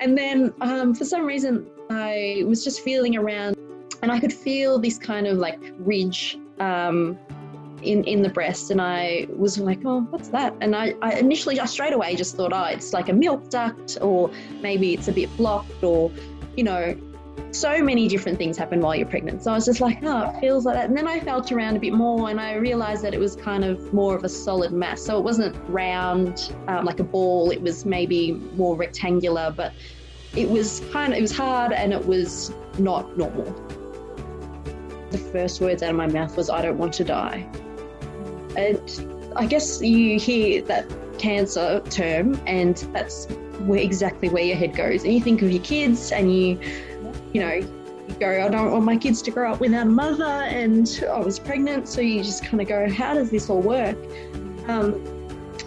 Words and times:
And 0.00 0.16
then 0.16 0.52
um, 0.62 0.94
for 0.94 1.04
some 1.04 1.26
reason, 1.26 1.66
I 1.90 2.42
was 2.46 2.64
just 2.64 2.80
feeling 2.80 3.16
around 3.16 3.56
and 4.02 4.10
I 4.10 4.18
could 4.18 4.32
feel 4.32 4.78
this 4.78 4.96
kind 4.96 5.26
of 5.26 5.36
like 5.36 5.60
ridge 5.78 6.38
um, 6.58 7.18
in, 7.82 8.02
in 8.04 8.22
the 8.22 8.30
breast. 8.30 8.70
And 8.70 8.80
I 8.80 9.26
was 9.36 9.58
like, 9.58 9.80
oh, 9.84 10.00
what's 10.10 10.28
that? 10.28 10.54
And 10.62 10.74
I, 10.74 10.94
I 11.02 11.18
initially 11.18 11.54
just 11.54 11.74
straight 11.74 11.92
away 11.92 12.16
just 12.16 12.34
thought, 12.34 12.52
oh, 12.52 12.64
it's 12.64 12.94
like 12.94 13.10
a 13.10 13.12
milk 13.12 13.50
duct 13.50 13.98
or 14.00 14.30
maybe 14.62 14.94
it's 14.94 15.08
a 15.08 15.12
bit 15.12 15.34
blocked 15.36 15.84
or, 15.84 16.10
you 16.56 16.64
know, 16.64 16.96
so 17.52 17.82
many 17.82 18.08
different 18.08 18.38
things 18.38 18.56
happen 18.56 18.80
while 18.80 18.94
you're 18.94 19.06
pregnant. 19.06 19.42
So 19.42 19.50
I 19.50 19.54
was 19.54 19.64
just 19.64 19.80
like, 19.80 19.98
oh, 20.02 20.30
it 20.30 20.40
feels 20.40 20.64
like 20.64 20.74
that. 20.76 20.88
And 20.88 20.96
then 20.96 21.08
I 21.08 21.20
felt 21.20 21.50
around 21.52 21.76
a 21.76 21.80
bit 21.80 21.92
more 21.92 22.30
and 22.30 22.40
I 22.40 22.54
realized 22.54 23.02
that 23.04 23.14
it 23.14 23.20
was 23.20 23.36
kind 23.36 23.64
of 23.64 23.92
more 23.92 24.14
of 24.14 24.24
a 24.24 24.28
solid 24.28 24.72
mass. 24.72 25.02
So 25.02 25.18
it 25.18 25.24
wasn't 25.24 25.56
round 25.68 26.52
um, 26.68 26.84
like 26.84 27.00
a 27.00 27.04
ball, 27.04 27.50
it 27.50 27.60
was 27.60 27.84
maybe 27.84 28.32
more 28.32 28.76
rectangular, 28.76 29.52
but 29.56 29.72
it 30.36 30.48
was 30.48 30.80
kind 30.92 31.12
of, 31.12 31.18
it 31.18 31.22
was 31.22 31.36
hard 31.36 31.72
and 31.72 31.92
it 31.92 32.06
was 32.06 32.52
not 32.78 33.16
normal. 33.16 33.52
The 35.10 35.18
first 35.18 35.60
words 35.60 35.82
out 35.82 35.90
of 35.90 35.96
my 35.96 36.06
mouth 36.06 36.36
was, 36.36 36.50
I 36.50 36.62
don't 36.62 36.78
want 36.78 36.92
to 36.94 37.04
die. 37.04 37.48
And 38.56 39.32
I 39.36 39.46
guess 39.46 39.82
you 39.82 40.18
hear 40.18 40.62
that 40.62 40.86
cancer 41.18 41.80
term 41.90 42.40
and 42.46 42.76
that's 42.92 43.26
where 43.60 43.80
exactly 43.80 44.28
where 44.28 44.44
your 44.44 44.56
head 44.56 44.74
goes. 44.74 45.04
And 45.04 45.12
you 45.12 45.20
think 45.20 45.42
of 45.42 45.50
your 45.50 45.62
kids 45.62 46.12
and 46.12 46.34
you 46.34 46.58
you 47.32 47.40
know, 47.40 47.52
you 47.52 48.16
go, 48.18 48.44
I 48.44 48.48
don't 48.48 48.72
want 48.72 48.84
my 48.84 48.96
kids 48.96 49.22
to 49.22 49.30
grow 49.30 49.52
up 49.52 49.60
without 49.60 49.86
a 49.86 49.90
mother, 49.90 50.24
and 50.24 51.04
I 51.08 51.18
was 51.20 51.38
pregnant. 51.38 51.88
So 51.88 52.00
you 52.00 52.22
just 52.22 52.44
kind 52.44 52.60
of 52.60 52.68
go, 52.68 52.90
how 52.90 53.14
does 53.14 53.30
this 53.30 53.48
all 53.48 53.60
work? 53.60 53.96
Um, 54.68 55.20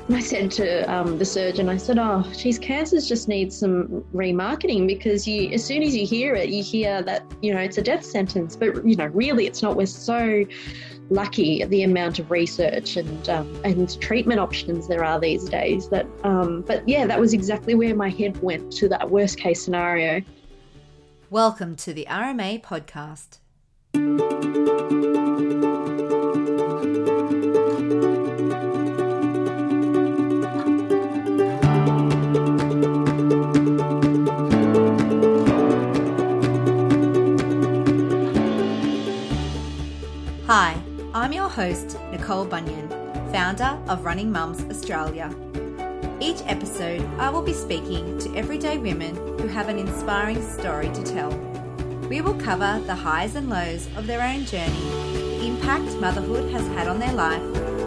I 0.09 0.19
said 0.19 0.51
to 0.51 0.81
um, 0.93 1.17
the 1.17 1.23
surgeon, 1.23 1.69
I 1.69 1.77
said, 1.77 1.97
"Oh, 1.97 2.29
geez, 2.35 2.59
cancers 2.59 3.07
just 3.07 3.29
need 3.29 3.53
some 3.53 4.03
remarketing 4.13 4.85
because 4.85 5.25
you, 5.25 5.49
as 5.51 5.63
soon 5.63 5.81
as 5.81 5.95
you 5.95 6.05
hear 6.05 6.35
it, 6.35 6.49
you 6.49 6.61
hear 6.61 7.01
that 7.03 7.23
you 7.41 7.53
know 7.53 7.61
it's 7.61 7.77
a 7.77 7.81
death 7.81 8.03
sentence, 8.03 8.55
but 8.55 8.85
you 8.85 8.97
know, 8.97 9.05
really, 9.07 9.47
it's 9.47 9.61
not. 9.61 9.77
We're 9.77 9.85
so 9.85 10.43
lucky 11.09 11.61
at 11.61 11.69
the 11.69 11.83
amount 11.83 12.19
of 12.19 12.31
research 12.31 12.97
and 12.97 13.29
um, 13.29 13.61
and 13.63 13.99
treatment 14.01 14.41
options 14.41 14.89
there 14.89 15.05
are 15.05 15.21
these 15.21 15.45
days. 15.45 15.87
That, 15.87 16.05
um, 16.23 16.63
but 16.67 16.87
yeah, 16.87 17.05
that 17.05 17.19
was 17.19 17.33
exactly 17.33 17.73
where 17.73 17.95
my 17.95 18.09
head 18.09 18.41
went 18.43 18.73
to 18.73 18.89
that 18.89 19.09
worst 19.09 19.37
case 19.37 19.63
scenario. 19.63 20.21
Welcome 21.33 21.75
to 21.77 21.93
the 21.95 22.05
RMA 22.07 22.61
podcast. 22.61 23.39
Hi, 40.45 40.79
I'm 41.15 41.33
your 41.33 41.49
host, 41.49 41.97
Nicole 42.11 42.45
Bunyan, 42.45 42.89
founder 43.31 43.81
of 43.87 44.05
Running 44.05 44.31
Mums 44.31 44.61
Australia. 44.65 45.35
Each 46.23 46.41
episode, 46.45 47.03
I 47.19 47.29
will 47.29 47.41
be 47.41 47.51
speaking 47.51 48.17
to 48.19 48.33
everyday 48.33 48.77
women 48.77 49.13
who 49.37 49.45
have 49.49 49.67
an 49.67 49.77
inspiring 49.77 50.41
story 50.41 50.87
to 50.87 51.03
tell. 51.03 51.31
We 52.07 52.21
will 52.21 52.35
cover 52.35 52.81
the 52.85 52.95
highs 52.95 53.35
and 53.35 53.49
lows 53.49 53.89
of 53.97 54.07
their 54.07 54.21
own 54.21 54.45
journey, 54.45 54.89
the 55.11 55.47
impact 55.47 55.99
motherhood 55.99 56.49
has 56.53 56.65
had 56.69 56.87
on 56.87 56.99
their 56.99 57.11
life, 57.11 57.41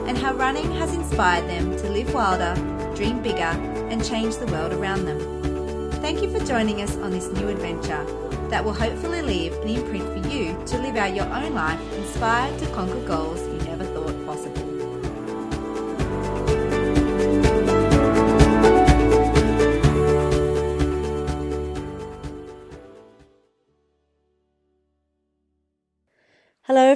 and 0.07 0.19
how 0.19 0.35
running 0.35 0.71
has 0.73 0.93
inspired 0.93 1.49
them 1.49 1.79
to 1.79 1.89
live 1.89 2.13
wilder, 2.13 2.55
dream 2.95 3.23
bigger, 3.23 3.57
and 3.89 4.05
change 4.05 4.37
the 4.37 4.53
world 4.53 4.75
around 4.75 5.07
them. 5.07 5.91
Thank 6.03 6.21
you 6.21 6.31
for 6.31 6.45
joining 6.45 6.83
us 6.83 6.95
on 6.99 7.13
this 7.13 7.29
new 7.29 7.49
adventure 7.49 8.05
that 8.51 8.63
will 8.63 8.75
hopefully 8.75 9.23
leave 9.23 9.55
an 9.55 9.69
imprint 9.69 10.05
for 10.05 10.29
you 10.29 10.63
to 10.67 10.79
live 10.81 10.97
out 10.97 11.17
your 11.17 11.25
own 11.33 11.55
life 11.55 11.81
inspired 11.95 12.59
to 12.59 12.67
conquer 12.75 13.01
goals 13.07 13.41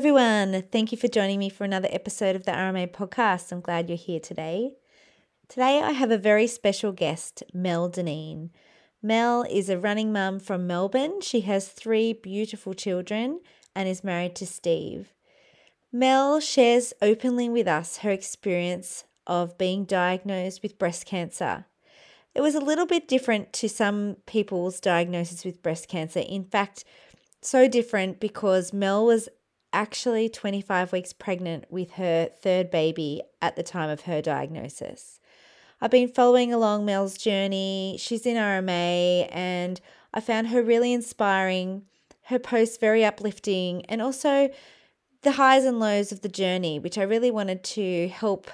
everyone. 0.01 0.63
Thank 0.73 0.93
you 0.93 0.97
for 0.97 1.09
joining 1.09 1.39
me 1.39 1.51
for 1.51 1.65
another 1.65 1.89
episode 1.91 2.35
of 2.35 2.45
the 2.47 2.53
RMA 2.53 2.91
podcast. 2.91 3.53
I'm 3.53 3.61
glad 3.61 3.91
you're 3.91 3.99
here 3.99 4.19
today. 4.19 4.73
Today, 5.47 5.83
I 5.83 5.91
have 5.91 6.11
a 6.11 6.17
very 6.17 6.47
special 6.47 6.91
guest, 6.91 7.43
Mel 7.53 7.91
Dinneen. 7.91 8.49
Mel 9.03 9.45
is 9.51 9.69
a 9.69 9.77
running 9.77 10.11
mum 10.11 10.41
from 10.41 10.67
Melbourne. 10.67 11.21
She 11.21 11.43
has 11.43 11.69
three 11.69 12.15
beautiful 12.15 12.73
children 12.73 13.41
and 13.77 13.87
is 13.87 14.03
married 14.03 14.35
to 14.37 14.47
Steve. 14.47 15.13
Mel 15.93 16.41
shares 16.41 16.95
openly 17.03 17.51
with 17.51 17.69
us 17.69 17.99
her 17.99 18.11
experience 18.11 19.05
of 19.27 19.59
being 19.59 19.85
diagnosed 19.85 20.63
with 20.63 20.79
breast 20.79 21.05
cancer. 21.05 21.67
It 22.35 22.41
was 22.41 22.55
a 22.55 22.65
little 22.65 22.87
bit 22.87 23.07
different 23.07 23.53
to 23.53 23.69
some 23.69 24.17
people's 24.25 24.81
diagnosis 24.81 25.45
with 25.45 25.63
breast 25.63 25.89
cancer. 25.89 26.21
In 26.21 26.45
fact, 26.45 26.85
so 27.43 27.69
different 27.69 28.19
because 28.19 28.73
Mel 28.73 29.05
was 29.05 29.29
actually 29.73 30.29
25 30.29 30.93
weeks 30.93 31.13
pregnant 31.13 31.65
with 31.71 31.93
her 31.93 32.27
third 32.43 32.71
baby 32.71 33.23
at 33.41 33.57
the 33.57 33.63
time 33.63 33.91
of 33.91 34.03
her 34.03 34.21
diagnosis. 34.21 35.21
I've 35.81 35.91
been 35.91 36.09
following 36.09 36.53
along 36.53 36.85
Mel's 36.85 37.17
journey. 37.17 37.97
She's 37.99 38.27
in 38.27 38.37
RMA, 38.37 39.29
and 39.31 39.81
I 40.13 40.21
found 40.21 40.49
her 40.49 40.63
really 40.63 40.93
inspiring, 40.93 41.83
her 42.25 42.39
posts 42.39 42.77
very 42.77 43.05
uplifting, 43.05 43.87
and 43.87 44.03
also 44.03 44.51
the 45.23 45.33
highs 45.33 45.65
and 45.65 45.81
lows 45.81 46.13
of 46.13 46.21
the 46.21 46.29
journey, 46.29 46.79
which 46.79 46.99
I 46.99 47.03
really 47.03 47.31
wanted 47.31 47.65
to 47.65 48.09
help 48.09 48.51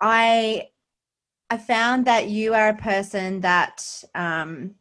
I 0.00 0.70
I 1.48 1.58
found 1.58 2.06
that 2.06 2.28
you 2.28 2.54
are 2.54 2.68
a 2.68 2.76
person 2.76 3.40
that 3.40 4.02
um, 4.14 4.74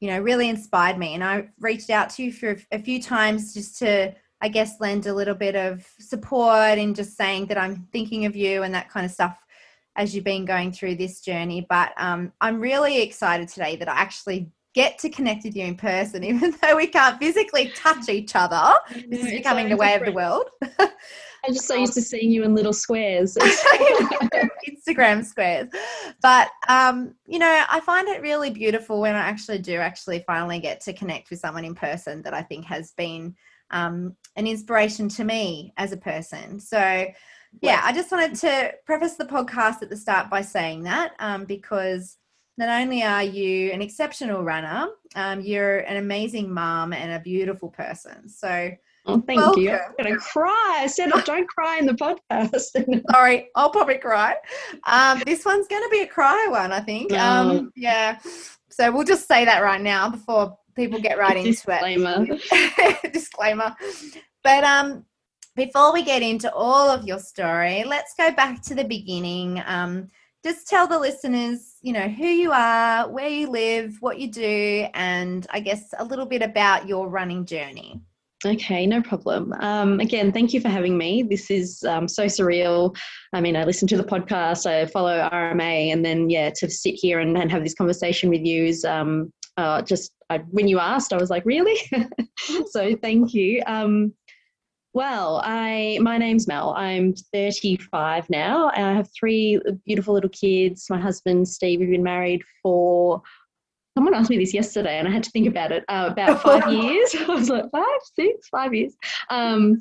you 0.00 0.08
know 0.08 0.20
really 0.20 0.48
inspired 0.48 0.98
me, 0.98 1.14
and 1.14 1.24
I 1.24 1.48
reached 1.60 1.90
out 1.90 2.10
to 2.10 2.24
you 2.24 2.32
for 2.32 2.56
a 2.72 2.78
few 2.78 3.00
times 3.02 3.54
just 3.54 3.78
to 3.78 4.14
I 4.40 4.48
guess 4.48 4.80
lend 4.80 5.06
a 5.06 5.14
little 5.14 5.34
bit 5.34 5.56
of 5.56 5.88
support 5.98 6.78
and 6.78 6.94
just 6.94 7.16
saying 7.16 7.46
that 7.46 7.56
I'm 7.56 7.88
thinking 7.92 8.26
of 8.26 8.36
you 8.36 8.62
and 8.62 8.74
that 8.74 8.90
kind 8.90 9.06
of 9.06 9.12
stuff 9.12 9.38
as 9.96 10.14
you've 10.14 10.24
been 10.24 10.44
going 10.44 10.72
through 10.72 10.96
this 10.96 11.20
journey. 11.20 11.66
But 11.66 11.92
um, 11.96 12.32
I'm 12.40 12.60
really 12.60 13.00
excited 13.00 13.48
today 13.48 13.76
that 13.76 13.88
I 13.88 13.94
actually 13.94 14.50
get 14.74 14.98
to 14.98 15.08
connect 15.08 15.44
with 15.44 15.56
you 15.56 15.64
in 15.64 15.76
person, 15.76 16.24
even 16.24 16.54
though 16.60 16.76
we 16.76 16.86
can't 16.86 17.18
physically 17.18 17.70
touch 17.74 18.08
each 18.08 18.34
other. 18.34 18.74
This 19.08 19.24
is 19.24 19.30
becoming 19.30 19.68
the 19.68 19.76
way 19.76 19.94
of 19.94 20.04
the 20.04 20.12
world. 20.12 20.50
I'm 20.78 21.52
just 21.52 21.66
so 21.66 21.74
used 21.76 21.94
to 21.94 22.02
seeing 22.02 22.30
you 22.30 22.44
in 22.44 22.54
little 22.54 22.72
squares. 22.72 23.36
Instagram 24.86 25.24
squares. 25.24 25.68
But, 26.20 26.48
um, 26.68 27.14
you 27.26 27.38
know, 27.38 27.64
I 27.68 27.80
find 27.80 28.08
it 28.08 28.22
really 28.22 28.50
beautiful 28.50 29.00
when 29.00 29.14
I 29.14 29.20
actually 29.20 29.58
do 29.58 29.76
actually 29.76 30.24
finally 30.26 30.58
get 30.58 30.80
to 30.82 30.92
connect 30.92 31.30
with 31.30 31.38
someone 31.38 31.64
in 31.64 31.74
person 31.74 32.22
that 32.22 32.34
I 32.34 32.42
think 32.42 32.64
has 32.66 32.92
been 32.92 33.34
um, 33.70 34.16
an 34.36 34.46
inspiration 34.46 35.08
to 35.10 35.24
me 35.24 35.72
as 35.76 35.92
a 35.92 35.96
person. 35.96 36.60
So, 36.60 37.06
yeah, 37.60 37.80
I 37.84 37.92
just 37.92 38.10
wanted 38.10 38.34
to 38.36 38.72
preface 38.84 39.14
the 39.14 39.24
podcast 39.24 39.82
at 39.82 39.90
the 39.90 39.96
start 39.96 40.28
by 40.28 40.42
saying 40.42 40.82
that 40.84 41.12
um, 41.18 41.44
because 41.44 42.18
not 42.56 42.68
only 42.68 43.02
are 43.02 43.22
you 43.22 43.70
an 43.72 43.82
exceptional 43.82 44.42
runner, 44.42 44.88
um, 45.16 45.40
you're 45.40 45.78
an 45.80 45.96
amazing 45.96 46.52
mom 46.52 46.92
and 46.92 47.12
a 47.12 47.18
beautiful 47.18 47.68
person. 47.68 48.28
So, 48.28 48.70
oh, 49.06 49.20
thank 49.22 49.40
welcome. 49.40 49.62
you. 49.62 49.72
I'm 49.72 49.94
going 50.00 50.14
to 50.14 50.20
cry. 50.20 50.78
I 50.80 50.86
said, 50.86 51.10
don't 51.24 51.48
cry 51.48 51.78
in 51.78 51.86
the 51.86 51.94
podcast. 51.94 53.02
Sorry, 53.10 53.48
I'll 53.56 53.70
probably 53.70 53.98
cry. 53.98 54.36
Um, 54.86 55.22
this 55.26 55.44
one's 55.44 55.66
going 55.66 55.82
to 55.82 55.88
be 55.90 56.02
a 56.02 56.06
cry 56.06 56.46
one, 56.48 56.72
I 56.72 56.80
think. 56.80 57.12
Um, 57.12 57.50
oh. 57.50 57.70
yeah. 57.74 58.18
So 58.70 58.90
we'll 58.92 59.04
just 59.04 59.26
say 59.26 59.44
that 59.44 59.62
right 59.62 59.80
now 59.80 60.08
before 60.08 60.56
people 60.76 61.00
get 61.00 61.18
right 61.18 61.36
into 61.36 61.50
Disclaimer. 61.50 62.26
it. 62.28 63.12
Disclaimer. 63.12 63.74
But 64.42 64.64
um, 64.64 65.04
before 65.56 65.92
we 65.92 66.02
get 66.02 66.22
into 66.22 66.52
all 66.52 66.88
of 66.88 67.06
your 67.06 67.18
story, 67.18 67.84
let's 67.84 68.14
go 68.16 68.32
back 68.32 68.62
to 68.62 68.74
the 68.74 68.84
beginning. 68.84 69.62
Um, 69.66 70.10
just 70.44 70.68
tell 70.68 70.86
the 70.86 70.98
listeners, 70.98 71.76
you 71.80 71.92
know, 71.92 72.06
who 72.06 72.26
you 72.26 72.52
are, 72.52 73.08
where 73.08 73.28
you 73.28 73.48
live, 73.48 73.96
what 74.00 74.20
you 74.20 74.30
do, 74.30 74.86
and 74.92 75.46
I 75.50 75.60
guess 75.60 75.94
a 75.98 76.04
little 76.04 76.26
bit 76.26 76.42
about 76.42 76.86
your 76.86 77.08
running 77.08 77.46
journey. 77.46 78.02
Okay, 78.44 78.86
no 78.86 79.00
problem. 79.00 79.54
Um, 79.60 80.00
again, 80.00 80.30
thank 80.30 80.52
you 80.52 80.60
for 80.60 80.68
having 80.68 80.98
me. 80.98 81.22
This 81.22 81.50
is 81.50 81.82
um, 81.84 82.06
so 82.06 82.26
surreal. 82.26 82.94
I 83.32 83.40
mean, 83.40 83.56
I 83.56 83.64
listen 83.64 83.88
to 83.88 83.96
the 83.96 84.04
podcast, 84.04 84.66
I 84.66 84.84
follow 84.84 85.26
RMA, 85.32 85.92
and 85.92 86.04
then, 86.04 86.28
yeah, 86.28 86.50
to 86.56 86.68
sit 86.70 86.94
here 86.94 87.20
and, 87.20 87.38
and 87.38 87.50
have 87.50 87.62
this 87.62 87.74
conversation 87.74 88.28
with 88.28 88.44
you 88.44 88.66
is 88.66 88.84
um, 88.84 89.32
uh, 89.56 89.80
just 89.80 90.12
I, 90.28 90.38
when 90.50 90.68
you 90.68 90.78
asked, 90.78 91.14
I 91.14 91.16
was 91.16 91.30
like, 91.30 91.46
really? 91.46 91.78
so 92.66 92.94
thank 92.96 93.32
you. 93.32 93.62
Um, 93.66 94.12
well, 94.94 95.42
I 95.44 95.98
my 96.00 96.18
name's 96.18 96.46
Mel. 96.46 96.72
I'm 96.76 97.14
35 97.14 98.30
now. 98.30 98.70
I 98.74 98.92
have 98.92 99.10
three 99.12 99.60
beautiful 99.84 100.14
little 100.14 100.30
kids. 100.30 100.86
My 100.88 101.00
husband 101.00 101.48
Steve. 101.48 101.80
We've 101.80 101.90
been 101.90 102.02
married 102.02 102.42
for. 102.62 103.20
Someone 103.98 104.14
asked 104.14 104.30
me 104.30 104.38
this 104.38 104.54
yesterday, 104.54 104.98
and 104.98 105.06
I 105.06 105.10
had 105.10 105.22
to 105.24 105.30
think 105.30 105.48
about 105.48 105.72
it. 105.72 105.84
Uh, 105.88 106.10
about 106.12 106.42
five 106.42 106.72
years. 106.72 107.14
I 107.20 107.26
was 107.26 107.50
like 107.50 107.70
five, 107.72 107.84
six, 108.16 108.48
five 108.48 108.72
years. 108.72 108.94
Um, 109.30 109.80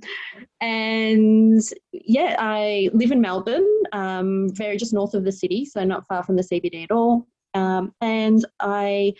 and 0.62 1.62
yeah, 1.92 2.36
I 2.40 2.90
live 2.94 3.12
in 3.12 3.22
Melbourne, 3.22 3.68
um, 3.92 4.50
very 4.54 4.78
just 4.78 4.94
north 4.94 5.14
of 5.14 5.24
the 5.24 5.32
city, 5.32 5.64
so 5.64 5.84
not 5.84 6.08
far 6.08 6.24
from 6.24 6.36
the 6.36 6.44
CBD 6.44 6.86
at 6.86 6.92
all. 6.92 7.28
Um, 7.54 7.94
and 8.02 8.44
I 8.60 9.14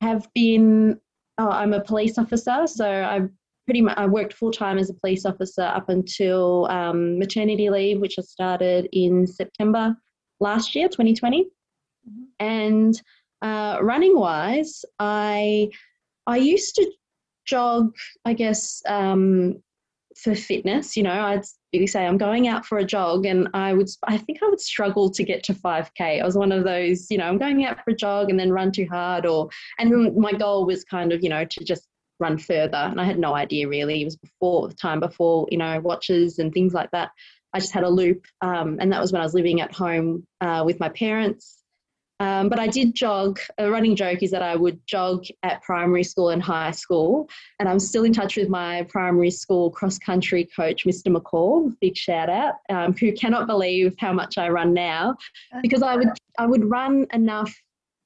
have 0.00 0.28
been. 0.32 1.00
Oh, 1.38 1.48
I'm 1.48 1.72
a 1.72 1.80
police 1.80 2.18
officer, 2.18 2.66
so 2.66 2.86
I've 2.86 3.30
pretty 3.70 3.82
much 3.82 3.96
I 3.96 4.06
worked 4.06 4.32
full 4.32 4.50
time 4.50 4.78
as 4.78 4.90
a 4.90 4.94
police 4.94 5.24
officer 5.24 5.62
up 5.62 5.90
until 5.90 6.66
um, 6.70 7.20
maternity 7.20 7.70
leave, 7.70 8.00
which 8.00 8.18
I 8.18 8.22
started 8.22 8.88
in 8.92 9.28
September 9.28 9.96
last 10.40 10.74
year, 10.74 10.88
2020. 10.88 11.44
Mm-hmm. 11.44 12.22
And 12.40 13.00
uh, 13.42 13.78
running 13.80 14.18
wise, 14.18 14.84
I 14.98 15.70
I 16.26 16.38
used 16.38 16.74
to 16.74 16.90
jog, 17.46 17.94
I 18.24 18.32
guess, 18.32 18.82
um, 18.88 19.62
for 20.20 20.34
fitness. 20.34 20.96
You 20.96 21.04
know, 21.04 21.12
I'd 21.12 21.44
really 21.72 21.86
say 21.86 22.04
I'm 22.04 22.18
going 22.18 22.48
out 22.48 22.66
for 22.66 22.78
a 22.78 22.84
jog, 22.84 23.24
and 23.24 23.48
I 23.54 23.72
would 23.72 23.88
I 24.02 24.18
think 24.18 24.42
I 24.42 24.48
would 24.48 24.60
struggle 24.60 25.10
to 25.10 25.22
get 25.22 25.44
to 25.44 25.54
5k. 25.54 26.20
I 26.20 26.24
was 26.24 26.36
one 26.36 26.50
of 26.50 26.64
those, 26.64 27.08
you 27.08 27.18
know, 27.18 27.26
I'm 27.26 27.38
going 27.38 27.64
out 27.64 27.84
for 27.84 27.92
a 27.92 27.96
jog 27.96 28.30
and 28.30 28.40
then 28.40 28.50
run 28.50 28.72
too 28.72 28.88
hard, 28.90 29.26
or 29.26 29.48
and 29.78 30.16
my 30.16 30.32
goal 30.32 30.66
was 30.66 30.82
kind 30.82 31.12
of, 31.12 31.22
you 31.22 31.28
know, 31.28 31.44
to 31.44 31.62
just 31.62 31.86
run 32.20 32.38
further. 32.38 32.76
And 32.76 33.00
I 33.00 33.04
had 33.04 33.18
no 33.18 33.34
idea 33.34 33.68
really. 33.68 34.02
It 34.02 34.04
was 34.04 34.16
before 34.16 34.68
the 34.68 34.74
time 34.74 35.00
before, 35.00 35.46
you 35.50 35.58
know, 35.58 35.80
watches 35.80 36.38
and 36.38 36.52
things 36.52 36.74
like 36.74 36.90
that. 36.92 37.10
I 37.52 37.58
just 37.58 37.72
had 37.72 37.84
a 37.84 37.88
loop. 37.88 38.24
Um, 38.40 38.78
and 38.80 38.92
that 38.92 39.00
was 39.00 39.12
when 39.12 39.20
I 39.20 39.24
was 39.24 39.34
living 39.34 39.60
at 39.60 39.74
home 39.74 40.26
uh, 40.40 40.62
with 40.64 40.78
my 40.78 40.88
parents. 40.90 41.60
Um, 42.20 42.50
but 42.50 42.58
I 42.58 42.66
did 42.66 42.94
jog. 42.94 43.40
A 43.56 43.70
running 43.70 43.96
joke 43.96 44.22
is 44.22 44.30
that 44.30 44.42
I 44.42 44.54
would 44.54 44.78
jog 44.86 45.24
at 45.42 45.62
primary 45.62 46.04
school 46.04 46.28
and 46.28 46.42
high 46.42 46.70
school. 46.70 47.30
And 47.58 47.68
I'm 47.68 47.80
still 47.80 48.04
in 48.04 48.12
touch 48.12 48.36
with 48.36 48.50
my 48.50 48.82
primary 48.90 49.30
school 49.30 49.70
cross 49.70 49.98
country 49.98 50.46
coach, 50.54 50.84
Mr. 50.84 51.08
McCall. 51.08 51.74
Big 51.80 51.96
shout 51.96 52.28
out, 52.28 52.56
um, 52.68 52.94
who 52.94 53.12
cannot 53.12 53.46
believe 53.46 53.94
how 53.98 54.12
much 54.12 54.36
I 54.36 54.50
run 54.50 54.74
now 54.74 55.16
because 55.62 55.82
I 55.82 55.96
would 55.96 56.10
I 56.38 56.46
would 56.46 56.64
run 56.64 57.06
enough 57.12 57.54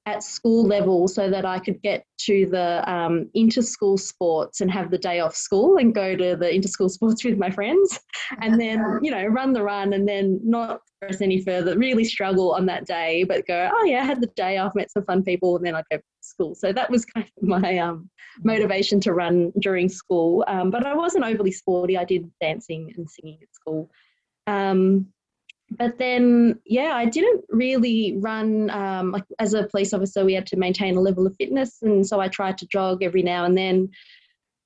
at 0.06 0.23
school 0.23 0.67
level 0.67 1.09
so 1.09 1.31
that 1.31 1.47
I 1.47 1.59
could 1.59 1.81
get 1.81 2.05
to 2.27 2.47
the 2.47 2.91
um, 2.91 3.31
inter-school 3.33 3.97
sports 3.97 4.61
and 4.61 4.71
have 4.71 4.91
the 4.91 4.99
day 4.99 5.21
off 5.21 5.35
school 5.35 5.79
and 5.79 5.95
go 5.95 6.15
to 6.15 6.37
the 6.37 6.55
inter-school 6.55 6.91
sports 6.91 7.25
with 7.25 7.39
my 7.39 7.51
friends 7.51 7.99
and 8.43 8.61
then 8.61 8.99
you 9.03 9.11
know 9.11 9.25
run 9.25 9.53
the 9.55 9.62
run 9.62 9.95
and 9.95 10.06
then 10.06 10.41
not 10.45 10.81
progress 11.01 11.23
any 11.23 11.41
further 11.43 11.79
really 11.79 12.05
struggle 12.05 12.53
on 12.53 12.67
that 12.67 12.87
day 12.87 13.25
but 13.25 13.47
go 13.47 13.71
oh 13.73 13.85
yeah 13.85 14.03
I 14.03 14.05
had 14.05 14.21
the 14.21 14.27
day 14.37 14.59
off 14.59 14.75
met 14.75 14.91
some 14.91 15.05
fun 15.05 15.23
people 15.23 15.56
and 15.56 15.65
then 15.65 15.75
I 15.75 15.83
go 15.91 15.97
to 15.97 16.03
school. 16.25 16.55
So 16.55 16.73
that 16.73 16.91
was 16.91 17.05
kind 17.05 17.27
of 17.37 17.49
my 17.49 17.79
um, 17.79 18.11
motivation 18.43 19.01
to 19.01 19.12
run 19.12 19.53
during 19.61 19.89
school. 19.89 20.45
Um, 20.49 20.71
but 20.71 20.87
I 20.87 20.95
wasn't 20.95 21.25
overly 21.25 21.53
sporty. 21.53 21.97
I 21.97 22.05
did 22.05 22.31
dancing 22.41 22.93
and 22.97 23.09
singing 23.09 23.39
at 23.43 23.55
school. 23.55 23.91
Um, 24.47 25.06
but 25.77 25.99
then 25.99 26.59
yeah 26.67 26.93
i 26.95 27.05
didn't 27.05 27.45
really 27.49 28.17
run 28.19 28.71
um, 28.71 29.13
like 29.13 29.25
as 29.39 29.55
a 29.55 29.65
police 29.65 29.93
officer 29.93 30.25
we 30.25 30.35
had 30.35 30.47
to 30.47 30.57
maintain 30.57 30.97
a 30.97 31.01
level 31.01 31.27
of 31.27 31.35
fitness 31.37 31.79
and 31.83 32.07
so 32.07 32.21
i 32.21 32.29
tried 32.29 32.59
to 32.59 32.67
jog 32.67 33.03
every 33.03 33.23
now 33.23 33.45
and 33.45 33.57
then. 33.57 33.89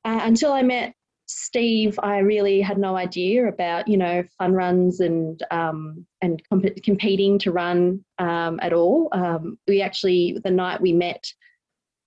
Uh, 0.04 0.20
until 0.22 0.52
i 0.52 0.62
met 0.62 0.94
steve 1.26 1.98
i 2.02 2.18
really 2.18 2.60
had 2.60 2.78
no 2.78 2.96
idea 2.96 3.46
about 3.46 3.86
you 3.88 3.96
know 3.96 4.22
fun 4.38 4.52
runs 4.52 5.00
and 5.00 5.42
um, 5.50 6.06
and 6.22 6.42
comp- 6.48 6.82
competing 6.82 7.38
to 7.38 7.52
run 7.52 8.04
um, 8.18 8.58
at 8.62 8.72
all. 8.72 9.08
Um, 9.12 9.58
we 9.66 9.82
actually 9.82 10.38
the 10.42 10.50
night 10.50 10.80
we 10.80 10.92
met 10.92 11.24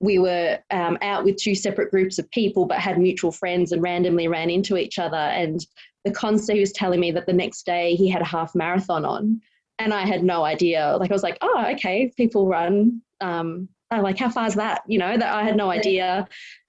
we 0.02 0.18
were 0.18 0.58
um, 0.72 0.98
out 1.02 1.24
with 1.24 1.38
two 1.38 1.56
separate 1.56 1.92
groups 1.92 2.18
of 2.18 2.30
people 2.32 2.66
but 2.66 2.80
had 2.80 2.98
mutual 2.98 3.32
friends 3.32 3.72
and 3.72 3.82
randomly 3.84 4.28
ran 4.28 4.50
into 4.50 4.76
each 4.76 4.98
other. 4.98 5.16
And 5.16 5.66
the 6.04 6.12
consul 6.12 6.60
was 6.60 6.72
telling 6.72 7.00
me 7.00 7.12
that 7.12 7.28
the 7.28 7.34
next 7.34 7.66
day 7.66 7.94
he 7.94 8.10
had 8.10 8.22
a 8.22 8.26
half 8.26 8.56
marathon 8.56 9.06
on 9.06 9.40
and 9.78 9.94
i 9.94 10.06
had 10.06 10.24
no 10.24 10.44
idea. 10.44 10.98
Like 11.00 11.12
i 11.12 11.14
was 11.14 11.24
like 11.24 11.38
oh 11.42 11.66
okay 11.74 12.12
people 12.18 12.48
run 12.48 13.02
um 13.22 13.70
I'm 13.92 14.02
like 14.02 14.18
how 14.18 14.30
far 14.30 14.48
is 14.48 14.56
that? 14.56 14.82
You 14.88 14.98
know 14.98 15.18
that 15.18 15.34
i 15.34 15.44
had 15.44 15.56
no 15.56 15.70
idea. 15.70 16.28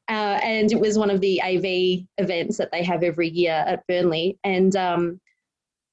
Uh, 0.08 0.38
and 0.42 0.70
it 0.70 0.80
was 0.80 0.98
one 0.98 1.10
of 1.10 1.20
the 1.20 1.40
av 1.42 1.64
events 2.18 2.58
that 2.58 2.70
they 2.70 2.82
have 2.82 3.02
every 3.02 3.30
year 3.30 3.64
at 3.66 3.86
burnley. 3.86 4.36
And 4.44 4.74
um, 4.76 5.20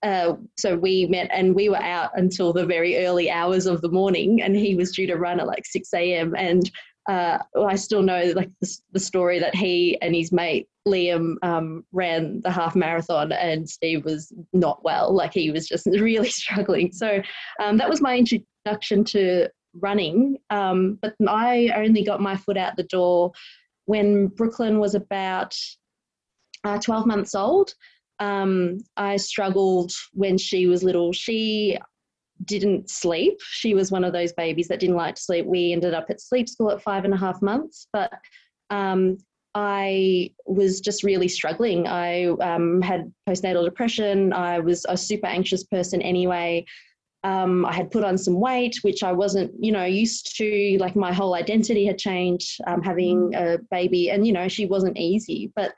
uh, 0.02 0.34
so 0.58 0.76
we 0.76 1.06
met 1.06 1.30
and 1.32 1.56
we 1.56 1.70
were 1.70 1.82
out 1.82 2.12
until 2.16 2.52
the 2.52 2.66
very 2.66 3.06
early 3.06 3.30
hours 3.30 3.66
of 3.66 3.82
the 3.82 3.90
morning 3.90 4.42
and 4.42 4.56
he 4.56 4.76
was 4.76 4.92
due 4.92 5.08
to 5.08 5.16
run 5.16 5.40
at 5.40 5.48
like 5.48 5.66
6 5.66 5.94
a.m 5.94 6.36
and 6.38 6.72
uh, 7.10 7.40
I 7.66 7.76
still 7.76 8.04
know 8.04 8.32
like 8.36 8.52
the, 8.62 8.78
the, 8.92 9.00
story 9.00 9.40
that 9.40 9.56
he 9.56 10.00
and 10.00 10.14
his 10.14 10.32
mate 10.32 10.68
Liam 10.88 11.38
um, 11.42 11.84
ran 11.92 12.40
the 12.42 12.52
half 12.52 12.76
marathon 12.76 13.32
and 13.32 13.68
Steve 13.68 14.06
was 14.06 14.32
not 14.54 14.84
well, 14.84 15.12
like 15.12 15.34
he 15.34 15.50
was 15.50 15.68
just 15.68 15.86
really 15.88 16.30
struggling. 16.30 16.92
So 16.92 17.20
um, 17.60 17.78
that 17.78 17.90
was 17.90 18.00
my 18.00 18.16
introduction 18.16 19.04
to 19.06 19.50
running. 19.74 20.38
Um, 20.52 21.00
but 21.02 21.16
I 21.28 21.72
only 21.76 22.04
got 22.04 22.22
my 22.22 22.38
foot 22.38 22.58
out 22.58 22.78
the 22.78 22.84
door 22.84 23.32
when 23.86 24.28
Brooklyn 24.28 24.78
was 24.78 24.94
about 24.94 25.56
uh, 26.64 26.78
12 26.78 27.08
months 27.08 27.34
old. 27.34 27.74
Um, 28.20 28.78
I 28.98 29.16
struggled 29.16 29.94
when 30.14 30.38
she 30.38 30.68
was 30.68 30.84
little. 30.84 31.12
She 31.12 31.80
didn't 32.46 32.90
sleep. 32.90 33.40
She 33.42 33.74
was 33.74 33.92
one 33.92 34.04
of 34.04 34.14
those 34.14 34.34
babies 34.34 34.68
that 34.68 34.80
didn't 34.80 34.96
like 34.96 35.16
to 35.16 35.22
sleep. 35.22 35.46
We 35.46 35.74
ended 35.74 35.94
up 35.94 36.10
at 36.10 36.22
sleep 36.22 36.48
school 36.48 36.72
at 36.72 36.82
five 36.82 37.06
and 37.06 37.14
a 37.14 37.18
half 37.18 37.42
months, 37.42 37.88
but 37.92 38.12
um, 38.70 39.18
I 39.56 40.32
was 40.46 40.80
just 40.80 41.04
really 41.04 41.28
struggling. 41.28 41.88
I 41.88 42.26
um, 42.26 42.82
had 42.82 43.12
postnatal 43.28 43.66
depression. 43.66 44.32
I 44.32 44.60
was 44.60 44.86
a 44.88 44.96
super 44.96 45.28
anxious 45.28 45.64
person 45.64 46.02
anyway. 46.02 46.66
Um, 47.24 47.66
I 47.66 47.74
had 47.74 47.92
put 47.92 48.06
on 48.06 48.18
some 48.18 48.40
weight, 48.40 48.78
which 48.82 49.04
I 49.04 49.12
wasn't, 49.12 49.52
you 49.60 49.72
know, 49.72 49.84
used 49.84 50.38
to. 50.38 50.78
Like 50.80 50.96
my 50.96 51.12
whole 51.12 51.34
identity 51.34 51.86
had 51.86 51.98
changed, 51.98 52.62
um, 52.68 52.82
having 52.82 53.34
a 53.36 53.58
baby, 53.72 54.12
and 54.12 54.26
you 54.26 54.32
know, 54.32 54.48
she 54.48 54.66
wasn't 54.66 54.98
easy. 54.98 55.52
But 55.56 55.74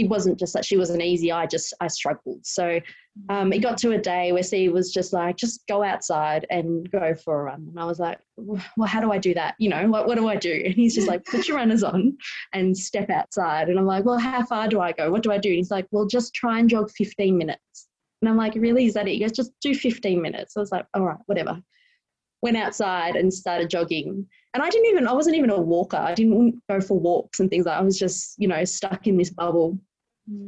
it 0.00 0.08
wasn't 0.08 0.38
just 0.38 0.54
that 0.54 0.64
she 0.64 0.78
wasn't 0.78 1.02
easy. 1.02 1.30
I 1.30 1.46
just 1.46 1.74
I 1.80 1.88
struggled. 1.88 2.44
So 2.46 2.80
um, 3.28 3.52
it 3.52 3.58
got 3.58 3.76
to 3.78 3.92
a 3.92 3.98
day 3.98 4.32
where 4.32 4.42
Steve 4.42 4.72
was 4.72 4.92
just 4.92 5.12
like, 5.12 5.36
just 5.36 5.66
go 5.66 5.82
outside 5.82 6.46
and 6.48 6.90
go 6.90 7.14
for 7.14 7.40
a 7.40 7.44
run. 7.44 7.66
And 7.68 7.78
I 7.78 7.84
was 7.84 7.98
like, 7.98 8.18
well, 8.36 8.62
how 8.86 9.00
do 9.00 9.12
I 9.12 9.18
do 9.18 9.34
that? 9.34 9.56
You 9.58 9.68
know, 9.68 9.88
what, 9.88 10.06
what 10.06 10.16
do 10.16 10.26
I 10.26 10.36
do? 10.36 10.62
And 10.64 10.74
he's 10.74 10.94
just 10.94 11.06
like, 11.06 11.24
put 11.26 11.46
your 11.46 11.58
runners 11.58 11.82
on 11.82 12.16
and 12.54 12.76
step 12.76 13.10
outside. 13.10 13.68
And 13.68 13.78
I'm 13.78 13.84
like, 13.84 14.06
well, 14.06 14.18
how 14.18 14.44
far 14.46 14.68
do 14.68 14.80
I 14.80 14.92
go? 14.92 15.10
What 15.10 15.22
do 15.22 15.32
I 15.32 15.38
do? 15.38 15.50
And 15.50 15.58
he's 15.58 15.70
like, 15.70 15.86
well, 15.90 16.06
just 16.06 16.32
try 16.32 16.58
and 16.58 16.68
jog 16.68 16.90
15 16.92 17.36
minutes. 17.36 17.88
And 18.22 18.28
I'm 18.28 18.38
like, 18.38 18.54
really? 18.54 18.86
Is 18.86 18.94
that 18.94 19.06
it? 19.06 19.12
He 19.12 19.20
goes, 19.20 19.32
just 19.32 19.52
do 19.60 19.74
15 19.74 20.22
minutes. 20.22 20.56
I 20.56 20.60
was 20.60 20.72
like, 20.72 20.86
all 20.94 21.02
right, 21.02 21.18
whatever. 21.26 21.60
Went 22.40 22.56
outside 22.56 23.16
and 23.16 23.32
started 23.32 23.68
jogging. 23.68 24.26
And 24.54 24.62
I 24.62 24.70
didn't 24.70 24.86
even, 24.86 25.06
I 25.06 25.12
wasn't 25.12 25.36
even 25.36 25.50
a 25.50 25.60
walker. 25.60 25.96
I 25.96 26.14
didn't 26.14 26.60
go 26.68 26.80
for 26.80 26.98
walks 26.98 27.40
and 27.40 27.50
things 27.50 27.66
like 27.66 27.74
that. 27.74 27.80
I 27.80 27.84
was 27.84 27.98
just, 27.98 28.34
you 28.38 28.48
know, 28.48 28.64
stuck 28.64 29.06
in 29.06 29.16
this 29.16 29.30
bubble. 29.30 29.78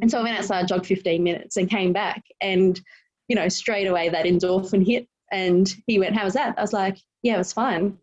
And 0.01 0.11
so 0.11 0.19
I 0.19 0.23
went 0.23 0.39
outside, 0.39 0.69
jogged 0.69 0.87
15 0.87 1.23
minutes 1.23 1.57
and 1.57 1.69
came 1.69 1.93
back. 1.93 2.23
And, 2.41 2.81
you 3.29 3.37
know, 3.37 3.49
straight 3.49 3.87
away 3.87 4.09
that 4.09 4.27
endorphin 4.27 4.87
hit. 4.87 5.09
And 5.31 5.73
he 5.87 5.99
went, 5.99 6.17
How 6.17 6.25
was 6.25 6.35
that? 6.35 6.59
I 6.59 6.61
was 6.61 6.73
like, 6.73 6.99
Yeah, 7.23 7.35
it 7.35 7.39
was 7.39 7.53
fine. 7.53 7.99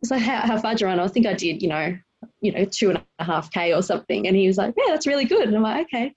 It's 0.00 0.10
like, 0.10 0.22
how, 0.22 0.40
how 0.40 0.58
far 0.58 0.72
did 0.72 0.80
you 0.80 0.86
run? 0.86 1.00
I 1.00 1.08
think 1.08 1.26
I 1.26 1.34
did, 1.34 1.60
you 1.60 1.68
know, 1.68 1.98
you 2.40 2.52
know, 2.52 2.64
two 2.64 2.90
and 2.90 3.02
a 3.18 3.24
half 3.24 3.50
K 3.50 3.74
or 3.74 3.82
something. 3.82 4.26
And 4.26 4.36
he 4.36 4.46
was 4.46 4.56
like, 4.56 4.74
Yeah, 4.76 4.92
that's 4.92 5.06
really 5.06 5.24
good. 5.24 5.48
And 5.48 5.56
I'm 5.56 5.62
like, 5.62 5.86
Okay, 5.86 6.14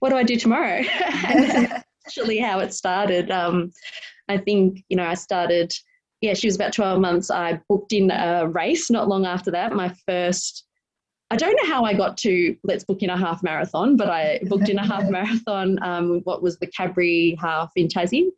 what 0.00 0.10
do 0.10 0.16
I 0.16 0.24
do 0.24 0.36
tomorrow? 0.36 0.82
actually 2.06 2.38
how 2.38 2.60
it 2.60 2.74
started. 2.74 3.30
Um, 3.30 3.72
I 4.28 4.38
think, 4.38 4.84
you 4.88 4.96
know, 4.96 5.06
I 5.06 5.14
started, 5.14 5.72
yeah, 6.20 6.34
she 6.34 6.46
was 6.46 6.56
about 6.56 6.72
12 6.72 7.00
months. 7.00 7.30
I 7.30 7.60
booked 7.68 7.92
in 7.92 8.10
a 8.10 8.48
race 8.48 8.90
not 8.90 9.08
long 9.08 9.26
after 9.26 9.50
that, 9.52 9.72
my 9.72 9.94
first 10.06 10.66
I 11.30 11.36
don't 11.36 11.56
know 11.62 11.68
how 11.72 11.84
I 11.84 11.94
got 11.94 12.16
to 12.18 12.56
let's 12.64 12.84
book 12.84 13.02
in 13.02 13.10
a 13.10 13.16
half 13.16 13.42
marathon, 13.42 13.96
but 13.96 14.08
I 14.08 14.40
booked 14.44 14.68
in 14.68 14.78
a 14.78 14.86
half 14.86 15.04
marathon, 15.10 15.78
um, 15.82 16.20
what 16.24 16.42
was 16.42 16.58
the 16.58 16.66
Cadbury 16.66 17.36
half 17.40 17.72
in 17.76 17.88
Tassie, 17.88 18.28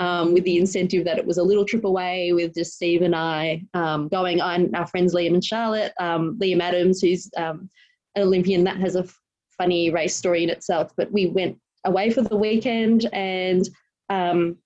um, 0.00 0.34
with 0.34 0.44
the 0.44 0.58
incentive 0.58 1.04
that 1.04 1.18
it 1.18 1.26
was 1.26 1.38
a 1.38 1.42
little 1.42 1.64
trip 1.64 1.84
away 1.84 2.32
with 2.32 2.54
just 2.54 2.74
Steve 2.74 3.02
and 3.02 3.14
I 3.14 3.62
um, 3.74 4.08
going 4.08 4.40
on, 4.40 4.74
our 4.74 4.86
friends 4.86 5.14
Liam 5.14 5.34
and 5.34 5.44
Charlotte, 5.44 5.92
um, 6.00 6.38
Liam 6.40 6.60
Adams, 6.60 7.00
who's 7.00 7.30
um, 7.36 7.70
an 8.16 8.22
Olympian, 8.22 8.64
that 8.64 8.78
has 8.78 8.96
a 8.96 9.06
funny 9.56 9.90
race 9.90 10.16
story 10.16 10.42
in 10.42 10.50
itself, 10.50 10.92
but 10.96 11.12
we 11.12 11.26
went 11.26 11.58
away 11.84 12.10
for 12.10 12.22
the 12.22 12.36
weekend 12.36 13.08
and 13.12 13.68
um, 14.08 14.56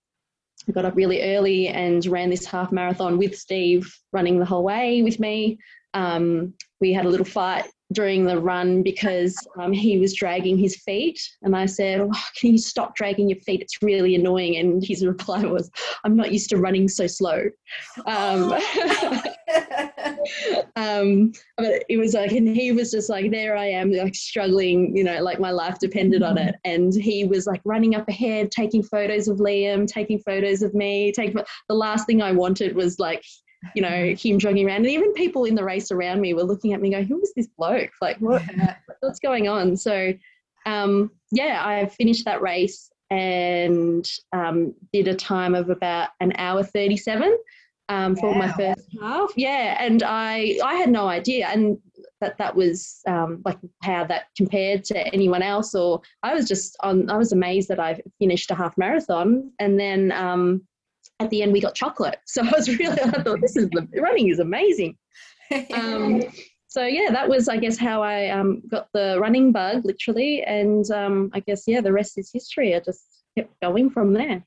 I 0.69 0.73
got 0.73 0.85
up 0.85 0.97
really 0.97 1.23
early 1.37 1.69
and 1.69 2.05
ran 2.07 2.31
this 2.31 2.47
half 2.47 2.73
marathon 2.73 3.19
with 3.19 3.37
Steve 3.37 3.95
running 4.13 4.39
the 4.39 4.45
whole 4.45 4.65
way 4.65 5.03
with 5.03 5.21
me. 5.21 5.59
Um, 5.95 6.55
we 6.81 6.93
had 6.93 7.07
a 7.07 7.09
little 7.09 7.27
fight 7.27 7.67
during 7.93 8.25
the 8.25 8.39
run 8.39 8.83
because 8.83 9.37
um, 9.61 9.73
he 9.73 9.99
was 9.99 10.15
dragging 10.15 10.59
his 10.59 10.77
feet. 10.77 11.21
And 11.43 11.55
I 11.57 11.67
said, 11.67 12.01
oh, 12.01 12.23
Can 12.37 12.53
you 12.53 12.59
stop 12.59 12.97
dragging 12.97 13.29
your 13.29 13.39
feet? 13.41 13.61
It's 13.61 13.81
really 13.83 14.15
annoying. 14.15 14.57
And 14.57 14.85
his 14.85 15.07
reply 15.07 15.45
was, 15.45 15.71
I'm 16.05 16.17
not 16.17 16.33
used 16.33 16.51
to 16.51 16.57
running 16.57 16.89
so 16.89 17.07
slow. 17.07 17.45
Um, 18.07 18.53
um, 20.77 21.33
but 21.57 21.85
it 21.89 21.99
was 21.99 22.15
like, 22.15 22.33
and 22.33 22.49
he 22.49 22.73
was 22.73 22.91
just 22.91 23.09
like, 23.09 23.31
There 23.31 23.57
I 23.57 23.67
am, 23.67 23.93
like 23.93 24.17
struggling, 24.17 24.97
you 24.97 25.05
know, 25.05 25.23
like 25.23 25.39
my 25.39 25.53
life 25.53 25.79
depended 25.79 26.23
on 26.23 26.39
it. 26.39 26.57
And 26.65 26.93
he 26.93 27.25
was 27.25 27.47
like 27.47 27.61
running 27.65 27.95
up 27.95 28.09
ahead, 28.09 28.51
taking 28.51 28.83
photos 28.83 29.29
of 29.29 29.39
Liam, 29.39 29.87
taking 29.87 30.19
photos 30.19 30.63
of 30.63 30.75
me. 30.75 31.13
Taking, 31.13 31.41
the 31.69 31.75
last 31.75 32.07
thing 32.07 32.21
I 32.21 32.33
wanted 32.33 32.75
was 32.75 32.99
like 32.99 33.23
you 33.75 33.83
know, 33.83 34.15
him 34.15 34.39
jogging 34.39 34.67
around. 34.67 34.77
And 34.77 34.87
even 34.87 35.13
people 35.15 35.45
in 35.45 35.55
the 35.55 35.65
race 35.65 35.91
around 35.91 36.21
me 36.21 36.35
were 36.35 36.43
looking 36.43 36.73
at 36.73 36.81
me 36.81 36.91
going, 36.91 37.07
who 37.07 37.21
is 37.21 37.33
this 37.35 37.49
bloke? 37.59 37.91
Like, 38.01 38.19
what, 38.19 38.43
what's 39.01 39.21
going 39.21 39.49
on? 39.49 39.77
So, 39.77 40.13
um, 40.67 41.11
yeah, 41.31 41.63
I 41.65 41.87
finished 41.87 42.25
that 42.25 42.43
race 42.43 42.91
and 43.11 44.09
um, 44.33 44.75
did 44.93 45.09
a 45.09 45.15
time 45.15 45.55
of 45.55 45.71
about 45.71 46.11
an 46.21 46.33
hour 46.37 46.63
37 46.63 47.37
um, 47.89 48.15
wow. 48.15 48.21
for 48.21 48.35
my 48.35 48.53
first 48.53 48.89
half. 49.01 49.31
Yeah, 49.37 49.77
and 49.81 50.03
I, 50.03 50.59
I 50.65 50.75
had 50.75 50.91
no 50.91 51.07
idea. 51.07 51.47
And 51.49 51.79
that 52.21 52.39
that 52.39 52.55
was 52.55 53.01
um, 53.07 53.43
like 53.45 53.59
how 53.83 54.05
that 54.05 54.27
compared 54.37 54.85
to 54.85 55.15
anyone 55.15 55.43
else 55.43 55.75
or 55.75 56.01
I 56.23 56.35
was 56.35 56.49
just 56.49 56.77
on 56.81 57.11
I 57.11 57.17
was 57.17 57.33
amazed 57.33 57.69
that 57.69 57.81
I 57.81 58.01
finished 58.19 58.51
a 58.51 58.55
half 58.55 58.77
marathon 58.79 59.53
and 59.59 59.79
then 59.79 60.13
um, 60.13 60.63
at 61.21 61.31
the 61.31 61.43
end 61.43 61.53
we 61.53 61.61
got 61.61 61.75
chocolate. 61.75 62.19
So 62.27 62.43
I 62.43 62.53
was 62.57 62.69
really, 62.79 63.01
I 63.01 63.23
thought 63.23 63.41
this 63.41 63.57
is 63.57 63.69
the 63.71 63.87
running 64.01 64.29
is 64.29 64.39
amazing. 64.39 64.97
Um, 65.73 66.23
so 66.69 66.85
yeah, 66.85 67.11
that 67.11 67.29
was 67.29 67.49
I 67.49 67.57
guess 67.57 67.79
how 67.79 68.03
I 68.03 68.29
um, 68.29 68.63
got 68.69 68.89
the 68.93 69.17
running 69.21 69.53
bug 69.53 69.85
literally, 69.85 70.43
and 70.43 70.91
um, 70.91 71.31
I 71.33 71.41
guess 71.41 71.65
yeah, 71.67 71.81
the 71.81 71.93
rest 71.93 72.19
is 72.19 72.31
history. 72.33 72.75
I 72.75 72.81
just 72.81 73.05
kept 73.37 73.59
going 73.63 73.91
from 73.91 74.13
there. 74.13 74.45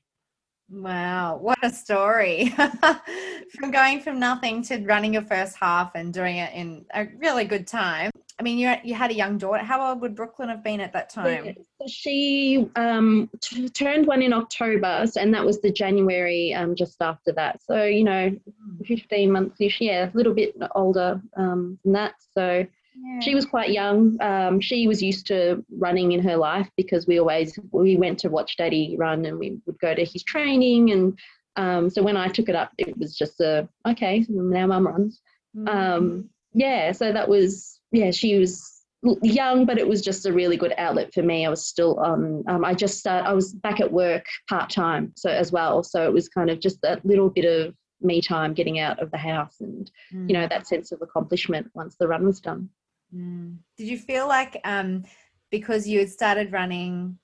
Wow, 0.70 1.38
what 1.40 1.58
a 1.62 1.70
story! 1.70 2.54
from 3.58 3.72
going 3.72 4.00
from 4.00 4.20
nothing 4.20 4.62
to 4.64 4.78
running 4.84 5.14
your 5.14 5.24
first 5.24 5.56
half 5.56 5.92
and 5.96 6.14
doing 6.14 6.36
it 6.36 6.54
in 6.54 6.84
a 6.94 7.08
really 7.18 7.44
good 7.44 7.66
time. 7.66 8.12
I 8.38 8.42
mean, 8.42 8.56
you 8.56 8.72
you 8.84 8.94
had 8.94 9.10
a 9.10 9.14
young 9.14 9.36
daughter. 9.36 9.64
How 9.64 9.90
old 9.90 10.00
would 10.00 10.14
Brooklyn 10.14 10.48
have 10.48 10.62
been 10.62 10.80
at 10.80 10.92
that 10.92 11.10
time? 11.10 11.56
She 11.88 12.68
um, 12.76 13.28
t- 13.40 13.68
turned 13.68 14.06
one 14.06 14.22
in 14.22 14.32
October, 14.32 15.06
and 15.16 15.34
that 15.34 15.44
was 15.44 15.60
the 15.60 15.72
January 15.72 16.54
um, 16.54 16.76
just 16.76 17.02
after 17.02 17.32
that. 17.32 17.60
So 17.62 17.84
you 17.84 18.04
know, 18.04 18.30
hmm. 18.30 18.84
fifteen 18.84 19.32
months 19.32 19.60
ish. 19.60 19.80
Yeah, 19.80 20.08
a 20.08 20.16
little 20.16 20.34
bit 20.34 20.54
older 20.74 21.20
um, 21.36 21.78
than 21.82 21.92
that. 21.94 22.14
So 22.32 22.64
yeah. 23.02 23.20
she 23.20 23.34
was 23.34 23.46
quite 23.46 23.70
young. 23.70 24.20
Um, 24.20 24.60
she 24.60 24.86
was 24.86 25.02
used 25.02 25.26
to 25.28 25.64
running 25.70 26.12
in 26.12 26.20
her 26.22 26.36
life 26.36 26.68
because 26.76 27.06
we 27.06 27.18
always 27.18 27.58
we 27.72 27.96
went 27.96 28.18
to 28.20 28.28
watch 28.28 28.56
Daddy 28.56 28.96
run, 28.98 29.24
and 29.24 29.38
we 29.38 29.58
would 29.66 29.78
go 29.80 29.94
to 29.94 30.04
his 30.04 30.22
training. 30.22 30.90
And 30.90 31.18
um, 31.56 31.90
so 31.90 32.02
when 32.02 32.16
I 32.16 32.28
took 32.28 32.48
it 32.48 32.54
up, 32.54 32.72
it 32.78 32.96
was 32.98 33.16
just 33.16 33.40
a 33.40 33.68
okay. 33.88 34.26
Now 34.28 34.66
Mum 34.66 34.86
runs. 34.86 35.20
Mm. 35.56 36.28
yeah, 36.54 36.92
so 36.92 37.12
that 37.12 37.28
was 37.28 37.80
yeah, 37.92 38.10
she 38.10 38.38
was 38.38 38.82
young, 39.22 39.64
but 39.64 39.78
it 39.78 39.88
was 39.88 40.02
just 40.02 40.26
a 40.26 40.32
really 40.32 40.56
good 40.56 40.74
outlet 40.76 41.12
for 41.14 41.22
me. 41.22 41.46
I 41.46 41.50
was 41.50 41.64
still 41.64 41.98
um, 42.00 42.42
um 42.48 42.64
I 42.64 42.74
just 42.74 42.98
start, 42.98 43.24
I 43.24 43.32
was 43.32 43.52
back 43.54 43.80
at 43.80 43.92
work 43.92 44.26
part 44.48 44.70
time, 44.70 45.12
so 45.16 45.30
as 45.30 45.52
well. 45.52 45.82
So 45.82 46.04
it 46.04 46.12
was 46.12 46.28
kind 46.28 46.50
of 46.50 46.60
just 46.60 46.80
that 46.82 47.04
little 47.04 47.30
bit 47.30 47.44
of 47.44 47.74
me 48.02 48.20
time 48.20 48.54
getting 48.54 48.78
out 48.78 48.98
of 49.02 49.10
the 49.10 49.18
house 49.18 49.56
and 49.60 49.90
mm. 50.12 50.28
you 50.28 50.34
know 50.34 50.46
that 50.48 50.66
sense 50.66 50.90
of 50.90 51.02
accomplishment 51.02 51.70
once 51.74 51.96
the 51.96 52.08
run 52.08 52.24
was 52.24 52.40
done. 52.40 52.68
Mm. 53.14 53.58
Did 53.76 53.88
you 53.88 53.98
feel 53.98 54.28
like 54.28 54.60
um, 54.64 55.04
because 55.50 55.86
you 55.86 55.98
had 55.98 56.10
started 56.10 56.52
running 56.52 57.18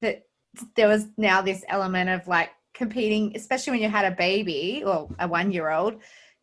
that 0.00 0.26
there 0.76 0.88
was 0.88 1.06
now 1.16 1.42
this 1.42 1.64
element 1.68 2.10
of 2.10 2.26
like 2.28 2.50
competing, 2.74 3.32
especially 3.36 3.72
when 3.72 3.82
you 3.82 3.88
had 3.88 4.10
a 4.10 4.16
baby 4.16 4.82
or 4.84 5.08
a 5.18 5.28
one 5.28 5.52
year 5.52 5.70
old? 5.70 6.00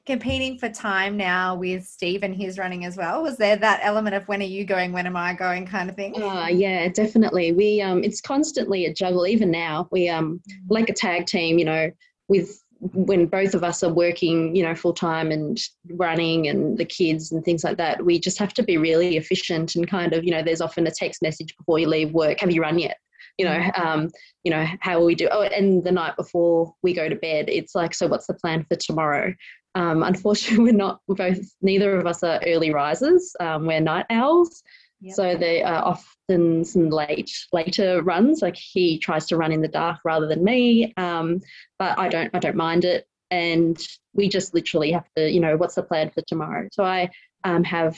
competing 0.10 0.58
for 0.58 0.68
time 0.70 1.16
now 1.16 1.54
with 1.54 1.86
Steve 1.86 2.24
and 2.24 2.36
his 2.36 2.58
running 2.58 2.84
as 2.84 2.98
well? 2.98 3.22
Was 3.22 3.38
there 3.38 3.56
that 3.58 3.82
element 3.84 4.16
of 4.16 4.28
when 4.28 4.42
are 4.42 4.46
you 4.46 4.66
going, 4.66 4.92
when 4.92 5.06
am 5.06 5.16
I 5.16 5.34
going 5.36 5.68
kind 5.68 5.88
of 5.88 5.96
thing? 5.96 6.20
Uh, 6.20 6.48
yeah, 6.48 6.88
definitely. 6.88 7.52
We 7.52 7.80
um, 7.80 8.04
it's 8.04 8.20
constantly 8.20 8.86
a 8.86 8.94
juggle. 8.94 9.28
Even 9.28 9.52
now, 9.52 9.88
we 9.92 10.10
um, 10.10 10.42
like 10.68 10.90
a 10.90 10.94
tag 10.94 11.28
team. 11.28 11.60
You 11.60 11.66
know, 11.66 11.92
with 12.28 12.60
when 12.80 13.26
both 13.26 13.54
of 13.54 13.64
us 13.64 13.84
are 13.84 13.94
working, 13.94 14.56
you 14.56 14.64
know, 14.64 14.76
full 14.76 14.94
time 14.94 15.32
and 15.32 15.60
running 15.92 16.48
and 16.48 16.78
the 16.78 16.86
kids 16.86 17.32
and 17.32 17.44
things 17.44 17.64
like 17.64 17.78
that, 17.78 18.04
we 18.04 18.20
just 18.20 18.38
have 18.38 18.54
to 18.54 18.64
be 18.64 18.78
really 18.78 19.18
efficient 19.18 19.76
and 19.76 19.88
kind 19.88 20.14
of, 20.14 20.24
you 20.24 20.32
know, 20.32 20.42
there's 20.42 20.62
often 20.62 20.88
a 20.88 20.92
text 20.92 21.22
message 21.22 21.56
before 21.58 21.80
you 21.80 21.88
leave 21.88 22.12
work. 22.12 22.40
Have 22.40 22.52
you 22.52 22.62
run 22.62 22.80
yet? 22.80 22.98
you 23.38 23.46
know 23.46 23.72
um, 23.76 24.10
you 24.44 24.52
know 24.52 24.66
how 24.82 25.00
will 25.00 25.06
we 25.06 25.16
do 25.16 25.30
oh 25.32 25.44
and 25.44 25.82
the 25.86 25.92
night 25.92 26.14
before 26.18 26.74
we 26.84 26.94
go 26.94 27.08
to 27.08 27.16
bed 27.16 27.46
it's 27.48 27.74
like 27.74 27.94
so 27.94 28.06
what's 28.06 28.28
the 28.28 28.34
plan 28.34 28.66
for 28.66 28.76
tomorrow 28.76 29.34
um, 29.76 30.04
unfortunately, 30.04 30.64
we're 30.64 30.74
not 30.74 31.00
we're 31.08 31.16
both. 31.16 31.40
Neither 31.62 31.98
of 31.98 32.06
us 32.06 32.24
are 32.24 32.42
early 32.46 32.74
risers. 32.74 33.36
Um, 33.40 33.66
we're 33.66 33.80
night 33.80 34.06
owls, 34.10 34.64
yep. 35.02 35.16
so 35.16 35.36
they 35.36 35.64
are 35.64 35.84
often 35.84 36.64
some 36.64 36.90
late 36.90 37.32
later 37.52 38.02
runs. 38.04 38.42
Like 38.42 38.56
he 38.56 38.98
tries 39.00 39.26
to 39.28 39.38
run 39.38 39.52
in 39.52 39.62
the 39.62 39.68
dark 39.68 40.00
rather 40.04 40.28
than 40.28 40.44
me, 40.44 40.94
um, 40.98 41.42
but 41.78 41.98
I 41.98 42.10
don't. 42.10 42.30
I 42.34 42.40
don't 42.40 42.56
mind 42.56 42.86
it, 42.86 43.08
and 43.32 43.78
we 44.14 44.30
just 44.30 44.54
literally 44.54 44.92
have 44.92 45.08
to. 45.16 45.30
You 45.30 45.40
know, 45.40 45.58
what's 45.58 45.76
the 45.76 45.84
plan 45.84 46.12
for 46.12 46.22
tomorrow? 46.28 46.68
So 46.72 46.84
I 46.84 47.10
um, 47.44 47.64
have 47.64 47.98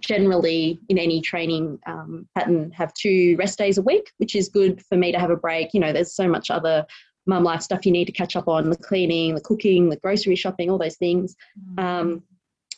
generally 0.00 0.80
in 0.88 0.98
any 0.98 1.20
training 1.20 1.78
um, 1.86 2.26
pattern 2.34 2.70
have 2.72 2.92
two 2.94 3.36
rest 3.38 3.58
days 3.58 3.78
a 3.78 3.82
week, 3.82 4.10
which 4.18 4.34
is 4.34 4.48
good 4.48 4.82
for 4.86 4.96
me 4.96 5.12
to 5.12 5.18
have 5.18 5.30
a 5.30 5.36
break. 5.36 5.74
You 5.74 5.80
know, 5.80 5.92
there's 5.92 6.14
so 6.14 6.28
much 6.28 6.50
other 6.50 6.86
mum 7.26 7.44
life 7.44 7.62
stuff 7.62 7.84
you 7.84 7.92
need 7.92 8.06
to 8.06 8.12
catch 8.12 8.36
up 8.36 8.48
on 8.48 8.70
the 8.70 8.76
cleaning, 8.76 9.34
the 9.34 9.40
cooking, 9.40 9.90
the 9.90 9.96
grocery 9.96 10.34
shopping, 10.34 10.70
all 10.70 10.78
those 10.78 10.96
things. 10.96 11.36
Mm. 11.74 11.82
Um, 11.82 12.22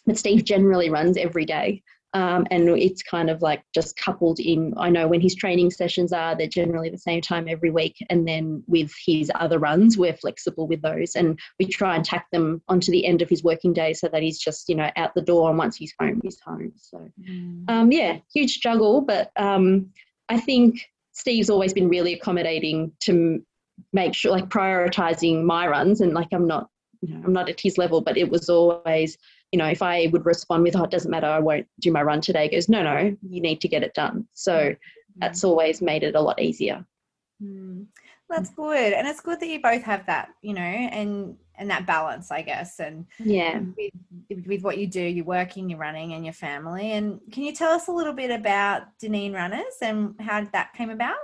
but 0.07 0.19
Steve 0.19 0.45
generally 0.45 0.90
runs 0.90 1.16
every 1.16 1.45
day. 1.45 1.83
Um, 2.12 2.45
and 2.50 2.69
it's 2.71 3.05
kind 3.05 3.31
of 3.31 3.40
like 3.40 3.62
just 3.73 3.97
coupled 3.97 4.40
in. 4.40 4.75
I 4.76 4.90
know 4.90 5.07
when 5.07 5.21
his 5.21 5.37
training 5.37 5.71
sessions 5.71 6.12
are, 6.12 6.37
they're 6.37 6.49
generally 6.49 6.90
the 6.90 6.99
same 6.99 7.21
time 7.21 7.47
every 7.49 7.71
week. 7.71 7.95
And 8.11 8.26
then 8.26 8.64
with 8.67 8.93
his 9.07 9.31
other 9.37 9.61
runs, 9.61 9.97
we're 9.97 10.17
flexible 10.17 10.67
with 10.67 10.83
those. 10.83 11.14
And 11.14 11.38
we 11.61 11.67
try 11.67 11.95
and 11.95 12.05
tack 12.05 12.26
them 12.33 12.62
onto 12.67 12.90
the 12.90 13.07
end 13.07 13.23
of 13.23 13.29
his 13.29 13.45
working 13.45 13.73
day 13.73 13.93
so 13.93 14.09
that 14.09 14.23
he's 14.23 14.40
just, 14.40 14.69
you 14.69 14.75
know, 14.75 14.90
out 14.97 15.14
the 15.14 15.23
door. 15.23 15.50
And 15.50 15.57
once 15.59 15.76
he's 15.76 15.95
home, 16.00 16.21
he's 16.25 16.40
home. 16.40 16.73
So, 16.75 17.09
mm. 17.21 17.71
um, 17.71 17.93
yeah, 17.93 18.19
huge 18.35 18.55
struggle. 18.55 19.02
But 19.02 19.31
um, 19.37 19.90
I 20.29 20.40
think 20.40 20.81
Steve's 21.12 21.49
always 21.49 21.73
been 21.73 21.88
really 21.88 22.14
accommodating 22.14 22.90
to 23.02 23.40
make 23.93 24.14
sure, 24.14 24.33
like, 24.33 24.49
prioritizing 24.49 25.45
my 25.45 25.69
runs. 25.69 26.00
And 26.00 26.12
like, 26.12 26.29
I'm 26.33 26.49
not, 26.49 26.71
you 27.02 27.14
know, 27.14 27.23
I'm 27.25 27.33
not 27.33 27.49
at 27.49 27.61
his 27.61 27.79
level, 27.79 28.00
but 28.00 28.19
it 28.19 28.29
was 28.29 28.49
always, 28.49 29.17
you 29.52 29.59
know, 29.59 29.66
if 29.66 29.83
I 29.83 30.09
would 30.12 30.26
respond 30.26 30.62
with, 30.62 30.76
oh, 30.76 30.85
it 30.85 30.90
doesn't 30.90 31.11
matter, 31.11 31.26
I 31.26 31.40
won't 31.40 31.66
do 31.80 31.90
my 31.90 32.02
run 32.02 32.21
today, 32.21 32.49
goes, 32.49 32.69
no, 32.69 32.83
no, 32.83 33.16
you 33.28 33.40
need 33.40 33.61
to 33.62 33.69
get 33.69 33.83
it 33.83 33.95
done. 33.95 34.26
So 34.35 34.52
mm-hmm. 34.52 35.21
that's 35.21 35.45
always 35.45 35.83
made 35.83 36.02
it 36.02 36.14
a 36.14 36.21
lot 36.21 36.40
easier. 36.40 36.85
Mm. 37.42 37.87
That's 38.28 38.50
good. 38.50 38.92
And 38.92 39.09
it's 39.09 39.21
good 39.21 39.40
that 39.40 39.49
you 39.49 39.61
both 39.61 39.83
have 39.83 40.07
that, 40.07 40.28
you 40.40 40.54
know, 40.54 40.61
and 40.61 41.37
and 41.57 41.69
that 41.69 41.85
balance, 41.85 42.30
I 42.30 42.42
guess. 42.42 42.78
And 42.78 43.04
yeah, 43.19 43.61
with, 44.30 44.47
with 44.47 44.62
what 44.62 44.78
you 44.78 44.87
do, 44.87 45.02
you're 45.02 45.25
working, 45.25 45.69
you're 45.69 45.78
running, 45.78 46.14
and 46.14 46.25
your 46.25 46.33
family. 46.33 46.92
And 46.92 47.21
can 47.33 47.42
you 47.42 47.52
tell 47.52 47.73
us 47.73 47.88
a 47.88 47.92
little 47.92 48.14
bit 48.14 48.30
about 48.30 48.83
Dinneen 49.02 49.35
Runners 49.35 49.75
and 49.83 50.14
how 50.21 50.47
that 50.52 50.73
came 50.75 50.90
about? 50.90 51.19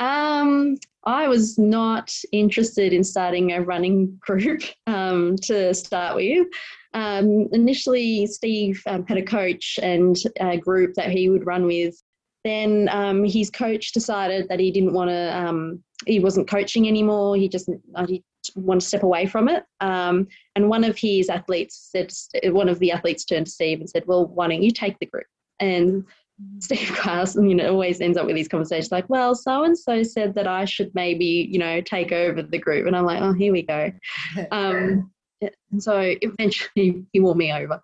Um, 0.00 0.78
I 1.04 1.28
was 1.28 1.58
not 1.58 2.12
interested 2.32 2.92
in 2.92 3.04
starting 3.04 3.52
a 3.52 3.62
running 3.62 4.16
group 4.20 4.62
um, 4.86 5.36
to 5.42 5.74
start 5.74 6.16
with. 6.16 6.48
Um, 6.94 7.48
initially, 7.52 8.26
Steve 8.26 8.82
um, 8.86 9.06
had 9.06 9.18
a 9.18 9.22
coach 9.22 9.78
and 9.82 10.16
a 10.40 10.56
group 10.56 10.94
that 10.94 11.10
he 11.10 11.28
would 11.28 11.46
run 11.46 11.66
with. 11.66 11.94
Then 12.44 12.88
um, 12.90 13.24
his 13.24 13.50
coach 13.50 13.92
decided 13.92 14.48
that 14.48 14.60
he 14.60 14.70
didn't 14.70 14.94
want 14.94 15.10
to, 15.10 15.36
um, 15.36 15.82
he 16.06 16.20
wasn't 16.20 16.48
coaching 16.48 16.88
anymore. 16.88 17.36
He 17.36 17.48
just 17.48 17.68
uh, 17.94 18.06
he 18.06 18.22
wanted 18.54 18.80
to 18.80 18.86
step 18.86 19.02
away 19.02 19.26
from 19.26 19.48
it. 19.48 19.64
Um, 19.80 20.28
and 20.54 20.70
one 20.70 20.84
of 20.84 20.96
his 20.96 21.28
athletes 21.28 21.90
said, 21.92 22.12
one 22.52 22.68
of 22.68 22.78
the 22.78 22.92
athletes 22.92 23.24
turned 23.24 23.46
to 23.46 23.52
Steve 23.52 23.80
and 23.80 23.90
said, 23.90 24.04
Well, 24.06 24.26
why 24.26 24.48
don't 24.48 24.62
you 24.62 24.70
take 24.70 24.98
the 24.98 25.06
group? 25.06 25.26
And 25.60 26.04
Steve 26.60 26.92
Carson, 26.96 27.48
you 27.48 27.54
know, 27.54 27.70
always 27.70 28.00
ends 28.00 28.16
up 28.16 28.26
with 28.26 28.36
these 28.36 28.48
conversations 28.48 28.92
like, 28.92 29.08
well, 29.08 29.34
so 29.34 29.64
and 29.64 29.76
so 29.76 30.02
said 30.02 30.34
that 30.34 30.46
I 30.46 30.64
should 30.64 30.94
maybe, 30.94 31.48
you 31.50 31.58
know, 31.58 31.80
take 31.80 32.12
over 32.12 32.42
the 32.42 32.58
group. 32.58 32.86
And 32.86 32.96
I'm 32.96 33.04
like, 33.04 33.20
oh, 33.20 33.32
here 33.32 33.52
we 33.52 33.62
go. 33.62 33.92
Um, 34.50 35.10
and 35.40 35.82
so 35.82 36.14
eventually 36.20 37.04
he 37.12 37.20
wore 37.20 37.34
me 37.34 37.52
over, 37.52 37.80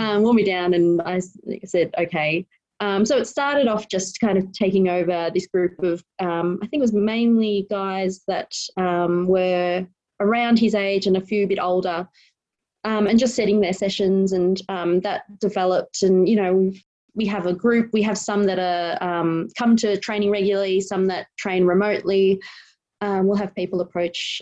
um, 0.00 0.22
wore 0.22 0.34
me 0.34 0.44
down, 0.44 0.74
and 0.74 1.00
I 1.02 1.20
said, 1.64 1.94
okay. 1.98 2.46
Um, 2.80 3.04
so 3.04 3.16
it 3.16 3.26
started 3.26 3.66
off 3.66 3.88
just 3.88 4.20
kind 4.20 4.38
of 4.38 4.52
taking 4.52 4.88
over 4.88 5.30
this 5.34 5.48
group 5.48 5.82
of, 5.82 6.02
um, 6.20 6.60
I 6.62 6.66
think 6.66 6.80
it 6.80 6.82
was 6.82 6.92
mainly 6.92 7.66
guys 7.68 8.22
that 8.28 8.52
um, 8.76 9.26
were 9.26 9.84
around 10.20 10.60
his 10.60 10.76
age 10.76 11.06
and 11.06 11.16
a 11.16 11.20
few 11.20 11.46
bit 11.46 11.58
older. 11.60 12.08
Um, 12.84 13.08
and 13.08 13.18
just 13.18 13.34
setting 13.34 13.60
their 13.60 13.72
sessions 13.72 14.32
and 14.32 14.62
um, 14.68 15.00
that 15.00 15.22
developed 15.40 16.04
and 16.04 16.28
you 16.28 16.36
know 16.36 16.72
we 17.16 17.26
have 17.26 17.46
a 17.46 17.52
group. 17.52 17.90
We 17.92 18.02
have 18.02 18.16
some 18.16 18.44
that 18.44 18.60
are 18.60 19.46
come 19.58 19.76
to 19.78 19.98
training 19.98 20.30
regularly, 20.30 20.80
some 20.80 21.06
that 21.08 21.26
train 21.36 21.64
remotely. 21.64 22.40
We'll 23.02 23.34
have 23.34 23.54
people 23.56 23.80
approach 23.80 24.40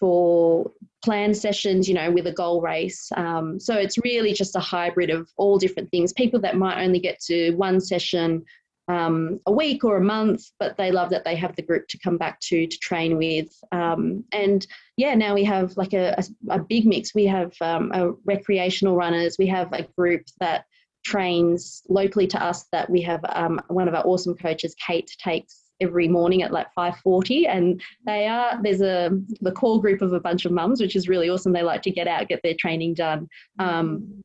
for 0.00 0.72
plan 1.02 1.34
sessions, 1.34 1.88
you 1.88 1.94
know, 1.94 2.10
with 2.10 2.26
a 2.26 2.32
goal 2.32 2.60
race. 2.60 3.10
Um, 3.16 3.58
so 3.58 3.74
it's 3.74 3.98
really 3.98 4.32
just 4.32 4.56
a 4.56 4.60
hybrid 4.60 5.10
of 5.10 5.28
all 5.36 5.58
different 5.58 5.90
things. 5.90 6.12
People 6.12 6.40
that 6.40 6.56
might 6.56 6.82
only 6.82 6.98
get 6.98 7.20
to 7.22 7.52
one 7.52 7.80
session 7.80 8.44
um, 8.88 9.40
a 9.46 9.52
week 9.52 9.84
or 9.84 9.96
a 9.96 10.04
month, 10.04 10.42
but 10.58 10.76
they 10.76 10.90
love 10.90 11.10
that 11.10 11.24
they 11.24 11.36
have 11.36 11.54
the 11.54 11.62
group 11.62 11.86
to 11.88 11.98
come 11.98 12.16
back 12.16 12.40
to 12.40 12.66
to 12.66 12.78
train 12.78 13.16
with. 13.16 13.48
Um, 13.72 14.24
and 14.32 14.66
yeah, 14.96 15.14
now 15.14 15.34
we 15.34 15.44
have 15.44 15.76
like 15.76 15.92
a, 15.92 16.14
a, 16.18 16.54
a 16.54 16.58
big 16.58 16.86
mix. 16.86 17.14
We 17.14 17.26
have 17.26 17.52
um, 17.60 18.18
recreational 18.24 18.96
runners. 18.96 19.36
We 19.38 19.46
have 19.46 19.72
a 19.72 19.84
group 19.96 20.22
that 20.40 20.64
trains 21.04 21.82
locally 21.88 22.26
to 22.26 22.42
us 22.42 22.66
that 22.72 22.90
we 22.90 23.00
have 23.02 23.20
um, 23.28 23.60
one 23.68 23.88
of 23.88 23.94
our 23.94 24.04
awesome 24.04 24.34
coaches, 24.34 24.74
Kate, 24.86 25.10
takes 25.18 25.69
every 25.80 26.08
morning 26.08 26.42
at 26.42 26.52
like 26.52 26.66
5.40 26.76 27.48
and 27.48 27.82
they 28.06 28.26
are 28.26 28.60
there's 28.62 28.82
a 28.82 29.10
the 29.40 29.52
core 29.52 29.80
group 29.80 30.02
of 30.02 30.12
a 30.12 30.20
bunch 30.20 30.44
of 30.44 30.52
mums 30.52 30.80
which 30.80 30.96
is 30.96 31.08
really 31.08 31.28
awesome 31.28 31.52
they 31.52 31.62
like 31.62 31.82
to 31.82 31.90
get 31.90 32.06
out 32.06 32.28
get 32.28 32.40
their 32.42 32.54
training 32.58 32.94
done 32.94 33.28
um, 33.58 34.22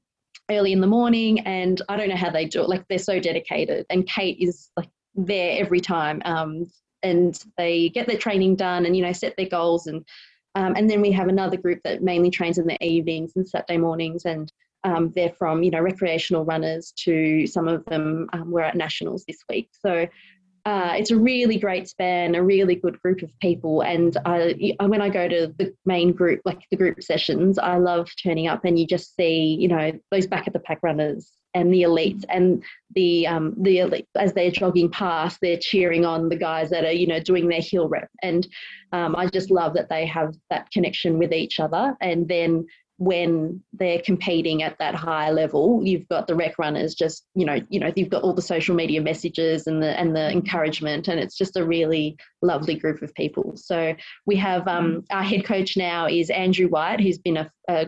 early 0.51 0.71
in 0.71 0.81
the 0.81 0.87
morning 0.87 1.39
and 1.41 1.81
i 1.89 1.95
don't 1.95 2.09
know 2.09 2.15
how 2.15 2.29
they 2.29 2.45
do 2.45 2.61
it 2.61 2.69
like 2.69 2.85
they're 2.87 2.99
so 2.99 3.19
dedicated 3.19 3.85
and 3.89 4.07
kate 4.07 4.37
is 4.39 4.69
like 4.77 4.89
there 5.15 5.59
every 5.59 5.79
time 5.79 6.21
um, 6.25 6.69
and 7.03 7.43
they 7.57 7.89
get 7.89 8.07
their 8.07 8.17
training 8.17 8.55
done 8.55 8.85
and 8.85 8.95
you 8.95 9.03
know 9.03 9.13
set 9.13 9.35
their 9.37 9.47
goals 9.49 9.87
and 9.87 10.05
um, 10.55 10.73
and 10.77 10.89
then 10.89 11.01
we 11.01 11.11
have 11.11 11.27
another 11.27 11.57
group 11.57 11.81
that 11.83 12.01
mainly 12.01 12.29
trains 12.29 12.57
in 12.57 12.67
the 12.67 12.83
evenings 12.83 13.33
and 13.35 13.47
saturday 13.47 13.77
mornings 13.77 14.25
and 14.25 14.51
um, 14.85 15.11
they're 15.15 15.31
from 15.31 15.63
you 15.63 15.71
know 15.71 15.81
recreational 15.81 16.45
runners 16.45 16.93
to 16.97 17.47
some 17.47 17.67
of 17.67 17.83
them 17.85 18.29
um, 18.33 18.51
were 18.51 18.61
at 18.61 18.75
nationals 18.75 19.25
this 19.25 19.39
week. 19.49 19.69
So 19.73 20.07
uh, 20.65 20.93
it's 20.97 21.12
a 21.12 21.17
really 21.17 21.60
great 21.60 21.88
span, 21.88 22.34
a 22.34 22.43
really 22.43 22.75
good 22.75 22.99
group 23.01 23.21
of 23.21 23.30
people. 23.39 23.82
And 23.82 24.17
I, 24.25 24.75
when 24.80 25.01
I 25.01 25.10
go 25.10 25.28
to 25.28 25.54
the 25.60 25.73
main 25.86 26.12
group, 26.12 26.41
like 26.43 26.63
the 26.71 26.78
group 26.78 27.04
sessions, 27.04 27.60
I 27.60 27.78
love 27.78 28.10
turning 28.21 28.47
up 28.47 28.65
and 28.65 28.78
you 28.80 28.88
just 28.88 29.15
see, 29.15 29.56
you 29.60 29.67
know, 29.67 29.91
those 30.12 30.25
back 30.25 30.47
at 30.47 30.54
the 30.54 30.60
pack 30.60 30.80
runners 30.82 31.32
and 31.54 31.71
the 31.71 31.84
elites 31.84 32.25
and 32.30 32.63
the 32.95 33.28
um, 33.28 33.54
the 33.62 33.80
elite 33.80 34.08
as 34.17 34.34
they're 34.34 34.51
jogging 34.51 34.89
past, 34.89 35.38
they're 35.39 35.60
cheering 35.62 36.04
on 36.04 36.30
the 36.30 36.36
guys 36.36 36.71
that 36.71 36.84
are, 36.84 36.91
you 36.91 37.06
know, 37.06 37.19
doing 37.19 37.47
their 37.47 37.62
hill 37.62 37.88
rep. 37.88 38.10
And 38.23 38.47
um, 38.91 39.15
I 39.15 39.28
just 39.28 39.51
love 39.51 39.75
that 39.75 39.89
they 39.89 40.06
have 40.08 40.36
that 40.49 40.71
connection 40.71 41.19
with 41.19 41.32
each 41.32 41.60
other. 41.60 41.95
And 42.01 42.28
then 42.28 42.65
when 42.97 43.62
they're 43.73 44.01
competing 44.01 44.63
at 44.63 44.77
that 44.79 44.95
higher 44.95 45.34
level 45.34 45.81
you've 45.84 46.08
got 46.08 46.27
the 46.27 46.36
rec 46.36 46.58
runners 46.58 46.95
just 46.95 47.25
you 47.36 47.45
know 47.45 47.60
you 47.69 47.79
know 47.79 47.91
you've 47.95 48.10
got 48.10 48.23
all 48.23 48.34
the 48.34 48.41
social 48.41 48.73
media 48.73 49.01
messages 49.01 49.67
and 49.67 49.84
the 49.84 49.99
and 49.99 50.15
the 50.15 50.31
encouragement 50.31 51.10
and 51.10 51.19
it's 51.19 51.38
just 51.38 51.58
a 51.58 51.65
really 51.65 52.17
lovely 52.41 52.75
group 52.75 53.01
of 53.01 53.13
people. 53.13 53.53
So 53.55 53.95
we 54.25 54.36
have 54.38 54.67
um, 54.67 55.03
our 55.12 55.23
head 55.23 55.43
coach 55.45 55.75
now 55.75 56.08
is 56.08 56.29
andrew 56.29 56.67
white 56.67 57.01
who's 57.01 57.17
been 57.17 57.38
a, 57.38 57.51
a 57.69 57.88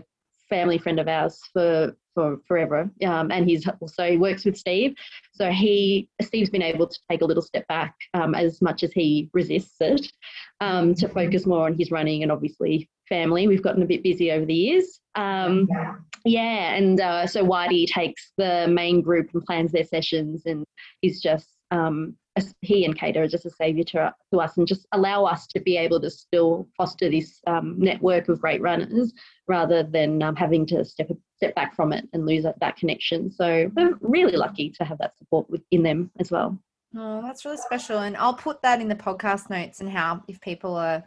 family 0.49 0.77
friend 0.77 0.99
of 0.99 1.07
ours 1.07 1.39
for 1.53 1.95
for 2.13 2.39
forever 2.47 2.89
um, 3.05 3.31
and 3.31 3.47
he's 3.47 3.67
also 3.79 4.11
he 4.11 4.17
works 4.17 4.43
with 4.43 4.57
steve. 4.57 4.93
So 5.33 5.51
he 5.51 6.09
steve's 6.21 6.49
been 6.49 6.61
able 6.61 6.87
to 6.87 6.99
take 7.09 7.21
a 7.21 7.25
little 7.25 7.43
step 7.43 7.67
back 7.67 7.95
um, 8.13 8.35
as 8.35 8.61
much 8.61 8.83
as 8.83 8.91
he 8.91 9.29
resists 9.33 9.77
it 9.79 10.11
um, 10.59 10.95
to 10.95 11.07
focus 11.07 11.45
more 11.45 11.65
on 11.65 11.77
his 11.77 11.91
running 11.91 12.23
and 12.23 12.31
obviously 12.31 12.89
family. 13.07 13.47
We've 13.47 13.63
gotten 13.63 13.83
a 13.83 13.87
bit 13.87 14.03
busy 14.03 14.31
over 14.31 14.45
the 14.45 14.53
years. 14.53 14.99
Um, 15.15 15.67
yeah. 15.69 15.95
yeah, 16.25 16.75
and 16.75 16.99
uh, 16.99 17.27
so 17.27 17.45
Whitey 17.45 17.87
takes 17.87 18.31
the 18.37 18.67
main 18.67 19.01
group 19.01 19.29
and 19.33 19.43
plans 19.45 19.71
their 19.71 19.83
sessions, 19.83 20.43
and 20.45 20.63
he's 21.01 21.21
just 21.21 21.47
um, 21.71 22.15
he 22.61 22.85
and 22.85 22.97
Kate 22.97 23.17
are 23.17 23.27
just 23.27 23.45
a 23.45 23.49
saviour 23.49 23.83
to, 23.85 24.13
to, 24.31 24.39
us 24.39 24.57
and 24.57 24.67
just 24.67 24.85
allow 24.91 25.25
us 25.25 25.47
to 25.47 25.59
be 25.59 25.77
able 25.77 25.99
to 26.01 26.09
still 26.09 26.67
foster 26.77 27.09
this 27.09 27.39
um, 27.47 27.75
network 27.77 28.29
of 28.29 28.41
great 28.41 28.61
runners 28.61 29.13
rather 29.47 29.83
than 29.83 30.21
um, 30.21 30.35
having 30.35 30.65
to 30.67 30.85
step 30.85 31.09
step 31.35 31.55
back 31.55 31.75
from 31.75 31.93
it 31.93 32.07
and 32.13 32.25
lose 32.25 32.43
that, 32.43 32.59
that 32.59 32.77
connection. 32.77 33.31
So 33.31 33.71
we're 33.75 33.97
really 34.01 34.37
lucky 34.37 34.71
to 34.71 34.83
have 34.83 34.97
that 34.99 35.17
support 35.17 35.49
within 35.49 35.83
them 35.83 36.11
as 36.19 36.31
well. 36.31 36.57
Oh, 36.95 37.21
that's 37.21 37.45
really 37.45 37.57
special. 37.57 37.99
And 37.99 38.17
I'll 38.17 38.33
put 38.33 38.61
that 38.63 38.81
in 38.81 38.87
the 38.87 38.95
podcast 38.95 39.49
notes 39.49 39.81
and 39.81 39.89
how 39.89 40.23
if 40.27 40.39
people 40.41 40.75
are 40.75 41.03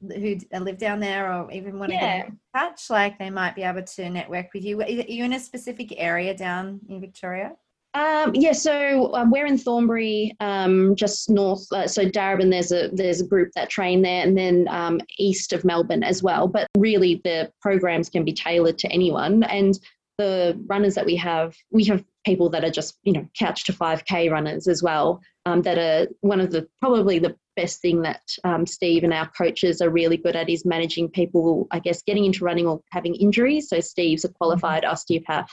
who 0.00 0.36
live 0.58 0.78
down 0.78 1.00
there 1.00 1.32
or 1.32 1.50
even 1.50 1.78
want 1.78 1.90
to 1.90 1.96
yeah. 1.96 2.18
get 2.18 2.28
in 2.28 2.38
touch, 2.54 2.90
like 2.90 3.18
they 3.18 3.30
might 3.30 3.54
be 3.54 3.62
able 3.62 3.82
to 3.82 4.10
network 4.10 4.52
with 4.54 4.64
you. 4.64 4.80
Are 4.80 4.88
you 4.88 5.24
in 5.24 5.34
a 5.34 5.40
specific 5.40 5.94
area 5.96 6.34
down 6.34 6.80
in 6.88 7.00
Victoria? 7.00 7.52
Um, 7.92 8.32
yeah, 8.34 8.52
so 8.52 9.12
um, 9.14 9.32
we're 9.32 9.46
in 9.46 9.58
Thornbury, 9.58 10.36
um, 10.38 10.94
just 10.94 11.28
north. 11.28 11.66
Uh, 11.72 11.88
so 11.88 12.08
Darebin, 12.08 12.50
there's 12.50 12.70
a 12.70 12.88
there's 12.92 13.20
a 13.20 13.26
group 13.26 13.50
that 13.56 13.68
train 13.68 14.00
there, 14.02 14.22
and 14.22 14.38
then 14.38 14.68
um, 14.70 15.00
east 15.18 15.52
of 15.52 15.64
Melbourne 15.64 16.04
as 16.04 16.22
well. 16.22 16.46
But 16.46 16.68
really, 16.78 17.20
the 17.24 17.50
programs 17.60 18.08
can 18.08 18.24
be 18.24 18.32
tailored 18.32 18.78
to 18.78 18.88
anyone, 18.92 19.42
and 19.42 19.76
the 20.18 20.60
runners 20.66 20.94
that 20.94 21.06
we 21.06 21.16
have, 21.16 21.56
we 21.70 21.84
have 21.84 22.04
people 22.24 22.50
that 22.50 22.64
are 22.64 22.70
just 22.70 22.98
you 23.02 23.12
know 23.12 23.26
couch 23.38 23.64
to 23.64 23.72
5k 23.72 24.30
runners 24.30 24.68
as 24.68 24.82
well. 24.82 25.20
Um, 25.46 25.62
that 25.62 25.78
are 25.78 26.08
one 26.20 26.40
of 26.40 26.50
the 26.50 26.68
probably 26.80 27.18
the 27.18 27.34
best 27.56 27.80
thing 27.80 28.02
that 28.02 28.22
um, 28.44 28.66
Steve 28.66 29.04
and 29.04 29.12
our 29.12 29.28
coaches 29.30 29.80
are 29.80 29.90
really 29.90 30.16
good 30.16 30.36
at 30.36 30.48
is 30.48 30.64
managing 30.64 31.08
people, 31.08 31.66
I 31.70 31.78
guess, 31.78 32.02
getting 32.02 32.24
into 32.24 32.44
running 32.44 32.66
or 32.66 32.80
having 32.90 33.14
injuries. 33.14 33.68
So 33.68 33.80
Steve's 33.80 34.24
a 34.24 34.28
mm-hmm. 34.28 34.36
qualified 34.36 34.84
osteopath. 34.84 35.48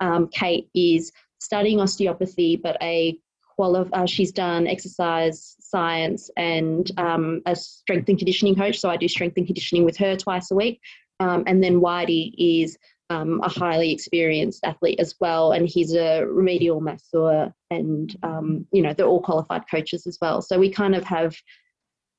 Um, 0.00 0.28
Kate 0.28 0.68
is 0.74 1.12
studying 1.38 1.80
osteopathy, 1.80 2.56
but 2.56 2.76
a 2.82 3.18
quali- 3.56 3.88
uh, 3.92 4.06
she's 4.06 4.32
done 4.32 4.66
exercise 4.66 5.56
science 5.60 6.30
and 6.36 6.90
um, 6.98 7.42
a 7.46 7.56
strength 7.56 8.08
and 8.08 8.18
conditioning 8.18 8.54
coach. 8.54 8.78
So 8.78 8.90
I 8.90 8.96
do 8.96 9.08
strength 9.08 9.36
and 9.36 9.46
conditioning 9.46 9.84
with 9.84 9.96
her 9.96 10.16
twice 10.16 10.50
a 10.50 10.54
week. 10.54 10.80
Um, 11.20 11.44
and 11.46 11.62
then 11.62 11.80
Whitey 11.80 12.32
is 12.36 12.76
um, 13.10 13.40
a 13.42 13.48
highly 13.48 13.92
experienced 13.92 14.64
athlete 14.64 15.00
as 15.00 15.14
well, 15.20 15.52
and 15.52 15.68
he's 15.68 15.94
a 15.94 16.24
remedial 16.24 16.80
masseur, 16.80 17.52
and 17.70 18.16
um, 18.22 18.66
you 18.72 18.82
know 18.82 18.92
they're 18.92 19.06
all 19.06 19.22
qualified 19.22 19.62
coaches 19.70 20.06
as 20.06 20.18
well. 20.20 20.42
So 20.42 20.58
we 20.58 20.70
kind 20.70 20.94
of 20.94 21.04
have, 21.04 21.36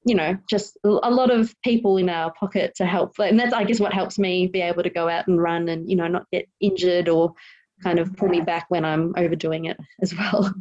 you 0.05 0.15
know, 0.15 0.37
just 0.49 0.77
a 0.83 1.11
lot 1.11 1.31
of 1.31 1.53
people 1.63 1.97
in 1.97 2.09
our 2.09 2.31
pocket 2.33 2.73
to 2.75 2.85
help, 2.85 3.19
and 3.19 3.39
that's 3.39 3.53
I 3.53 3.63
guess 3.63 3.79
what 3.79 3.93
helps 3.93 4.17
me 4.17 4.47
be 4.47 4.61
able 4.61 4.83
to 4.83 4.89
go 4.89 5.09
out 5.09 5.27
and 5.27 5.41
run 5.41 5.69
and 5.69 5.89
you 5.89 5.95
know 5.95 6.07
not 6.07 6.29
get 6.31 6.47
injured 6.61 7.09
or 7.09 7.33
kind 7.83 7.99
of 7.99 8.15
pull 8.15 8.29
me 8.29 8.41
back 8.41 8.65
when 8.69 8.85
I'm 8.85 9.13
overdoing 9.17 9.65
it 9.65 9.77
as 10.01 10.15
well. 10.15 10.53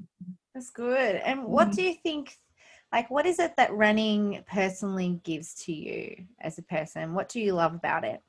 That's 0.54 0.70
good. 0.70 1.16
And 1.16 1.44
what 1.44 1.72
do 1.72 1.82
you 1.82 1.94
think? 1.94 2.36
Like, 2.92 3.10
what 3.10 3.26
is 3.26 3.38
it 3.38 3.56
that 3.56 3.74
running 3.74 4.44
personally 4.46 5.20
gives 5.24 5.54
to 5.64 5.72
you 5.72 6.24
as 6.40 6.58
a 6.58 6.62
person? 6.62 7.14
What 7.14 7.28
do 7.28 7.40
you 7.40 7.52
love 7.52 7.74
about 7.74 8.04
it? 8.04 8.22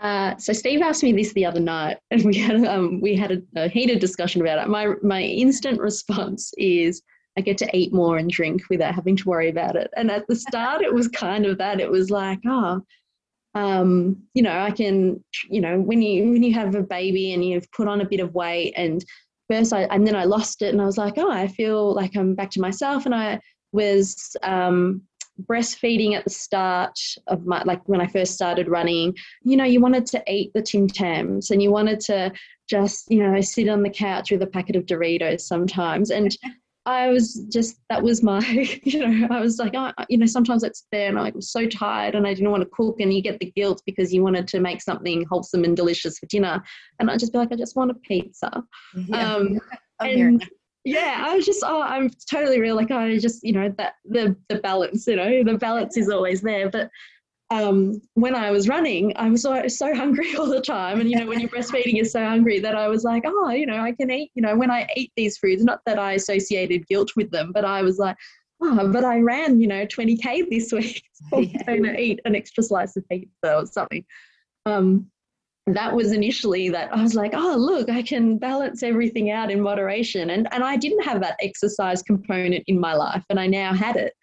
Uh, 0.00 0.34
so 0.38 0.52
Steve 0.52 0.80
asked 0.80 1.02
me 1.02 1.12
this 1.12 1.32
the 1.34 1.44
other 1.44 1.60
night, 1.60 1.98
and 2.10 2.24
we 2.24 2.38
had 2.38 2.64
um, 2.64 3.00
we 3.00 3.14
had 3.14 3.32
a, 3.32 3.42
a, 3.56 3.68
heated 3.68 4.00
discussion 4.00 4.40
about 4.40 4.58
it. 4.58 4.68
My 4.68 4.94
my 5.02 5.22
instant 5.22 5.78
response 5.78 6.52
is 6.56 7.02
I 7.36 7.42
get 7.42 7.58
to 7.58 7.76
eat 7.76 7.92
more 7.92 8.16
and 8.16 8.30
drink 8.30 8.62
without 8.70 8.94
having 8.94 9.16
to 9.16 9.28
worry 9.28 9.50
about 9.50 9.76
it. 9.76 9.90
And 9.96 10.10
at 10.10 10.26
the 10.26 10.36
start, 10.48 10.82
it 10.82 10.92
was 10.92 11.08
kind 11.08 11.46
of 11.46 11.58
that. 11.58 11.80
It 11.80 11.90
was 11.90 12.10
like, 12.10 12.40
oh, 12.46 12.82
um, 13.54 14.22
you 14.34 14.42
know, 14.42 14.58
I 14.58 14.70
can, 14.70 15.22
you 15.48 15.60
know, 15.60 15.78
when 15.78 16.00
you 16.00 16.30
when 16.30 16.42
you 16.42 16.54
have 16.54 16.74
a 16.74 16.82
baby 16.82 17.32
and 17.32 17.44
you've 17.44 17.70
put 17.72 17.88
on 17.88 18.00
a 18.00 18.08
bit 18.08 18.20
of 18.20 18.34
weight, 18.34 18.72
and 18.76 19.04
first 19.50 19.72
I 19.72 19.82
and 19.82 20.06
then 20.06 20.16
I 20.16 20.24
lost 20.24 20.62
it, 20.62 20.72
and 20.72 20.80
I 20.80 20.86
was 20.86 20.98
like, 20.98 21.14
oh, 21.18 21.30
I 21.30 21.46
feel 21.46 21.92
like 21.94 22.16
I'm 22.16 22.34
back 22.34 22.50
to 22.52 22.60
myself, 22.60 23.04
and 23.04 23.14
I 23.14 23.40
was 23.72 24.34
um, 24.42 25.02
breastfeeding 25.48 26.14
at 26.14 26.24
the 26.24 26.30
start 26.30 26.98
of 27.26 27.46
my 27.46 27.62
like 27.64 27.80
when 27.88 28.00
I 28.00 28.06
first 28.06 28.34
started 28.34 28.68
running, 28.68 29.14
you 29.42 29.56
know, 29.56 29.64
you 29.64 29.80
wanted 29.80 30.06
to 30.06 30.22
eat 30.26 30.52
the 30.54 30.62
Tim 30.62 30.88
Tams 30.88 31.50
and 31.50 31.62
you 31.62 31.70
wanted 31.70 32.00
to 32.00 32.32
just, 32.68 33.10
you 33.10 33.22
know, 33.22 33.40
sit 33.40 33.68
on 33.68 33.82
the 33.82 33.90
couch 33.90 34.30
with 34.30 34.42
a 34.42 34.46
packet 34.46 34.76
of 34.76 34.86
Doritos 34.86 35.42
sometimes. 35.42 36.10
And 36.10 36.36
I 36.86 37.08
was 37.08 37.46
just 37.52 37.76
that 37.90 38.02
was 38.02 38.22
my, 38.22 38.40
you 38.84 39.06
know, 39.06 39.28
I 39.30 39.40
was 39.40 39.58
like, 39.58 39.74
oh, 39.74 39.92
you 40.08 40.18
know, 40.18 40.26
sometimes 40.26 40.62
it's 40.62 40.86
there 40.90 41.08
and 41.08 41.18
I 41.18 41.30
was 41.34 41.52
so 41.52 41.66
tired 41.66 42.14
and 42.14 42.26
I 42.26 42.34
didn't 42.34 42.50
want 42.50 42.62
to 42.62 42.70
cook 42.70 43.00
and 43.00 43.12
you 43.12 43.22
get 43.22 43.38
the 43.38 43.52
guilt 43.54 43.82
because 43.84 44.14
you 44.14 44.22
wanted 44.22 44.48
to 44.48 44.60
make 44.60 44.80
something 44.80 45.24
wholesome 45.30 45.64
and 45.64 45.76
delicious 45.76 46.18
for 46.18 46.26
dinner. 46.26 46.62
And 46.98 47.10
I'd 47.10 47.20
just 47.20 47.32
be 47.32 47.38
like, 47.38 47.52
I 47.52 47.56
just 47.56 47.76
want 47.76 47.90
a 47.90 47.94
pizza. 47.94 48.62
Yeah. 48.94 49.34
Um, 49.34 49.60
and 50.00 50.48
yeah 50.84 51.24
i 51.26 51.36
was 51.36 51.44
just 51.44 51.62
oh 51.64 51.82
i'm 51.82 52.10
totally 52.30 52.60
real 52.60 52.76
like 52.76 52.90
i 52.90 53.16
just 53.18 53.42
you 53.42 53.52
know 53.52 53.72
that 53.76 53.94
the 54.04 54.34
the 54.48 54.56
balance 54.56 55.06
you 55.06 55.16
know 55.16 55.44
the 55.44 55.58
balance 55.58 55.96
is 55.96 56.08
always 56.08 56.40
there 56.40 56.70
but 56.70 56.90
um, 57.52 58.00
when 58.14 58.34
I 58.34 58.52
was 58.52 58.68
running, 58.68 59.12
I 59.16 59.28
was 59.28 59.42
so, 59.42 59.66
so 59.66 59.94
hungry 59.94 60.34
all 60.38 60.46
the 60.46 60.60
time. 60.60 61.00
And, 61.00 61.10
you 61.10 61.18
know, 61.18 61.26
when 61.26 61.40
you're 61.40 61.48
breastfeeding, 61.48 61.94
you're 61.94 62.04
so 62.04 62.24
hungry 62.24 62.60
that 62.60 62.76
I 62.76 62.88
was 62.88 63.02
like, 63.02 63.24
oh, 63.26 63.50
you 63.50 63.66
know, 63.66 63.80
I 63.80 63.92
can 63.92 64.10
eat, 64.10 64.30
you 64.34 64.42
know, 64.42 64.56
when 64.56 64.70
I 64.70 64.86
eat 64.96 65.12
these 65.16 65.36
foods, 65.36 65.64
not 65.64 65.80
that 65.86 65.98
I 65.98 66.12
associated 66.12 66.86
guilt 66.86 67.10
with 67.16 67.30
them, 67.30 67.50
but 67.52 67.64
I 67.64 67.82
was 67.82 67.98
like, 67.98 68.16
oh, 68.62 68.88
but 68.92 69.04
I 69.04 69.18
ran, 69.18 69.60
you 69.60 69.66
know, 69.66 69.84
20K 69.84 70.48
this 70.48 70.72
week. 70.72 71.02
So. 71.30 71.38
I'm 71.38 71.82
going 71.82 71.94
to 71.94 72.00
eat 72.00 72.20
an 72.24 72.34
extra 72.34 72.62
slice 72.62 72.96
of 72.96 73.08
pizza 73.08 73.56
or 73.56 73.66
something. 73.66 74.04
Um, 74.64 75.10
that 75.74 75.94
was 75.94 76.12
initially 76.12 76.68
that 76.70 76.92
I 76.94 77.02
was 77.02 77.14
like, 77.14 77.32
oh, 77.34 77.56
look, 77.58 77.88
I 77.90 78.02
can 78.02 78.38
balance 78.38 78.82
everything 78.82 79.30
out 79.30 79.50
in 79.50 79.60
moderation. 79.60 80.30
And, 80.30 80.48
and 80.52 80.62
I 80.64 80.76
didn't 80.76 81.04
have 81.04 81.20
that 81.20 81.36
exercise 81.40 82.02
component 82.02 82.64
in 82.66 82.78
my 82.78 82.94
life, 82.94 83.24
and 83.30 83.38
I 83.38 83.46
now 83.46 83.72
had 83.74 83.96
it. 83.96 84.14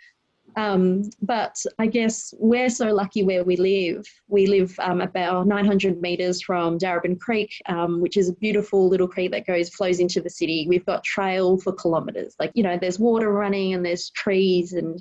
Um, 0.57 1.03
but 1.21 1.55
I 1.77 1.85
guess 1.85 2.33
we're 2.39 2.71
so 2.71 2.87
lucky 2.91 3.23
where 3.23 3.43
we 3.43 3.57
live. 3.57 4.05
We 4.27 4.47
live 4.47 4.75
um, 4.79 5.01
about 5.01 5.45
900 5.45 6.01
meters 6.01 6.41
from 6.41 6.79
Darebin 6.79 7.19
Creek, 7.19 7.51
um, 7.67 8.01
which 8.01 8.17
is 8.17 8.29
a 8.29 8.33
beautiful 8.33 8.89
little 8.89 9.07
creek 9.07 9.31
that 9.31 9.45
goes 9.45 9.69
flows 9.69 9.99
into 9.99 10.19
the 10.19 10.31
city. 10.31 10.65
We've 10.67 10.85
got 10.85 11.03
trail 11.03 11.59
for 11.59 11.73
kilometers. 11.73 12.35
Like 12.39 12.51
you 12.55 12.63
know, 12.63 12.75
there's 12.75 12.97
water 12.97 13.31
running 13.31 13.75
and 13.75 13.85
there's 13.85 14.09
trees 14.09 14.73
and 14.73 14.99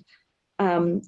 um, 0.58 1.00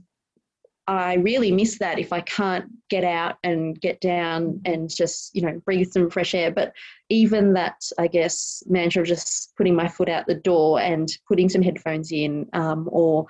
I 0.88 1.14
really 1.16 1.52
miss 1.52 1.78
that 1.80 1.98
if 1.98 2.14
I 2.14 2.22
can't 2.22 2.64
get 2.88 3.04
out 3.04 3.36
and 3.44 3.78
get 3.78 4.00
down 4.00 4.62
and 4.64 4.88
just, 4.88 5.36
you 5.36 5.42
know, 5.42 5.60
breathe 5.66 5.92
some 5.92 6.08
fresh 6.08 6.34
air. 6.34 6.50
But 6.50 6.72
even 7.10 7.52
that, 7.52 7.76
I 7.98 8.06
guess, 8.06 8.62
mantra 8.66 9.02
of 9.02 9.08
just 9.08 9.54
putting 9.58 9.76
my 9.76 9.86
foot 9.86 10.08
out 10.08 10.26
the 10.26 10.34
door 10.34 10.80
and 10.80 11.06
putting 11.28 11.50
some 11.50 11.60
headphones 11.60 12.10
in 12.10 12.48
um, 12.54 12.88
or 12.90 13.26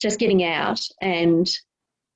just 0.00 0.20
getting 0.20 0.44
out 0.44 0.80
and 1.00 1.50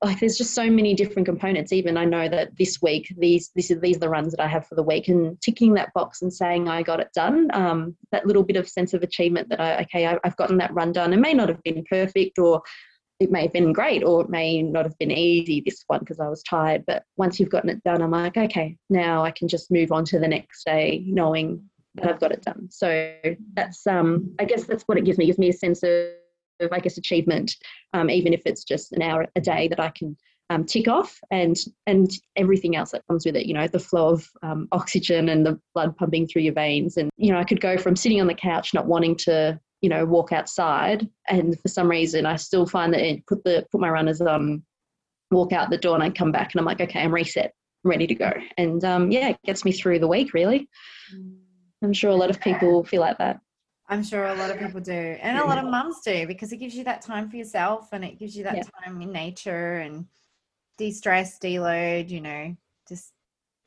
like 0.03 0.19
there's 0.19 0.37
just 0.37 0.53
so 0.53 0.69
many 0.69 0.93
different 0.93 1.25
components 1.25 1.71
even 1.71 1.97
i 1.97 2.05
know 2.05 2.29
that 2.29 2.55
this 2.57 2.81
week 2.81 3.11
these 3.17 3.49
this 3.55 3.71
is 3.71 3.79
these 3.79 3.95
are 3.95 4.01
the 4.01 4.09
runs 4.09 4.31
that 4.31 4.43
i 4.43 4.47
have 4.47 4.67
for 4.67 4.75
the 4.75 4.83
week 4.83 5.07
and 5.07 5.41
ticking 5.41 5.73
that 5.73 5.91
box 5.93 6.21
and 6.21 6.31
saying 6.31 6.67
i 6.67 6.83
got 6.83 6.99
it 6.99 7.09
done 7.15 7.47
um, 7.53 7.95
that 8.11 8.27
little 8.27 8.43
bit 8.43 8.57
of 8.57 8.69
sense 8.69 8.93
of 8.93 9.01
achievement 9.01 9.49
that 9.49 9.59
i 9.59 9.81
okay 9.81 10.05
I, 10.05 10.19
i've 10.23 10.35
gotten 10.35 10.57
that 10.57 10.73
run 10.73 10.91
done 10.91 11.13
it 11.13 11.17
may 11.17 11.33
not 11.33 11.49
have 11.49 11.63
been 11.63 11.83
perfect 11.89 12.37
or 12.37 12.61
it 13.19 13.31
may 13.31 13.43
have 13.43 13.53
been 13.53 13.73
great 13.73 14.03
or 14.03 14.21
it 14.21 14.29
may 14.29 14.61
not 14.61 14.85
have 14.85 14.97
been 14.99 15.11
easy 15.11 15.61
this 15.65 15.83
one 15.87 15.99
because 15.99 16.19
I 16.19 16.29
was 16.29 16.43
tired. 16.43 16.83
But 16.85 17.03
once 17.15 17.39
you've 17.39 17.49
gotten 17.49 17.69
it 17.69 17.83
done, 17.83 18.01
I'm 18.01 18.11
like, 18.11 18.37
okay, 18.37 18.77
now 18.89 19.23
I 19.23 19.31
can 19.31 19.47
just 19.47 19.71
move 19.71 19.91
on 19.91 20.05
to 20.05 20.19
the 20.19 20.27
next 20.27 20.65
day 20.65 21.03
knowing 21.07 21.63
that 21.95 22.07
I've 22.07 22.19
got 22.19 22.31
it 22.31 22.43
done. 22.43 22.67
So 22.69 23.15
that's 23.53 23.85
um 23.87 24.33
I 24.39 24.45
guess 24.45 24.65
that's 24.65 24.83
what 24.83 24.97
it 24.97 25.05
gives 25.05 25.17
me. 25.17 25.25
It 25.25 25.27
gives 25.27 25.39
me 25.39 25.49
a 25.49 25.53
sense 25.53 25.81
of, 25.83 26.07
of 26.59 26.71
I 26.71 26.79
guess 26.79 26.97
achievement, 26.97 27.55
um, 27.93 28.09
even 28.09 28.33
if 28.33 28.43
it's 28.45 28.63
just 28.63 28.91
an 28.93 29.01
hour 29.01 29.25
a 29.35 29.41
day 29.41 29.67
that 29.67 29.79
I 29.79 29.89
can 29.89 30.15
um, 30.49 30.63
tick 30.65 30.87
off 30.87 31.19
and 31.31 31.57
and 31.87 32.09
everything 32.35 32.75
else 32.75 32.91
that 32.91 33.05
comes 33.07 33.25
with 33.25 33.35
it 33.35 33.47
you 33.47 33.53
know 33.53 33.67
the 33.67 33.79
flow 33.79 34.09
of 34.09 34.29
um, 34.43 34.67
oxygen 34.71 35.27
and 35.27 35.45
the 35.45 35.59
blood 35.73 35.95
pumping 35.97 36.25
through 36.25 36.43
your 36.43 36.53
veins 36.53 36.95
and 36.95 37.09
you 37.17 37.33
know 37.33 37.37
i 37.37 37.43
could 37.43 37.59
go 37.59 37.77
from 37.77 37.97
sitting 37.97 38.21
on 38.21 38.27
the 38.27 38.33
couch 38.33 38.73
not 38.73 38.85
wanting 38.85 39.13
to 39.13 39.59
you 39.81 39.89
know, 39.89 40.05
walk 40.05 40.31
outside. 40.31 41.07
And 41.29 41.59
for 41.59 41.67
some 41.67 41.89
reason, 41.89 42.25
I 42.25 42.35
still 42.35 42.65
find 42.65 42.93
that 42.93 43.01
it 43.01 43.25
put 43.27 43.43
the 43.43 43.65
put 43.71 43.81
my 43.81 43.89
runners 43.89 44.21
on, 44.21 44.63
walk 45.31 45.53
out 45.53 45.69
the 45.69 45.77
door, 45.77 45.95
and 45.95 46.03
I 46.03 46.09
come 46.09 46.31
back, 46.31 46.53
and 46.53 46.59
I'm 46.59 46.65
like, 46.65 46.81
okay, 46.81 47.01
I'm 47.01 47.13
reset, 47.13 47.53
I'm 47.83 47.91
ready 47.91 48.07
to 48.07 48.15
go. 48.15 48.31
And 48.57 48.83
um, 48.83 49.11
yeah, 49.11 49.29
it 49.29 49.37
gets 49.45 49.65
me 49.65 49.71
through 49.71 49.99
the 49.99 50.07
week. 50.07 50.33
Really, 50.33 50.67
I'm 51.83 51.93
sure 51.93 52.09
a 52.09 52.15
lot 52.15 52.29
of 52.29 52.39
people 52.39 52.83
feel 52.83 53.01
like 53.01 53.17
that. 53.19 53.39
I'm 53.89 54.03
sure 54.03 54.25
a 54.25 54.35
lot 54.35 54.51
of 54.51 54.59
people 54.59 54.81
do, 54.81 54.91
and 54.91 55.37
a 55.37 55.45
lot 55.45 55.63
of 55.63 55.69
mums 55.69 56.01
do, 56.03 56.27
because 56.27 56.51
it 56.51 56.57
gives 56.57 56.75
you 56.75 56.83
that 56.85 57.01
time 57.01 57.29
for 57.29 57.37
yourself, 57.37 57.89
and 57.93 58.03
it 58.03 58.19
gives 58.19 58.35
you 58.35 58.43
that 58.43 58.57
yeah. 58.57 58.63
time 58.83 59.01
in 59.01 59.11
nature 59.11 59.77
and 59.77 60.05
de-stress, 60.77 61.39
deload. 61.39 62.09
You 62.09 62.21
know, 62.21 62.57
just 62.89 63.13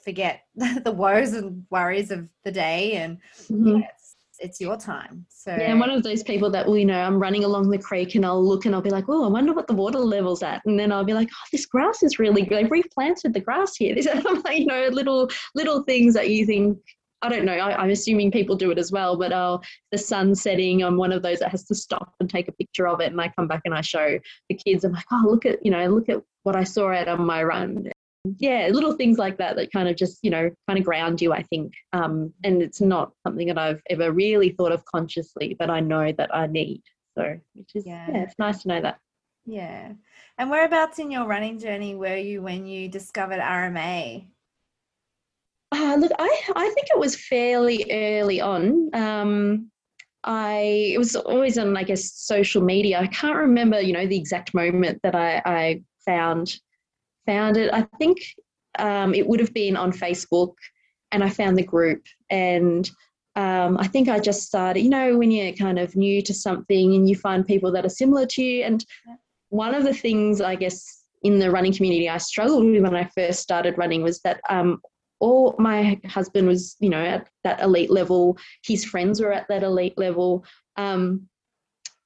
forget 0.05 0.43
the 0.55 0.93
woes 0.93 1.33
and 1.35 1.65
worries 1.71 2.11
of 2.11 2.29
the 2.45 2.53
day, 2.53 2.95
and 2.95 3.19
mm-hmm. 3.45 3.79
yeah, 3.79 3.89
it's 4.41 4.61
your 4.61 4.77
time. 4.77 5.27
So 5.29 5.55
yeah, 5.55 5.71
I'm 5.71 5.79
one 5.79 5.91
of 5.91 6.03
those 6.03 6.23
people 6.23 6.51
that 6.51 6.67
will, 6.67 6.79
you 6.79 6.87
know, 6.87 7.01
I'm 7.01 7.19
running 7.21 7.45
along 7.45 7.71
the 7.71 7.79
creek 7.79 8.15
and 8.15 8.25
I'll 8.25 8.45
look 8.45 8.65
and 8.65 8.75
I'll 8.75 8.81
be 8.81 8.91
like, 8.91 9.05
oh, 9.09 9.25
I 9.25 9.29
wonder 9.29 9.53
what 9.53 9.67
the 9.67 9.75
water 9.75 9.99
level's 9.99 10.43
at, 10.43 10.63
and 10.67 10.79
then 10.79 10.91
I'll 10.91 11.05
be 11.05 11.15
like, 11.15 11.29
oh, 11.31 11.49
this 11.53 11.67
grass 11.67 12.03
is 12.03 12.19
really 12.19 12.43
good. 12.43 12.65
They've 12.65 12.71
replanted 12.71 13.35
the 13.35 13.41
grass 13.41 13.77
here. 13.77 13.95
These 14.01 14.09
I'm 14.09 14.43
like, 14.43 14.59
you 14.59 14.67
know, 14.67 14.89
little 14.89 15.31
little 15.55 15.83
things 15.85 16.15
that 16.15 16.31
you 16.31 16.47
think. 16.47 16.79
I 17.23 17.29
don't 17.29 17.45
know. 17.45 17.53
I, 17.53 17.85
am 17.85 17.91
assuming 17.91 18.31
people 18.31 18.57
do 18.57 18.71
it 18.71 18.79
as 18.79 18.91
well, 18.91 19.15
but 19.15 19.31
uh, 19.31 19.59
the 19.93 19.99
sun 19.99 20.35
setting, 20.35 20.83
I'm 20.83 20.97
one 20.97 21.13
of 21.13 21.23
those 21.23 21.41
that 21.41 21.51
has 21.51 21.65
to 21.65 21.75
stop 21.75 22.15
and 22.19 22.31
take 22.31 22.49
a 22.49 22.53
picture 22.53 22.89
of 22.89 23.03
it, 23.03 23.13
and 23.13 23.21
I 23.21 23.31
come 23.37 23.47
back 23.47 23.61
and 23.67 23.75
I 23.75 23.83
show 23.83 24.19
the 24.49 24.55
kids. 24.55 24.85
I'm 24.85 24.93
like, 24.93 25.05
oh, 25.13 25.27
look 25.27 25.45
at 25.45 25.63
you 25.63 25.71
know, 25.71 25.87
look 25.89 26.09
at 26.09 26.23
what 26.45 26.57
I 26.57 26.65
saw 26.65 26.91
out 26.91 27.09
on 27.09 27.27
my 27.27 27.43
run 27.43 27.91
yeah 28.39 28.69
little 28.71 28.93
things 28.93 29.19
like 29.19 29.39
that 29.39 29.57
that 29.57 29.73
kind 29.73 29.89
of 29.89 29.97
just 29.97 30.19
you 30.23 30.31
know 30.31 30.51
kind 30.69 30.79
of 30.79 30.85
ground 30.85 31.21
you 31.23 31.33
i 31.33 31.43
think. 31.45 31.73
Um, 31.93 32.33
and 32.45 32.63
it's 32.63 32.81
not 32.81 33.13
something 33.27 33.47
that 33.49 33.59
i've 33.59 33.81
ever 33.89 34.13
really 34.13 34.51
thought 34.51 34.73
of 34.73 34.85
consciously 34.85 35.57
but 35.59 35.71
i 35.71 35.81
know 35.81 36.13
that 36.13 36.35
i 36.35 36.47
need. 36.47 36.83
So 37.17 37.39
which 37.55 37.71
is 37.75 37.87
yeah, 37.87 38.07
yeah 38.11 38.23
it's 38.23 38.39
nice 38.39 38.63
to 38.63 38.69
know 38.69 38.81
that. 38.83 38.99
Yeah. 39.47 39.93
And 40.39 40.51
whereabouts 40.51 40.99
in 40.99 41.11
your 41.11 41.27
running 41.27 41.59
journey 41.59 41.95
were 41.95 42.17
you 42.17 42.43
when 42.43 42.67
you 42.67 42.89
discovered 42.89 43.41
rma 43.41 44.25
uh, 45.73 45.97
look 45.99 46.13
i 46.19 46.41
i 46.57 46.69
think 46.71 46.89
it 46.91 46.99
was 46.99 47.17
fairly 47.17 47.87
early 47.91 48.41
on. 48.41 48.91
Um, 48.93 49.71
I 50.25 50.93
it 50.95 50.99
was 50.99 51.17
always 51.17 51.57
on 51.57 51.77
I 51.77 51.85
guess 51.85 52.13
social 52.13 52.63
media. 52.63 53.01
I 53.01 53.07
can't 53.07 53.37
remember, 53.37 53.81
you 53.81 53.93
know, 53.93 54.07
the 54.07 54.19
exact 54.19 54.53
moment 54.53 55.01
that 55.03 55.15
I, 55.15 55.41
I 55.47 55.83
found 56.05 56.61
found 57.31 57.57
it. 57.57 57.73
I 57.73 57.83
think 57.99 58.19
um, 58.79 59.15
it 59.15 59.27
would 59.27 59.39
have 59.39 59.55
been 59.55 59.77
on 59.77 59.93
Facebook, 59.93 60.55
and 61.13 61.23
I 61.23 61.29
found 61.29 61.57
the 61.57 61.63
group. 61.63 62.03
And 62.29 62.91
um, 63.37 63.79
I 63.79 63.87
think 63.87 64.09
I 64.09 64.19
just 64.19 64.43
started, 64.43 64.81
you 64.81 64.91
know, 64.91 65.17
when 65.17 65.31
you're 65.31 65.53
kind 65.53 65.79
of 65.79 65.95
new 65.95 66.23
to 66.23 66.35
something 66.35 66.95
and 66.95 67.09
you 67.09 67.15
find 67.15 67.47
people 67.47 67.71
that 67.73 67.87
are 67.87 68.01
similar 68.03 68.27
to 68.27 68.43
you. 68.43 68.65
And 68.65 68.85
one 69.51 69.75
of 69.75 69.85
the 69.85 69.95
things, 69.95 70.41
I 70.41 70.57
guess, 70.57 71.05
in 71.23 71.39
the 71.39 71.51
running 71.51 71.75
community 71.75 72.09
I 72.09 72.19
struggled 72.19 72.65
with 72.65 72.83
when 72.83 72.97
I 72.97 73.05
first 73.15 73.41
started 73.41 73.79
running 73.79 74.03
was 74.03 74.21
that 74.23 74.41
um, 74.51 74.81
all 75.21 75.55
my 75.59 76.01
husband 76.07 76.49
was, 76.49 76.77
you 76.81 76.89
know, 76.89 77.05
at 77.15 77.29
that 77.45 77.61
elite 77.61 77.91
level. 77.91 78.37
His 78.65 78.85
friends 78.85 79.21
were 79.21 79.33
at 79.33 79.47
that 79.49 79.63
elite 79.63 79.99
level. 79.99 80.45
Um, 80.77 81.29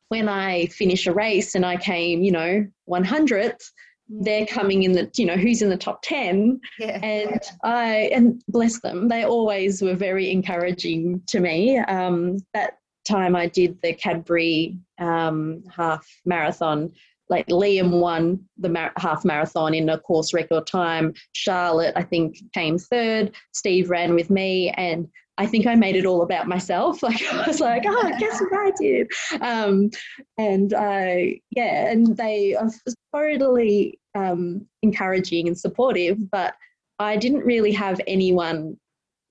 when 0.08 0.28
I 0.28 0.66
finished 0.66 1.06
a 1.06 1.14
race 1.14 1.54
and 1.54 1.64
I 1.64 1.76
came, 1.76 2.22
you 2.22 2.32
know, 2.32 2.66
100th, 2.88 3.62
they're 4.08 4.46
coming 4.46 4.82
in 4.82 4.92
the 4.92 5.10
you 5.16 5.24
know 5.26 5.36
who's 5.36 5.62
in 5.62 5.70
the 5.70 5.76
top 5.76 6.02
10 6.02 6.60
Yeah. 6.78 7.00
and 7.02 7.40
i 7.62 8.10
and 8.12 8.42
bless 8.48 8.80
them 8.80 9.08
they 9.08 9.24
always 9.24 9.80
were 9.80 9.94
very 9.94 10.30
encouraging 10.30 11.22
to 11.28 11.40
me 11.40 11.78
um, 11.78 12.36
that 12.52 12.74
time 13.06 13.34
i 13.34 13.46
did 13.46 13.80
the 13.82 13.94
cadbury 13.94 14.78
um, 14.98 15.62
half 15.74 16.06
marathon 16.24 16.92
like 17.28 17.46
liam 17.48 18.00
won 18.00 18.38
the 18.58 18.68
mar- 18.68 18.92
half 18.96 19.24
marathon 19.24 19.74
in 19.74 19.88
a 19.88 19.98
course 19.98 20.32
record 20.34 20.66
time 20.66 21.12
charlotte 21.32 21.92
i 21.96 22.02
think 22.02 22.36
came 22.52 22.78
third 22.78 23.32
steve 23.52 23.90
ran 23.90 24.14
with 24.14 24.30
me 24.30 24.70
and 24.70 25.08
I 25.36 25.46
think 25.46 25.66
I 25.66 25.74
made 25.74 25.96
it 25.96 26.06
all 26.06 26.22
about 26.22 26.46
myself. 26.46 27.02
Like 27.02 27.22
I 27.22 27.46
was 27.46 27.60
like, 27.60 27.82
oh, 27.86 28.12
guess 28.18 28.40
what 28.40 28.52
I 28.52 28.70
did? 28.80 29.10
Um, 29.40 29.90
and 30.38 30.72
I, 30.72 31.40
yeah, 31.50 31.90
and 31.90 32.16
they 32.16 32.54
are 32.54 32.70
totally 33.12 33.98
um, 34.14 34.66
encouraging 34.82 35.48
and 35.48 35.58
supportive. 35.58 36.30
But 36.30 36.54
I 36.98 37.16
didn't 37.16 37.44
really 37.44 37.72
have 37.72 38.00
anyone 38.06 38.78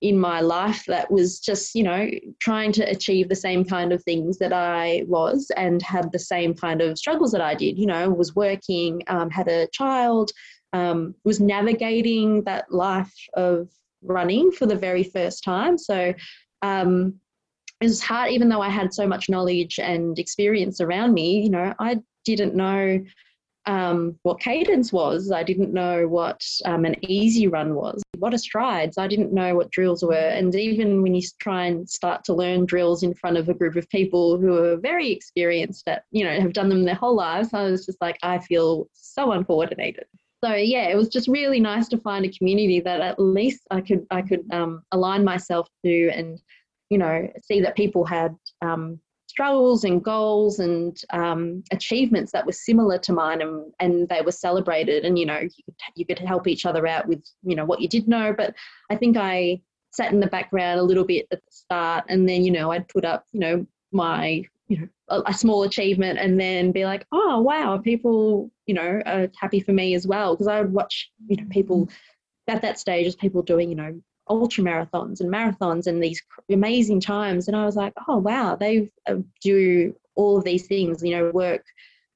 in 0.04 0.18
my 0.18 0.42
life 0.42 0.84
that 0.84 1.10
was 1.10 1.40
just, 1.40 1.74
you 1.74 1.82
know, 1.82 2.10
trying 2.38 2.72
to 2.72 2.82
achieve 2.82 3.30
the 3.30 3.34
same 3.34 3.64
kind 3.64 3.90
of 3.90 4.04
things 4.04 4.36
that 4.36 4.52
I 4.52 5.02
was 5.06 5.50
and 5.56 5.80
had 5.80 6.12
the 6.12 6.18
same 6.18 6.52
kind 6.52 6.82
of 6.82 6.98
struggles 6.98 7.32
that 7.32 7.40
I 7.40 7.54
did. 7.54 7.78
You 7.78 7.86
know, 7.86 8.10
was 8.10 8.34
working, 8.36 9.02
um, 9.06 9.30
had 9.30 9.48
a 9.48 9.66
child, 9.68 10.30
um, 10.74 11.14
was 11.24 11.40
navigating 11.40 12.44
that 12.44 12.70
life 12.70 13.14
of 13.32 13.70
running 14.02 14.52
for 14.52 14.66
the 14.66 14.76
very 14.76 15.04
first 15.04 15.42
time. 15.42 15.78
So 15.78 16.12
um, 16.60 17.14
it 17.80 17.86
was 17.86 18.02
hard, 18.02 18.30
even 18.30 18.50
though 18.50 18.60
I 18.60 18.68
had 18.68 18.92
so 18.92 19.06
much 19.06 19.30
knowledge 19.30 19.78
and 19.78 20.18
experience 20.18 20.82
around 20.82 21.14
me, 21.14 21.40
you 21.40 21.50
know, 21.50 21.72
I 21.78 22.00
didn't 22.26 22.54
know 22.54 23.00
um, 23.66 24.18
what 24.22 24.40
cadence 24.40 24.92
was. 24.92 25.30
I 25.30 25.42
didn't 25.42 25.72
know 25.72 26.06
what 26.06 26.44
um, 26.64 26.84
an 26.84 26.96
easy 27.04 27.46
run 27.46 27.74
was, 27.74 28.02
what 28.18 28.34
a 28.34 28.38
strides. 28.38 28.98
I 28.98 29.06
didn't 29.06 29.32
know 29.32 29.54
what 29.54 29.70
drills 29.70 30.02
were. 30.02 30.14
And 30.14 30.54
even 30.54 31.02
when 31.02 31.14
you 31.14 31.22
try 31.40 31.66
and 31.66 31.88
start 31.88 32.24
to 32.24 32.34
learn 32.34 32.66
drills 32.66 33.02
in 33.02 33.14
front 33.14 33.36
of 33.36 33.48
a 33.48 33.54
group 33.54 33.76
of 33.76 33.88
people 33.88 34.38
who 34.38 34.56
are 34.56 34.76
very 34.76 35.10
experienced 35.10 35.88
at, 35.88 36.04
you 36.10 36.24
know, 36.24 36.40
have 36.40 36.52
done 36.52 36.68
them 36.68 36.84
their 36.84 36.94
whole 36.94 37.16
lives, 37.16 37.54
I 37.54 37.62
was 37.64 37.86
just 37.86 38.00
like, 38.00 38.18
I 38.22 38.38
feel 38.38 38.88
so 38.92 39.32
uncoordinated 39.32 40.06
so 40.44 40.54
yeah, 40.54 40.88
it 40.88 40.96
was 40.96 41.08
just 41.08 41.26
really 41.26 41.58
nice 41.58 41.88
to 41.88 41.96
find 41.96 42.26
a 42.26 42.32
community 42.32 42.78
that 42.80 43.00
at 43.00 43.18
least 43.18 43.62
I 43.70 43.80
could 43.80 44.06
I 44.10 44.20
could 44.20 44.44
um, 44.52 44.82
align 44.92 45.24
myself 45.24 45.68
to, 45.84 46.10
and 46.10 46.38
you 46.90 46.98
know, 46.98 47.32
see 47.42 47.62
that 47.62 47.76
people 47.76 48.04
had 48.04 48.36
um, 48.60 49.00
struggles 49.34 49.82
and 49.82 50.04
goals 50.04 50.60
and 50.60 51.02
um, 51.10 51.64
achievements 51.72 52.30
that 52.30 52.46
were 52.46 52.52
similar 52.52 52.98
to 52.98 53.12
mine, 53.12 53.42
and 53.42 53.72
and 53.80 54.08
they 54.08 54.22
were 54.22 54.32
celebrated. 54.32 55.04
And 55.04 55.18
you 55.18 55.26
know, 55.26 55.40
you 55.40 55.64
could, 55.64 55.74
you 55.96 56.06
could 56.06 56.20
help 56.20 56.46
each 56.46 56.64
other 56.64 56.86
out 56.86 57.08
with 57.08 57.22
you 57.42 57.56
know 57.56 57.64
what 57.64 57.80
you 57.80 57.88
did 57.88 58.06
know. 58.06 58.32
But 58.32 58.54
I 58.90 58.96
think 58.96 59.16
I 59.16 59.60
sat 59.90 60.12
in 60.12 60.20
the 60.20 60.28
background 60.28 60.78
a 60.78 60.84
little 60.84 61.04
bit 61.04 61.26
at 61.32 61.40
the 61.40 61.50
start, 61.50 62.04
and 62.08 62.28
then 62.28 62.44
you 62.44 62.52
know 62.52 62.70
I'd 62.70 62.88
put 62.88 63.04
up 63.04 63.24
you 63.32 63.40
know 63.40 63.66
my 63.90 64.44
you 64.68 64.78
know 64.78 64.88
a, 65.08 65.22
a, 65.26 65.34
small 65.34 65.64
achievement 65.64 66.18
and 66.18 66.40
then 66.40 66.72
be 66.72 66.84
like 66.84 67.06
oh 67.12 67.38
wow 67.40 67.76
people 67.76 68.50
you 68.66 68.74
know 68.74 69.02
are 69.04 69.28
happy 69.38 69.60
for 69.60 69.72
me 69.72 69.94
as 69.94 70.06
well 70.06 70.34
because 70.34 70.48
i 70.48 70.58
would 70.58 70.72
watch 70.72 71.10
you 71.28 71.36
know 71.36 71.44
people 71.50 71.86
at 72.48 72.62
that 72.62 72.78
stage 72.78 73.06
as 73.06 73.14
people 73.14 73.42
doing 73.42 73.68
you 73.68 73.76
know 73.76 74.00
ultra 74.28 74.64
marathons 74.64 75.20
and 75.20 75.32
marathons 75.32 75.86
and 75.86 76.02
these 76.02 76.22
amazing 76.50 77.00
times 77.00 77.48
and 77.48 77.56
i 77.56 77.64
was 77.64 77.76
like 77.76 77.92
oh 78.08 78.16
wow 78.16 78.56
they 78.56 78.90
uh, 79.08 79.16
do 79.42 79.94
all 80.14 80.38
of 80.38 80.44
these 80.44 80.66
things 80.66 81.02
you 81.02 81.16
know 81.16 81.30
work 81.32 81.64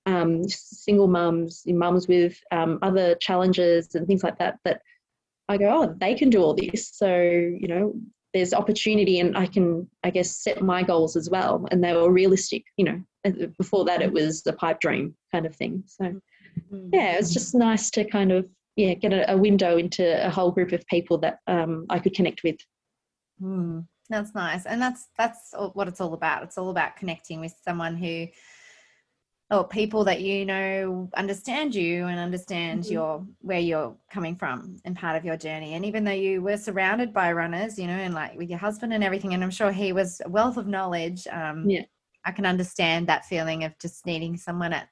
um, 0.06 0.48
single 0.48 1.06
mums 1.06 1.64
mums 1.66 2.08
with 2.08 2.40
um, 2.50 2.78
other 2.80 3.14
challenges 3.16 3.94
and 3.94 4.06
things 4.06 4.22
like 4.22 4.38
that 4.38 4.58
that 4.64 4.80
i 5.48 5.58
go 5.58 5.82
oh 5.82 5.94
they 6.00 6.14
can 6.14 6.30
do 6.30 6.42
all 6.42 6.54
this 6.54 6.90
so 6.94 7.14
you 7.14 7.68
know 7.68 7.94
there's 8.34 8.52
opportunity 8.52 9.20
and 9.20 9.36
I 9.36 9.46
can, 9.46 9.88
I 10.04 10.10
guess, 10.10 10.36
set 10.36 10.62
my 10.62 10.82
goals 10.82 11.16
as 11.16 11.30
well. 11.30 11.66
And 11.70 11.82
they 11.82 11.94
were 11.94 12.12
realistic, 12.12 12.64
you 12.76 12.84
know, 12.84 13.50
before 13.58 13.84
that 13.86 14.02
it 14.02 14.12
was 14.12 14.46
a 14.46 14.52
pipe 14.52 14.80
dream 14.80 15.14
kind 15.32 15.46
of 15.46 15.56
thing. 15.56 15.82
So 15.86 16.20
yeah, 16.92 17.14
it 17.14 17.20
was 17.20 17.32
just 17.32 17.54
nice 17.54 17.90
to 17.92 18.04
kind 18.04 18.32
of, 18.32 18.46
yeah, 18.78 18.94
get 18.94 19.12
a, 19.12 19.32
a 19.32 19.36
window 19.36 19.76
into 19.76 20.24
a 20.24 20.30
whole 20.30 20.52
group 20.52 20.70
of 20.70 20.86
people 20.86 21.18
that 21.18 21.40
um, 21.48 21.84
I 21.90 21.98
could 21.98 22.14
connect 22.14 22.44
with. 22.44 22.56
Mm, 23.42 23.84
that's 24.08 24.36
nice. 24.36 24.66
And 24.66 24.80
that's, 24.80 25.08
that's 25.18 25.52
what 25.72 25.88
it's 25.88 26.00
all 26.00 26.14
about. 26.14 26.44
It's 26.44 26.56
all 26.56 26.70
about 26.70 26.94
connecting 26.94 27.40
with 27.40 27.52
someone 27.64 27.96
who, 27.96 28.28
or 29.50 29.66
people 29.66 30.04
that 30.04 30.20
you 30.20 30.44
know 30.44 31.08
understand 31.16 31.74
you 31.74 32.06
and 32.06 32.20
understand 32.20 32.84
mm-hmm. 32.84 32.92
your 32.92 33.26
where 33.40 33.58
you're 33.58 33.96
coming 34.12 34.36
from 34.36 34.76
and 34.84 34.94
part 34.94 35.16
of 35.16 35.24
your 35.24 35.38
journey 35.38 35.72
and 35.72 35.86
even 35.86 36.04
though 36.04 36.10
you 36.10 36.42
were 36.42 36.58
surrounded 36.58 37.14
by 37.14 37.32
runners 37.32 37.78
you 37.78 37.86
know 37.86 37.94
and 37.94 38.12
like 38.12 38.36
with 38.36 38.50
your 38.50 38.58
husband 38.58 38.92
and 38.92 39.02
everything 39.02 39.32
and 39.32 39.42
i'm 39.42 39.50
sure 39.50 39.72
he 39.72 39.90
was 39.90 40.20
a 40.26 40.28
wealth 40.28 40.58
of 40.58 40.66
knowledge 40.66 41.26
um 41.28 41.66
yeah 41.66 41.80
i 42.26 42.30
can 42.30 42.44
understand 42.44 43.06
that 43.06 43.24
feeling 43.24 43.64
of 43.64 43.72
just 43.78 44.04
needing 44.04 44.36
someone 44.36 44.74
at 44.74 44.90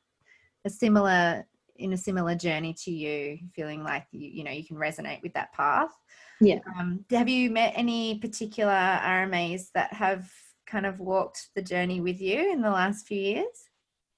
a 0.64 0.70
similar 0.70 1.44
in 1.78 1.92
a 1.92 1.96
similar 1.96 2.34
journey 2.34 2.74
to 2.84 2.90
you 2.90 3.38
feeling 3.54 3.82
like 3.82 4.06
you 4.12 4.28
you 4.28 4.44
know 4.44 4.50
you 4.50 4.64
can 4.64 4.76
resonate 4.76 5.22
with 5.22 5.32
that 5.34 5.52
path 5.52 5.90
yeah 6.40 6.58
um 6.78 7.04
have 7.10 7.28
you 7.28 7.50
met 7.50 7.72
any 7.76 8.18
particular 8.18 8.72
rmas 8.72 9.70
that 9.74 9.92
have 9.92 10.28
kind 10.66 10.86
of 10.86 10.98
walked 11.00 11.48
the 11.54 11.62
journey 11.62 12.00
with 12.00 12.20
you 12.20 12.52
in 12.52 12.60
the 12.60 12.70
last 12.70 13.06
few 13.06 13.20
years 13.20 13.68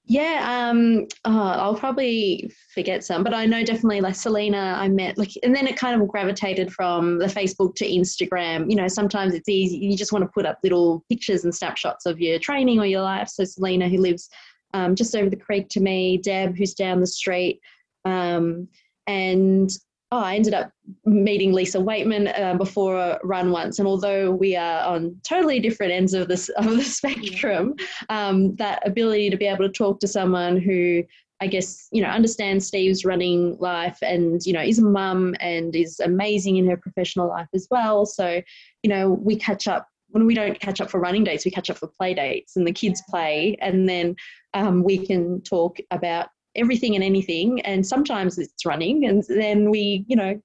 yeah, 0.09 0.69
um, 0.71 1.05
oh, 1.25 1.39
I'll 1.39 1.75
probably 1.75 2.51
forget 2.73 3.03
some, 3.03 3.23
but 3.23 3.31
I 3.31 3.45
know 3.45 3.63
definitely 3.63 4.01
like 4.01 4.15
Selena, 4.15 4.75
I 4.75 4.89
met 4.89 5.19
like, 5.19 5.29
and 5.43 5.55
then 5.55 5.67
it 5.67 5.77
kind 5.77 6.01
of 6.01 6.07
gravitated 6.07 6.73
from 6.73 7.19
the 7.19 7.27
Facebook 7.27 7.75
to 7.75 7.87
Instagram. 7.87 8.71
You 8.71 8.75
know, 8.75 8.87
sometimes 8.87 9.35
it's 9.35 9.47
easy, 9.47 9.77
you 9.77 9.95
just 9.95 10.11
want 10.11 10.23
to 10.23 10.31
put 10.33 10.47
up 10.47 10.57
little 10.63 11.05
pictures 11.09 11.43
and 11.43 11.53
snapshots 11.53 12.07
of 12.07 12.19
your 12.19 12.39
training 12.39 12.79
or 12.79 12.87
your 12.87 13.03
life. 13.03 13.29
So 13.29 13.43
Selena, 13.43 13.87
who 13.87 13.99
lives 13.99 14.29
um, 14.73 14.95
just 14.95 15.15
over 15.15 15.29
the 15.29 15.35
creek 15.35 15.69
to 15.69 15.79
me, 15.79 16.17
Deb, 16.17 16.55
who's 16.55 16.73
down 16.73 16.99
the 16.99 17.07
street, 17.07 17.61
um, 18.05 18.67
and 19.07 19.71
oh, 20.11 20.19
I 20.19 20.35
ended 20.35 20.53
up 20.53 20.71
meeting 21.05 21.53
Lisa 21.53 21.77
Weightman 21.77 22.39
uh, 22.39 22.55
before 22.55 22.97
a 22.97 23.19
run 23.23 23.51
once, 23.51 23.79
and 23.79 23.87
although 23.87 24.31
we 24.31 24.55
are 24.55 24.85
on 24.85 25.15
totally 25.23 25.59
different 25.59 25.91
ends 25.91 26.13
of 26.13 26.27
this 26.27 26.49
of 26.49 26.65
the 26.65 26.83
spectrum, 26.83 27.75
um, 28.09 28.55
that 28.55 28.85
ability 28.87 29.29
to 29.29 29.37
be 29.37 29.45
able 29.45 29.67
to 29.67 29.71
talk 29.71 29.99
to 29.99 30.07
someone 30.07 30.57
who 30.59 31.03
I 31.41 31.47
guess 31.47 31.87
you 31.91 32.01
know 32.01 32.09
understands 32.09 32.67
Steve's 32.67 33.05
running 33.05 33.57
life 33.59 33.97
and 34.01 34.45
you 34.45 34.53
know 34.53 34.61
is 34.61 34.79
a 34.79 34.83
mum 34.83 35.35
and 35.39 35.75
is 35.75 35.99
amazing 35.99 36.57
in 36.57 36.67
her 36.69 36.77
professional 36.77 37.27
life 37.27 37.49
as 37.53 37.67
well. 37.71 38.05
So 38.05 38.41
you 38.83 38.89
know 38.89 39.11
we 39.11 39.35
catch 39.35 39.67
up 39.67 39.87
when 40.09 40.25
we 40.25 40.33
don't 40.33 40.59
catch 40.59 40.81
up 40.81 40.89
for 40.89 40.99
running 40.99 41.23
dates, 41.23 41.45
we 41.45 41.51
catch 41.51 41.69
up 41.69 41.77
for 41.77 41.87
play 41.87 42.13
dates, 42.13 42.55
and 42.55 42.65
the 42.65 42.71
kids 42.71 43.01
play, 43.09 43.57
and 43.61 43.87
then 43.87 44.15
um, 44.53 44.83
we 44.83 45.05
can 45.05 45.41
talk 45.41 45.77
about 45.91 46.29
everything 46.55 46.95
and 46.95 47.03
anything 47.03 47.61
and 47.61 47.85
sometimes 47.85 48.37
it's 48.37 48.65
running 48.65 49.05
and 49.05 49.23
then 49.29 49.69
we 49.69 50.03
you 50.07 50.15
know 50.15 50.39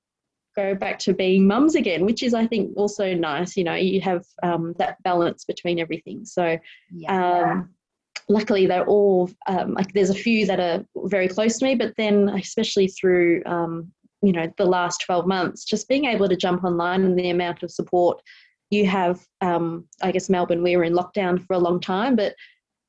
go 0.55 0.75
back 0.75 0.99
to 0.99 1.13
being 1.13 1.47
mums 1.47 1.75
again 1.75 2.05
which 2.05 2.23
is 2.23 2.35
i 2.35 2.47
think 2.47 2.71
also 2.77 3.15
nice 3.15 3.57
you 3.57 3.65
know 3.65 3.75
you 3.75 4.01
have 4.01 4.25
um, 4.43 4.75
that 4.79 5.03
balance 5.03 5.45
between 5.45 5.81
everything 5.81 6.25
so 6.25 6.59
yeah. 6.93 7.53
um, 7.53 7.71
luckily 8.29 8.67
they're 8.67 8.87
all 8.87 9.31
um, 9.47 9.75
like 9.75 9.93
there's 9.93 10.11
a 10.11 10.15
few 10.15 10.47
that 10.47 10.61
are 10.61 10.85
very 11.09 11.27
close 11.27 11.59
to 11.59 11.65
me 11.65 11.75
but 11.75 11.95
then 11.97 12.29
especially 12.31 12.87
through 12.87 13.43
um, 13.47 13.91
you 14.23 14.33
know 14.33 14.51
the 14.59 14.65
last 14.65 15.03
12 15.07 15.27
months 15.27 15.65
just 15.65 15.89
being 15.89 16.05
able 16.05 16.29
to 16.29 16.37
jump 16.37 16.65
online 16.65 17.05
and 17.05 17.19
the 17.19 17.31
amount 17.31 17.63
of 17.63 17.71
support 17.71 18.21
you 18.75 18.87
have 18.87 19.21
um, 19.41 19.87
i 20.03 20.11
guess 20.11 20.29
melbourne 20.29 20.63
we 20.63 20.77
were 20.77 20.85
in 20.85 20.93
lockdown 20.93 21.45
for 21.47 21.55
a 21.55 21.59
long 21.59 21.81
time 21.81 22.17
but 22.17 22.35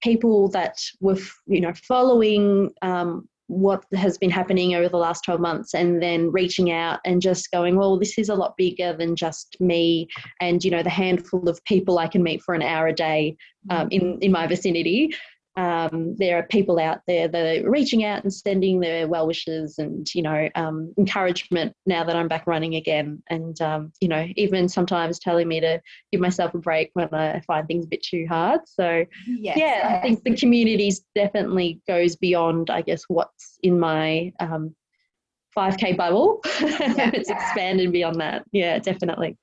people 0.05 0.47
that 0.49 0.77
were, 1.01 1.17
you 1.47 1.59
know, 1.59 1.73
following 1.73 2.71
um, 2.83 3.27
what 3.47 3.83
has 3.93 4.17
been 4.17 4.29
happening 4.29 4.75
over 4.75 4.87
the 4.87 4.97
last 4.97 5.23
12 5.23 5.39
months 5.39 5.73
and 5.73 6.01
then 6.01 6.31
reaching 6.31 6.71
out 6.71 6.99
and 7.05 7.21
just 7.21 7.51
going 7.51 7.75
well 7.75 7.99
this 7.99 8.17
is 8.17 8.29
a 8.29 8.33
lot 8.33 8.57
bigger 8.57 8.91
than 8.91 9.15
just 9.15 9.55
me 9.59 10.07
and 10.41 10.63
you 10.63 10.71
know 10.71 10.81
the 10.81 10.89
handful 10.89 11.47
of 11.47 11.63
people 11.65 11.99
i 11.99 12.07
can 12.07 12.23
meet 12.23 12.41
for 12.41 12.55
an 12.55 12.63
hour 12.63 12.87
a 12.87 12.93
day 12.93 13.37
um, 13.69 13.87
in 13.91 14.17
in 14.21 14.31
my 14.31 14.47
vicinity 14.47 15.13
um, 15.57 16.15
there 16.17 16.37
are 16.37 16.43
people 16.43 16.79
out 16.79 17.01
there 17.07 17.27
that 17.27 17.63
are 17.63 17.69
reaching 17.69 18.03
out 18.03 18.23
and 18.23 18.33
sending 18.33 18.79
their 18.79 19.07
well 19.07 19.25
wishes 19.25 19.77
and 19.77 20.07
you 20.13 20.21
know 20.21 20.49
um, 20.55 20.93
encouragement 20.97 21.73
now 21.85 22.03
that 22.03 22.15
I'm 22.15 22.27
back 22.27 22.45
running 22.45 22.75
again, 22.75 23.23
and 23.29 23.59
um, 23.61 23.93
you 24.01 24.07
know 24.09 24.27
even 24.35 24.67
sometimes 24.67 25.17
telling 25.17 25.47
me 25.47 25.61
to 25.61 25.81
give 26.11 26.19
myself 26.19 26.53
a 26.53 26.57
break 26.57 26.89
when 26.93 27.13
I 27.13 27.39
find 27.41 27.67
things 27.67 27.85
a 27.85 27.87
bit 27.87 28.03
too 28.03 28.25
hard. 28.27 28.61
So 28.65 29.05
yes, 29.25 29.57
yeah, 29.57 29.65
yes. 29.65 29.95
I 29.97 30.01
think 30.01 30.23
the 30.23 30.35
communities 30.35 31.05
definitely 31.15 31.81
goes 31.87 32.15
beyond 32.17 32.69
I 32.69 32.81
guess 32.81 33.03
what's 33.07 33.57
in 33.63 33.79
my 33.79 34.33
5k 34.41 35.91
um, 35.91 35.95
bubble. 35.97 36.41
Yeah. 36.59 37.11
it's 37.13 37.29
expanded 37.29 37.91
beyond 37.91 38.19
that. 38.19 38.43
Yeah, 38.51 38.79
definitely. 38.79 39.37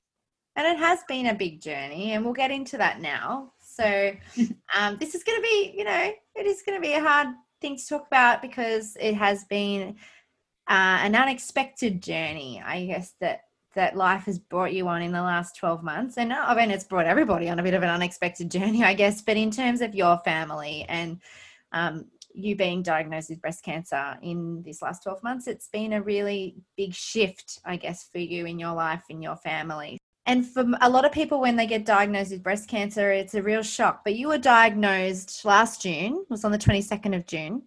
And 0.55 0.67
it 0.67 0.77
has 0.77 0.99
been 1.07 1.27
a 1.27 1.33
big 1.33 1.61
journey, 1.61 2.11
and 2.11 2.23
we'll 2.23 2.33
get 2.33 2.51
into 2.51 2.77
that 2.77 3.01
now. 3.01 3.53
So 3.75 4.11
um, 4.77 4.97
this 4.99 5.15
is 5.15 5.23
going 5.23 5.37
to 5.37 5.43
be, 5.43 5.73
you 5.75 5.83
know, 5.83 6.11
it 6.35 6.45
is 6.45 6.63
going 6.65 6.77
to 6.77 6.81
be 6.81 6.93
a 6.93 7.01
hard 7.01 7.27
thing 7.61 7.77
to 7.77 7.87
talk 7.87 8.07
about 8.07 8.41
because 8.41 8.97
it 8.99 9.15
has 9.15 9.43
been 9.45 9.95
uh, 10.67 10.99
an 11.01 11.15
unexpected 11.15 12.01
journey, 12.01 12.61
I 12.65 12.85
guess 12.85 13.13
that 13.19 13.41
that 13.75 13.97
life 13.97 14.25
has 14.25 14.37
brought 14.37 14.73
you 14.73 14.87
on 14.87 15.01
in 15.01 15.11
the 15.11 15.21
last 15.21 15.57
12 15.57 15.83
months. 15.83 16.17
And 16.17 16.31
i 16.31 16.55
mean 16.55 16.71
it's 16.71 16.83
brought 16.83 17.05
everybody 17.05 17.49
on 17.49 17.59
a 17.59 17.63
bit 17.63 17.73
of 17.73 17.83
an 17.83 17.89
unexpected 17.89 18.51
journey 18.51 18.83
i 18.83 18.93
guess 18.93 19.21
but 19.21 19.37
in 19.37 19.51
terms 19.51 19.81
of 19.81 19.95
your 19.95 20.17
family 20.19 20.85
and 20.89 21.19
um, 21.71 22.05
you 22.35 22.55
being 22.55 22.83
diagnosed 22.83 23.29
with 23.29 23.41
breast 23.41 23.63
cancer 23.63 24.17
in 24.21 24.61
this 24.63 24.81
last 24.81 25.03
12 25.03 25.23
months 25.23 25.47
it's 25.47 25.69
been 25.69 25.93
a 25.93 26.01
really 26.01 26.55
big 26.77 26.93
shift 26.93 27.59
i 27.65 27.75
guess 27.75 28.09
for 28.11 28.19
you 28.19 28.45
in 28.45 28.59
your 28.59 28.73
life 28.73 29.03
in 29.09 29.21
your 29.21 29.35
family 29.37 29.97
and 30.25 30.45
for 30.45 30.65
a 30.81 30.89
lot 30.89 31.05
of 31.05 31.11
people 31.11 31.41
when 31.41 31.55
they 31.55 31.67
get 31.67 31.85
diagnosed 31.85 32.31
with 32.31 32.43
breast 32.43 32.67
cancer 32.67 33.11
it's 33.11 33.35
a 33.35 33.41
real 33.41 33.63
shock. 33.63 34.03
But 34.03 34.15
you 34.15 34.27
were 34.29 34.37
diagnosed 34.37 35.45
last 35.45 35.81
june 35.81 36.17
it 36.21 36.29
was 36.29 36.45
on 36.45 36.51
the 36.51 36.57
22nd 36.57 37.15
of 37.15 37.25
june. 37.25 37.63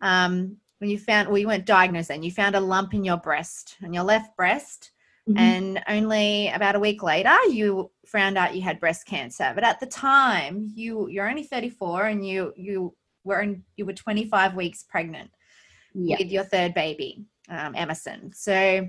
Um, 0.00 0.56
when 0.78 0.90
you 0.90 0.98
found 0.98 1.28
well 1.28 1.38
you 1.38 1.46
weren't 1.46 1.66
diagnosed 1.66 2.08
then 2.08 2.22
you 2.22 2.30
found 2.30 2.56
a 2.56 2.60
lump 2.60 2.94
in 2.94 3.04
your 3.04 3.18
breast 3.18 3.76
on 3.82 3.92
your 3.92 4.04
left 4.04 4.36
breast. 4.36 4.92
Mm-hmm. 5.28 5.38
and 5.38 5.82
only 5.86 6.48
about 6.48 6.76
a 6.76 6.80
week 6.80 7.02
later 7.02 7.36
you 7.50 7.90
found 8.06 8.38
out 8.38 8.54
you 8.54 8.62
had 8.62 8.80
breast 8.80 9.06
cancer. 9.06 9.52
But 9.54 9.64
at 9.64 9.78
the 9.78 9.86
time 9.86 10.72
you 10.74 11.08
you're 11.08 11.28
only 11.28 11.42
34 11.44 12.06
and 12.06 12.26
you 12.26 12.52
you 12.56 12.96
were 13.24 13.40
in, 13.40 13.62
you 13.76 13.84
were 13.84 13.92
25 13.92 14.54
weeks 14.54 14.82
pregnant 14.82 15.30
yep. 15.94 16.18
with 16.18 16.28
your 16.28 16.44
third 16.44 16.74
baby 16.74 17.24
um, 17.48 17.74
emerson. 17.74 18.32
So 18.34 18.88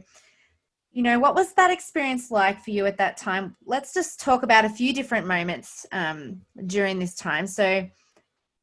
you 0.92 1.04
know 1.04 1.20
what 1.20 1.36
was 1.36 1.54
that 1.54 1.72
experience 1.72 2.32
like 2.32 2.62
for 2.64 2.72
you 2.72 2.86
at 2.86 2.98
that 2.98 3.16
time 3.18 3.56
let's 3.66 3.94
just 3.94 4.20
talk 4.20 4.44
about 4.44 4.66
a 4.66 4.70
few 4.70 4.94
different 4.94 5.26
moments 5.26 5.86
um, 5.92 6.42
during 6.66 7.00
this 7.00 7.16
time 7.16 7.48
so 7.48 7.88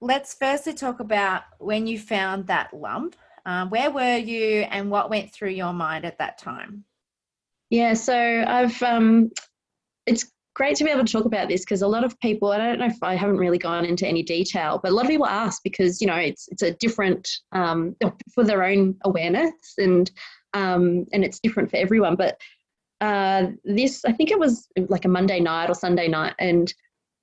let's 0.00 0.34
firstly 0.34 0.74
talk 0.74 1.00
about 1.00 1.42
when 1.58 1.86
you 1.86 1.98
found 1.98 2.46
that 2.46 2.72
lump. 2.72 3.16
Um, 3.46 3.70
where 3.70 3.90
were 3.90 4.16
you 4.16 4.62
and 4.62 4.90
what 4.90 5.10
went 5.10 5.32
through 5.32 5.50
your 5.50 5.72
mind 5.72 6.04
at 6.04 6.18
that 6.18 6.38
time? 6.38 6.84
Yeah, 7.70 7.94
so 7.94 8.44
I've, 8.46 8.80
um, 8.82 9.30
it's 10.06 10.30
great 10.54 10.76
to 10.76 10.84
be 10.84 10.90
able 10.90 11.04
to 11.04 11.12
talk 11.12 11.24
about 11.24 11.48
this 11.48 11.62
because 11.64 11.82
a 11.82 11.88
lot 11.88 12.04
of 12.04 12.18
people, 12.20 12.52
I 12.52 12.58
don't 12.58 12.78
know 12.78 12.86
if 12.86 13.02
I 13.02 13.14
haven't 13.14 13.36
really 13.36 13.58
gone 13.58 13.84
into 13.84 14.06
any 14.06 14.22
detail, 14.22 14.80
but 14.82 14.92
a 14.92 14.94
lot 14.94 15.04
of 15.04 15.10
people 15.10 15.26
ask 15.26 15.62
because, 15.62 16.00
you 16.00 16.06
know, 16.06 16.16
it's, 16.16 16.48
it's 16.48 16.62
a 16.62 16.72
different, 16.74 17.28
um, 17.52 17.96
for 18.34 18.44
their 18.44 18.64
own 18.64 18.96
awareness 19.04 19.52
and, 19.78 20.10
um, 20.54 21.06
and 21.12 21.24
it's 21.24 21.40
different 21.40 21.70
for 21.70 21.76
everyone. 21.76 22.16
But 22.16 22.40
uh, 23.00 23.48
this, 23.64 24.04
I 24.04 24.12
think 24.12 24.30
it 24.30 24.38
was 24.38 24.68
like 24.88 25.04
a 25.04 25.08
Monday 25.08 25.40
night 25.40 25.70
or 25.70 25.74
Sunday 25.74 26.08
night 26.08 26.34
and 26.38 26.72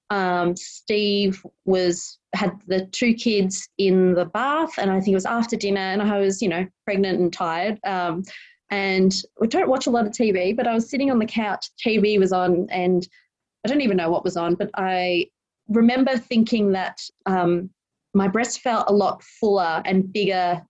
um, 0.09 0.55
Steve 0.55 1.43
was 1.65 2.19
had 2.33 2.59
the 2.67 2.85
two 2.87 3.13
kids 3.13 3.67
in 3.77 4.13
the 4.13 4.25
bath, 4.25 4.77
and 4.77 4.91
I 4.91 4.99
think 4.99 5.13
it 5.13 5.15
was 5.15 5.25
after 5.25 5.55
dinner, 5.55 5.79
and 5.79 6.01
I 6.01 6.19
was, 6.19 6.41
you 6.41 6.49
know, 6.49 6.65
pregnant 6.83 7.19
and 7.19 7.33
tired. 7.33 7.79
Um, 7.85 8.23
and 8.69 9.13
we 9.39 9.47
don't 9.47 9.69
watch 9.69 9.87
a 9.87 9.91
lot 9.91 10.05
of 10.05 10.11
TV, 10.11 10.55
but 10.55 10.67
I 10.67 10.73
was 10.73 10.89
sitting 10.89 11.11
on 11.11 11.19
the 11.19 11.25
couch, 11.25 11.69
TV 11.83 12.19
was 12.19 12.33
on, 12.33 12.67
and 12.69 13.07
I 13.63 13.69
don't 13.69 13.81
even 13.81 13.97
know 13.97 14.09
what 14.09 14.23
was 14.23 14.37
on, 14.37 14.55
but 14.55 14.69
I 14.75 15.27
remember 15.69 16.17
thinking 16.17 16.71
that 16.73 16.99
um, 17.25 17.69
my 18.13 18.27
breast 18.27 18.61
felt 18.61 18.89
a 18.89 18.93
lot 18.93 19.23
fuller 19.23 19.81
and 19.85 20.11
bigger 20.11 20.61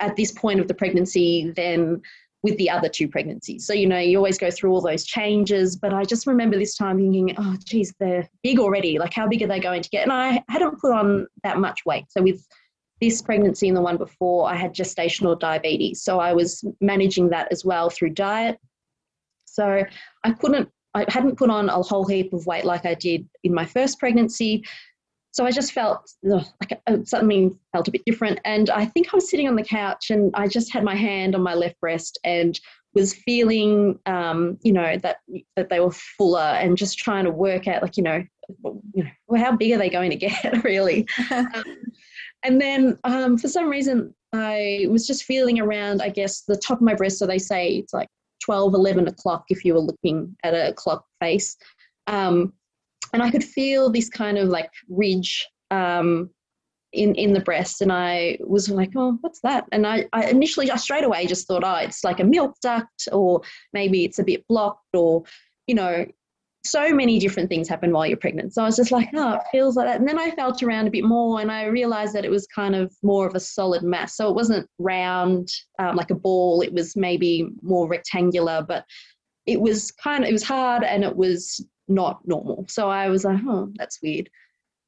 at 0.00 0.16
this 0.16 0.32
point 0.32 0.60
of 0.60 0.68
the 0.68 0.74
pregnancy 0.74 1.50
than 1.56 2.02
with 2.42 2.56
the 2.56 2.70
other 2.70 2.88
two 2.88 3.08
pregnancies. 3.08 3.66
So, 3.66 3.72
you 3.72 3.86
know, 3.86 3.98
you 3.98 4.16
always 4.16 4.38
go 4.38 4.50
through 4.50 4.70
all 4.72 4.80
those 4.80 5.04
changes. 5.04 5.76
But 5.76 5.92
I 5.92 6.04
just 6.04 6.26
remember 6.26 6.56
this 6.56 6.76
time 6.76 6.98
thinking, 6.98 7.34
oh, 7.36 7.56
geez, 7.64 7.92
they're 7.98 8.28
big 8.42 8.60
already. 8.60 8.98
Like, 8.98 9.12
how 9.12 9.26
big 9.26 9.42
are 9.42 9.48
they 9.48 9.60
going 9.60 9.82
to 9.82 9.88
get? 9.90 10.04
And 10.04 10.12
I 10.12 10.42
hadn't 10.48 10.80
put 10.80 10.92
on 10.92 11.26
that 11.42 11.58
much 11.58 11.84
weight. 11.84 12.04
So, 12.10 12.22
with 12.22 12.46
this 13.00 13.22
pregnancy 13.22 13.68
and 13.68 13.76
the 13.76 13.82
one 13.82 13.96
before, 13.96 14.48
I 14.48 14.54
had 14.54 14.74
gestational 14.74 15.38
diabetes. 15.38 16.02
So, 16.02 16.20
I 16.20 16.32
was 16.32 16.64
managing 16.80 17.30
that 17.30 17.50
as 17.50 17.64
well 17.64 17.90
through 17.90 18.10
diet. 18.10 18.58
So, 19.44 19.82
I 20.22 20.32
couldn't, 20.32 20.68
I 20.94 21.06
hadn't 21.08 21.38
put 21.38 21.50
on 21.50 21.68
a 21.68 21.82
whole 21.82 22.06
heap 22.06 22.32
of 22.32 22.46
weight 22.46 22.64
like 22.64 22.86
I 22.86 22.94
did 22.94 23.28
in 23.42 23.52
my 23.52 23.64
first 23.64 23.98
pregnancy. 23.98 24.64
So 25.38 25.46
I 25.46 25.52
just 25.52 25.70
felt 25.70 26.12
ugh, 26.28 26.44
like 26.60 26.82
uh, 26.88 26.96
something 27.04 27.56
felt 27.70 27.86
a 27.86 27.92
bit 27.92 28.02
different. 28.04 28.40
And 28.44 28.70
I 28.70 28.84
think 28.84 29.06
I 29.14 29.16
was 29.16 29.30
sitting 29.30 29.46
on 29.46 29.54
the 29.54 29.62
couch 29.62 30.10
and 30.10 30.32
I 30.34 30.48
just 30.48 30.72
had 30.72 30.82
my 30.82 30.96
hand 30.96 31.36
on 31.36 31.42
my 31.42 31.54
left 31.54 31.78
breast 31.78 32.18
and 32.24 32.58
was 32.92 33.14
feeling, 33.14 34.00
um, 34.06 34.58
you 34.62 34.72
know, 34.72 34.96
that 34.96 35.18
that 35.54 35.68
they 35.68 35.78
were 35.78 35.92
fuller 35.92 36.40
and 36.40 36.76
just 36.76 36.98
trying 36.98 37.24
to 37.24 37.30
work 37.30 37.68
out, 37.68 37.82
like, 37.82 37.96
you 37.96 38.02
know, 38.02 38.24
you 38.64 39.04
know, 39.04 39.10
well, 39.28 39.40
how 39.40 39.54
big 39.56 39.70
are 39.70 39.78
they 39.78 39.88
going 39.88 40.10
to 40.10 40.16
get, 40.16 40.42
really? 40.64 41.06
um, 41.30 41.64
and 42.42 42.60
then 42.60 42.98
um, 43.04 43.38
for 43.38 43.46
some 43.46 43.68
reason, 43.68 44.12
I 44.32 44.88
was 44.90 45.06
just 45.06 45.22
feeling 45.22 45.60
around, 45.60 46.02
I 46.02 46.08
guess, 46.08 46.40
the 46.48 46.56
top 46.56 46.78
of 46.78 46.82
my 46.82 46.94
breast. 46.94 47.16
So 47.16 47.28
they 47.28 47.38
say 47.38 47.76
it's 47.76 47.94
like 47.94 48.08
12, 48.42 48.74
11 48.74 49.06
o'clock 49.06 49.44
if 49.50 49.64
you 49.64 49.74
were 49.74 49.80
looking 49.80 50.34
at 50.42 50.54
a 50.54 50.72
clock 50.72 51.04
face. 51.20 51.56
Um, 52.08 52.54
and 53.12 53.22
I 53.22 53.30
could 53.30 53.44
feel 53.44 53.90
this 53.90 54.08
kind 54.08 54.38
of 54.38 54.48
like 54.48 54.70
ridge 54.88 55.48
um, 55.70 56.30
in 56.92 57.14
in 57.14 57.32
the 57.32 57.40
breast, 57.40 57.80
and 57.80 57.92
I 57.92 58.38
was 58.40 58.68
like, 58.68 58.92
"Oh, 58.96 59.18
what's 59.20 59.40
that?" 59.40 59.64
And 59.72 59.86
I, 59.86 60.06
I 60.12 60.28
initially, 60.30 60.70
I 60.70 60.76
straight 60.76 61.04
away 61.04 61.26
just 61.26 61.46
thought, 61.46 61.64
"Oh, 61.64 61.76
it's 61.76 62.04
like 62.04 62.20
a 62.20 62.24
milk 62.24 62.56
duct, 62.62 63.08
or 63.12 63.42
maybe 63.72 64.04
it's 64.04 64.18
a 64.18 64.24
bit 64.24 64.46
blocked, 64.48 64.94
or 64.94 65.24
you 65.66 65.74
know." 65.74 66.06
So 66.64 66.92
many 66.92 67.18
different 67.18 67.48
things 67.48 67.68
happen 67.68 67.92
while 67.92 68.06
you're 68.06 68.18
pregnant. 68.18 68.52
So 68.52 68.62
I 68.62 68.66
was 68.66 68.76
just 68.76 68.90
like, 68.90 69.08
oh, 69.14 69.34
it 69.34 69.42
feels 69.50 69.76
like 69.76 69.86
that. 69.86 70.00
And 70.00 70.08
then 70.08 70.18
I 70.18 70.32
felt 70.32 70.62
around 70.62 70.86
a 70.86 70.90
bit 70.90 71.04
more 71.04 71.40
and 71.40 71.50
I 71.50 71.64
realized 71.66 72.14
that 72.14 72.26
it 72.26 72.30
was 72.30 72.46
kind 72.48 72.74
of 72.74 72.92
more 73.02 73.26
of 73.26 73.34
a 73.34 73.40
solid 73.40 73.82
mass. 73.84 74.16
So 74.16 74.28
it 74.28 74.34
wasn't 74.34 74.68
round 74.78 75.48
um, 75.78 75.96
like 75.96 76.10
a 76.10 76.16
ball, 76.16 76.60
it 76.60 76.72
was 76.72 76.94
maybe 76.96 77.48
more 77.62 77.88
rectangular, 77.88 78.62
but 78.68 78.84
it 79.46 79.58
was 79.58 79.92
kind 79.92 80.24
of, 80.24 80.30
it 80.30 80.32
was 80.32 80.42
hard 80.42 80.82
and 80.82 81.04
it 81.04 81.16
was 81.16 81.64
not 81.88 82.26
normal. 82.26 82.66
So 82.68 82.88
I 82.88 83.08
was 83.08 83.24
like, 83.24 83.40
oh, 83.46 83.72
that's 83.76 84.00
weird. 84.02 84.28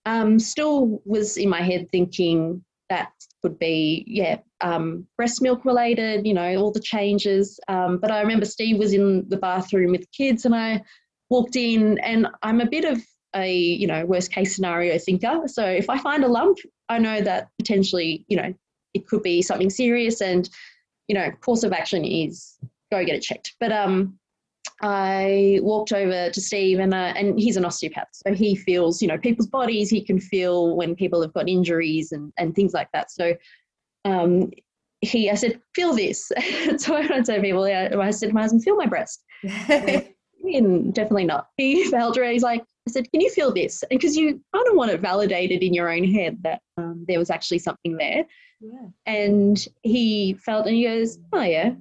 Um, 0.07 0.39
still 0.39 1.01
was 1.05 1.37
in 1.37 1.49
my 1.49 1.63
head 1.63 1.89
thinking 1.91 2.65
that 2.89 3.13
could 3.43 3.59
be, 3.59 4.05
yeah, 4.07 4.39
um, 4.61 5.07
breast 5.17 5.41
milk 5.41 5.65
related, 5.65 6.27
you 6.27 6.35
know, 6.35 6.57
all 6.57 6.73
the 6.73 6.81
changes. 6.81 7.59
Um, 7.69 7.99
but 7.99 8.11
I 8.11 8.21
remember 8.21 8.45
Steve 8.45 8.79
was 8.79 8.93
in 8.93 9.29
the 9.29 9.37
bathroom 9.37 9.93
with 9.93 10.11
kids 10.13 10.45
and 10.45 10.55
I 10.55 10.83
walked 11.31 11.57
in 11.57 11.99
and 12.01 12.27
I'm 12.43 12.61
a 12.61 12.69
bit 12.69 12.85
of 12.85 13.01
a, 13.35 13.55
you 13.55 13.87
know, 13.87 14.05
worst 14.05 14.33
case 14.33 14.55
scenario 14.55 14.99
thinker. 14.99 15.43
So 15.47 15.65
if 15.65 15.89
I 15.89 15.99
find 15.99 16.25
a 16.25 16.29
lump, 16.29 16.59
I 16.89 16.99
know 16.99 17.21
that 17.21 17.49
potentially, 17.59 18.25
you 18.29 18.37
know, 18.37 18.53
it 18.95 19.07
could 19.07 19.23
be 19.23 19.41
something 19.41 19.71
serious 19.71 20.21
and, 20.21 20.51
you 21.07 21.15
know, 21.15 21.31
course 21.31 21.63
of 21.63 21.73
action 21.73 22.05
is 22.05 22.59
go 22.91 23.05
get 23.05 23.15
it 23.15 23.23
checked. 23.23 23.55
But 23.61 23.71
um, 23.73 24.19
I 24.83 25.59
walked 25.63 25.93
over 25.93 26.31
to 26.31 26.41
Steve, 26.41 26.79
and 26.79 26.95
uh, 26.95 27.13
and 27.17 27.39
he's 27.39 27.57
an 27.57 27.65
osteopath, 27.65 28.09
so 28.13 28.33
he 28.33 28.57
feels 28.57 29.03
you 29.03 29.09
know 29.09 29.19
people's 29.19 29.49
bodies. 29.49 29.91
He 29.91 30.03
can 30.03 30.19
feel 30.19 30.77
when 30.77 30.95
people 30.95 31.21
have 31.23 31.35
got 31.35 31.49
injuries 31.49 32.13
and 32.13 32.33
and 32.39 32.55
things 32.55 32.73
like 32.73 32.89
that. 32.93 33.11
So, 33.11 33.35
um, 34.05 34.51
he 35.01 35.31
I 35.31 35.35
said, 35.35 35.61
feel 35.75 35.95
this. 35.95 36.33
so 36.79 36.97
I 36.97 37.07
went 37.07 37.27
to 37.27 37.41
people. 37.41 37.69
Yeah, 37.69 37.95
I 37.99 38.11
said 38.11 38.29
to 38.29 38.35
my 38.35 38.43
husband, 38.43 38.65
feel 38.65 38.77
my 38.77 38.87
breast. 38.87 39.23
and 40.43 40.95
definitely 40.95 41.25
not. 41.25 41.49
He 41.57 41.85
felt 41.91 42.17
it. 42.17 42.33
He's 42.33 42.43
like, 42.43 42.63
I 42.89 42.91
said, 42.91 43.11
can 43.11 43.21
you 43.21 43.31
feel 43.31 43.53
this? 43.53 43.85
Because 43.91 44.17
you 44.17 44.41
kind 44.55 44.69
of 44.69 44.75
want 44.75 44.91
it 44.91 45.01
validated 45.01 45.63
in 45.63 45.75
your 45.75 45.91
own 45.91 46.05
head 46.05 46.39
that 46.43 46.61
um, 46.77 47.05
there 47.07 47.19
was 47.19 47.31
actually 47.31 47.59
something 47.59 47.97
there. 47.97 48.25
Yeah. 48.61 48.89
And 49.07 49.65
he 49.83 50.35
felt, 50.35 50.67
and 50.67 50.75
he 50.75 50.85
goes, 50.85 51.19
oh 51.33 51.43
yeah. 51.43 51.75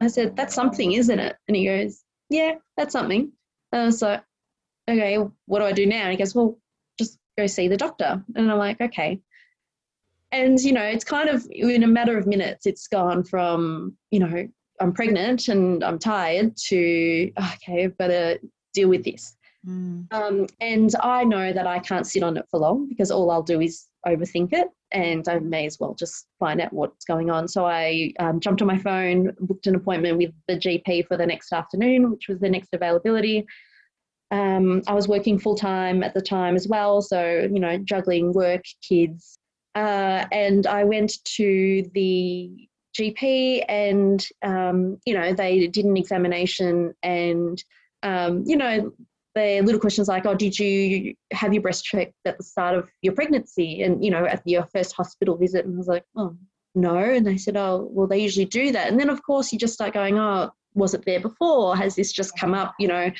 I 0.00 0.08
said, 0.08 0.34
that's 0.36 0.54
something, 0.54 0.92
isn't 0.92 1.18
it? 1.18 1.36
And 1.46 1.56
he 1.56 1.66
goes, 1.66 2.02
yeah, 2.30 2.54
that's 2.76 2.92
something. 2.92 3.32
And 3.72 3.82
I 3.82 3.84
was 3.84 4.00
like, 4.00 4.22
okay, 4.88 5.18
what 5.46 5.58
do 5.58 5.64
I 5.64 5.72
do 5.72 5.86
now? 5.86 6.02
And 6.02 6.12
he 6.12 6.16
goes, 6.16 6.34
well, 6.34 6.58
just 6.98 7.18
go 7.36 7.46
see 7.46 7.68
the 7.68 7.76
doctor. 7.76 8.24
And 8.34 8.50
I'm 8.50 8.58
like, 8.58 8.80
okay. 8.80 9.20
And, 10.32 10.58
you 10.60 10.72
know, 10.72 10.82
it's 10.82 11.04
kind 11.04 11.28
of 11.28 11.46
in 11.50 11.82
a 11.82 11.88
matter 11.88 12.16
of 12.16 12.26
minutes, 12.26 12.66
it's 12.66 12.86
gone 12.86 13.24
from, 13.24 13.96
you 14.10 14.20
know, 14.20 14.48
I'm 14.80 14.92
pregnant 14.92 15.48
and 15.48 15.84
I'm 15.84 15.98
tired 15.98 16.56
to, 16.68 17.32
okay, 17.54 17.84
I've 17.84 17.98
got 17.98 18.06
to 18.06 18.40
deal 18.72 18.88
with 18.88 19.04
this. 19.04 19.36
Mm. 19.66 20.10
Um, 20.12 20.46
and 20.60 20.94
I 21.02 21.24
know 21.24 21.52
that 21.52 21.66
I 21.66 21.80
can't 21.80 22.06
sit 22.06 22.22
on 22.22 22.36
it 22.36 22.46
for 22.50 22.60
long 22.60 22.88
because 22.88 23.10
all 23.10 23.30
I'll 23.30 23.42
do 23.42 23.60
is 23.60 23.86
overthink 24.06 24.52
it 24.52 24.68
and 24.92 25.28
I 25.28 25.38
may 25.38 25.66
as 25.66 25.78
well 25.78 25.94
just 25.94 26.26
find 26.38 26.60
out 26.60 26.72
what's 26.72 27.04
going 27.04 27.30
on. 27.30 27.48
So 27.48 27.64
I 27.64 28.12
um, 28.18 28.40
jumped 28.40 28.60
on 28.60 28.68
my 28.68 28.78
phone, 28.78 29.34
booked 29.40 29.66
an 29.66 29.76
appointment 29.76 30.18
with 30.18 30.32
the 30.48 30.56
GP 30.56 31.06
for 31.06 31.16
the 31.16 31.26
next 31.26 31.52
afternoon, 31.52 32.10
which 32.10 32.28
was 32.28 32.40
the 32.40 32.48
next 32.48 32.70
availability. 32.72 33.46
Um, 34.30 34.82
I 34.86 34.94
was 34.94 35.08
working 35.08 35.38
full 35.38 35.56
time 35.56 36.02
at 36.02 36.14
the 36.14 36.20
time 36.20 36.56
as 36.56 36.68
well, 36.68 37.02
so 37.02 37.48
you 37.52 37.60
know, 37.60 37.78
juggling 37.78 38.32
work, 38.32 38.64
kids, 38.86 39.38
uh, 39.74 40.24
and 40.30 40.66
I 40.66 40.84
went 40.84 41.12
to 41.36 41.88
the 41.94 42.68
GP, 42.96 43.64
and 43.68 44.24
um, 44.42 44.98
you 45.04 45.14
know, 45.14 45.32
they 45.34 45.66
did 45.66 45.84
an 45.84 45.96
examination, 45.96 46.94
and 47.02 47.62
um, 48.04 48.44
you 48.46 48.56
know, 48.56 48.92
the 49.34 49.60
little 49.62 49.80
questions 49.80 50.08
like, 50.08 50.26
oh, 50.26 50.34
did 50.34 50.58
you 50.58 51.14
have 51.32 51.52
your 51.52 51.62
breast 51.62 51.84
checked 51.84 52.14
at 52.24 52.36
the 52.36 52.44
start 52.44 52.76
of 52.76 52.88
your 53.02 53.14
pregnancy 53.14 53.82
and, 53.82 54.04
you 54.04 54.10
know, 54.10 54.24
at 54.24 54.42
your 54.44 54.66
first 54.66 54.92
hospital 54.92 55.36
visit? 55.36 55.64
And 55.64 55.74
I 55.74 55.78
was 55.78 55.86
like, 55.86 56.04
oh, 56.16 56.36
no. 56.74 56.96
And 56.96 57.26
they 57.26 57.36
said, 57.36 57.56
oh, 57.56 57.88
well, 57.90 58.06
they 58.06 58.18
usually 58.18 58.46
do 58.46 58.72
that. 58.72 58.88
And 58.88 58.98
then, 58.98 59.10
of 59.10 59.22
course, 59.22 59.52
you 59.52 59.58
just 59.58 59.74
start 59.74 59.94
going, 59.94 60.18
oh, 60.18 60.50
was 60.74 60.94
it 60.94 61.04
there 61.04 61.20
before? 61.20 61.76
Has 61.76 61.94
this 61.94 62.12
just 62.12 62.38
come 62.38 62.54
up? 62.54 62.74
You 62.78 62.88
know, 62.88 63.10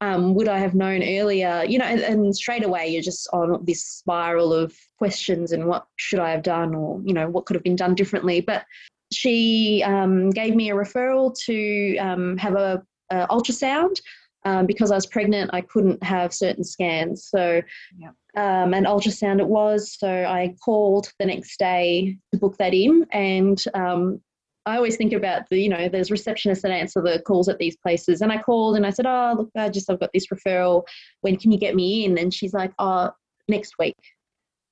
um, 0.00 0.34
would 0.34 0.48
I 0.48 0.58
have 0.58 0.74
known 0.74 1.02
earlier? 1.02 1.64
You 1.66 1.78
know, 1.78 1.84
and, 1.84 2.00
and, 2.00 2.36
straight 2.36 2.64
away 2.64 2.88
you're 2.88 3.02
just 3.02 3.28
on 3.32 3.64
this 3.64 3.84
spiral 3.84 4.52
of 4.52 4.74
questions 4.98 5.52
and 5.52 5.66
what 5.66 5.86
should 5.96 6.20
I 6.20 6.30
have 6.30 6.42
done 6.42 6.74
or, 6.74 7.00
you 7.04 7.12
know, 7.12 7.28
what 7.28 7.46
could 7.46 7.56
have 7.56 7.64
been 7.64 7.76
done 7.76 7.94
differently. 7.94 8.40
But 8.40 8.64
she 9.12 9.82
um, 9.84 10.30
gave 10.30 10.54
me 10.54 10.70
a 10.70 10.74
referral 10.74 11.36
to 11.46 11.96
um, 11.98 12.36
have 12.36 12.54
a, 12.54 12.82
a 13.10 13.26
ultrasound. 13.28 13.96
Um, 14.44 14.66
because 14.66 14.90
I 14.90 14.94
was 14.94 15.06
pregnant, 15.06 15.50
I 15.52 15.60
couldn't 15.60 16.02
have 16.02 16.32
certain 16.32 16.64
scans. 16.64 17.28
So, 17.28 17.60
yep. 17.98 18.14
um, 18.36 18.72
an 18.72 18.84
ultrasound 18.84 19.40
it 19.40 19.48
was. 19.48 19.96
So, 19.98 20.08
I 20.08 20.54
called 20.64 21.12
the 21.18 21.26
next 21.26 21.58
day 21.58 22.16
to 22.32 22.38
book 22.38 22.56
that 22.58 22.72
in. 22.72 23.04
And 23.12 23.62
um, 23.74 24.20
I 24.68 24.76
always 24.76 24.96
think 24.96 25.14
about 25.14 25.48
the, 25.48 25.58
you 25.58 25.70
know, 25.70 25.88
there's 25.88 26.10
receptionists 26.10 26.60
that 26.60 26.70
answer 26.70 27.00
the 27.00 27.22
calls 27.26 27.48
at 27.48 27.58
these 27.58 27.78
places. 27.78 28.20
And 28.20 28.30
I 28.30 28.36
called 28.36 28.76
and 28.76 28.84
I 28.84 28.90
said, 28.90 29.06
Oh, 29.06 29.34
look, 29.38 29.50
I 29.56 29.70
just, 29.70 29.90
I've 29.90 29.98
got 29.98 30.10
this 30.12 30.26
referral. 30.26 30.84
When 31.22 31.36
can 31.36 31.50
you 31.50 31.58
get 31.58 31.74
me 31.74 32.04
in? 32.04 32.18
And 32.18 32.32
she's 32.32 32.52
like, 32.52 32.72
Oh, 32.78 33.10
next 33.48 33.78
week. 33.78 33.96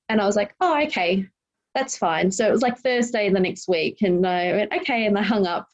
And 0.07 0.21
I 0.21 0.25
was 0.27 0.35
like, 0.35 0.53
Oh, 0.61 0.79
okay, 0.83 1.25
that's 1.73 1.97
fine. 1.97 2.29
So 2.31 2.47
it 2.47 2.51
was 2.51 2.61
like 2.61 2.77
Thursday 2.77 3.29
the 3.29 3.39
next 3.39 3.67
week. 3.67 4.03
And 4.03 4.25
I 4.25 4.51
went, 4.51 4.73
Okay. 4.81 5.07
And 5.07 5.17
I 5.17 5.23
hung 5.23 5.47
up 5.47 5.67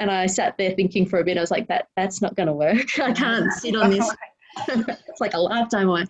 and 0.00 0.10
I 0.10 0.26
sat 0.26 0.56
there 0.58 0.72
thinking 0.72 1.06
for 1.06 1.20
a 1.20 1.24
bit. 1.24 1.36
I 1.36 1.40
was 1.40 1.50
like, 1.50 1.68
That, 1.68 1.86
that's 1.96 2.20
not 2.20 2.34
going 2.34 2.48
to 2.48 2.52
work. 2.52 2.98
I 2.98 3.12
can't 3.12 3.52
sit 3.52 3.76
on 3.76 3.90
this. 3.90 4.10
it's 4.68 5.20
like 5.20 5.34
a 5.34 5.38
lifetime 5.38 5.88
away. 5.88 6.04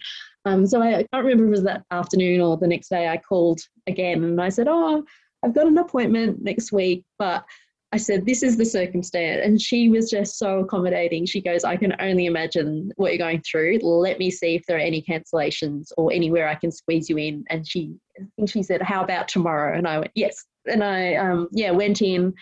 Um, 0.47 0.67
so 0.67 0.81
I, 0.81 1.01
I 1.01 1.07
can't 1.13 1.25
remember 1.25 1.45
if 1.45 1.49
it 1.49 1.51
was 1.51 1.63
that 1.65 1.85
afternoon 1.91 2.41
or 2.41 2.57
the 2.57 2.67
next 2.67 2.89
day 2.89 3.09
I 3.09 3.19
called 3.19 3.61
again 3.87 4.25
and 4.25 4.41
I 4.41 4.49
said, 4.49 4.67
Oh, 4.69 5.05
I've 5.45 5.55
got 5.55 5.67
an 5.67 5.77
appointment 5.77 6.43
next 6.43 6.73
week, 6.73 7.05
but 7.19 7.45
I 7.93 7.99
said, 7.99 8.25
This 8.25 8.43
is 8.43 8.57
the 8.57 8.65
circumstance. 8.65 9.43
And 9.45 9.61
she 9.61 9.91
was 9.91 10.11
just 10.11 10.39
so 10.39 10.61
accommodating. 10.61 11.27
She 11.27 11.43
goes, 11.43 11.65
I 11.65 11.77
can 11.77 11.95
only 12.01 12.27
imagine 12.27 12.93
what 12.97 13.13
you're 13.13 13.19
going 13.19 13.43
through. 13.43 13.81
Let 13.83 14.19
me 14.19 14.31
see 14.31 14.55
if 14.55 14.65
there 14.67 14.77
are 14.77 14.81
any 14.81 15.03
cancellations 15.03 15.89
or 15.99 16.13
anywhere 16.13 16.49
I 16.49 16.55
can 16.55 16.73
squeeze 16.73 17.11
you 17.11 17.19
in. 17.19 17.45
And 17.51 17.69
she, 17.69 17.95
I 18.19 18.25
think 18.37 18.51
she 18.51 18.63
said, 18.63 18.81
How 18.81 19.03
about 19.03 19.29
tomorrow? 19.29 19.77
And 19.77 19.87
I 19.87 19.99
went, 19.99 20.13
Yes. 20.15 20.47
And 20.67 20.85
I, 20.85 21.17
um, 21.17 21.49
yeah, 21.53 21.71
went 21.71 22.01
in, 22.01 22.35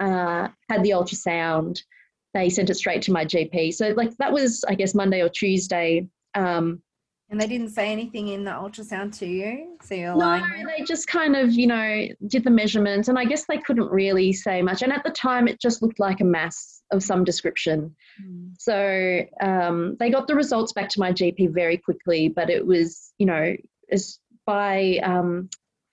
uh, 0.00 0.48
had 0.68 0.82
the 0.82 0.90
ultrasound. 0.90 1.80
They 2.34 2.50
sent 2.50 2.70
it 2.70 2.74
straight 2.74 3.02
to 3.02 3.12
my 3.12 3.24
GP. 3.24 3.74
So, 3.74 3.88
like, 3.96 4.16
that 4.18 4.32
was, 4.32 4.64
I 4.68 4.74
guess, 4.74 4.94
Monday 4.94 5.22
or 5.22 5.28
Tuesday. 5.28 6.06
Um, 6.34 6.82
and 7.30 7.38
they 7.38 7.46
didn't 7.46 7.70
say 7.70 7.92
anything 7.92 8.28
in 8.28 8.44
the 8.44 8.50
ultrasound 8.50 9.16
to 9.18 9.26
you? 9.26 9.76
So 9.82 9.94
you're 9.94 10.12
no, 10.12 10.18
lying? 10.18 10.66
they 10.66 10.82
just 10.84 11.08
kind 11.08 11.36
of, 11.36 11.52
you 11.52 11.66
know, 11.66 12.08
did 12.26 12.42
the 12.42 12.50
measurements. 12.50 13.08
And 13.08 13.18
I 13.18 13.26
guess 13.26 13.44
they 13.44 13.58
couldn't 13.58 13.90
really 13.90 14.32
say 14.32 14.62
much. 14.62 14.82
And 14.82 14.92
at 14.92 15.04
the 15.04 15.10
time, 15.10 15.46
it 15.46 15.60
just 15.60 15.82
looked 15.82 16.00
like 16.00 16.20
a 16.20 16.24
mass 16.24 16.82
of 16.90 17.02
some 17.02 17.24
description. 17.24 17.94
Mm. 18.22 18.52
So 18.58 19.20
um, 19.42 19.96
they 19.98 20.08
got 20.08 20.26
the 20.26 20.34
results 20.34 20.72
back 20.72 20.88
to 20.90 21.00
my 21.00 21.12
GP 21.12 21.52
very 21.52 21.76
quickly. 21.76 22.28
But 22.28 22.48
it 22.48 22.66
was, 22.66 23.12
you 23.18 23.26
know, 23.26 23.54
as 23.92 24.18
by 24.46 24.98
um, 25.02 25.50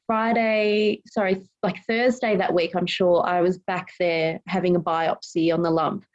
Friday, 0.07 1.01
sorry, 1.07 1.47
like 1.63 1.83
Thursday 1.87 2.35
that 2.37 2.53
week, 2.53 2.75
I'm 2.75 2.85
sure 2.85 3.25
I 3.25 3.41
was 3.41 3.57
back 3.57 3.91
there 3.99 4.39
having 4.47 4.75
a 4.75 4.81
biopsy 4.81 5.53
on 5.53 5.63
the 5.63 5.71
lump. 5.71 6.05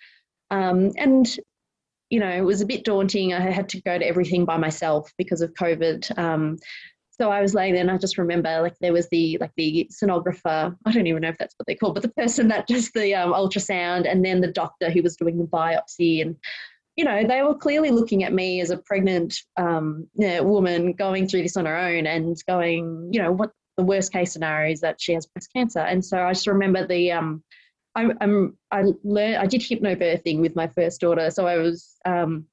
Um, 0.50 0.92
and 0.96 1.28
you 2.10 2.18
know, 2.18 2.30
it 2.30 2.40
was 2.40 2.60
a 2.60 2.66
bit 2.66 2.84
daunting. 2.84 3.32
I 3.32 3.40
had 3.40 3.68
to 3.70 3.80
go 3.82 3.96
to 3.96 4.06
everything 4.06 4.44
by 4.44 4.56
myself 4.56 5.12
because 5.16 5.42
of 5.42 5.54
COVID. 5.54 6.18
Um, 6.18 6.58
so 7.12 7.30
I 7.30 7.40
was 7.40 7.54
laying 7.54 7.74
there 7.74 7.82
and 7.82 7.90
I 7.90 7.98
just 7.98 8.18
remember 8.18 8.62
like 8.62 8.76
there 8.80 8.92
was 8.92 9.08
the 9.10 9.36
like 9.40 9.52
the 9.56 9.88
sonographer, 9.92 10.74
I 10.86 10.92
don't 10.92 11.06
even 11.06 11.22
know 11.22 11.28
if 11.28 11.38
that's 11.38 11.54
what 11.56 11.66
they 11.66 11.74
call, 11.74 11.92
but 11.92 12.02
the 12.02 12.08
person 12.08 12.48
that 12.48 12.66
does 12.66 12.90
the 12.92 13.14
um, 13.14 13.32
ultrasound 13.32 14.10
and 14.10 14.24
then 14.24 14.40
the 14.40 14.50
doctor 14.50 14.90
who 14.90 15.02
was 15.02 15.16
doing 15.16 15.38
the 15.38 15.44
biopsy 15.44 16.22
and 16.22 16.36
you 16.96 17.04
know, 17.04 17.24
they 17.26 17.42
were 17.42 17.54
clearly 17.54 17.90
looking 17.90 18.24
at 18.24 18.32
me 18.32 18.60
as 18.60 18.70
a 18.70 18.76
pregnant 18.78 19.34
um, 19.56 20.06
you 20.14 20.26
know, 20.26 20.42
woman 20.42 20.92
going 20.92 21.28
through 21.28 21.42
this 21.42 21.56
on 21.56 21.66
her 21.66 21.76
own 21.76 22.06
and 22.06 22.36
going, 22.46 23.08
you 23.12 23.22
know, 23.22 23.32
what 23.32 23.52
the 23.80 23.86
worst 23.86 24.12
case 24.12 24.34
scenario 24.34 24.72
is 24.72 24.80
that 24.82 25.00
she 25.00 25.14
has 25.14 25.24
breast 25.24 25.50
cancer. 25.54 25.78
And 25.80 26.04
so 26.04 26.22
I 26.22 26.32
just 26.32 26.46
remember 26.46 26.86
the 26.86 27.12
um, 27.12 27.42
I, 27.94 28.10
I'm 28.20 28.58
I 28.70 28.84
learned 29.02 29.36
I 29.36 29.46
did 29.46 29.62
hypnobirthing 29.62 30.40
with 30.40 30.54
my 30.54 30.68
first 30.68 31.00
daughter, 31.00 31.30
so 31.30 31.46
I 31.46 31.56
was 31.56 31.96
um, 32.04 32.44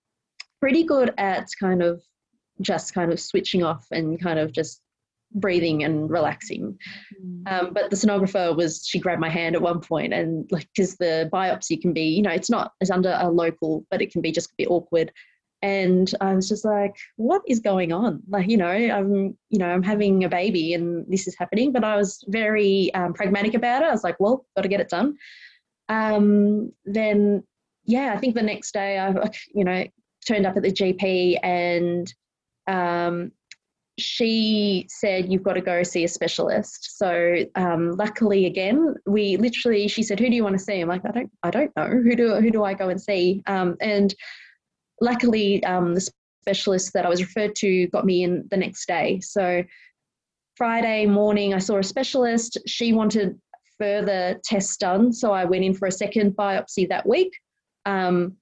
pretty 0.61 0.83
good 0.83 1.13
at 1.17 1.47
kind 1.59 1.83
of 1.83 2.01
just 2.61 2.93
kind 2.93 3.11
of 3.11 3.19
switching 3.19 3.61
off 3.61 3.85
and 3.91 4.21
kind 4.21 4.39
of 4.39 4.53
just 4.53 4.81
breathing 5.33 5.83
and 5.83 6.09
relaxing. 6.09 6.79
Mm. 7.21 7.51
Um, 7.51 7.73
but 7.73 7.89
the 7.89 7.97
sonographer 7.97 8.55
was 8.55 8.87
she 8.87 8.97
grabbed 8.97 9.19
my 9.19 9.29
hand 9.29 9.55
at 9.55 9.61
one 9.61 9.81
point 9.81 10.13
and 10.13 10.49
like 10.49 10.69
because 10.73 10.95
the 10.95 11.29
biopsy 11.33 11.79
can 11.79 11.91
be 11.91 12.03
you 12.03 12.21
know 12.21 12.31
it's 12.31 12.49
not 12.49 12.71
as 12.79 12.89
under 12.89 13.17
a 13.19 13.29
local 13.29 13.85
but 13.91 14.01
it 14.01 14.11
can 14.13 14.21
be 14.21 14.31
just 14.31 14.51
a 14.51 14.55
bit 14.57 14.69
awkward 14.71 15.11
and 15.61 16.13
I 16.21 16.35
was 16.35 16.47
just 16.47 16.63
like, 16.63 16.95
what 17.15 17.41
is 17.47 17.59
going 17.59 17.91
on? 17.91 18.21
Like, 18.29 18.47
you 18.47 18.57
know, 18.57 18.67
I'm, 18.67 19.37
you 19.49 19.59
know, 19.59 19.67
I'm 19.67 19.83
having 19.83 20.23
a 20.23 20.29
baby 20.29 20.73
and 20.73 21.05
this 21.07 21.27
is 21.27 21.35
happening. 21.37 21.71
But 21.71 21.83
I 21.83 21.95
was 21.95 22.23
very 22.27 22.93
um, 22.93 23.13
pragmatic 23.13 23.55
about 23.55 23.81
it. 23.81 23.87
I 23.87 23.91
was 23.91 24.03
like, 24.03 24.19
well, 24.19 24.45
got 24.55 24.61
to 24.61 24.67
get 24.67 24.81
it 24.81 24.89
done. 24.89 25.17
Um, 25.89 26.71
then, 26.85 27.43
yeah, 27.85 28.13
I 28.13 28.17
think 28.17 28.35
the 28.35 28.43
next 28.43 28.73
day 28.73 28.99
I, 28.99 29.11
you 29.53 29.63
know, 29.63 29.85
turned 30.27 30.45
up 30.45 30.57
at 30.57 30.63
the 30.63 30.71
GP 30.71 31.39
and 31.41 32.13
um, 32.67 33.31
she 33.97 34.85
said 34.89 35.31
you've 35.31 35.43
got 35.43 35.53
to 35.53 35.61
go 35.61 35.81
see 35.81 36.03
a 36.03 36.07
specialist 36.07 36.97
so 36.97 37.37
um, 37.55 37.91
luckily 37.93 38.45
again 38.45 38.93
we 39.07 39.37
literally 39.37 39.87
she 39.87 40.03
said 40.03 40.19
who 40.19 40.29
do 40.29 40.35
you 40.35 40.43
want 40.43 40.55
to 40.55 40.63
see 40.63 40.79
i'm 40.79 40.87
like 40.87 41.03
i 41.03 41.11
don't 41.11 41.31
i 41.41 41.49
don't 41.49 41.75
know 41.75 41.87
who 41.87 42.15
do 42.15 42.35
who 42.35 42.51
do 42.51 42.63
i 42.63 42.75
go 42.75 42.89
and 42.89 43.01
see 43.01 43.41
um, 43.47 43.75
and 43.81 44.13
luckily, 45.01 45.63
um, 45.63 45.95
the 45.95 46.09
specialist 46.41 46.93
that 46.93 47.05
I 47.05 47.09
was 47.09 47.21
referred 47.21 47.55
to 47.57 47.87
got 47.87 48.05
me 48.05 48.23
in 48.23 48.47
the 48.49 48.57
next 48.57 48.87
day. 48.87 49.19
So 49.21 49.63
Friday 50.55 51.05
morning, 51.05 51.53
I 51.53 51.59
saw 51.59 51.77
a 51.77 51.83
specialist. 51.83 52.57
She 52.65 52.93
wanted 52.93 53.39
further 53.77 54.39
tests 54.43 54.77
done, 54.77 55.13
so 55.13 55.31
I 55.31 55.45
went 55.45 55.63
in 55.63 55.73
for 55.73 55.87
a 55.87 55.91
second 55.91 56.35
biopsy 56.35 56.89
that 56.89 57.07
week 57.07 57.31
um, 57.85 58.35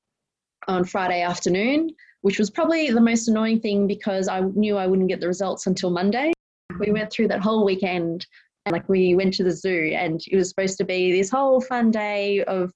on 0.67 0.85
Friday 0.85 1.21
afternoon, 1.21 1.89
which 2.21 2.39
was 2.39 2.49
probably 2.49 2.89
the 2.89 3.01
most 3.01 3.27
annoying 3.27 3.59
thing 3.59 3.87
because 3.87 4.27
I 4.27 4.41
knew 4.41 4.77
I 4.77 4.87
wouldn't 4.87 5.09
get 5.09 5.19
the 5.19 5.27
results 5.27 5.67
until 5.67 5.89
Monday. 5.89 6.31
We 6.79 6.91
went 6.91 7.11
through 7.11 7.29
that 7.29 7.41
whole 7.41 7.65
weekend 7.65 8.25
like 8.71 8.87
we 8.89 9.15
went 9.15 9.33
to 9.35 9.43
the 9.43 9.51
zoo 9.51 9.91
and 9.95 10.21
it 10.31 10.35
was 10.35 10.49
supposed 10.49 10.77
to 10.77 10.83
be 10.83 11.11
this 11.11 11.29
whole 11.29 11.61
fun 11.61 11.91
day 11.91 12.43
of 12.45 12.71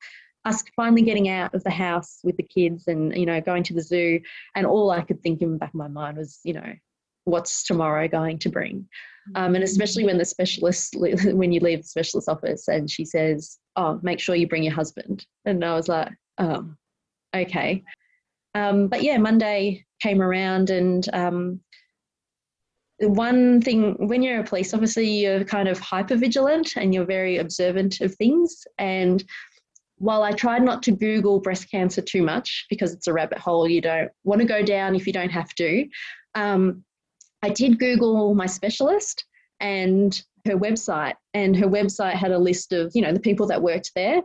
us 0.46 0.64
finally 0.76 1.02
getting 1.02 1.30
out 1.30 1.54
of 1.54 1.64
the 1.64 1.70
house 1.70 2.20
with 2.24 2.38
the 2.38 2.44
kids 2.44 2.88
and 2.88 3.16
you 3.16 3.26
know 3.26 3.42
going 3.42 3.64
to 3.64 3.74
the 3.74 3.82
zoo. 3.82 4.20
And 4.56 4.66
all 4.66 4.92
i 4.92 5.02
could 5.02 5.22
think 5.22 5.42
in 5.42 5.54
the 5.54 5.58
back 5.58 5.70
of 5.70 5.76
my 5.76 5.88
mind 5.88 6.18
was 6.18 6.40
you 6.44 6.54
know 6.54 6.74
what's 7.26 7.64
tomorrow 7.64 8.08
going 8.08 8.40
to 8.40 8.50
bring? 8.50 8.88
Um, 9.36 9.54
and 9.54 9.64
especially 9.64 10.06
when 10.06 10.18
the 10.18 10.26
specialist 10.26 10.96
when 11.00 11.52
you 11.52 11.60
leave 11.60 11.82
the 11.82 11.88
specialist 11.88 12.30
office 12.30 12.68
and 12.68 12.90
she 12.90 13.06
says 13.06 13.58
oh 13.76 14.00
make 14.02 14.20
sure 14.20 14.36
you 14.36 14.48
bring 14.48 14.64
your 14.64 14.74
husband. 14.74 15.26
And 15.46 15.64
i 15.64 15.74
was 15.74 15.88
like 15.88 16.12
oh 16.38 16.70
okay. 17.36 17.84
Um, 18.56 18.88
but 18.88 19.04
yeah 19.04 19.18
monday 19.18 19.86
came 20.02 20.22
around 20.22 20.70
and 20.70 21.08
um, 21.14 21.60
one 23.02 23.62
thing 23.62 24.08
when 24.08 24.22
you're 24.22 24.42
a 24.42 24.44
police 24.44 24.74
officer 24.74 25.02
you're 25.02 25.44
kind 25.44 25.70
of 25.70 25.80
hyper 25.80 26.16
vigilant 26.16 26.76
and 26.76 26.94
you're 26.94 27.06
very 27.06 27.38
observant 27.38 28.02
of 28.02 28.14
things. 28.16 28.66
And 28.78 29.24
while 30.00 30.24
I 30.24 30.32
tried 30.32 30.64
not 30.64 30.82
to 30.84 30.92
Google 30.92 31.40
breast 31.40 31.70
cancer 31.70 32.02
too 32.02 32.24
much 32.24 32.66
because 32.70 32.94
it's 32.94 33.08
a 33.08 33.14
rabbit 33.14 33.38
hole 33.38 33.68
you 33.68 33.82
don't 33.82 34.10
want 34.24 34.42
to 34.42 34.48
go 34.48 34.64
down 34.64 34.96
if 34.96 35.06
you 35.06 35.14
don't 35.14 35.30
have 35.30 35.54
to, 35.56 35.88
um, 36.36 36.84
I 37.42 37.50
did 37.50 37.80
Google 37.80 38.34
my 38.34 38.46
specialist 38.46 39.26
and 39.60 40.22
her 40.46 40.58
website, 40.58 41.16
and 41.34 41.56
her 41.56 41.68
website 41.68 42.14
had 42.14 42.32
a 42.32 42.40
list 42.40 42.72
of 42.74 42.92
you 42.96 43.02
know 43.02 43.14
the 43.14 43.20
people 43.20 43.48
that 43.48 43.62
worked 43.62 43.92
there, 43.96 44.22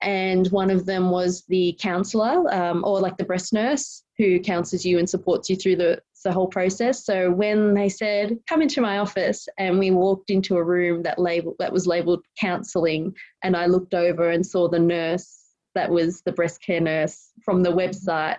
and 0.00 0.46
one 0.48 0.70
of 0.70 0.86
them 0.86 1.10
was 1.10 1.44
the 1.48 1.76
counselor 1.80 2.52
um, 2.52 2.84
or 2.84 3.00
like 3.00 3.16
the 3.16 3.24
breast 3.24 3.52
nurse 3.52 4.04
who 4.16 4.40
counsels 4.40 4.84
you 4.84 4.98
and 4.98 5.08
supports 5.08 5.48
you 5.48 5.56
through 5.56 5.76
the, 5.76 6.00
the 6.22 6.32
whole 6.32 6.46
process. 6.46 7.04
So 7.04 7.30
when 7.30 7.74
they 7.74 7.88
said, 7.88 8.38
come 8.48 8.62
into 8.62 8.80
my 8.80 8.98
office 8.98 9.48
and 9.58 9.78
we 9.78 9.90
walked 9.90 10.30
into 10.30 10.56
a 10.56 10.64
room 10.64 11.02
that 11.02 11.18
label 11.18 11.56
that 11.58 11.72
was 11.72 11.86
labeled 11.86 12.24
counseling 12.38 13.14
and 13.42 13.56
I 13.56 13.66
looked 13.66 13.94
over 13.94 14.30
and 14.30 14.46
saw 14.46 14.68
the 14.68 14.78
nurse 14.78 15.36
that 15.74 15.90
was 15.90 16.22
the 16.22 16.32
breast 16.32 16.62
care 16.62 16.80
nurse 16.80 17.30
from 17.44 17.62
the 17.62 17.70
website, 17.70 18.38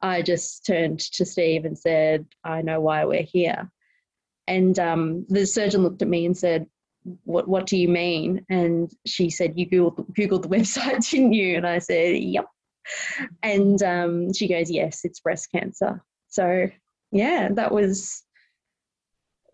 I 0.00 0.22
just 0.22 0.64
turned 0.64 1.00
to 1.00 1.26
Steve 1.26 1.66
and 1.66 1.78
said, 1.78 2.26
I 2.42 2.62
know 2.62 2.80
why 2.80 3.04
we're 3.04 3.22
here. 3.22 3.70
And 4.48 4.78
um, 4.78 5.26
the 5.28 5.46
surgeon 5.46 5.82
looked 5.82 6.02
at 6.02 6.08
me 6.08 6.24
and 6.24 6.36
said, 6.36 6.66
what 7.24 7.48
what 7.48 7.64
do 7.64 7.78
you 7.78 7.88
mean 7.88 8.44
and 8.50 8.92
she 9.06 9.30
said 9.30 9.58
you 9.58 9.66
googled, 9.66 10.06
googled 10.12 10.42
the 10.42 10.48
website 10.54 11.08
didn't 11.08 11.32
you 11.32 11.56
and 11.56 11.66
i 11.66 11.78
said 11.78 12.14
yep 12.16 12.44
and 13.42 13.82
um, 13.82 14.32
she 14.32 14.48
goes, 14.48 14.70
Yes, 14.70 15.00
it's 15.04 15.20
breast 15.20 15.50
cancer. 15.52 16.02
So, 16.28 16.68
yeah, 17.12 17.48
that 17.52 17.72
was 17.72 18.24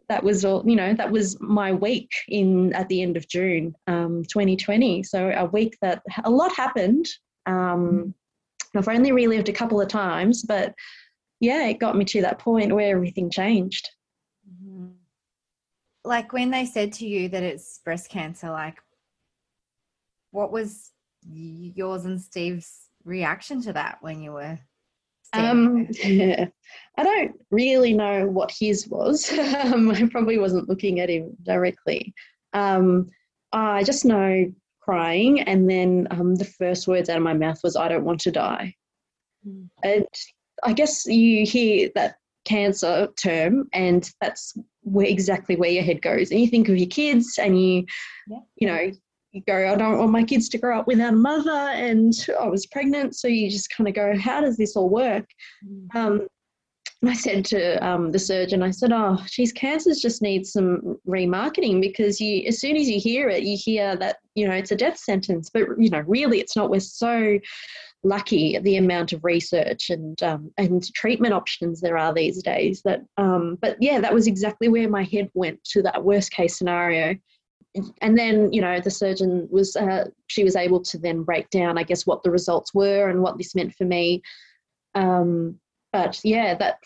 that 0.08 0.22
was 0.22 0.44
all 0.44 0.62
you 0.66 0.76
know 0.76 0.94
that 0.94 1.10
was 1.10 1.40
my 1.40 1.72
week 1.72 2.10
in 2.28 2.72
at 2.74 2.88
the 2.88 3.02
end 3.02 3.16
of 3.16 3.28
june 3.28 3.74
um, 3.86 4.22
2020 4.24 5.02
so 5.02 5.30
a 5.30 5.46
week 5.46 5.76
that 5.82 6.02
a 6.24 6.30
lot 6.30 6.54
happened 6.54 7.06
um, 7.46 8.14
i've 8.76 8.88
only 8.88 9.12
relived 9.12 9.48
a 9.48 9.52
couple 9.52 9.80
of 9.80 9.88
times 9.88 10.42
but 10.42 10.74
yeah 11.40 11.66
it 11.66 11.78
got 11.78 11.96
me 11.96 12.04
to 12.04 12.22
that 12.22 12.38
point 12.38 12.74
where 12.74 12.94
everything 12.94 13.30
changed. 13.30 13.90
Mm-hmm. 14.48 14.86
like 16.04 16.32
when 16.32 16.50
they 16.50 16.66
said 16.66 16.92
to 16.94 17.06
you 17.06 17.28
that 17.30 17.42
it's 17.42 17.80
breast 17.84 18.08
cancer 18.08 18.50
like 18.50 18.78
what 20.30 20.52
was 20.52 20.92
yours 21.28 22.04
and 22.04 22.20
steve's 22.20 22.90
reaction 23.04 23.60
to 23.62 23.72
that 23.72 23.98
when 24.00 24.22
you 24.22 24.32
were 24.32 24.58
um, 25.32 25.88
yeah. 26.04 26.46
I 26.98 27.02
don't 27.02 27.32
really 27.50 27.92
know 27.92 28.26
what 28.26 28.52
his 28.58 28.88
was. 28.88 29.30
um, 29.38 29.90
I 29.90 30.08
probably 30.10 30.38
wasn't 30.38 30.68
looking 30.68 31.00
at 31.00 31.10
him 31.10 31.36
directly. 31.42 32.14
Um, 32.54 33.10
I 33.52 33.84
just 33.84 34.04
know 34.04 34.50
crying, 34.80 35.40
and 35.40 35.68
then 35.68 36.08
um, 36.10 36.36
the 36.36 36.44
first 36.44 36.88
words 36.88 37.08
out 37.08 37.18
of 37.18 37.22
my 37.22 37.34
mouth 37.34 37.60
was, 37.62 37.76
"I 37.76 37.88
don't 37.88 38.04
want 38.04 38.20
to 38.20 38.30
die." 38.30 38.74
Mm. 39.46 39.68
And 39.82 40.06
I 40.62 40.72
guess 40.72 41.04
you 41.06 41.44
hear 41.44 41.90
that 41.94 42.16
cancer 42.44 43.08
term, 43.20 43.68
and 43.72 44.10
that's 44.20 44.56
where 44.82 45.06
exactly 45.06 45.56
where 45.56 45.70
your 45.70 45.82
head 45.82 46.00
goes. 46.00 46.30
And 46.30 46.40
you 46.40 46.48
think 46.48 46.68
of 46.68 46.78
your 46.78 46.88
kids, 46.88 47.38
and 47.38 47.60
you, 47.60 47.84
yeah. 48.28 48.38
you 48.56 48.68
know, 48.68 48.90
you 49.36 49.42
go, 49.46 49.70
I 49.70 49.76
don't 49.76 49.98
want 49.98 50.10
my 50.10 50.24
kids 50.24 50.48
to 50.50 50.58
grow 50.58 50.78
up 50.78 50.86
without 50.86 51.12
a 51.12 51.16
mother, 51.16 51.50
and 51.50 52.12
I 52.40 52.48
was 52.48 52.66
pregnant. 52.66 53.14
So 53.14 53.28
you 53.28 53.50
just 53.50 53.70
kind 53.70 53.88
of 53.88 53.94
go, 53.94 54.18
how 54.18 54.40
does 54.40 54.56
this 54.56 54.76
all 54.76 54.88
work? 54.88 55.26
Mm. 55.64 55.94
Um, 55.94 56.28
I 57.04 57.12
said 57.12 57.44
to 57.46 57.76
um, 57.86 58.10
the 58.10 58.18
surgeon, 58.18 58.62
I 58.62 58.70
said, 58.70 58.90
"Oh, 58.90 59.22
geez, 59.28 59.52
cancers 59.52 60.00
just 60.00 60.22
need 60.22 60.46
some 60.46 60.98
remarketing 61.06 61.80
because 61.80 62.20
you, 62.20 62.44
as 62.48 62.58
soon 62.58 62.74
as 62.76 62.88
you 62.88 62.98
hear 62.98 63.28
it, 63.28 63.42
you 63.42 63.56
hear 63.56 63.96
that 63.96 64.16
you 64.34 64.48
know 64.48 64.54
it's 64.54 64.72
a 64.72 64.76
death 64.76 64.96
sentence, 64.96 65.50
but 65.52 65.64
you 65.78 65.90
know 65.90 66.02
really 66.06 66.40
it's 66.40 66.56
not. 66.56 66.70
We're 66.70 66.80
so 66.80 67.38
lucky 68.02 68.56
at 68.56 68.62
the 68.62 68.76
amount 68.76 69.12
of 69.12 69.24
research 69.24 69.90
and 69.90 70.20
um, 70.22 70.50
and 70.56 70.92
treatment 70.94 71.34
options 71.34 71.80
there 71.80 71.98
are 71.98 72.14
these 72.14 72.42
days. 72.42 72.80
That, 72.82 73.02
um, 73.18 73.58
but 73.60 73.76
yeah, 73.78 74.00
that 74.00 74.14
was 74.14 74.26
exactly 74.26 74.68
where 74.68 74.88
my 74.88 75.02
head 75.02 75.30
went 75.34 75.62
to 75.64 75.82
that 75.82 76.02
worst 76.02 76.32
case 76.32 76.56
scenario 76.56 77.14
and 78.00 78.16
then 78.16 78.52
you 78.52 78.60
know 78.60 78.80
the 78.80 78.90
surgeon 78.90 79.48
was 79.50 79.76
uh, 79.76 80.04
she 80.28 80.44
was 80.44 80.56
able 80.56 80.80
to 80.80 80.98
then 80.98 81.22
break 81.22 81.48
down 81.50 81.78
i 81.78 81.82
guess 81.82 82.06
what 82.06 82.22
the 82.22 82.30
results 82.30 82.74
were 82.74 83.08
and 83.08 83.22
what 83.22 83.38
this 83.38 83.54
meant 83.54 83.74
for 83.74 83.84
me. 83.84 84.22
Um, 84.94 85.58
but 85.92 86.20
yeah 86.24 86.54
that 86.54 86.78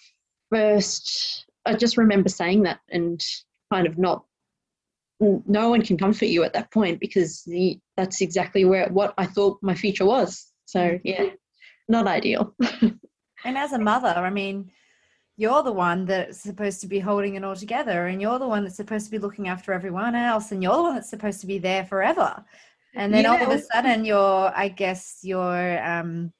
first 0.51 1.47
i 1.65 1.75
just 1.75 1.97
remember 1.97 2.29
saying 2.29 2.63
that 2.65 2.81
and 2.91 3.25
kind 3.73 3.87
of 3.87 3.99
not 3.99 4.25
no 5.21 5.69
one 5.69 5.83
can 5.83 5.99
comfort 5.99 6.27
you 6.27 6.43
at 6.45 6.55
that 6.55 6.73
point 6.73 6.99
because 6.99 7.43
the, 7.45 7.79
that's 7.97 8.21
exactly 8.21 8.65
where 8.65 8.89
what 8.89 9.15
i 9.19 9.27
thought 9.27 9.59
my 9.63 9.75
future 9.75 10.07
was. 10.07 10.47
So 10.65 10.99
yeah 11.05 11.31
not 11.89 12.07
ideal. 12.07 12.55
And 13.43 13.57
as 13.57 13.73
a 13.73 13.79
mother 13.79 14.09
i 14.09 14.29
mean 14.29 14.71
you're 15.41 15.63
the 15.63 15.73
one 15.73 16.05
that's 16.05 16.39
supposed 16.39 16.83
to 16.83 16.87
be 16.87 16.99
holding 17.01 17.35
it 17.35 17.43
all 17.43 17.57
together 17.57 18.09
and 18.09 18.21
you're 18.21 18.39
the 18.39 18.47
one 18.47 18.63
that's 18.63 18.77
supposed 18.77 19.07
to 19.07 19.11
be 19.11 19.19
looking 19.19 19.49
after 19.49 19.73
everyone 19.73 20.15
else 20.15 20.53
and 20.53 20.63
you're 20.63 20.77
the 20.77 20.83
one 20.83 20.95
that's 20.95 21.09
supposed 21.09 21.41
to 21.41 21.47
be 21.47 21.59
there 21.59 21.83
forever 21.87 22.45
and 22.95 23.15
then 23.15 23.25
yeah. 23.25 23.31
all 23.31 23.43
of 23.43 23.49
a 23.49 23.63
sudden 23.63 24.05
your 24.05 24.53
i 24.55 24.69
guess 24.69 25.21
your 25.23 25.83
um 25.83 26.31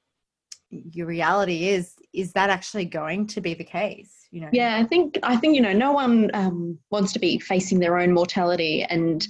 your 0.69 1.07
reality 1.07 1.69
is 1.69 1.95
is 2.13 2.31
that 2.33 2.51
actually 2.51 2.85
going 2.85 3.25
to 3.25 3.41
be 3.41 3.55
the 3.55 3.63
case 3.63 4.27
you 4.29 4.39
know 4.39 4.49
yeah 4.53 4.77
i 4.77 4.83
think 4.83 5.17
i 5.23 5.35
think 5.35 5.55
you 5.55 5.61
know 5.61 5.73
no 5.73 5.91
one 5.91 6.29
um 6.35 6.77
wants 6.91 7.11
to 7.11 7.19
be 7.19 7.39
facing 7.39 7.79
their 7.79 7.97
own 7.97 8.13
mortality 8.13 8.83
and 8.83 9.27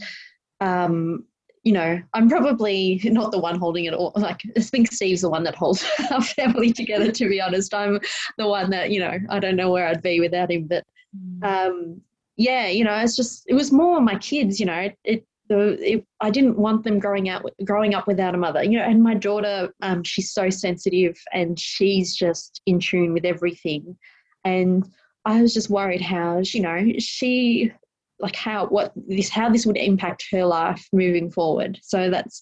um 0.59 1.24
you 1.64 1.74
know, 1.74 2.01
I'm 2.14 2.28
probably 2.28 2.99
not 3.05 3.32
the 3.32 3.39
one 3.39 3.59
holding 3.59 3.86
it 3.86 3.93
all. 3.93 4.14
Like, 4.16 4.41
I 4.57 4.62
think 4.62 4.91
Steve's 4.91 5.22
the 5.22 5.30
one 5.30 5.43
that 5.43 5.55
holds 5.55 5.86
our 6.12 6.22
family 6.22 6.74
together, 6.74 7.12
to 7.12 7.30
be 7.30 7.39
honest. 7.39 7.74
I'm 7.74 7.99
the 8.38 8.47
one 8.47 8.70
that, 8.72 8.91
you 8.91 8.99
know, 8.99 9.18
I 9.30 9.39
don't 9.39 9.55
know 9.55 9.70
where 9.70 9.88
I'd 9.88 10.01
be 10.01 10.20
without 10.20 10.51
him. 10.51 10.68
But 10.68 10.86
mm. 11.16 11.43
um, 11.43 12.01
yeah, 12.38 12.68
you 12.68 12.84
know, 12.84 12.95
it's 12.95 13.16
just, 13.16 13.43
it 13.47 13.53
was 13.53 13.72
more 13.72 14.01
my 14.01 14.16
kids, 14.16 14.59
you 14.59 14.66
know, 14.66 14.80
it, 14.80 14.97
it 15.03 15.26
the, 15.49 15.78
it, 15.95 16.05
I 16.22 16.30
didn't 16.30 16.57
want 16.57 16.86
them 16.86 16.97
growing 16.97 17.28
out 17.28 17.45
growing 17.66 17.93
up 17.93 18.07
without 18.07 18.34
a 18.34 18.38
mother, 18.38 18.64
you 18.64 18.80
know. 18.80 18.86
And 18.86 19.03
my 19.03 19.16
daughter, 19.16 19.74
um, 19.82 20.01
she's 20.01 20.32
so 20.32 20.49
sensitive 20.49 21.20
and 21.34 21.59
she's 21.59 22.16
just 22.16 22.62
in 22.66 22.80
tune 22.80 23.12
with 23.12 23.26
everything. 23.26 23.97
And 24.45 24.89
I 25.26 25.41
was 25.41 25.53
just 25.53 25.70
worried 25.70 26.01
how, 26.01 26.39
you 26.41 26.62
know, 26.62 26.93
she 26.99 27.74
like 28.22 28.36
how 28.36 28.67
what 28.67 28.93
this 28.95 29.30
how 29.30 29.49
this 29.49 29.65
would 29.65 29.78
impact 29.78 30.26
her 30.32 30.45
life 30.45 30.88
moving 30.93 31.32
forward. 31.32 31.80
So 31.82 32.09
that's 32.09 32.41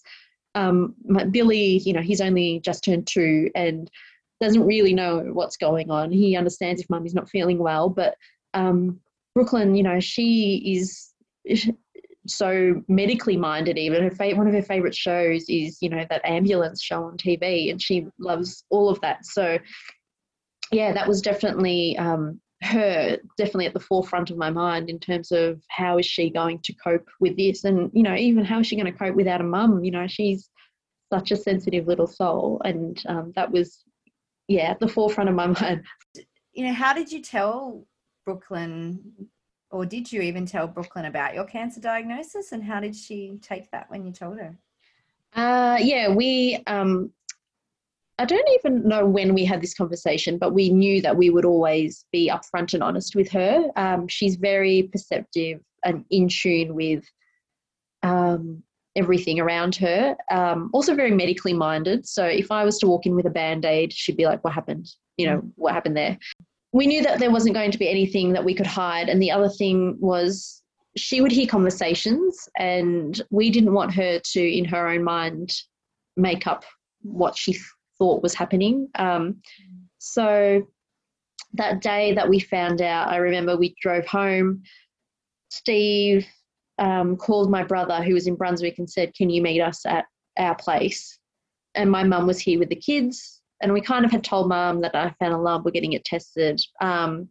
um, 0.54 0.94
Billy. 1.30 1.78
You 1.78 1.92
know, 1.92 2.02
he's 2.02 2.20
only 2.20 2.60
just 2.64 2.84
turned 2.84 3.06
two 3.06 3.50
and 3.54 3.90
doesn't 4.40 4.66
really 4.66 4.94
know 4.94 5.20
what's 5.32 5.56
going 5.56 5.90
on. 5.90 6.10
He 6.10 6.36
understands 6.36 6.80
if 6.80 6.90
mum 6.90 7.06
is 7.06 7.14
not 7.14 7.28
feeling 7.28 7.58
well, 7.58 7.88
but 7.88 8.14
um, 8.54 8.98
Brooklyn, 9.34 9.74
you 9.74 9.82
know, 9.82 10.00
she 10.00 10.74
is 10.74 11.12
so 12.26 12.82
medically 12.88 13.36
minded. 13.36 13.78
Even 13.78 14.02
her 14.02 14.10
fa- 14.10 14.34
one 14.34 14.46
of 14.46 14.54
her 14.54 14.62
favorite 14.62 14.94
shows 14.94 15.44
is 15.48 15.78
you 15.80 15.88
know 15.88 16.04
that 16.10 16.24
ambulance 16.24 16.82
show 16.82 17.04
on 17.04 17.16
TV, 17.16 17.70
and 17.70 17.80
she 17.80 18.06
loves 18.18 18.64
all 18.70 18.88
of 18.88 19.00
that. 19.00 19.24
So 19.24 19.58
yeah, 20.72 20.92
that 20.92 21.08
was 21.08 21.20
definitely 21.20 21.96
um, 21.98 22.40
her 22.62 23.16
definitely 23.38 23.66
at 23.66 23.72
the 23.72 23.80
forefront 23.80 24.30
of 24.30 24.36
my 24.36 24.50
mind 24.50 24.90
in 24.90 24.98
terms 24.98 25.32
of 25.32 25.62
how 25.68 25.98
is 25.98 26.06
she 26.06 26.28
going 26.30 26.58
to 26.60 26.74
cope 26.74 27.08
with 27.18 27.36
this? 27.36 27.64
And 27.64 27.90
you 27.94 28.02
know 28.02 28.14
even 28.14 28.44
how 28.44 28.60
is 28.60 28.66
she 28.66 28.76
going 28.76 28.92
to 28.92 28.98
cope 28.98 29.14
without 29.14 29.40
a 29.40 29.44
mum? 29.44 29.82
You 29.82 29.90
know 29.90 30.06
she's 30.06 30.50
such 31.12 31.30
a 31.30 31.36
sensitive 31.36 31.86
little 31.86 32.06
soul 32.06 32.60
and 32.64 33.02
um, 33.08 33.32
that 33.34 33.50
was 33.50 33.84
yeah 34.46 34.70
at 34.70 34.80
the 34.80 34.88
forefront 34.88 35.28
of 35.28 35.34
my 35.34 35.46
mind. 35.60 35.84
You 36.52 36.66
know 36.66 36.74
how 36.74 36.92
did 36.92 37.10
you 37.10 37.22
tell 37.22 37.86
brooklyn 38.26 39.00
or 39.70 39.86
did 39.86 40.12
you 40.12 40.20
even 40.20 40.44
tell 40.44 40.66
brooklyn 40.66 41.06
about 41.06 41.34
your 41.34 41.44
cancer 41.44 41.80
diagnosis 41.80 42.52
and 42.52 42.62
how 42.62 42.80
did 42.80 42.94
she 42.94 43.38
take 43.40 43.70
that 43.70 43.90
when 43.90 44.04
you 44.04 44.12
told 44.12 44.38
her? 44.38 44.54
Uh, 45.34 45.78
yeah 45.80 46.08
we 46.08 46.62
um, 46.66 47.10
I 48.20 48.26
don't 48.26 48.48
even 48.58 48.86
know 48.86 49.06
when 49.06 49.32
we 49.32 49.46
had 49.46 49.62
this 49.62 49.72
conversation, 49.72 50.36
but 50.36 50.52
we 50.52 50.68
knew 50.68 51.00
that 51.00 51.16
we 51.16 51.30
would 51.30 51.46
always 51.46 52.04
be 52.12 52.28
upfront 52.30 52.74
and 52.74 52.82
honest 52.82 53.16
with 53.16 53.30
her. 53.30 53.70
Um, 53.76 54.08
she's 54.08 54.36
very 54.36 54.90
perceptive 54.92 55.60
and 55.86 56.04
in 56.10 56.28
tune 56.28 56.74
with 56.74 57.02
um, 58.02 58.62
everything 58.94 59.40
around 59.40 59.74
her. 59.76 60.16
Um, 60.30 60.68
also, 60.74 60.94
very 60.94 61.12
medically 61.12 61.54
minded. 61.54 62.06
So, 62.06 62.26
if 62.26 62.50
I 62.50 62.62
was 62.62 62.78
to 62.80 62.86
walk 62.86 63.06
in 63.06 63.16
with 63.16 63.24
a 63.24 63.30
band 63.30 63.64
aid, 63.64 63.90
she'd 63.90 64.18
be 64.18 64.26
like, 64.26 64.44
What 64.44 64.52
happened? 64.52 64.90
You 65.16 65.26
know, 65.26 65.42
what 65.56 65.72
happened 65.72 65.96
there? 65.96 66.18
We 66.72 66.86
knew 66.86 67.02
that 67.02 67.20
there 67.20 67.30
wasn't 67.30 67.54
going 67.54 67.70
to 67.70 67.78
be 67.78 67.88
anything 67.88 68.34
that 68.34 68.44
we 68.44 68.54
could 68.54 68.66
hide. 68.66 69.08
And 69.08 69.20
the 69.20 69.30
other 69.30 69.48
thing 69.48 69.96
was, 69.98 70.62
she 70.94 71.22
would 71.22 71.32
hear 71.32 71.46
conversations, 71.46 72.50
and 72.58 73.18
we 73.30 73.50
didn't 73.50 73.72
want 73.72 73.94
her 73.94 74.18
to, 74.18 74.58
in 74.58 74.66
her 74.66 74.88
own 74.88 75.04
mind, 75.04 75.52
make 76.18 76.46
up 76.46 76.64
what 77.00 77.38
she 77.38 77.56
thought 78.00 78.22
was 78.22 78.34
happening. 78.34 78.88
Um, 78.96 79.36
so 79.98 80.66
that 81.52 81.80
day 81.80 82.14
that 82.14 82.28
we 82.28 82.40
found 82.40 82.82
out, 82.82 83.08
I 83.08 83.16
remember 83.16 83.56
we 83.56 83.76
drove 83.80 84.06
home. 84.06 84.62
Steve 85.50 86.26
um, 86.78 87.16
called 87.16 87.50
my 87.50 87.62
brother, 87.62 88.02
who 88.02 88.14
was 88.14 88.26
in 88.26 88.34
Brunswick, 88.34 88.78
and 88.78 88.90
said, 88.90 89.14
Can 89.14 89.30
you 89.30 89.42
meet 89.42 89.60
us 89.60 89.84
at 89.86 90.06
our 90.38 90.56
place? 90.56 91.18
And 91.76 91.90
my 91.90 92.02
mum 92.02 92.26
was 92.26 92.40
here 92.40 92.58
with 92.58 92.70
the 92.70 92.76
kids. 92.76 93.42
And 93.62 93.72
we 93.72 93.80
kind 93.82 94.04
of 94.04 94.10
had 94.10 94.24
told 94.24 94.48
mum 94.48 94.80
that 94.80 94.94
I 94.94 95.14
found 95.20 95.34
a 95.34 95.38
lump, 95.38 95.64
we're 95.64 95.70
getting 95.70 95.92
it 95.92 96.04
tested. 96.04 96.60
Um, 96.80 97.28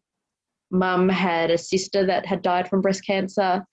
mum 0.69 1.09
had 1.09 1.49
a 1.49 1.57
sister 1.57 2.05
that 2.05 2.25
had 2.25 2.43
died 2.43 2.69
from 2.69 2.81
breast 2.81 3.05
cancer. 3.05 3.65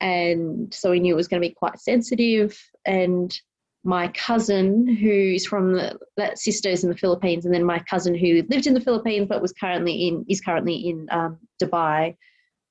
And 0.00 0.72
so 0.72 0.92
we 0.92 1.00
knew 1.00 1.14
it 1.14 1.16
was 1.16 1.26
going 1.26 1.42
to 1.42 1.48
be 1.48 1.54
quite 1.54 1.80
sensitive. 1.80 2.56
And 2.86 3.36
my 3.84 4.08
cousin 4.08 4.86
who's 4.86 5.46
from 5.46 5.72
the, 5.72 5.98
that 6.16 6.38
sister's 6.38 6.82
in 6.82 6.90
the 6.90 6.96
Philippines, 6.96 7.44
and 7.44 7.54
then 7.54 7.64
my 7.64 7.78
cousin 7.80 8.14
who 8.14 8.42
lived 8.48 8.66
in 8.66 8.74
the 8.74 8.80
Philippines 8.80 9.26
but 9.28 9.42
was 9.42 9.52
currently 9.52 10.08
in 10.08 10.24
is 10.28 10.40
currently 10.40 10.88
in 10.88 11.06
um, 11.10 11.38
Dubai, 11.62 12.16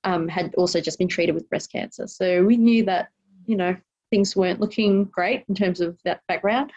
um, 0.04 0.28
had 0.28 0.54
also 0.56 0.82
just 0.82 1.00
been 1.00 1.08
treated 1.08 1.34
with 1.34 1.50
breast 1.50 1.72
cancer. 1.72 2.08
So 2.08 2.44
we 2.44 2.58
knew 2.58 2.84
that 2.86 3.10
you 3.46 3.56
know 3.56 3.76
things 4.10 4.36
weren't 4.36 4.60
looking 4.60 5.06
great 5.06 5.44
in 5.48 5.56
terms 5.56 5.82
of 5.82 5.98
that 6.04 6.22
background, 6.28 6.72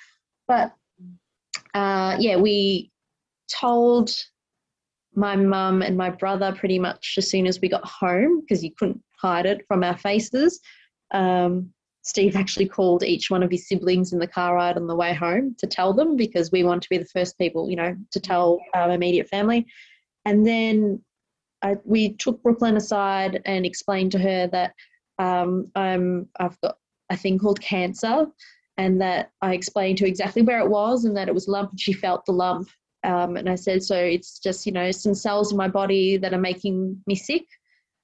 but 0.46 0.72
uh, 1.74 2.16
yeah, 2.18 2.36
we 2.36 2.90
told 3.50 4.10
my 5.14 5.34
mum 5.34 5.82
and 5.82 5.96
my 5.96 6.10
brother 6.10 6.52
pretty 6.52 6.78
much 6.78 7.14
as 7.18 7.28
soon 7.28 7.46
as 7.46 7.60
we 7.60 7.68
got 7.68 7.84
home 7.84 8.40
because 8.40 8.62
you 8.62 8.70
couldn't 8.78 9.02
hide 9.20 9.46
it 9.46 9.64
from 9.66 9.82
our 9.82 9.96
faces. 9.96 10.60
Um, 11.12 11.72
Steve 12.02 12.34
actually 12.34 12.66
called 12.66 13.02
each 13.02 13.30
one 13.30 13.42
of 13.42 13.50
his 13.50 13.68
siblings 13.68 14.12
in 14.12 14.18
the 14.18 14.26
car 14.26 14.54
ride 14.54 14.76
on 14.76 14.86
the 14.86 14.96
way 14.96 15.12
home 15.12 15.54
to 15.58 15.66
tell 15.66 15.92
them 15.92 16.16
because 16.16 16.50
we 16.50 16.64
want 16.64 16.82
to 16.82 16.88
be 16.88 16.98
the 16.98 17.04
first 17.04 17.36
people, 17.36 17.68
you 17.68 17.76
know, 17.76 17.94
to 18.10 18.20
tell 18.20 18.58
our 18.74 18.90
immediate 18.90 19.28
family. 19.28 19.66
And 20.24 20.46
then 20.46 21.02
I, 21.62 21.76
we 21.84 22.14
took 22.14 22.42
Brooklyn 22.42 22.76
aside 22.76 23.42
and 23.44 23.66
explained 23.66 24.12
to 24.12 24.18
her 24.18 24.46
that 24.48 24.74
um, 25.18 25.70
I'm 25.74 26.28
I've 26.38 26.58
got 26.62 26.76
a 27.10 27.16
thing 27.16 27.38
called 27.38 27.60
cancer, 27.60 28.26
and 28.78 29.00
that 29.02 29.32
I 29.42 29.52
explained 29.52 29.98
to 29.98 30.04
her 30.04 30.08
exactly 30.08 30.42
where 30.42 30.60
it 30.60 30.70
was 30.70 31.04
and 31.04 31.16
that 31.16 31.28
it 31.28 31.34
was 31.34 31.48
a 31.48 31.50
lump, 31.50 31.70
and 31.70 31.80
she 31.80 31.92
felt 31.92 32.24
the 32.24 32.32
lump. 32.32 32.68
Um, 33.02 33.36
and 33.36 33.48
I 33.48 33.54
said, 33.54 33.82
so 33.82 33.96
it's 33.96 34.38
just 34.38 34.64
you 34.64 34.72
know 34.72 34.90
some 34.90 35.14
cells 35.14 35.52
in 35.52 35.58
my 35.58 35.68
body 35.68 36.16
that 36.16 36.32
are 36.32 36.38
making 36.38 37.02
me 37.06 37.14
sick. 37.14 37.44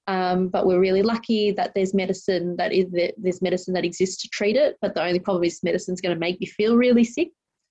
Um, 0.08 0.48
but 0.48 0.66
we're 0.66 0.80
really 0.80 1.02
lucky 1.02 1.50
that 1.52 1.72
there's 1.74 1.92
medicine 1.92 2.56
that 2.56 2.72
is 2.72 2.86
there's 3.16 3.42
medicine 3.42 3.74
that 3.74 3.84
exists 3.84 4.22
to 4.22 4.28
treat 4.28 4.56
it. 4.56 4.76
But 4.80 4.94
the 4.94 5.02
only 5.02 5.18
problem 5.18 5.44
is 5.44 5.62
medicine's 5.62 6.00
going 6.00 6.14
to 6.14 6.20
make 6.20 6.40
me 6.40 6.46
feel 6.46 6.76
really 6.76 7.04
sick. 7.04 7.30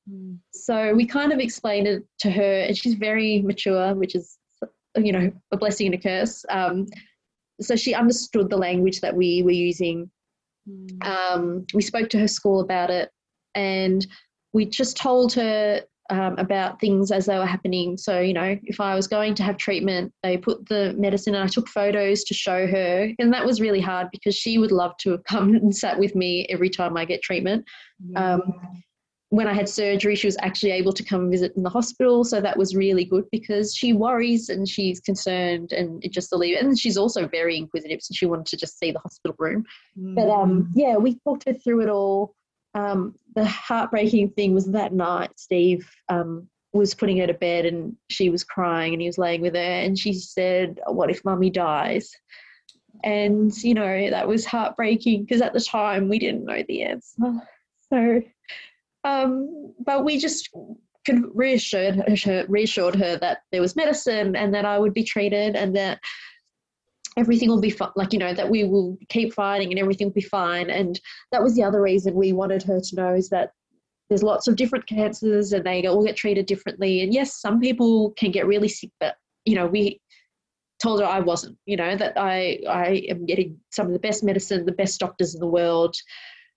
Mm. 0.09 0.37
So 0.51 0.93
we 0.93 1.05
kind 1.05 1.31
of 1.31 1.39
explained 1.39 1.87
it 1.87 2.03
to 2.19 2.31
her, 2.31 2.59
and 2.61 2.77
she's 2.77 2.95
very 2.95 3.41
mature, 3.41 3.95
which 3.95 4.15
is 4.15 4.37
you 4.97 5.11
know 5.11 5.31
a 5.51 5.57
blessing 5.57 5.87
and 5.87 5.95
a 5.95 5.97
curse. 5.97 6.45
Um, 6.49 6.87
so 7.61 7.75
she 7.75 7.93
understood 7.93 8.49
the 8.49 8.57
language 8.57 9.01
that 9.01 9.15
we 9.15 9.41
were 9.43 9.51
using. 9.51 10.11
Mm. 10.69 11.05
Um, 11.05 11.65
we 11.73 11.81
spoke 11.81 12.09
to 12.09 12.19
her 12.19 12.27
school 12.27 12.59
about 12.59 12.89
it, 12.89 13.11
and 13.55 14.05
we 14.51 14.65
just 14.65 14.97
told 14.97 15.33
her 15.33 15.83
um, 16.09 16.37
about 16.37 16.79
things 16.79 17.11
as 17.11 17.25
they 17.25 17.37
were 17.37 17.45
happening. 17.45 17.97
So, 17.97 18.19
you 18.19 18.33
know, 18.33 18.57
if 18.63 18.79
I 18.79 18.95
was 18.95 19.07
going 19.07 19.35
to 19.35 19.43
have 19.43 19.57
treatment, 19.57 20.13
they 20.23 20.37
put 20.37 20.67
the 20.69 20.93
medicine 20.97 21.35
and 21.35 21.43
I 21.43 21.47
took 21.47 21.67
photos 21.67 22.23
to 22.25 22.33
show 22.33 22.67
her. 22.67 23.11
And 23.17 23.33
that 23.33 23.45
was 23.45 23.61
really 23.61 23.81
hard 23.81 24.09
because 24.11 24.35
she 24.35 24.57
would 24.57 24.71
love 24.71 24.95
to 24.97 25.11
have 25.11 25.23
come 25.29 25.55
and 25.55 25.75
sat 25.75 25.99
with 25.99 26.15
me 26.15 26.45
every 26.49 26.69
time 26.69 26.95
I 26.97 27.05
get 27.05 27.21
treatment. 27.21 27.65
Yeah. 28.09 28.35
Um, 28.35 28.83
when 29.29 29.47
I 29.47 29.53
had 29.53 29.67
surgery, 29.67 30.15
she 30.15 30.27
was 30.27 30.37
actually 30.41 30.71
able 30.71 30.93
to 30.93 31.03
come 31.03 31.31
visit 31.31 31.53
in 31.57 31.63
the 31.63 31.69
hospital. 31.69 32.23
So 32.23 32.39
that 32.39 32.55
was 32.55 32.75
really 32.75 33.03
good 33.03 33.25
because 33.31 33.75
she 33.75 33.91
worries 33.91 34.49
and 34.49 34.69
she's 34.69 34.99
concerned 34.99 35.73
and 35.73 36.03
it 36.05 36.13
just 36.13 36.29
believe 36.29 36.57
and 36.57 36.77
she's 36.77 36.95
also 36.95 37.27
very 37.27 37.57
inquisitive. 37.57 38.01
So 38.01 38.13
she 38.13 38.27
wanted 38.27 38.45
to 38.47 38.57
just 38.57 38.77
see 38.77 38.91
the 38.91 38.99
hospital 38.99 39.35
room. 39.39 39.65
Mm. 39.99 40.15
But 40.15 40.29
um, 40.29 40.71
yeah, 40.75 40.95
we 40.97 41.19
talked 41.25 41.45
her 41.47 41.53
through 41.53 41.81
it 41.81 41.89
all. 41.89 42.35
Um, 42.75 43.15
the 43.35 43.45
heartbreaking 43.45 44.31
thing 44.31 44.53
was 44.53 44.65
that 44.67 44.93
night, 44.93 45.31
Steve 45.37 45.89
um, 46.09 46.47
was 46.73 46.93
putting 46.93 47.17
her 47.17 47.27
to 47.27 47.33
bed 47.33 47.65
and 47.65 47.95
she 48.09 48.29
was 48.29 48.43
crying 48.43 48.93
and 48.93 49.01
he 49.01 49.07
was 49.07 49.17
laying 49.17 49.41
with 49.41 49.55
her 49.55 49.59
and 49.59 49.97
she 49.97 50.13
said, 50.13 50.79
What 50.85 51.09
if 51.09 51.25
mummy 51.25 51.49
dies? 51.49 52.11
And, 53.03 53.51
you 53.63 53.73
know, 53.73 54.09
that 54.09 54.27
was 54.27 54.45
heartbreaking 54.45 55.23
because 55.23 55.41
at 55.41 55.53
the 55.53 55.61
time 55.61 56.09
we 56.09 56.19
didn't 56.19 56.45
know 56.45 56.63
the 56.67 56.83
answer. 56.83 57.15
So 57.93 58.19
um, 59.05 59.73
but 59.85 60.03
we 60.03 60.17
just 60.17 60.49
could 61.05 61.23
reassured 61.33 61.95
her, 62.23 62.45
reassured 62.49 62.95
her 62.95 63.17
that 63.17 63.39
there 63.51 63.61
was 63.61 63.75
medicine 63.75 64.35
and 64.35 64.53
that 64.55 64.65
I 64.65 64.79
would 64.79 64.93
be 64.93 65.03
treated 65.03 65.55
and 65.55 65.75
that 65.75 65.99
everything 67.17 67.49
will 67.49 67.61
be 67.61 67.69
fine. 67.69 67.91
Like 67.95 68.13
you 68.13 68.19
know 68.19 68.33
that 68.33 68.49
we 68.49 68.63
will 68.63 68.97
keep 69.09 69.33
fighting 69.33 69.71
and 69.71 69.79
everything 69.79 70.07
will 70.07 70.13
be 70.13 70.21
fine. 70.21 70.69
And 70.69 70.99
that 71.31 71.43
was 71.43 71.55
the 71.55 71.63
other 71.63 71.81
reason 71.81 72.13
we 72.13 72.33
wanted 72.33 72.63
her 72.63 72.79
to 72.79 72.95
know 72.95 73.13
is 73.13 73.29
that 73.29 73.51
there's 74.09 74.23
lots 74.23 74.47
of 74.47 74.55
different 74.55 74.85
cancers 74.85 75.51
and 75.53 75.65
they 75.65 75.85
all 75.85 76.05
get 76.05 76.15
treated 76.15 76.45
differently. 76.45 77.01
And 77.01 77.13
yes, 77.13 77.39
some 77.39 77.59
people 77.59 78.11
can 78.11 78.31
get 78.31 78.45
really 78.45 78.67
sick, 78.67 78.91
but 78.99 79.15
you 79.45 79.55
know 79.55 79.67
we 79.67 80.01
told 80.81 80.99
her 80.99 81.05
I 81.05 81.19
wasn't. 81.19 81.57
You 81.65 81.77
know 81.77 81.95
that 81.95 82.13
I 82.17 82.59
I 82.69 83.05
am 83.09 83.25
getting 83.25 83.59
some 83.71 83.87
of 83.87 83.93
the 83.93 83.99
best 83.99 84.23
medicine, 84.23 84.65
the 84.65 84.71
best 84.71 84.99
doctors 84.99 85.33
in 85.33 85.39
the 85.39 85.47
world 85.47 85.95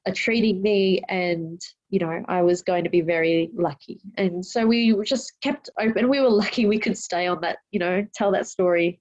are 0.07 0.13
treating 0.13 0.63
me 0.63 1.03
and 1.09 1.61
you 1.91 1.99
know 1.99 2.23
i 2.29 2.41
was 2.41 2.63
going 2.63 2.85
to 2.85 2.91
be 2.91 3.01
very 3.01 3.51
lucky 3.55 4.01
and 4.17 4.45
so 4.45 4.67
we 4.67 4.95
just 5.05 5.33
kept 5.43 5.69
open 5.81 6.09
we 6.09 6.21
were 6.21 6.31
lucky 6.31 6.67
we 6.67 6.79
could 6.79 6.97
stay 6.97 7.27
on 7.27 7.41
that 7.41 7.59
you 7.71 7.79
know 7.79 8.07
tell 8.15 8.31
that 8.31 8.47
story 8.47 9.01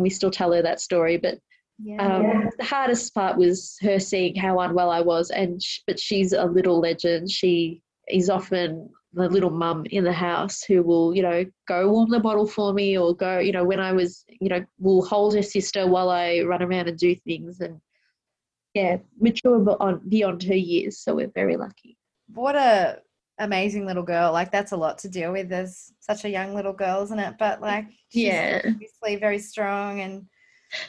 and 0.00 0.02
we 0.02 0.10
still 0.10 0.30
tell 0.30 0.52
her 0.52 0.62
that 0.62 0.80
story 0.80 1.16
but 1.16 1.38
yeah. 1.82 2.16
Um, 2.16 2.50
the 2.58 2.64
hardest 2.64 3.14
part 3.14 3.38
was 3.38 3.78
her 3.80 3.98
seeing 3.98 4.34
how 4.34 4.60
unwell 4.60 4.90
I 4.90 5.00
was, 5.00 5.30
and 5.30 5.62
sh- 5.62 5.80
but 5.86 5.98
she's 5.98 6.32
a 6.32 6.44
little 6.44 6.78
legend. 6.78 7.30
She 7.30 7.82
is 8.06 8.28
often 8.28 8.90
the 9.14 9.28
little 9.28 9.50
mum 9.50 9.86
in 9.90 10.04
the 10.04 10.12
house 10.12 10.62
who 10.62 10.82
will, 10.82 11.14
you 11.14 11.22
know, 11.22 11.44
go 11.66 11.90
warm 11.90 12.10
the 12.10 12.20
bottle 12.20 12.46
for 12.46 12.74
me, 12.74 12.98
or 12.98 13.16
go, 13.16 13.38
you 13.38 13.52
know, 13.52 13.64
when 13.64 13.80
I 13.80 13.92
was, 13.92 14.24
you 14.28 14.50
know, 14.50 14.64
will 14.78 15.04
hold 15.04 15.34
her 15.34 15.42
sister 15.42 15.86
while 15.86 16.10
I 16.10 16.40
run 16.40 16.62
around 16.62 16.88
and 16.88 16.98
do 16.98 17.14
things, 17.14 17.60
and 17.60 17.80
yeah, 18.74 18.98
mature 19.18 19.58
beyond 19.58 20.10
beyond 20.10 20.42
her 20.42 20.54
years. 20.54 20.98
So 20.98 21.14
we're 21.14 21.32
very 21.34 21.56
lucky. 21.56 21.96
What 22.34 22.56
a 22.56 22.98
amazing 23.40 23.86
little 23.86 24.02
girl. 24.02 24.32
Like 24.32 24.52
that's 24.52 24.72
a 24.72 24.76
lot 24.76 24.98
to 24.98 25.08
deal 25.08 25.32
with 25.32 25.52
as 25.52 25.92
such 25.98 26.24
a 26.24 26.30
young 26.30 26.54
little 26.54 26.72
girl, 26.72 27.02
isn't 27.02 27.18
it? 27.18 27.34
But 27.38 27.60
like 27.60 27.86
yeah, 28.12 28.60
obviously 28.64 29.16
very 29.16 29.38
strong 29.38 30.00
and 30.00 30.26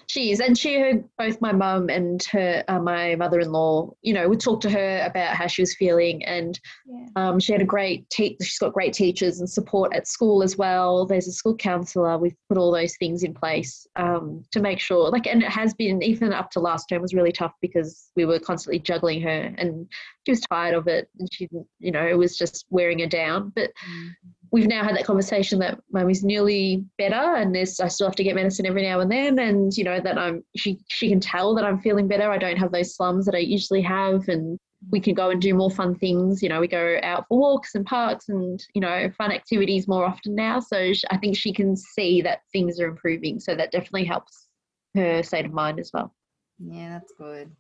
she 0.08 0.32
is, 0.32 0.40
and 0.40 0.58
she 0.58 0.80
heard 0.80 1.04
both 1.18 1.42
my 1.42 1.52
mum 1.52 1.90
and 1.90 2.24
her, 2.32 2.64
uh, 2.68 2.80
my 2.80 3.16
mother-in-law. 3.16 3.92
You 4.02 4.14
know, 4.14 4.28
would 4.30 4.40
talk 4.40 4.62
to 4.62 4.70
her 4.70 5.04
about 5.06 5.36
how 5.36 5.48
she 5.48 5.62
was 5.62 5.76
feeling, 5.76 6.24
and 6.26 6.60
yeah. 6.86 7.06
um, 7.16 7.40
she 7.40 7.52
had 7.52 7.62
a 7.62 7.66
great. 7.66 8.10
Te- 8.10 8.38
she's 8.42 8.60
got 8.60 8.74
great 8.74 8.94
teachers 8.94 9.40
and 9.40 9.50
support 9.50 9.94
at 9.96 10.08
school 10.08 10.44
as 10.44 10.58
well. 10.58 11.06
There's 11.06 11.28
a 11.28 11.32
school 11.32 11.56
counsellor. 11.56 12.18
We've 12.18 12.36
put 12.50 12.58
all 12.58 12.72
those 12.72 12.96
things 12.98 13.24
in 13.24 13.34
place 13.34 13.88
um, 13.96 14.44
to 14.52 14.60
make 14.60 14.80
sure. 14.80 15.10
Like, 15.10 15.28
and 15.28 15.44
it 15.44 15.50
has 15.50 15.74
been 15.74 16.02
even 16.04 16.34
up 16.34 16.52
to 16.52 16.60
last 16.60 16.88
term 16.90 17.02
was 17.02 17.14
really 17.14 17.32
tough 17.32 17.54
because 17.62 18.12
we 18.16 18.26
were 18.26 18.40
constantly 18.40 18.80
juggling 18.80 19.22
her, 19.22 19.54
and 19.58 19.88
she 20.26 20.32
was 20.32 20.42
tired 20.42 20.76
of 20.76 20.88
it, 20.88 21.10
and 21.20 21.28
she, 21.32 21.50
you 21.80 21.92
know, 21.92 22.06
it 22.06 22.18
was 22.18 22.38
just 22.38 22.66
wearing 22.70 23.00
her 23.00 23.08
down. 23.08 23.52
But 23.56 23.72
mm 23.90 24.10
we've 24.52 24.68
now 24.68 24.84
had 24.84 24.96
that 24.96 25.06
conversation 25.06 25.60
that 25.60 25.80
mummy's 25.92 26.24
nearly 26.24 26.84
better 26.98 27.36
and 27.36 27.56
there's 27.56 27.80
I 27.80 27.88
still 27.88 28.08
have 28.08 28.16
to 28.18 28.24
get 28.24 28.36
medicine 28.36 28.66
every 28.66 28.84
now 28.84 29.00
and 29.00 29.12
then 29.12 29.40
and 29.40 29.76
you 29.78 29.84
know 29.84 30.00
that 30.00 30.18
I'm 30.18 30.44
she 30.56 30.80
she 30.90 31.10
can 31.10 31.20
tell 31.20 31.56
that 31.56 31.66
I'm 31.66 31.80
feeling 31.80 32.08
better. 32.08 32.30
I 32.30 32.38
don't 32.38 32.58
have 32.58 32.72
those 32.72 32.96
slums 32.96 33.26
that 33.26 33.36
I 33.36 33.40
usually 33.40 33.82
have 33.82 34.28
and 34.28 34.60
we 34.90 35.00
can 35.00 35.14
go 35.14 35.30
and 35.30 35.42
do 35.42 35.54
more 35.54 35.70
fun 35.70 35.96
things. 35.96 36.42
You 36.42 36.50
know, 36.50 36.60
we 36.60 36.68
go 36.68 36.98
out 37.04 37.26
for 37.28 37.38
walks 37.38 37.76
and 37.76 37.86
parks 37.86 38.30
and, 38.30 38.64
you 38.74 38.82
know, 38.82 39.10
fun 39.16 39.32
activities 39.32 39.88
more 39.88 40.06
often 40.06 40.34
now. 40.34 40.60
So 40.60 40.92
I 41.12 41.18
think 41.18 41.38
she 41.38 41.54
can 41.54 41.76
see 41.76 42.22
that 42.24 42.42
things 42.52 42.80
are 42.80 42.88
improving. 42.88 43.40
So 43.40 43.54
that 43.56 43.72
definitely 43.72 44.06
helps 44.06 44.48
her 44.96 45.22
state 45.22 45.46
of 45.46 45.54
mind 45.54 45.80
as 45.80 45.92
well. 45.94 46.14
Yeah, 46.60 46.90
that's 46.90 47.14
good. 47.18 47.52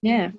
Yeah. 0.00 0.30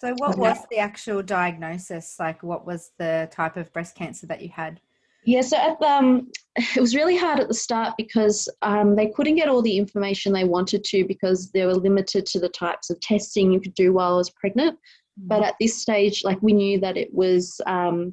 So, 0.00 0.14
what 0.18 0.36
was 0.36 0.58
the 0.70 0.78
actual 0.78 1.22
diagnosis? 1.22 2.16
Like, 2.18 2.42
what 2.42 2.66
was 2.66 2.90
the 2.98 3.28
type 3.30 3.56
of 3.56 3.72
breast 3.72 3.94
cancer 3.94 4.26
that 4.26 4.42
you 4.42 4.48
had? 4.48 4.80
Yeah, 5.24 5.40
so 5.40 5.56
at, 5.56 5.80
um, 5.82 6.30
it 6.56 6.80
was 6.80 6.94
really 6.94 7.16
hard 7.16 7.40
at 7.40 7.48
the 7.48 7.54
start 7.54 7.94
because 7.96 8.48
um, 8.62 8.94
they 8.96 9.08
couldn't 9.08 9.36
get 9.36 9.48
all 9.48 9.62
the 9.62 9.76
information 9.76 10.32
they 10.32 10.44
wanted 10.44 10.84
to 10.84 11.04
because 11.04 11.50
they 11.50 11.64
were 11.64 11.74
limited 11.74 12.26
to 12.26 12.40
the 12.40 12.48
types 12.48 12.90
of 12.90 13.00
testing 13.00 13.52
you 13.52 13.60
could 13.60 13.74
do 13.74 13.92
while 13.92 14.14
I 14.14 14.16
was 14.16 14.30
pregnant. 14.30 14.76
Mm-hmm. 14.76 15.28
But 15.28 15.42
at 15.42 15.54
this 15.60 15.80
stage, 15.80 16.22
like 16.24 16.42
we 16.42 16.52
knew 16.52 16.78
that 16.80 16.96
it 16.96 17.12
was, 17.12 17.60
um, 17.66 18.12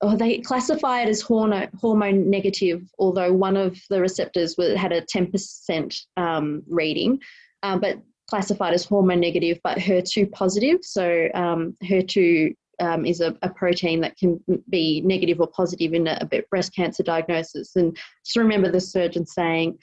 oh, 0.00 0.16
they 0.16 0.38
classify 0.38 1.02
it 1.02 1.08
as 1.08 1.20
hormone, 1.20 1.68
hormone 1.80 2.30
negative, 2.30 2.82
although 2.98 3.32
one 3.32 3.56
of 3.56 3.78
the 3.90 4.00
receptors 4.00 4.56
had 4.76 4.92
a 4.92 5.02
10% 5.02 6.00
um, 6.16 6.62
reading, 6.68 7.20
uh, 7.62 7.78
but 7.78 8.00
classified 8.28 8.74
as 8.74 8.84
hormone 8.84 9.20
negative, 9.20 9.58
but 9.64 9.78
HER2 9.78 10.30
positive. 10.30 10.78
So 10.82 11.28
um, 11.34 11.76
HER2 11.82 12.54
um, 12.80 13.04
is 13.04 13.20
a, 13.20 13.36
a, 13.42 13.50
protein 13.50 14.00
that 14.00 14.16
can 14.16 14.40
be 14.70 15.00
negative 15.00 15.40
or 15.40 15.48
positive 15.48 15.94
in 15.94 16.06
a, 16.06 16.18
a 16.20 16.42
breast 16.50 16.74
cancer 16.74 17.02
diagnosis. 17.02 17.76
And 17.76 17.96
just 18.24 18.36
remember 18.36 18.70
the 18.70 18.80
surgeon 18.80 19.26
saying, 19.26 19.78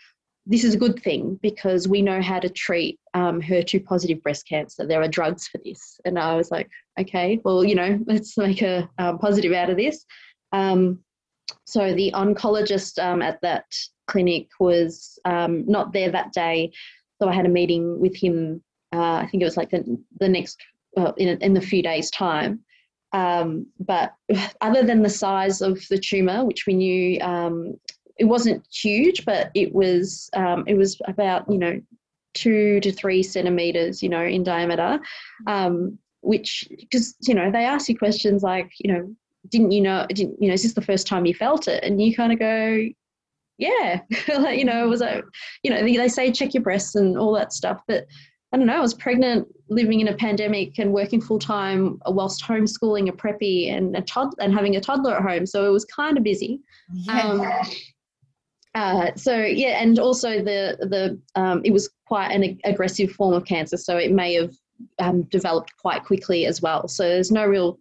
this 0.45 0.63
is 0.63 0.75
a 0.75 0.77
good 0.77 1.01
thing 1.01 1.39
because 1.41 1.87
we 1.87 2.01
know 2.01 2.21
how 2.21 2.39
to 2.39 2.49
treat 2.49 2.99
um, 3.13 3.41
HER2 3.41 3.83
positive 3.83 4.21
breast 4.21 4.47
cancer. 4.47 4.85
There 4.85 5.01
are 5.01 5.07
drugs 5.07 5.47
for 5.47 5.59
this. 5.63 5.99
And 6.05 6.19
I 6.19 6.35
was 6.35 6.51
like, 6.51 6.69
okay, 6.99 7.41
well, 7.43 7.63
you 7.63 7.75
know, 7.75 7.99
let's 8.05 8.37
make 8.37 8.61
a 8.61 8.89
um, 8.99 9.17
positive 9.17 9.53
out 9.53 9.71
of 9.71 9.77
this. 9.77 10.05
Um, 10.51 10.99
so 11.65 11.93
the 11.93 12.11
oncologist 12.13 13.03
um, 13.03 13.21
at 13.21 13.41
that 13.41 13.65
clinic 14.07 14.47
was 14.59 15.17
um, 15.25 15.65
not 15.65 15.93
there 15.93 16.11
that 16.11 16.31
day. 16.31 16.71
So 17.19 17.27
I 17.27 17.33
had 17.33 17.45
a 17.45 17.49
meeting 17.49 17.99
with 17.99 18.15
him, 18.15 18.61
uh, 18.93 19.15
I 19.15 19.27
think 19.27 19.41
it 19.41 19.45
was 19.45 19.57
like 19.57 19.71
the, 19.71 19.99
the 20.19 20.29
next, 20.29 20.57
uh, 20.95 21.13
in, 21.17 21.41
in 21.41 21.53
the 21.53 21.61
few 21.61 21.81
days' 21.81 22.11
time. 22.11 22.63
Um, 23.14 23.68
but 23.80 24.14
other 24.62 24.84
than 24.84 25.01
the 25.01 25.10
size 25.10 25.62
of 25.62 25.80
the 25.89 25.97
tumor, 25.97 26.45
which 26.45 26.66
we 26.66 26.74
knew 26.74 27.20
um, 27.22 27.80
it 28.18 28.26
wasn't 28.26 28.66
huge, 28.74 29.26
but 29.26 29.51
it 29.53 29.74
was 29.74 30.30
um, 30.34 30.64
it 30.68 30.76
was 30.76 30.99
about 31.08 31.49
you 31.49 31.58
know 31.58 31.82
two 32.34 32.80
to 32.82 32.91
three 32.91 33.24
centimeters, 33.24 34.03
you 34.03 34.10
know, 34.10 34.24
in 34.24 34.43
diameter. 34.43 34.99
Um, 35.47 35.97
which 36.22 36.68
because 36.80 37.16
you 37.28 37.36
know 37.36 37.51
they 37.51 37.66
ask 37.66 37.88
you 37.88 37.95
questions 37.95 38.41
like 38.41 38.72
you 38.80 38.91
know 38.91 39.16
didn't 39.49 39.70
you 39.72 39.82
know 39.82 40.08
didn't 40.10 40.41
you 40.41 40.47
know 40.47 40.56
is 40.56 40.64
this 40.64 40.74
the 40.74 40.82
first 40.82 41.06
time 41.06 41.24
you 41.24 41.36
felt 41.36 41.68
it 41.68 41.84
and 41.84 42.01
you 42.01 42.16
kind 42.16 42.34
of 42.34 42.39
go 42.39 42.84
yeah 43.60 44.01
you 44.51 44.66
know 44.66 44.84
it 44.84 44.89
was 44.89 45.01
a 45.01 45.22
you 45.62 45.70
know 45.70 45.84
they 45.84 46.08
say 46.08 46.32
check 46.32 46.56
your 46.56 46.64
breasts 46.64 46.95
and 46.95 47.16
all 47.16 47.32
that 47.32 47.53
stuff 47.53 47.80
but 47.88 48.08
I 48.56 48.58
don't 48.58 48.68
know, 48.68 48.78
I 48.78 48.80
was 48.80 48.93
pregnant, 48.93 49.49
living 49.70 49.99
in 49.99 50.09
a 50.09 50.16
pandemic, 50.16 50.78
and 50.80 50.93
working 50.93 51.22
full 51.22 51.39
time 51.39 51.99
whilst 52.05 52.43
homeschooling 52.43 53.09
a 53.09 53.11
preppy 53.11 53.72
and 53.72 53.95
a 53.95 54.01
tod- 54.01 54.36
and 54.39 54.53
having 54.53 54.76
a 54.76 54.82
toddler 54.82 55.16
at 55.16 55.24
home. 55.24 55.45
So 55.45 55.66
it 55.66 55.72
was 55.72 55.86
kind 55.86 56.18
of 56.18 56.24
busy. 56.24 56.61
Yeah. 56.93 57.22
Um, 57.22 57.51
Uh, 58.76 59.16
so 59.16 59.38
yeah, 59.38 59.82
and 59.82 59.97
also 59.99 60.43
the 60.43 60.78
the 60.82 61.18
um, 61.41 61.61
it 61.63 61.72
was 61.72 61.89
quite 62.07 62.32
an 62.32 62.59
aggressive 62.66 63.09
form 63.09 63.34
of 63.34 63.45
cancer, 63.45 63.78
so 63.78 63.95
it 63.95 64.11
may 64.11 64.34
have 64.34 64.53
um, 64.99 65.24
developed 65.24 65.72
quite 65.78 66.03
quickly 66.03 66.45
as 66.45 66.61
well. 66.61 66.88
So 66.89 67.03
there's 67.03 67.32
no 67.32 67.45
real 67.45 67.80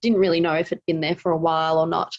didn't 0.00 0.18
really 0.18 0.40
know 0.40 0.54
if 0.54 0.72
it'd 0.72 0.82
been 0.86 1.00
there 1.00 1.16
for 1.16 1.32
a 1.32 1.36
while 1.36 1.78
or 1.78 1.86
not. 1.86 2.16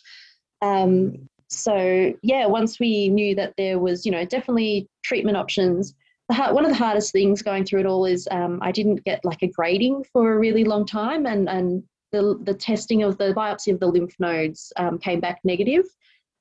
Um, 0.61 1.27
so 1.49 2.13
yeah, 2.21 2.45
once 2.45 2.79
we 2.79 3.09
knew 3.09 3.33
that 3.33 3.55
there 3.57 3.79
was 3.79 4.05
you 4.05 4.11
know 4.11 4.25
definitely 4.25 4.87
treatment 5.03 5.35
options. 5.35 5.95
Hard, 6.31 6.53
one 6.53 6.65
of 6.65 6.71
the 6.71 6.77
hardest 6.77 7.13
things 7.13 7.41
going 7.41 7.63
through 7.63 7.81
it 7.81 7.85
all 7.85 8.05
is 8.05 8.27
um, 8.31 8.59
I 8.61 8.71
didn't 8.71 9.03
get 9.05 9.23
like 9.23 9.43
a 9.43 9.47
grading 9.47 10.03
for 10.11 10.33
a 10.33 10.37
really 10.37 10.63
long 10.63 10.85
time, 10.85 11.25
and 11.25 11.47
and 11.47 11.83
the 12.11 12.37
the 12.43 12.53
testing 12.53 13.03
of 13.03 13.17
the 13.17 13.33
biopsy 13.33 13.73
of 13.73 13.79
the 13.79 13.87
lymph 13.87 14.15
nodes 14.19 14.71
um, 14.77 14.97
came 14.97 15.19
back 15.19 15.39
negative 15.43 15.85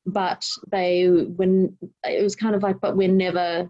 but 0.07 0.47
they 0.71 1.07
when 1.07 1.77
it 2.05 2.23
was 2.23 2.37
kind 2.37 2.55
of 2.55 2.63
like 2.63 2.81
but 2.81 2.97
we're 2.97 3.09
never 3.09 3.69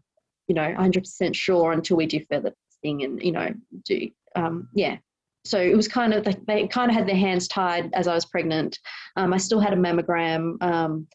you 0.49 0.55
know 0.55 0.75
100% 0.79 1.35
sure 1.35 1.73
until 1.73 1.97
we 1.97 2.07
do 2.07 2.21
further 2.31 2.53
testing 2.71 3.03
and 3.05 3.23
you 3.23 3.33
know 3.33 3.49
do 3.85 4.09
um, 4.37 4.69
yeah 4.75 4.99
so 5.47 5.61
it 5.61 5.77
was 5.77 5.89
kind 5.89 6.13
of 6.13 6.27
they 6.47 6.67
kind 6.67 6.91
of 6.91 6.97
had 6.97 7.07
their 7.07 7.17
hands 7.17 7.47
tied 7.47 7.95
as 7.95 8.09
I 8.09 8.15
was 8.15 8.27
pregnant. 8.27 8.81
Um, 9.15 9.33
I 9.33 9.37
still 9.37 9.61
had 9.61 9.73
a 9.73 9.77
mammogram. 9.77 10.61
Um, 10.61 11.07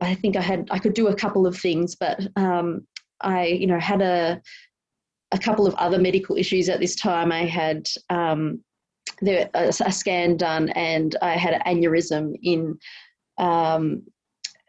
I 0.00 0.14
think 0.14 0.34
I 0.34 0.40
had 0.40 0.66
I 0.72 0.80
could 0.80 0.94
do 0.94 1.06
a 1.06 1.14
couple 1.14 1.46
of 1.46 1.56
things, 1.56 1.94
but 1.94 2.20
um, 2.34 2.84
I 3.22 3.46
you 3.46 3.66
know 3.66 3.78
had 3.78 4.02
a 4.02 4.40
a 5.32 5.38
couple 5.38 5.66
of 5.66 5.74
other 5.74 5.98
medical 5.98 6.36
issues 6.36 6.68
at 6.68 6.80
this 6.80 6.94
time. 6.94 7.32
I 7.32 7.46
had 7.46 7.88
um, 8.10 8.62
there, 9.22 9.48
a, 9.54 9.68
a, 9.68 9.92
scan 9.92 10.36
done, 10.36 10.68
and 10.70 11.16
I 11.22 11.32
had 11.32 11.54
an 11.54 11.62
aneurysm 11.66 12.34
in 12.42 12.78
um, 13.38 14.02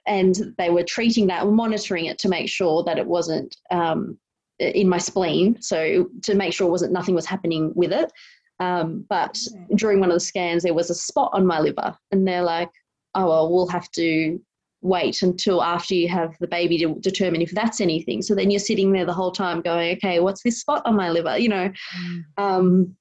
and 0.06 0.54
they 0.58 0.70
were 0.70 0.84
treating 0.84 1.28
that, 1.28 1.47
monitoring 1.47 2.06
it 2.06 2.18
to 2.20 2.30
make 2.30 2.49
sure 2.49 2.84
that 2.84 2.97
it 2.97 3.06
wasn't 3.06 3.56
um, 3.72 4.18
in 4.60 4.89
my 4.89 4.97
spleen. 4.97 5.62
So 5.62 6.10
to 6.24 6.36
make 6.36 6.54
sure 6.54 6.70
wasn't 6.70 6.93
nothing 6.93 7.16
was 7.16 7.26
happening 7.26 7.72
with 7.76 7.91
it. 7.93 8.12
Um, 8.60 9.06
but 9.10 9.38
during 9.76 9.99
one 9.99 10.10
of 10.10 10.16
the 10.16 10.20
scans, 10.20 10.64
there 10.64 10.74
was 10.74 10.89
a 10.89 10.95
spot 10.95 11.32
on 11.34 11.45
my 11.45 11.60
liver, 11.60 11.97
and 12.12 12.28
they're 12.28 12.43
like, 12.43 12.70
"Oh 13.16 13.28
well, 13.28 13.51
we'll 13.51 13.68
have 13.68 13.89
to 13.91 14.39
wait 14.84 15.22
until 15.22 15.64
after 15.64 15.96
you 15.96 16.08
have 16.10 16.38
the 16.40 16.48
baby 16.48 16.78
to 16.80 16.96
determine 17.00 17.42
if 17.42 17.52
that's 17.52 17.82
anything." 17.82 18.22
So 18.22 18.36
then 18.36 18.52
you're 18.52 18.60
sitting 18.60 18.92
there 18.92 19.06
the 19.06 19.14
whole 19.14 19.32
time 19.32 19.62
going, 19.62 19.96
"Okay, 19.98 20.20
what's 20.20 20.44
this 20.44 20.60
spot 20.60 20.84
on 20.86 20.96
my 20.96 21.10
liver?" 21.10 21.38
You 21.38 21.50
know. 21.50 21.72
Mm. 22.00 22.24
Um, 22.38 22.98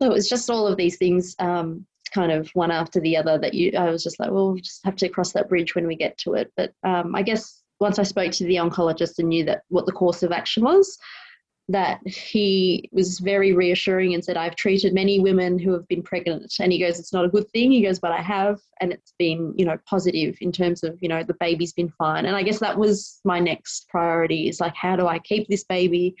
so 0.00 0.10
it 0.10 0.12
was 0.12 0.28
just 0.28 0.50
all 0.50 0.66
of 0.66 0.76
these 0.76 0.96
things 0.96 1.36
um, 1.38 1.86
kind 2.12 2.32
of 2.32 2.48
one 2.54 2.70
after 2.70 3.00
the 3.00 3.16
other 3.16 3.38
that 3.38 3.54
you 3.54 3.72
I 3.76 3.90
was 3.90 4.02
just 4.02 4.18
like, 4.20 4.30
well, 4.30 4.52
we'll 4.52 4.62
just 4.62 4.84
have 4.84 4.96
to 4.96 5.08
cross 5.08 5.32
that 5.32 5.48
bridge 5.48 5.74
when 5.74 5.86
we 5.86 5.96
get 5.96 6.16
to 6.18 6.34
it. 6.34 6.52
But 6.56 6.72
um, 6.84 7.14
I 7.14 7.22
guess 7.22 7.62
once 7.80 7.98
I 7.98 8.04
spoke 8.04 8.32
to 8.32 8.44
the 8.44 8.56
oncologist 8.56 9.18
and 9.18 9.28
knew 9.28 9.44
that 9.44 9.62
what 9.68 9.86
the 9.86 9.92
course 9.92 10.22
of 10.22 10.32
action 10.32 10.62
was, 10.62 10.96
that 11.68 12.06
he 12.06 12.88
was 12.92 13.20
very 13.20 13.54
reassuring 13.54 14.12
and 14.12 14.22
said, 14.22 14.36
I've 14.36 14.56
treated 14.56 14.92
many 14.92 15.18
women 15.18 15.58
who 15.58 15.72
have 15.72 15.88
been 15.88 16.02
pregnant. 16.02 16.52
And 16.60 16.70
he 16.70 16.78
goes, 16.78 16.98
It's 16.98 17.12
not 17.12 17.24
a 17.24 17.28
good 17.28 17.48
thing. 17.50 17.72
He 17.72 17.82
goes, 17.82 17.98
But 17.98 18.12
I 18.12 18.20
have. 18.20 18.60
And 18.80 18.92
it's 18.92 19.14
been, 19.18 19.54
you 19.56 19.64
know, 19.64 19.78
positive 19.86 20.36
in 20.40 20.52
terms 20.52 20.82
of, 20.82 20.98
you 21.00 21.08
know, 21.08 21.22
the 21.22 21.36
baby's 21.40 21.72
been 21.72 21.88
fine. 21.88 22.26
And 22.26 22.36
I 22.36 22.42
guess 22.42 22.58
that 22.60 22.78
was 22.78 23.20
my 23.24 23.40
next 23.40 23.88
priority 23.88 24.48
is 24.48 24.60
like, 24.60 24.74
how 24.74 24.96
do 24.96 25.06
I 25.06 25.18
keep 25.18 25.48
this 25.48 25.64
baby 25.64 26.16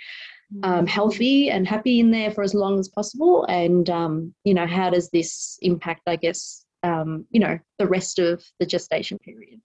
um, 0.62 0.86
healthy 0.86 1.50
and 1.50 1.66
happy 1.66 2.00
in 2.00 2.10
there 2.10 2.30
for 2.30 2.42
as 2.42 2.54
long 2.54 2.78
as 2.78 2.88
possible 2.88 3.44
and 3.46 3.90
um, 3.90 4.34
you 4.44 4.54
know 4.54 4.66
how 4.66 4.90
does 4.90 5.10
this 5.10 5.58
impact 5.62 6.02
i 6.06 6.16
guess 6.16 6.64
um, 6.82 7.26
you 7.30 7.40
know 7.40 7.58
the 7.78 7.86
rest 7.86 8.18
of 8.18 8.44
the 8.60 8.66
gestation 8.66 9.18
period 9.18 9.60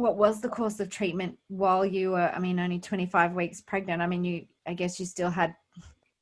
what 0.00 0.16
was 0.16 0.40
the 0.40 0.48
course 0.48 0.80
of 0.80 0.88
treatment 0.88 1.36
while 1.48 1.84
you 1.84 2.12
were 2.12 2.30
i 2.34 2.38
mean 2.38 2.58
only 2.58 2.78
25 2.78 3.32
weeks 3.34 3.60
pregnant 3.60 4.02
i 4.02 4.06
mean 4.06 4.24
you 4.24 4.44
i 4.66 4.74
guess 4.74 4.98
you 4.98 5.06
still 5.06 5.30
had 5.30 5.54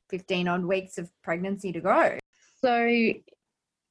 15 0.09 0.49
odd 0.49 0.65
weeks 0.65 0.99
of 0.99 1.11
pregnancy 1.23 1.73
to 1.73 1.81
go 1.81 2.19
so 2.61 3.13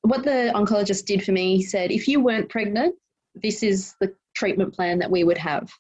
what 0.02 0.24
the 0.24 0.52
oncologist 0.56 1.06
did 1.06 1.24
for 1.24 1.32
me 1.32 1.58
he 1.58 1.64
said 1.64 1.92
if 1.92 2.08
you 2.08 2.20
weren't 2.20 2.50
pregnant 2.50 2.96
this 3.42 3.64
is 3.64 3.96
the 4.02 4.14
treatment 4.36 4.74
plan 4.74 5.00
that 5.00 5.10
we 5.10 5.24
would 5.24 5.38
have 5.38 5.72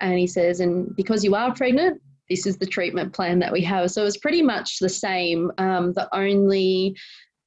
and 0.00 0.18
he 0.18 0.26
says 0.26 0.60
and 0.60 0.94
because 0.96 1.22
you 1.24 1.34
are 1.34 1.54
pregnant 1.54 2.00
this 2.32 2.46
is 2.46 2.56
the 2.56 2.66
treatment 2.66 3.12
plan 3.12 3.38
that 3.40 3.52
we 3.52 3.60
have. 3.60 3.90
So 3.90 4.00
it 4.00 4.06
was 4.06 4.16
pretty 4.16 4.40
much 4.40 4.78
the 4.78 4.88
same. 4.88 5.52
Um, 5.58 5.92
the 5.92 6.08
only 6.16 6.96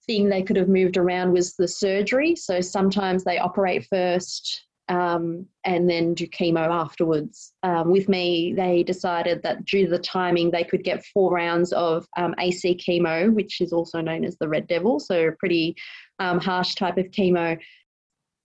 thing 0.06 0.30
they 0.30 0.44
could 0.44 0.58
have 0.58 0.70
moved 0.70 0.96
around 0.96 1.32
was 1.32 1.56
the 1.56 1.68
surgery. 1.68 2.36
So 2.36 2.62
sometimes 2.62 3.24
they 3.24 3.40
operate 3.40 3.88
first 3.90 4.66
um, 4.88 5.46
and 5.64 5.90
then 5.90 6.14
do 6.14 6.28
chemo 6.28 6.68
afterwards. 6.70 7.54
Um, 7.64 7.90
with 7.92 8.08
me, 8.08 8.54
they 8.54 8.84
decided 8.84 9.42
that 9.44 9.66
due 9.66 9.86
to 9.86 9.92
the 9.92 10.00
timing, 10.00 10.52
they 10.52 10.64
could 10.64 10.84
get 10.84 11.06
four 11.06 11.32
rounds 11.34 11.74
of 11.74 12.06
um, 12.18 12.36
AC 12.40 12.76
chemo, 12.76 13.34
which 13.34 13.62
is 13.62 13.74
also 13.74 14.02
known 14.02 14.24
as 14.24 14.38
the 14.38 14.48
Red 14.48 14.68
Devil, 14.68 15.00
so 15.00 15.28
a 15.28 15.32
pretty 15.32 15.76
um, 16.20 16.40
harsh 16.40 16.76
type 16.76 16.98
of 16.98 17.08
chemo 17.08 17.58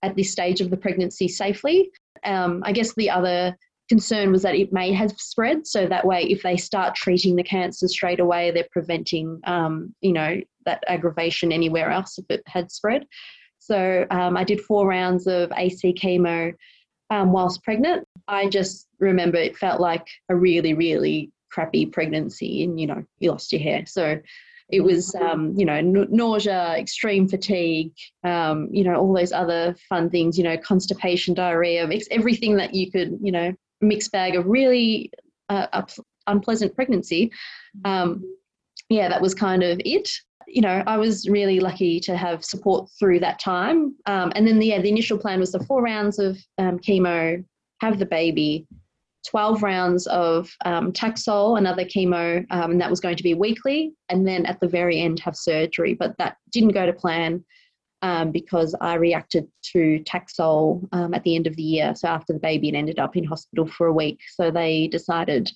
at 0.03 0.15
this 0.15 0.31
stage 0.31 0.61
of 0.61 0.69
the 0.69 0.77
pregnancy 0.77 1.27
safely. 1.27 1.91
Um, 2.25 2.63
I 2.65 2.71
guess 2.71 2.93
the 2.95 3.09
other 3.09 3.55
concern 3.87 4.31
was 4.31 4.41
that 4.41 4.55
it 4.55 4.71
may 4.71 4.93
have 4.93 5.11
spread. 5.11 5.67
So 5.67 5.85
that 5.85 6.05
way, 6.05 6.23
if 6.23 6.41
they 6.43 6.57
start 6.57 6.95
treating 6.95 7.35
the 7.35 7.43
cancer 7.43 7.87
straight 7.87 8.19
away, 8.19 8.49
they're 8.49 8.67
preventing, 8.71 9.39
um, 9.43 9.93
you 10.01 10.13
know, 10.13 10.39
that 10.65 10.83
aggravation 10.87 11.51
anywhere 11.51 11.91
else 11.91 12.17
if 12.17 12.25
it 12.29 12.41
had 12.47 12.71
spread. 12.71 13.05
So 13.71 14.05
um, 14.11 14.35
I 14.35 14.43
did 14.43 14.59
four 14.59 14.85
rounds 14.85 15.27
of 15.27 15.49
AC 15.55 15.93
chemo 15.93 16.53
um, 17.09 17.31
whilst 17.31 17.63
pregnant. 17.63 18.05
I 18.27 18.49
just 18.49 18.89
remember 18.99 19.37
it 19.37 19.55
felt 19.55 19.79
like 19.79 20.05
a 20.27 20.35
really, 20.35 20.73
really 20.73 21.31
crappy 21.51 21.85
pregnancy, 21.85 22.65
and 22.65 22.77
you 22.77 22.85
know, 22.85 23.01
you 23.19 23.31
lost 23.31 23.53
your 23.53 23.61
hair. 23.61 23.85
So 23.85 24.19
it 24.67 24.81
was, 24.81 25.15
um, 25.15 25.53
you 25.55 25.63
know, 25.63 25.75
n- 25.75 26.07
nausea, 26.09 26.75
extreme 26.77 27.29
fatigue, 27.29 27.93
um, 28.25 28.67
you 28.73 28.83
know, 28.83 28.95
all 28.95 29.13
those 29.13 29.31
other 29.31 29.73
fun 29.87 30.09
things, 30.09 30.37
you 30.37 30.43
know, 30.43 30.57
constipation, 30.57 31.33
diarrhea, 31.33 31.89
everything 32.11 32.57
that 32.57 32.73
you 32.73 32.91
could, 32.91 33.19
you 33.21 33.31
know, 33.31 33.53
mixed 33.79 34.11
bag 34.11 34.35
of 34.35 34.45
really 34.47 35.11
uh, 35.47 35.81
unpleasant 36.27 36.75
pregnancy. 36.75 37.31
Um, 37.85 38.35
yeah, 38.89 39.07
that 39.07 39.21
was 39.21 39.33
kind 39.33 39.63
of 39.63 39.79
it. 39.85 40.09
You 40.53 40.61
know, 40.61 40.83
I 40.85 40.97
was 40.97 41.27
really 41.29 41.59
lucky 41.59 41.99
to 42.01 42.17
have 42.17 42.43
support 42.43 42.89
through 42.99 43.19
that 43.19 43.39
time. 43.39 43.95
Um, 44.05 44.31
and 44.35 44.47
then, 44.47 44.59
the, 44.59 44.67
yeah, 44.67 44.81
the 44.81 44.89
initial 44.89 45.17
plan 45.17 45.39
was 45.39 45.51
the 45.51 45.63
four 45.65 45.81
rounds 45.81 46.19
of 46.19 46.37
um, 46.57 46.79
chemo, 46.79 47.43
have 47.79 47.99
the 47.99 48.05
baby, 48.05 48.67
12 49.29 49.63
rounds 49.63 50.07
of 50.07 50.51
um, 50.65 50.91
Taxol, 50.91 51.57
another 51.57 51.85
chemo, 51.85 52.45
um, 52.51 52.71
and 52.71 52.81
that 52.81 52.89
was 52.89 52.99
going 52.99 53.15
to 53.15 53.23
be 53.23 53.33
weekly. 53.33 53.93
And 54.09 54.27
then 54.27 54.45
at 54.45 54.59
the 54.59 54.67
very 54.67 54.99
end, 54.99 55.19
have 55.19 55.35
surgery. 55.35 55.93
But 55.93 56.17
that 56.17 56.37
didn't 56.51 56.73
go 56.73 56.85
to 56.85 56.93
plan 56.93 57.43
um, 58.01 58.31
because 58.31 58.75
I 58.81 58.95
reacted 58.95 59.47
to 59.73 60.03
Taxol 60.05 60.87
um, 60.91 61.13
at 61.13 61.23
the 61.23 61.35
end 61.35 61.47
of 61.47 61.55
the 61.55 61.63
year. 61.63 61.93
So 61.95 62.07
after 62.07 62.33
the 62.33 62.39
baby, 62.39 62.67
and 62.67 62.77
ended 62.77 62.99
up 62.99 63.15
in 63.15 63.23
hospital 63.23 63.67
for 63.67 63.87
a 63.87 63.93
week. 63.93 64.19
So 64.35 64.49
they 64.49 64.87
decided 64.87 65.51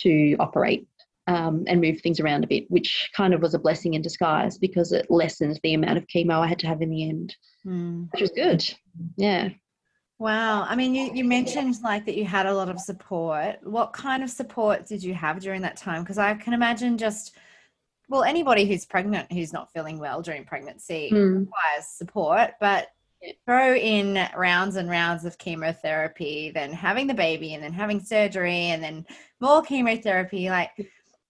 to 0.00 0.36
operate 0.40 0.86
um, 1.26 1.64
and 1.66 1.80
move 1.80 2.00
things 2.00 2.20
around 2.20 2.44
a 2.44 2.48
bit, 2.48 2.70
which 2.70 3.10
kind 3.16 3.34
of 3.34 3.42
was 3.42 3.54
a 3.54 3.58
blessing 3.58 3.94
in 3.94 4.02
disguise 4.02 4.58
because 4.58 4.92
it 4.92 5.06
lessened 5.10 5.58
the 5.62 5.74
amount 5.74 5.98
of 5.98 6.06
chemo 6.06 6.40
I 6.40 6.46
had 6.46 6.58
to 6.60 6.66
have 6.66 6.82
in 6.82 6.90
the 6.90 7.08
end, 7.08 7.36
mm. 7.66 8.08
which 8.12 8.22
was 8.22 8.30
good. 8.30 8.62
Yeah. 9.16 9.50
Wow. 10.18 10.64
I 10.68 10.76
mean, 10.76 10.94
you, 10.94 11.10
you 11.14 11.24
mentioned 11.24 11.76
like 11.82 12.06
that 12.06 12.16
you 12.16 12.24
had 12.24 12.46
a 12.46 12.54
lot 12.54 12.68
of 12.68 12.80
support. 12.80 13.56
What 13.62 13.92
kind 13.92 14.22
of 14.22 14.30
support 14.30 14.86
did 14.86 15.02
you 15.02 15.14
have 15.14 15.40
during 15.40 15.62
that 15.62 15.76
time? 15.76 16.02
Because 16.02 16.18
I 16.18 16.34
can 16.34 16.52
imagine 16.52 16.98
just– 16.98 17.36
well, 18.08 18.24
anybody 18.24 18.66
who's 18.66 18.84
pregnant 18.84 19.32
who's 19.32 19.54
not 19.54 19.72
feeling 19.72 19.98
well 19.98 20.20
during 20.20 20.44
pregnancy 20.44 21.10
mm. 21.10 21.40
requires 21.40 21.86
support, 21.86 22.50
but 22.60 22.88
throw 23.46 23.74
in 23.74 24.28
rounds 24.36 24.76
and 24.76 24.90
rounds 24.90 25.24
of 25.24 25.38
chemotherapy, 25.38 26.50
then 26.52 26.72
having 26.72 27.06
the 27.06 27.14
baby, 27.14 27.54
and 27.54 27.64
then 27.64 27.72
having 27.72 28.00
surgery, 28.00 28.66
and 28.66 28.82
then 28.82 29.06
more 29.40 29.62
chemotherapy. 29.62 30.50
Like, 30.50 30.70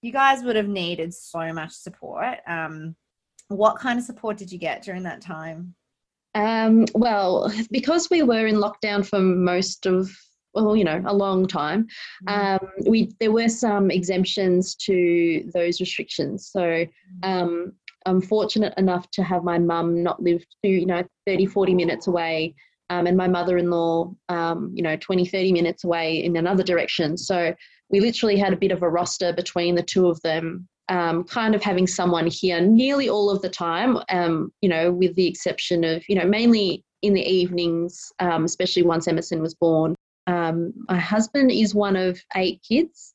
you 0.02 0.12
guys 0.12 0.42
would 0.42 0.56
have 0.56 0.68
needed 0.68 1.14
so 1.14 1.52
much 1.52 1.72
support. 1.72 2.38
Um, 2.46 2.96
what 3.48 3.78
kind 3.78 3.98
of 3.98 4.04
support 4.04 4.36
did 4.36 4.52
you 4.52 4.58
get 4.58 4.82
during 4.82 5.04
that 5.04 5.20
time? 5.20 5.74
Um, 6.34 6.86
well, 6.94 7.52
because 7.70 8.10
we 8.10 8.22
were 8.22 8.46
in 8.46 8.56
lockdown 8.56 9.06
for 9.06 9.20
most 9.20 9.86
of 9.86 10.10
well, 10.54 10.76
you 10.76 10.84
know, 10.84 11.02
a 11.06 11.14
long 11.14 11.46
time. 11.46 11.86
Mm-hmm. 12.28 12.64
Um, 12.66 12.70
we 12.86 13.12
there 13.20 13.32
were 13.32 13.48
some 13.48 13.90
exemptions 13.90 14.74
to 14.76 15.50
those 15.54 15.80
restrictions. 15.80 16.50
So 16.52 16.60
mm-hmm. 16.60 17.24
um, 17.24 17.72
I'm 18.04 18.20
fortunate 18.20 18.74
enough 18.76 19.10
to 19.12 19.22
have 19.22 19.44
my 19.44 19.58
mum 19.58 20.02
not 20.02 20.22
live 20.22 20.44
to 20.62 20.68
you 20.68 20.86
know 20.86 21.04
30, 21.26 21.46
40 21.46 21.74
minutes 21.74 22.06
away, 22.06 22.54
um, 22.90 23.06
and 23.06 23.16
my 23.16 23.28
mother-in-law, 23.28 24.12
um, 24.28 24.70
you 24.74 24.82
know, 24.82 24.96
20, 24.96 25.24
30 25.24 25.52
minutes 25.52 25.84
away 25.84 26.22
in 26.22 26.36
another 26.36 26.62
direction. 26.62 27.16
So 27.16 27.54
we 27.92 28.00
literally 28.00 28.36
had 28.36 28.52
a 28.52 28.56
bit 28.56 28.72
of 28.72 28.82
a 28.82 28.88
roster 28.88 29.32
between 29.32 29.74
the 29.74 29.82
two 29.82 30.08
of 30.08 30.20
them. 30.22 30.66
Um, 30.88 31.24
kind 31.24 31.54
of 31.54 31.62
having 31.62 31.86
someone 31.86 32.26
here 32.26 32.60
nearly 32.60 33.08
all 33.08 33.30
of 33.30 33.40
the 33.40 33.48
time, 33.48 33.98
um, 34.10 34.52
you 34.60 34.68
know, 34.68 34.92
with 34.92 35.14
the 35.14 35.26
exception 35.26 35.84
of, 35.84 36.02
you 36.08 36.16
know, 36.16 36.26
mainly 36.26 36.84
in 37.02 37.14
the 37.14 37.22
evenings, 37.22 38.12
especially 38.18 38.82
once 38.82 39.06
Emerson 39.06 39.40
was 39.40 39.54
born, 39.54 39.94
um, 40.26 40.72
my 40.88 40.98
husband 40.98 41.50
is 41.50 41.74
one 41.74 41.96
of 41.96 42.20
eight 42.36 42.60
kids. 42.68 43.11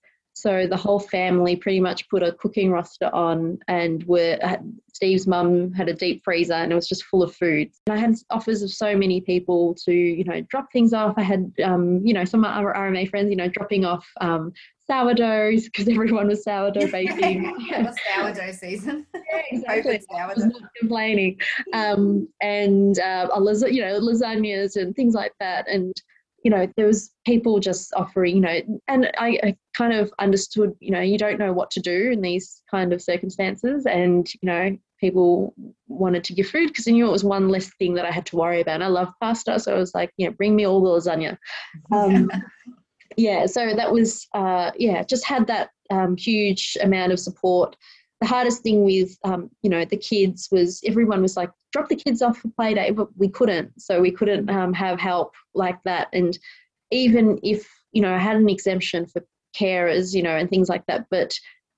So 0.47 0.65
the 0.65 0.77
whole 0.77 1.01
family 1.01 1.57
pretty 1.57 1.81
much 1.81 2.07
put 2.07 2.23
a 2.23 2.31
cooking 2.31 2.71
roster 2.71 3.13
on, 3.13 3.59
and 3.67 4.01
were 4.05 4.39
Steve's 4.93 5.27
mum 5.27 5.73
had 5.73 5.89
a 5.89 5.93
deep 5.93 6.23
freezer, 6.23 6.53
and 6.53 6.71
it 6.71 6.75
was 6.75 6.87
just 6.87 7.03
full 7.03 7.21
of 7.21 7.35
food. 7.35 7.69
And 7.85 7.93
I 7.93 7.97
had 7.97 8.15
offers 8.29 8.61
of 8.61 8.71
so 8.71 8.95
many 8.95 9.19
people 9.19 9.75
to, 9.83 9.91
you 9.91 10.23
know, 10.23 10.39
drop 10.49 10.71
things 10.71 10.93
off. 10.93 11.15
I 11.17 11.23
had, 11.23 11.51
um, 11.61 11.99
you 12.01 12.13
know, 12.13 12.23
some 12.23 12.45
of 12.45 12.51
our 12.51 12.73
RMA 12.73 13.09
friends, 13.09 13.29
you 13.29 13.35
know, 13.35 13.49
dropping 13.49 13.83
off 13.83 14.07
um, 14.21 14.53
sourdoughs 14.89 15.65
because 15.65 15.87
everyone 15.89 16.27
was 16.27 16.45
sourdough 16.45 16.87
baking. 16.93 17.53
it 17.69 17.85
was 17.85 17.97
sourdough 18.15 18.53
season. 18.53 19.05
Yeah, 19.29 19.41
exactly. 19.51 20.01
I 20.17 20.27
was 20.27 20.45
not 20.45 20.61
complaining. 20.79 21.41
Um, 21.73 22.29
and 22.39 22.97
uh, 22.99 23.27
you 23.69 23.81
know, 23.81 23.99
lasagnas 23.99 24.81
and 24.81 24.95
things 24.95 25.13
like 25.13 25.33
that. 25.41 25.67
And 25.67 25.93
you 26.47 26.51
know, 26.51 26.65
there 26.77 26.85
was 26.85 27.11
people 27.25 27.59
just 27.59 27.93
offering, 27.93 28.35
you 28.37 28.41
know, 28.41 28.61
and 28.87 29.11
I, 29.17 29.37
I, 29.43 29.57
kind 29.75 29.91
of 29.91 30.13
understood, 30.17 30.73
you 30.79 30.91
know, 30.91 31.01
you 31.01 31.17
don't 31.17 31.37
know 31.37 31.51
what 31.51 31.69
to 31.71 31.81
do 31.81 32.09
in 32.09 32.21
these 32.21 32.61
kind 32.71 32.93
of 32.93 33.01
circumstances, 33.01 33.85
and 33.85 34.25
you 34.41 34.47
know, 34.47 34.77
people 34.97 35.53
wanted 35.89 36.23
to 36.23 36.33
give 36.33 36.47
food 36.47 36.67
because 36.67 36.87
I 36.87 36.91
knew 36.91 37.05
it 37.05 37.11
was 37.11 37.25
one 37.25 37.49
less 37.49 37.69
thing 37.75 37.95
that 37.95 38.05
I 38.05 38.11
had 38.11 38.25
to 38.27 38.37
worry 38.37 38.61
about. 38.61 38.75
And 38.75 38.83
I 38.85 38.87
love 38.87 39.11
pasta, 39.21 39.59
so 39.59 39.75
I 39.75 39.77
was 39.77 39.93
like, 39.93 40.09
you 40.15 40.25
know, 40.25 40.31
bring 40.37 40.55
me 40.55 40.65
all 40.65 40.81
the 40.81 40.89
lasagna. 40.89 41.37
Um, 41.91 42.31
yeah, 43.17 43.45
so 43.45 43.75
that 43.75 43.91
was, 43.91 44.25
uh, 44.33 44.71
yeah, 44.77 45.03
just 45.03 45.25
had 45.25 45.47
that 45.47 45.71
um, 45.89 46.15
huge 46.15 46.77
amount 46.81 47.11
of 47.11 47.19
support 47.19 47.75
the 48.22 48.28
hardest 48.28 48.63
thing 48.63 48.84
with 48.84 49.18
um, 49.24 49.49
you 49.61 49.70
know 49.70 49.86
the 49.86 49.97
kids 49.97 50.49
was 50.51 50.82
everyone 50.86 51.22
was 51.22 51.38
like 51.38 51.51
drop 51.72 51.88
the 51.89 51.95
kids 51.95 52.22
off 52.22 52.38
for 52.38 52.49
play 52.49 52.74
day 52.74 52.91
but 52.91 53.09
we 53.18 53.30
couldn't. 53.30 53.80
So 53.80 54.01
we 54.01 54.11
couldn't 54.11 54.49
um, 54.49 54.74
have 54.74 54.99
help 54.99 55.34
like 55.53 55.78
that. 55.84 56.07
And 56.13 56.38
even 56.91 57.39
if 57.43 57.68
you 57.91 58.01
know 58.01 58.13
i 58.13 58.18
had 58.18 58.36
an 58.36 58.49
exemption 58.49 59.05
for 59.05 59.26
carers 59.59 60.13
you 60.13 60.22
know 60.22 60.36
and 60.36 60.49
things 60.49 60.70
like 60.70 60.86
that 60.88 61.05
but 61.09 61.34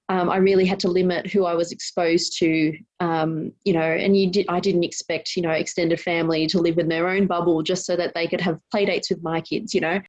um, 0.09 0.29
i 0.29 0.37
really 0.37 0.65
had 0.65 0.79
to 0.79 0.87
limit 0.87 1.27
who 1.27 1.45
i 1.45 1.53
was 1.53 1.71
exposed 1.71 2.37
to 2.37 2.77
um, 2.99 3.51
you 3.63 3.73
know 3.73 3.81
and 3.81 4.17
you 4.17 4.29
did 4.29 4.45
i 4.49 4.59
didn't 4.59 4.83
expect 4.83 5.35
you 5.35 5.41
know 5.41 5.51
extended 5.51 5.99
family 5.99 6.47
to 6.47 6.59
live 6.59 6.77
in 6.77 6.89
their 6.89 7.07
own 7.07 7.27
bubble 7.27 7.61
just 7.61 7.85
so 7.85 7.95
that 7.95 8.13
they 8.13 8.27
could 8.27 8.41
have 8.41 8.59
play 8.71 8.85
dates 8.85 9.09
with 9.09 9.23
my 9.23 9.41
kids 9.41 9.73
you 9.73 9.81
know? 9.81 9.99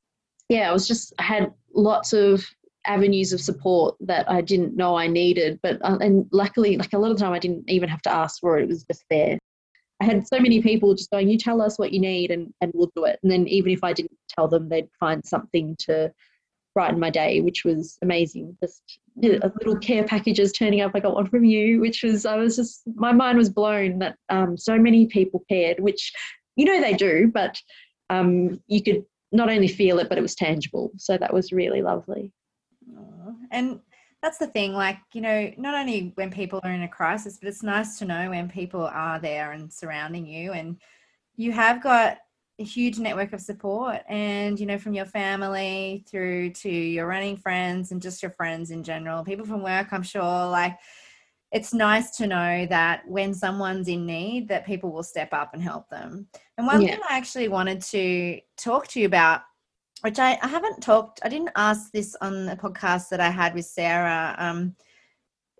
Yeah 0.48 0.70
i 0.70 0.72
was 0.72 0.88
just 0.88 1.12
I 1.18 1.22
had 1.22 1.52
lots 1.74 2.12
of 2.12 2.44
avenues 2.90 3.32
of 3.32 3.40
support 3.40 3.94
that 4.00 4.28
I 4.28 4.40
didn't 4.40 4.76
know 4.76 4.96
I 4.96 5.06
needed. 5.06 5.60
But 5.62 5.78
uh, 5.82 5.98
and 6.00 6.26
luckily, 6.32 6.76
like 6.76 6.92
a 6.92 6.98
lot 6.98 7.10
of 7.10 7.18
the 7.18 7.24
time, 7.24 7.32
I 7.32 7.38
didn't 7.38 7.70
even 7.70 7.88
have 7.88 8.02
to 8.02 8.12
ask 8.12 8.40
for 8.40 8.58
it; 8.58 8.64
it 8.64 8.68
was 8.68 8.84
just 8.84 9.04
there. 9.08 9.38
I 10.02 10.04
had 10.06 10.26
so 10.26 10.40
many 10.40 10.60
people 10.60 10.94
just 10.94 11.10
going, 11.10 11.28
"You 11.28 11.38
tell 11.38 11.62
us 11.62 11.78
what 11.78 11.92
you 11.92 12.00
need, 12.00 12.30
and 12.30 12.52
and 12.60 12.72
we'll 12.74 12.92
do 12.96 13.04
it." 13.04 13.20
And 13.22 13.30
then 13.30 13.46
even 13.46 13.72
if 13.72 13.84
I 13.84 13.92
didn't 13.92 14.18
tell 14.28 14.48
them, 14.48 14.68
they'd 14.68 14.88
find 14.98 15.24
something 15.24 15.76
to 15.86 16.12
brighten 16.74 17.00
my 17.00 17.10
day, 17.10 17.40
which 17.40 17.64
was 17.64 17.98
amazing. 18.02 18.56
Just 18.62 18.82
little 19.16 19.76
care 19.76 20.04
packages 20.04 20.52
turning 20.52 20.80
up. 20.80 20.92
I 20.94 21.00
got 21.00 21.14
one 21.14 21.26
from 21.26 21.44
you, 21.44 21.80
which 21.80 22.02
was 22.02 22.26
I 22.26 22.36
was 22.36 22.56
just 22.56 22.82
my 22.94 23.12
mind 23.12 23.38
was 23.38 23.50
blown 23.50 24.00
that 24.00 24.16
um, 24.28 24.56
so 24.56 24.76
many 24.78 25.06
people 25.06 25.44
cared, 25.48 25.78
which 25.80 26.12
you 26.56 26.64
know 26.64 26.80
they 26.80 26.94
do, 26.94 27.30
but 27.32 27.56
um, 28.08 28.60
you 28.66 28.82
could 28.82 29.04
not 29.32 29.48
only 29.48 29.68
feel 29.68 30.00
it, 30.00 30.08
but 30.08 30.18
it 30.18 30.22
was 30.22 30.34
tangible. 30.34 30.90
So 30.96 31.16
that 31.16 31.32
was 31.32 31.52
really 31.52 31.82
lovely. 31.82 32.32
And 33.50 33.80
that's 34.22 34.38
the 34.38 34.46
thing, 34.48 34.74
like, 34.74 34.98
you 35.14 35.20
know, 35.20 35.50
not 35.56 35.74
only 35.74 36.12
when 36.16 36.30
people 36.30 36.60
are 36.62 36.72
in 36.72 36.82
a 36.82 36.88
crisis, 36.88 37.38
but 37.40 37.48
it's 37.48 37.62
nice 37.62 37.98
to 37.98 38.04
know 38.04 38.30
when 38.30 38.48
people 38.48 38.86
are 38.86 39.18
there 39.18 39.52
and 39.52 39.72
surrounding 39.72 40.26
you. 40.26 40.52
And 40.52 40.76
you 41.36 41.52
have 41.52 41.82
got 41.82 42.18
a 42.60 42.64
huge 42.64 42.98
network 42.98 43.32
of 43.32 43.40
support 43.40 44.00
and 44.08 44.60
you 44.60 44.66
know 44.66 44.76
from 44.76 44.92
your 44.92 45.06
family 45.06 46.04
through 46.08 46.50
to 46.50 46.68
your 46.68 47.06
running 47.06 47.36
friends 47.36 47.90
and 47.90 48.02
just 48.02 48.22
your 48.22 48.32
friends 48.32 48.70
in 48.70 48.82
general 48.84 49.24
people 49.24 49.46
from 49.46 49.62
work 49.62 49.88
i'm 49.92 50.02
sure 50.02 50.46
like 50.46 50.78
it's 51.52 51.72
nice 51.72 52.16
to 52.16 52.26
know 52.26 52.66
that 52.66 53.02
when 53.08 53.32
someone's 53.32 53.88
in 53.88 54.04
need 54.04 54.46
that 54.46 54.66
people 54.66 54.92
will 54.92 55.02
step 55.02 55.32
up 55.32 55.54
and 55.54 55.62
help 55.62 55.88
them 55.88 56.26
and 56.58 56.66
one 56.66 56.82
yeah. 56.82 56.90
thing 56.90 57.00
i 57.08 57.16
actually 57.16 57.48
wanted 57.48 57.80
to 57.80 58.38
talk 58.58 58.86
to 58.86 59.00
you 59.00 59.06
about 59.06 59.40
which 60.02 60.18
I, 60.18 60.38
I 60.42 60.48
haven't 60.48 60.82
talked, 60.82 61.20
I 61.22 61.28
didn't 61.28 61.50
ask 61.56 61.90
this 61.92 62.16
on 62.20 62.46
the 62.46 62.56
podcast 62.56 63.08
that 63.10 63.20
I 63.20 63.30
had 63.30 63.54
with 63.54 63.66
Sarah, 63.66 64.34
um, 64.38 64.74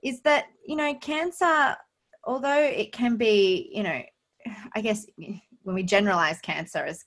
is 0.03 0.21
that, 0.23 0.47
you 0.67 0.77
know, 0.77 0.95
cancer, 0.95 1.77
although 2.25 2.63
it 2.63 2.93
can 2.93 3.17
be, 3.17 3.71
you 3.73 3.83
know, 3.83 4.03
I 4.75 4.81
guess 4.81 5.07
when 5.17 5.75
we 5.75 5.83
generalize 5.83 6.41
cancer 6.41 6.79
as 6.79 7.05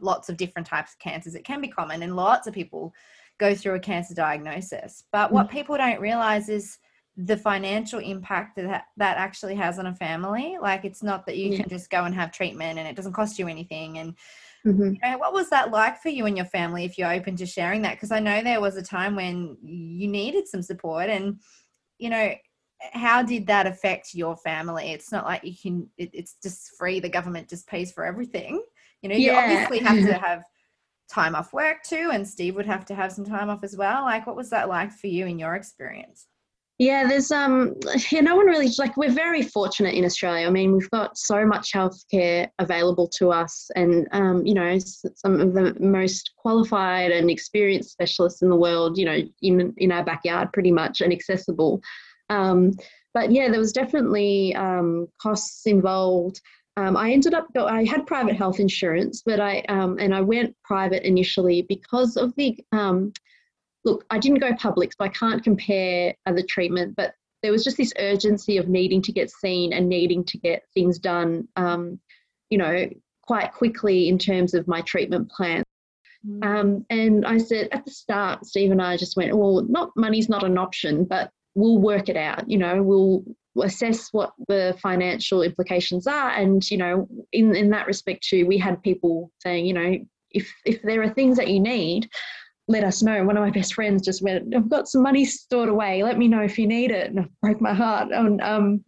lots 0.00 0.28
of 0.28 0.36
different 0.36 0.66
types 0.66 0.94
of 0.94 0.98
cancers, 0.98 1.34
it 1.34 1.44
can 1.44 1.60
be 1.60 1.68
common 1.68 2.02
and 2.02 2.16
lots 2.16 2.46
of 2.46 2.54
people 2.54 2.94
go 3.38 3.54
through 3.54 3.74
a 3.74 3.80
cancer 3.80 4.14
diagnosis. 4.14 5.04
But 5.12 5.32
what 5.32 5.48
mm. 5.48 5.52
people 5.52 5.76
don't 5.76 6.00
realize 6.00 6.48
is 6.48 6.78
the 7.16 7.36
financial 7.36 7.98
impact 7.98 8.56
that 8.56 8.84
that 8.96 9.16
actually 9.16 9.54
has 9.56 9.78
on 9.78 9.86
a 9.86 9.94
family. 9.94 10.56
Like 10.60 10.84
it's 10.84 11.02
not 11.02 11.26
that 11.26 11.36
you 11.36 11.50
yeah. 11.50 11.60
can 11.60 11.68
just 11.68 11.90
go 11.90 12.04
and 12.04 12.14
have 12.14 12.32
treatment 12.32 12.78
and 12.78 12.88
it 12.88 12.96
doesn't 12.96 13.12
cost 13.12 13.38
you 13.38 13.48
anything. 13.48 13.98
And 13.98 14.14
Mm-hmm. 14.66 15.18
What 15.18 15.32
was 15.32 15.48
that 15.50 15.70
like 15.70 16.02
for 16.02 16.10
you 16.10 16.26
and 16.26 16.36
your 16.36 16.46
family 16.46 16.84
if 16.84 16.98
you're 16.98 17.12
open 17.12 17.36
to 17.36 17.46
sharing 17.46 17.82
that? 17.82 17.94
Because 17.94 18.10
I 18.10 18.20
know 18.20 18.42
there 18.42 18.60
was 18.60 18.76
a 18.76 18.82
time 18.82 19.16
when 19.16 19.56
you 19.62 20.08
needed 20.08 20.48
some 20.48 20.62
support 20.62 21.08
and, 21.08 21.40
you 21.98 22.10
know, 22.10 22.34
how 22.92 23.22
did 23.22 23.46
that 23.46 23.66
affect 23.66 24.14
your 24.14 24.36
family? 24.36 24.92
It's 24.92 25.12
not 25.12 25.24
like 25.24 25.44
you 25.44 25.54
can, 25.60 25.88
it, 25.98 26.10
it's 26.12 26.36
just 26.42 26.72
free. 26.78 27.00
The 27.00 27.08
government 27.08 27.48
just 27.48 27.66
pays 27.66 27.92
for 27.92 28.04
everything. 28.04 28.62
You 29.02 29.08
know, 29.08 29.16
yeah. 29.16 29.32
you 29.32 29.54
obviously 29.54 29.78
have 29.80 30.06
to 30.06 30.12
have 30.26 30.44
time 31.10 31.34
off 31.34 31.52
work 31.52 31.82
too, 31.82 32.10
and 32.12 32.26
Steve 32.26 32.56
would 32.56 32.66
have 32.66 32.84
to 32.86 32.94
have 32.94 33.12
some 33.12 33.24
time 33.24 33.50
off 33.50 33.64
as 33.64 33.76
well. 33.76 34.04
Like, 34.04 34.26
what 34.26 34.36
was 34.36 34.50
that 34.50 34.68
like 34.68 34.92
for 34.92 35.08
you 35.08 35.26
in 35.26 35.38
your 35.38 35.54
experience? 35.54 36.26
Yeah, 36.80 37.06
there's 37.06 37.30
um 37.30 37.74
yeah, 38.10 38.22
no 38.22 38.36
one 38.36 38.46
really 38.46 38.70
like 38.78 38.96
we're 38.96 39.10
very 39.10 39.42
fortunate 39.42 39.94
in 39.94 40.06
Australia. 40.06 40.46
I 40.46 40.50
mean, 40.50 40.72
we've 40.72 40.88
got 40.88 41.18
so 41.18 41.44
much 41.44 41.74
healthcare 41.74 42.48
available 42.58 43.06
to 43.18 43.30
us, 43.30 43.70
and 43.76 44.08
um, 44.12 44.46
you 44.46 44.54
know, 44.54 44.78
some 44.78 45.40
of 45.42 45.52
the 45.52 45.76
most 45.78 46.30
qualified 46.38 47.10
and 47.10 47.28
experienced 47.30 47.92
specialists 47.92 48.40
in 48.40 48.48
the 48.48 48.56
world. 48.56 48.96
You 48.96 49.04
know, 49.04 49.18
in 49.42 49.74
in 49.76 49.92
our 49.92 50.02
backyard, 50.02 50.54
pretty 50.54 50.72
much, 50.72 51.02
and 51.02 51.12
accessible. 51.12 51.82
Um, 52.30 52.72
but 53.12 53.30
yeah, 53.30 53.50
there 53.50 53.60
was 53.60 53.72
definitely 53.72 54.54
um, 54.54 55.06
costs 55.20 55.66
involved. 55.66 56.40
Um, 56.78 56.96
I 56.96 57.10
ended 57.12 57.34
up 57.34 57.48
I 57.58 57.84
had 57.84 58.06
private 58.06 58.36
health 58.36 58.58
insurance, 58.58 59.22
but 59.26 59.38
I 59.38 59.60
um, 59.68 59.98
and 59.98 60.14
I 60.14 60.22
went 60.22 60.56
private 60.64 61.06
initially 61.06 61.60
because 61.60 62.16
of 62.16 62.34
the 62.36 62.56
um, 62.72 63.12
look, 63.84 64.04
I 64.10 64.18
didn't 64.18 64.40
go 64.40 64.54
public, 64.54 64.92
so 64.92 65.04
I 65.04 65.08
can't 65.08 65.42
compare 65.42 66.14
the 66.26 66.42
treatment, 66.42 66.96
but 66.96 67.14
there 67.42 67.52
was 67.52 67.64
just 67.64 67.76
this 67.76 67.92
urgency 67.98 68.58
of 68.58 68.68
needing 68.68 69.02
to 69.02 69.12
get 69.12 69.30
seen 69.30 69.72
and 69.72 69.88
needing 69.88 70.24
to 70.24 70.38
get 70.38 70.64
things 70.74 70.98
done, 70.98 71.48
um, 71.56 71.98
you 72.50 72.58
know, 72.58 72.88
quite 73.22 73.52
quickly 73.52 74.08
in 74.08 74.18
terms 74.18 74.54
of 74.54 74.68
my 74.68 74.82
treatment 74.82 75.30
plan. 75.30 75.62
Mm. 76.26 76.44
Um, 76.44 76.86
and 76.90 77.26
I 77.26 77.38
said 77.38 77.68
at 77.72 77.84
the 77.84 77.90
start, 77.90 78.44
Steve 78.44 78.70
and 78.70 78.82
I 78.82 78.96
just 78.96 79.16
went, 79.16 79.36
well, 79.36 79.62
not 79.62 79.90
money's 79.96 80.28
not 80.28 80.44
an 80.44 80.58
option, 80.58 81.04
but 81.04 81.30
we'll 81.54 81.78
work 81.78 82.08
it 82.08 82.16
out. 82.16 82.48
You 82.50 82.58
know, 82.58 82.82
we'll 82.82 83.24
assess 83.62 84.12
what 84.12 84.32
the 84.48 84.76
financial 84.82 85.42
implications 85.42 86.06
are, 86.06 86.30
and 86.30 86.68
you 86.70 86.76
know, 86.76 87.08
in 87.32 87.56
in 87.56 87.70
that 87.70 87.86
respect 87.86 88.22
too, 88.24 88.46
we 88.46 88.58
had 88.58 88.82
people 88.82 89.32
saying, 89.38 89.64
you 89.64 89.72
know, 89.72 89.96
if 90.30 90.52
if 90.64 90.82
there 90.82 91.02
are 91.02 91.08
things 91.08 91.36
that 91.38 91.48
you 91.48 91.60
need, 91.60 92.08
let 92.70 92.84
us 92.84 93.02
know. 93.02 93.24
One 93.24 93.36
of 93.36 93.42
my 93.42 93.50
best 93.50 93.74
friends 93.74 94.04
just 94.04 94.22
went, 94.22 94.54
I've 94.54 94.68
got 94.68 94.88
some 94.88 95.02
money 95.02 95.24
stored 95.24 95.68
away. 95.68 96.02
Let 96.04 96.18
me 96.18 96.28
know 96.28 96.40
if 96.40 96.58
you 96.58 96.66
need 96.68 96.92
it. 96.92 97.10
And 97.10 97.18
it 97.18 97.30
broke 97.42 97.60
my 97.60 97.74
heart. 97.74 98.12
And 98.12 98.40
um, 98.40 98.84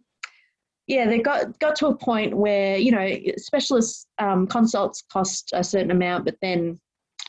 yeah, 0.87 1.05
they 1.07 1.19
got 1.19 1.59
got 1.59 1.75
to 1.77 1.87
a 1.87 1.95
point 1.95 2.35
where 2.35 2.77
you 2.77 2.91
know 2.91 3.09
specialist 3.37 4.07
um, 4.19 4.47
consults 4.47 5.03
cost 5.11 5.51
a 5.53 5.63
certain 5.63 5.91
amount, 5.91 6.25
but 6.25 6.37
then 6.41 6.79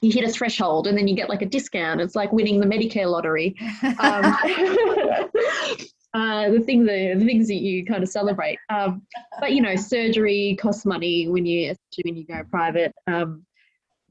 you 0.01 0.13
hit 0.13 0.25
a 0.25 0.31
threshold 0.31 0.87
and 0.87 0.97
then 0.97 1.09
you 1.09 1.17
get 1.17 1.29
like 1.29 1.43
a 1.43 1.47
discount. 1.47 2.01
It's 2.01 2.15
like 2.15 2.33
winning 2.33 2.61
the 2.61 2.67
Medicare 2.67 3.11
lottery. 3.11 3.57
Um, 3.83 4.25
uh, 6.15 6.51
the 6.51 6.61
thing, 6.61 6.85
the, 6.85 7.15
the, 7.17 7.25
things 7.25 7.49
that 7.49 7.55
you 7.55 7.85
kind 7.85 8.03
of 8.03 8.09
celebrate. 8.09 8.59
Um, 8.69 9.03
but 9.41 9.53
you 9.53 9.63
know, 9.63 9.77
surgery 9.77 10.59
costs 10.61 10.85
money 10.85 11.29
when 11.29 11.47
you, 11.47 11.75
when 12.05 12.17
you 12.17 12.27
go 12.27 12.43
private. 12.51 12.93
Um, 13.07 13.47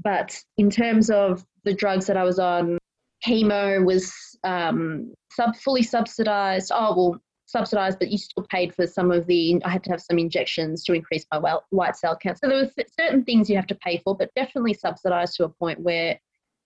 but 0.04 0.38
in 0.58 0.70
terms 0.70 1.10
of 1.10 1.46
the 1.64 1.74
drugs 1.74 2.08
that 2.08 2.18
I 2.18 2.24
was 2.24 2.40
on, 2.40 2.78
chemo 3.26 3.84
was 3.86 4.14
um, 4.44 5.14
sub 5.32 5.56
fully 5.56 5.84
subsidized. 5.84 6.72
Oh 6.74 6.96
well, 6.96 7.22
subsidized, 7.46 8.00
but 8.00 8.12
you 8.12 8.18
still 8.18 8.46
paid 8.50 8.74
for 8.76 8.86
some 8.86 9.12
of 9.12 9.26
the. 9.28 9.62
I 9.64 9.70
had 9.70 9.84
to 9.86 9.92
have 9.92 10.02
some 10.02 10.20
injections 10.20 10.84
to 10.86 10.94
increase 10.94 11.26
my 11.32 11.58
white 11.70 11.96
cell 11.96 12.18
count. 12.18 12.40
So 12.40 12.48
there 12.48 12.64
were 12.64 12.72
certain 13.00 13.24
things 13.24 13.50
you 13.50 13.56
have 13.56 13.68
to 13.68 13.76
pay 13.76 14.02
for, 14.04 14.16
but 14.16 14.34
definitely 14.36 14.74
subsidized 14.74 15.36
to 15.38 15.46
a 15.46 15.50
point 15.50 15.80
where, 15.80 16.20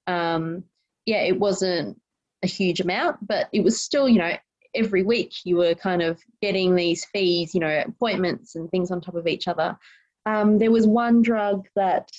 um, 0.07 0.63
yeah, 1.05 1.21
it 1.21 1.39
wasn't 1.39 1.99
a 2.43 2.47
huge 2.47 2.79
amount, 2.79 3.25
but 3.27 3.49
it 3.51 3.63
was 3.63 3.81
still, 3.81 4.07
you 4.07 4.19
know, 4.19 4.33
every 4.75 5.03
week 5.03 5.33
you 5.43 5.57
were 5.57 5.75
kind 5.75 6.01
of 6.01 6.19
getting 6.41 6.75
these 6.75 7.05
fees, 7.05 7.53
you 7.53 7.59
know, 7.59 7.83
appointments 7.85 8.55
and 8.55 8.69
things 8.69 8.91
on 8.91 9.01
top 9.01 9.15
of 9.15 9.27
each 9.27 9.47
other. 9.47 9.77
Um, 10.25 10.57
there 10.57 10.71
was 10.71 10.85
one 10.85 11.21
drug 11.21 11.67
that 11.75 12.09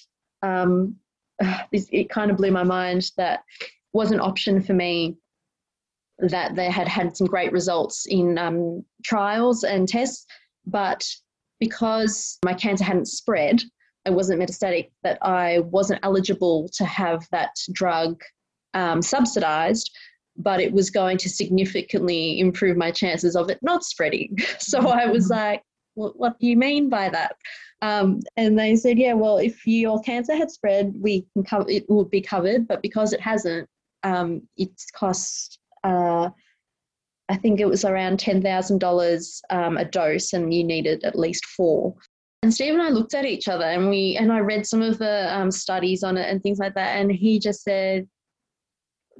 um, 0.43 0.97
uh, 1.43 1.59
this, 1.73 1.89
it 1.93 2.11
kind 2.11 2.31
of 2.31 2.37
blew 2.37 2.51
my 2.51 2.65
mind 2.65 3.11
that 3.17 3.43
was 3.93 4.11
an 4.13 4.21
option 4.21 4.63
for 4.63 4.75
me 4.75 5.17
that 6.19 6.57
they 6.57 6.71
had 6.71 6.89
had 6.89 7.17
some 7.17 7.27
great 7.27 7.53
results 7.53 8.07
in 8.07 8.39
um, 8.39 8.85
trials 9.05 9.63
and 9.63 9.89
tests, 9.89 10.27
but 10.67 11.07
because 11.61 12.39
my 12.45 12.55
cancer 12.55 12.85
hadn't 12.85 13.07
spread, 13.07 13.63
I 14.07 14.11
wasn't 14.11 14.41
metastatic, 14.41 14.91
that 15.03 15.19
I 15.23 15.61
wasn't 15.61 16.01
eligible 16.03 16.69
to 16.75 16.85
have 16.85 17.27
that 17.31 17.57
drug 17.73 18.21
um, 18.75 19.03
subsidized, 19.03 19.91
but 20.37 20.61
it 20.61 20.73
was 20.73 20.91
going 20.91 21.19
to 21.19 21.29
significantly 21.29 22.41
improve 22.41 22.77
my 22.77 22.91
chances 22.91 23.37
of 23.37 23.51
it 23.51 23.59
not 23.63 23.85
spreading. 23.85 24.37
So 24.59 24.89
I 24.89 25.07
was 25.07 25.25
mm-hmm. 25.25 25.41
like, 25.41 25.63
well, 25.95 26.13
what 26.17 26.39
do 26.39 26.47
you 26.47 26.57
mean 26.57 26.89
by 26.89 27.09
that? 27.11 27.37
Um, 27.81 28.21
and 28.37 28.59
they 28.59 28.75
said, 28.77 28.99
yeah, 28.99 29.13
well, 29.13 29.39
if 29.39 29.67
your 29.67 30.01
cancer 30.01 30.35
had 30.35 30.51
spread, 30.51 30.95
we 30.99 31.27
can 31.35 31.45
it 31.69 31.85
would 31.89 32.11
be 32.11 32.21
covered, 32.21 32.67
but 32.67 32.83
because 32.83 33.13
it 33.13 33.21
hasn't, 33.21 33.69
um, 34.03 34.43
it's 34.57 34.91
cost. 34.91 35.59
Uh, 35.85 36.31
I 37.29 37.37
think 37.37 37.61
it 37.61 37.69
was 37.69 37.85
around 37.85 38.19
ten 38.19 38.43
thousand 38.43 38.77
um, 38.77 38.79
dollars 38.79 39.43
a 39.51 39.85
dose, 39.85 40.33
and 40.33 40.53
you 40.53 40.65
needed 40.65 41.05
at 41.05 41.19
least 41.19 41.45
four. 41.47 41.95
And 42.43 42.55
Steve 42.55 42.73
and 42.73 42.83
I 42.83 42.89
looked 42.89 43.15
at 43.15 43.25
each 43.25 43.49
other, 43.49 43.65
and 43.65 43.89
we 43.89 44.17
and 44.19 44.33
I 44.33 44.39
read 44.41 44.67
some 44.67 44.83
of 44.83 44.99
the 44.99 45.37
um, 45.37 45.51
studies 45.51 46.03
on 46.03 46.17
it 46.17 46.29
and 46.29 46.43
things 46.43 46.59
like 46.59 46.75
that, 46.75 46.97
and 46.97 47.13
he 47.13 47.39
just 47.39 47.63
said, 47.63 48.09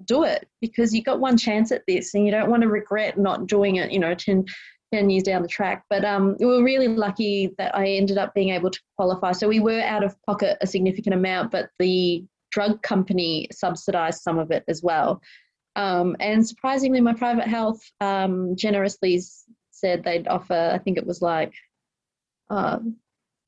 "Do 0.05 0.25
it 0.25 0.49
because 0.61 0.93
you 0.95 1.03
got 1.03 1.21
one 1.21 1.37
chance 1.37 1.71
at 1.71 1.83
this, 1.87 2.15
and 2.15 2.25
you 2.25 2.33
don't 2.33 2.51
want 2.51 2.63
to 2.63 2.69
regret 2.69 3.19
not 3.19 3.47
doing 3.47 3.77
it." 3.77 3.93
You 3.93 3.99
know, 3.99 4.15
10, 4.15 4.47
10 4.93 5.11
years 5.11 5.23
down 5.23 5.43
the 5.43 5.49
track. 5.49 5.85
But 5.91 6.05
um, 6.05 6.37
we 6.39 6.47
were 6.47 6.63
really 6.63 6.89
lucky 6.89 7.55
that 7.59 7.75
I 7.75 7.89
ended 7.89 8.19
up 8.19 8.35
being 8.35 8.51
able 8.51 8.71
to 8.71 8.81
qualify. 8.97 9.33
So 9.33 9.49
we 9.49 9.61
were 9.61 9.81
out 9.81 10.05
of 10.05 10.17
pocket 10.23 10.59
a 10.61 10.67
significant 10.67 11.15
amount, 11.15 11.51
but 11.51 11.71
the 11.79 12.25
drug 12.51 12.83
company 12.83 13.49
subsidized 13.53 14.23
some 14.23 14.39
of 14.39 14.51
it 14.51 14.65
as 14.69 14.83
well. 14.83 15.21
Um, 15.77 16.17
and 16.21 16.47
surprisingly, 16.47 17.01
my 17.01 17.15
private 17.15 17.47
health 17.47 17.81
um, 18.01 18.57
generously 18.57 19.21
said 19.71 20.03
they'd 20.03 20.27
offer, 20.27 20.73
I 20.75 20.79
think 20.79 20.99
it 20.99 21.07
was 21.07 21.23
like 21.23 21.53
uh, 22.51 22.79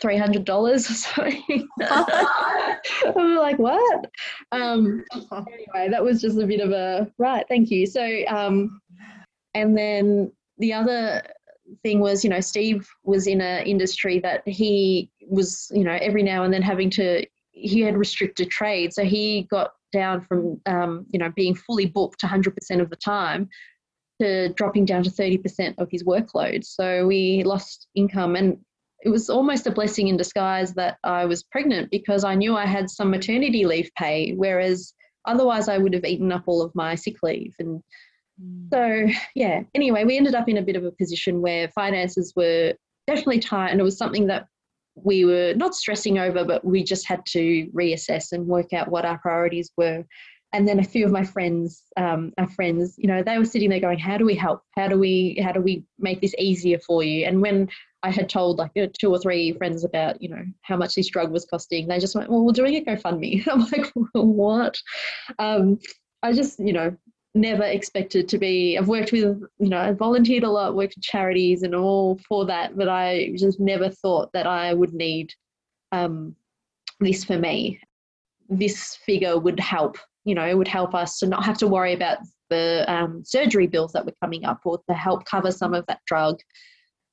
$300 0.03 0.49
or 0.49 0.79
something. 0.79 1.69
I'm 3.17 3.37
like, 3.37 3.59
what? 3.59 4.11
Um, 4.53 5.05
anyway, 5.13 5.89
that 5.91 6.05
was 6.05 6.21
just 6.21 6.39
a 6.39 6.47
bit 6.47 6.61
of 6.61 6.71
a, 6.71 7.11
right, 7.19 7.45
thank 7.49 7.71
you. 7.71 7.87
So, 7.87 8.09
um, 8.29 8.81
and 9.55 9.77
then 9.77 10.31
the 10.61 10.73
other 10.73 11.23
thing 11.83 12.01
was, 12.01 12.23
you 12.23 12.31
know, 12.31 12.41
Steve 12.41 12.89
was 13.05 13.27
in 13.27 13.41
an 13.41 13.67
industry 13.67 14.21
that 14.21 14.47
he 14.47 15.11
was, 15.27 15.71
you 15.73 15.85
know, 15.85 15.99
every 16.01 16.23
now 16.23 16.45
and 16.45 16.53
then 16.53 16.63
having 16.63 16.91
to, 16.91 17.27
he 17.53 17.81
had 17.81 17.97
restricted 17.97 18.51
trade. 18.51 18.93
So 18.93 19.05
he 19.05 19.49
got 19.51 19.73
down 19.93 20.21
from, 20.21 20.61
um, 20.67 21.07
you 21.11 21.19
know, 21.19 21.33
being 21.35 21.55
fully 21.55 21.87
booked 21.87 22.23
100% 22.23 22.81
of 22.81 22.91
the 22.91 22.97
time 22.97 23.49
to 24.21 24.53
dropping 24.53 24.85
down 24.85 25.03
to 25.03 25.11
30% 25.11 25.75
of 25.79 25.89
his 25.91 26.05
workload. 26.05 26.65
So 26.65 27.07
we 27.07 27.43
lost 27.45 27.89
income. 27.95 28.37
And 28.37 28.59
it 29.03 29.09
was 29.09 29.31
almost 29.31 29.67
a 29.67 29.71
blessing 29.71 30.09
in 30.09 30.17
disguise 30.17 30.75
that 30.75 30.99
I 31.05 31.25
was 31.25 31.43
pregnant 31.43 31.91
because 31.91 32.23
I 32.23 32.35
knew 32.35 32.57
I 32.57 32.67
had 32.67 32.91
some 32.91 33.11
maternity 33.11 33.65
leave 33.65 33.91
pay, 33.97 34.35
whereas 34.35 34.93
otherwise 35.25 35.69
I 35.69 35.79
would 35.79 35.95
have 35.95 36.05
eaten 36.05 36.33
up 36.33 36.45
all 36.47 36.61
of 36.61 36.75
my 36.75 36.95
sick 36.95 37.17
leave. 37.23 37.55
And 37.59 37.83
so, 38.73 39.07
yeah, 39.35 39.63
anyway, 39.75 40.05
we 40.05 40.17
ended 40.17 40.35
up 40.35 40.49
in 40.49 40.59
a 40.59 40.63
bit 40.63 40.77
of 40.77 40.85
a 40.85 40.93
position 40.93 41.41
where 41.43 41.69
finances 41.69 42.33
were 42.37 42.75
definitely 43.07 43.41
tight, 43.41 43.71
and 43.71 43.81
it 43.81 43.85
was 43.85 43.99
something 43.99 44.27
that 44.29 44.47
we 44.95 45.25
were 45.25 45.55
not 45.57 45.75
stressing 45.75 46.19
over, 46.19 46.45
but 46.45 46.65
we 46.65 46.83
just 46.83 47.07
had 47.07 47.25
to 47.27 47.69
reassess 47.75 48.33
and 48.33 48.47
work 48.47 48.73
out 48.73 48.89
what 48.89 49.05
our 49.05 49.19
priorities 49.19 49.71
were. 49.77 50.05
And 50.53 50.67
then 50.67 50.81
a 50.81 50.85
few 50.85 51.05
of 51.07 51.13
my 51.13 51.25
friends, 51.25 51.85
um, 51.97 52.33
our 52.37 52.49
friends, 52.49 52.97
you 52.99 53.07
know, 53.07 53.23
they 53.23 53.39
were 53.39 53.45
sitting 53.45 53.71
there 53.71 53.81
going, 53.81 53.99
"How 53.99 54.19
do 54.19 54.25
we 54.25 54.35
help? 54.35 54.63
How 54.77 54.89
do 54.89 54.99
we, 54.99 55.41
how 55.43 55.53
do 55.53 55.61
we 55.61 55.85
make 55.99 56.21
this 56.21 56.35
easier 56.39 56.79
for 56.81 57.05
you?" 57.05 57.25
And 57.25 57.41
when 57.41 57.69
I 58.03 58.11
had 58.11 58.29
told 58.29 58.59
like 58.59 58.73
two 58.99 59.11
or 59.11 59.19
three 59.19 59.53
friends 59.53 59.85
about, 59.85 60.21
you 60.21 60.29
know, 60.29 60.43
how 60.63 60.77
much 60.77 60.97
this 60.97 61.09
drug 61.09 61.31
was 61.31 61.45
costing, 61.45 61.87
they 61.87 62.01
just 62.01 62.17
went, 62.17 62.31
"Well, 62.31 62.45
we're 62.45 62.53
doing 62.53 62.77
a 62.77 62.81
GoFundMe." 62.81 63.47
I'm 63.51 63.61
like, 63.71 63.93
"What?" 64.13 64.77
Um, 65.39 65.79
I 66.23 66.33
just, 66.33 66.59
you 66.59 66.73
know, 66.73 66.97
never 67.35 67.65
expected 67.65 68.29
to 68.29 68.39
be. 68.39 68.77
I've 68.77 68.89
worked 68.89 69.13
with 69.13 69.43
you 69.59 69.69
know 69.69 69.79
i 69.79 69.93
volunteered 69.93 70.45
a 70.45 70.51
lot 70.51 70.75
worked 70.75 70.97
with 70.97 71.05
charities 71.05 71.63
and 71.63 71.75
all 71.75 72.19
for 72.29 72.45
that 72.47 72.77
but 72.77 72.89
i 72.89 73.33
just 73.37 73.61
never 73.61 73.89
thought 73.89 74.31
that 74.33 74.47
i 74.47 74.75
would 74.75 74.93
need 74.93 75.33
um, 75.93 76.35
this 77.01 77.25
for 77.25 77.39
me. 77.39 77.81
This 78.49 78.97
figure 78.97 79.39
would 79.39 79.61
help 79.61 79.97
you 80.25 80.35
know 80.35 80.47
it 80.47 80.57
would 80.57 80.69
help 80.69 80.95
us 80.95 81.19
to 81.19 81.27
not 81.27 81.45
have 81.45 81.57
to 81.59 81.67
worry 81.67 81.95
about 81.95 82.19
the 82.51 82.85
um, 82.93 83.23
surgery 83.25 83.67
bills 83.67 83.93
that 83.93 84.05
were 84.05 84.15
coming 84.23 84.45
up 84.45 84.61
or 84.65 84.79
to 84.89 84.95
help 84.95 85.25
cover 85.25 85.51
some 85.51 85.73
of 85.73 85.87
that 85.87 86.01
drug. 86.07 86.41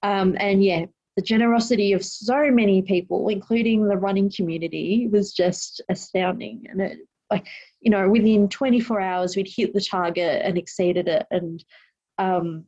Um, 0.03 0.35
and 0.39 0.63
yeah 0.63 0.85
the 1.15 1.23
generosity 1.23 1.93
of 1.93 2.05
so 2.05 2.51
many 2.51 2.81
people 2.83 3.29
including 3.29 3.87
the 3.87 3.97
running 3.97 4.31
community 4.31 5.07
was 5.11 5.33
just 5.33 5.81
astounding. 5.89 6.65
And 6.69 6.81
it 6.81 6.99
like 7.31 7.47
you 7.81 7.91
know 7.91 8.09
within 8.09 8.47
24 8.49 8.99
hours 8.99 9.35
we'd 9.35 9.51
hit 9.53 9.73
the 9.73 9.81
target 9.81 10.41
and 10.43 10.57
exceeded 10.57 11.07
it 11.07 11.25
and 11.31 11.63
um 12.17 12.63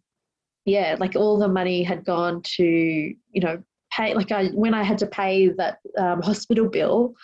yeah 0.65 0.95
like 0.99 1.15
all 1.15 1.37
the 1.37 1.47
money 1.47 1.83
had 1.83 2.05
gone 2.05 2.41
to 2.43 2.63
you 2.63 3.41
know 3.41 3.61
pay 3.91 4.13
like 4.13 4.31
i 4.31 4.47
when 4.47 4.73
i 4.73 4.83
had 4.83 4.97
to 4.97 5.07
pay 5.07 5.49
that 5.49 5.79
um, 5.97 6.21
hospital 6.21 6.67
bill 6.67 7.15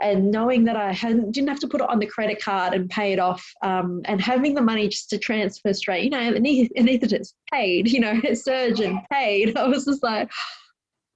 and 0.00 0.30
knowing 0.30 0.64
that 0.64 0.76
I 0.76 0.92
hadn't 0.92 1.32
didn't 1.32 1.48
have 1.48 1.60
to 1.60 1.68
put 1.68 1.80
it 1.80 1.88
on 1.88 2.00
the 2.00 2.06
credit 2.06 2.42
card 2.42 2.74
and 2.74 2.90
pay 2.90 3.12
it 3.12 3.18
off, 3.18 3.44
um, 3.62 4.02
and 4.06 4.20
having 4.20 4.54
the 4.54 4.62
money 4.62 4.88
just 4.88 5.10
to 5.10 5.18
transfer 5.18 5.72
straight, 5.72 6.02
you 6.02 6.10
know, 6.10 6.32
anaesthetist 6.32 7.34
paid, 7.52 7.88
you 7.88 8.00
know, 8.00 8.20
surgeon 8.34 9.00
paid. 9.12 9.56
I 9.56 9.68
was 9.68 9.84
just 9.84 10.02
like, 10.02 10.30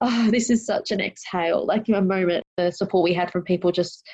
oh, 0.01 0.31
this 0.31 0.51
is 0.51 0.65
such 0.65 0.93
an 0.93 1.01
exhale, 1.01 1.67
like 1.67 1.89
a 1.89 2.01
moment. 2.01 2.45
The 2.57 2.71
support 2.71 3.03
we 3.03 3.15
had 3.15 3.31
from 3.31 3.43
people 3.43 3.73
just 3.73 4.07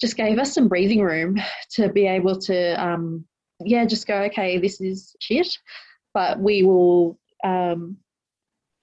just 0.00 0.16
gave 0.16 0.38
us 0.38 0.54
some 0.54 0.68
breathing 0.68 1.00
room 1.00 1.38
to 1.72 1.88
be 1.88 2.06
able 2.06 2.38
to, 2.38 2.82
um, 2.82 3.24
yeah, 3.60 3.84
just 3.84 4.06
go, 4.06 4.22
okay, 4.22 4.58
this 4.58 4.80
is 4.80 5.14
shit, 5.20 5.58
but 6.14 6.40
we 6.40 6.62
will, 6.62 7.18
um, 7.44 7.96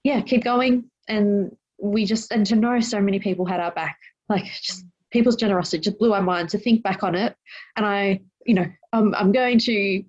yeah, 0.04 0.20
keep 0.20 0.44
going. 0.44 0.90
And 1.08 1.56
we 1.80 2.04
just, 2.04 2.30
and 2.32 2.46
to 2.46 2.56
know 2.56 2.80
so 2.80 3.00
many 3.00 3.18
people 3.18 3.46
had 3.46 3.60
our 3.60 3.72
back, 3.72 3.98
like 4.28 4.44
just 4.44 4.84
people's 5.10 5.36
generosity 5.36 5.80
just 5.80 5.98
blew 5.98 6.12
our 6.12 6.22
mind 6.22 6.50
to 6.50 6.58
think 6.58 6.82
back 6.82 7.02
on 7.02 7.14
it. 7.14 7.34
And 7.76 7.84
I, 7.84 8.20
you 8.46 8.54
know, 8.54 8.66
I'm, 8.92 9.14
I'm 9.14 9.32
going 9.32 9.58
to, 9.60 10.04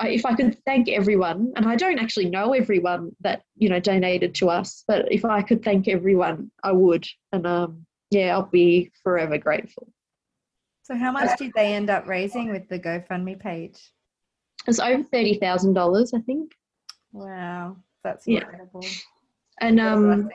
if 0.00 0.26
I 0.26 0.34
could 0.34 0.58
thank 0.66 0.88
everyone, 0.88 1.52
and 1.56 1.66
I 1.66 1.76
don't 1.76 1.98
actually 1.98 2.28
know 2.28 2.52
everyone 2.52 3.12
that 3.20 3.42
you 3.56 3.68
know 3.68 3.80
donated 3.80 4.34
to 4.36 4.50
us, 4.50 4.84
but 4.86 5.10
if 5.10 5.24
I 5.24 5.40
could 5.40 5.64
thank 5.64 5.88
everyone, 5.88 6.50
I 6.62 6.72
would, 6.72 7.06
and 7.32 7.46
um, 7.46 7.86
yeah, 8.10 8.34
I'll 8.34 8.42
be 8.42 8.90
forever 9.02 9.38
grateful. 9.38 9.88
So, 10.86 10.96
how 10.96 11.10
much 11.10 11.36
did 11.36 11.50
they 11.56 11.74
end 11.74 11.90
up 11.90 12.06
raising 12.06 12.52
with 12.52 12.68
the 12.68 12.78
GoFundMe 12.78 13.40
page? 13.40 13.74
It 13.74 14.68
was 14.68 14.78
over 14.78 15.02
thirty 15.02 15.34
thousand 15.34 15.74
dollars, 15.74 16.14
I 16.14 16.20
think. 16.20 16.52
Wow, 17.10 17.78
that's 18.04 18.24
incredible. 18.28 18.82
Yeah. 18.84 18.90
And 19.62 19.80
um, 19.80 20.28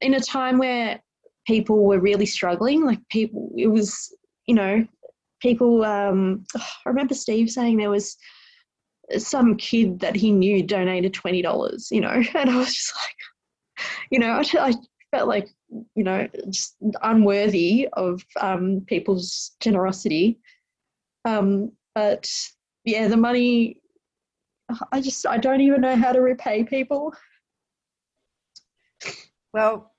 in 0.00 0.14
a 0.14 0.20
time 0.20 0.58
where 0.58 1.00
people 1.46 1.84
were 1.84 2.00
really 2.00 2.26
struggling, 2.26 2.84
like 2.84 2.98
people, 3.08 3.52
it 3.56 3.68
was, 3.68 4.12
you 4.46 4.56
know, 4.56 4.84
people. 5.40 5.84
Um, 5.84 6.44
I 6.56 6.88
remember 6.88 7.14
Steve 7.14 7.48
saying 7.48 7.76
there 7.76 7.88
was 7.88 8.16
some 9.16 9.56
kid 9.56 10.00
that 10.00 10.16
he 10.16 10.32
knew 10.32 10.64
donated 10.64 11.14
twenty 11.14 11.40
dollars, 11.40 11.86
you 11.92 12.00
know, 12.00 12.20
and 12.34 12.50
I 12.50 12.56
was 12.56 12.74
just 12.74 12.92
like, 12.96 13.86
you 14.10 14.18
know, 14.18 14.42
I, 14.42 14.70
I 14.70 14.74
felt 15.12 15.28
like 15.28 15.46
you 15.68 16.04
know 16.04 16.28
just 16.50 16.76
unworthy 17.02 17.88
of 17.94 18.24
um, 18.40 18.82
people's 18.86 19.52
generosity. 19.60 20.38
Um, 21.24 21.72
but 21.94 22.28
yeah 22.84 23.08
the 23.08 23.16
money 23.16 23.80
i 24.92 25.00
just 25.00 25.26
i 25.26 25.38
don't 25.38 25.60
even 25.60 25.80
know 25.80 25.96
how 25.96 26.12
to 26.12 26.20
repay 26.20 26.64
people. 26.64 27.12
Well 29.52 29.92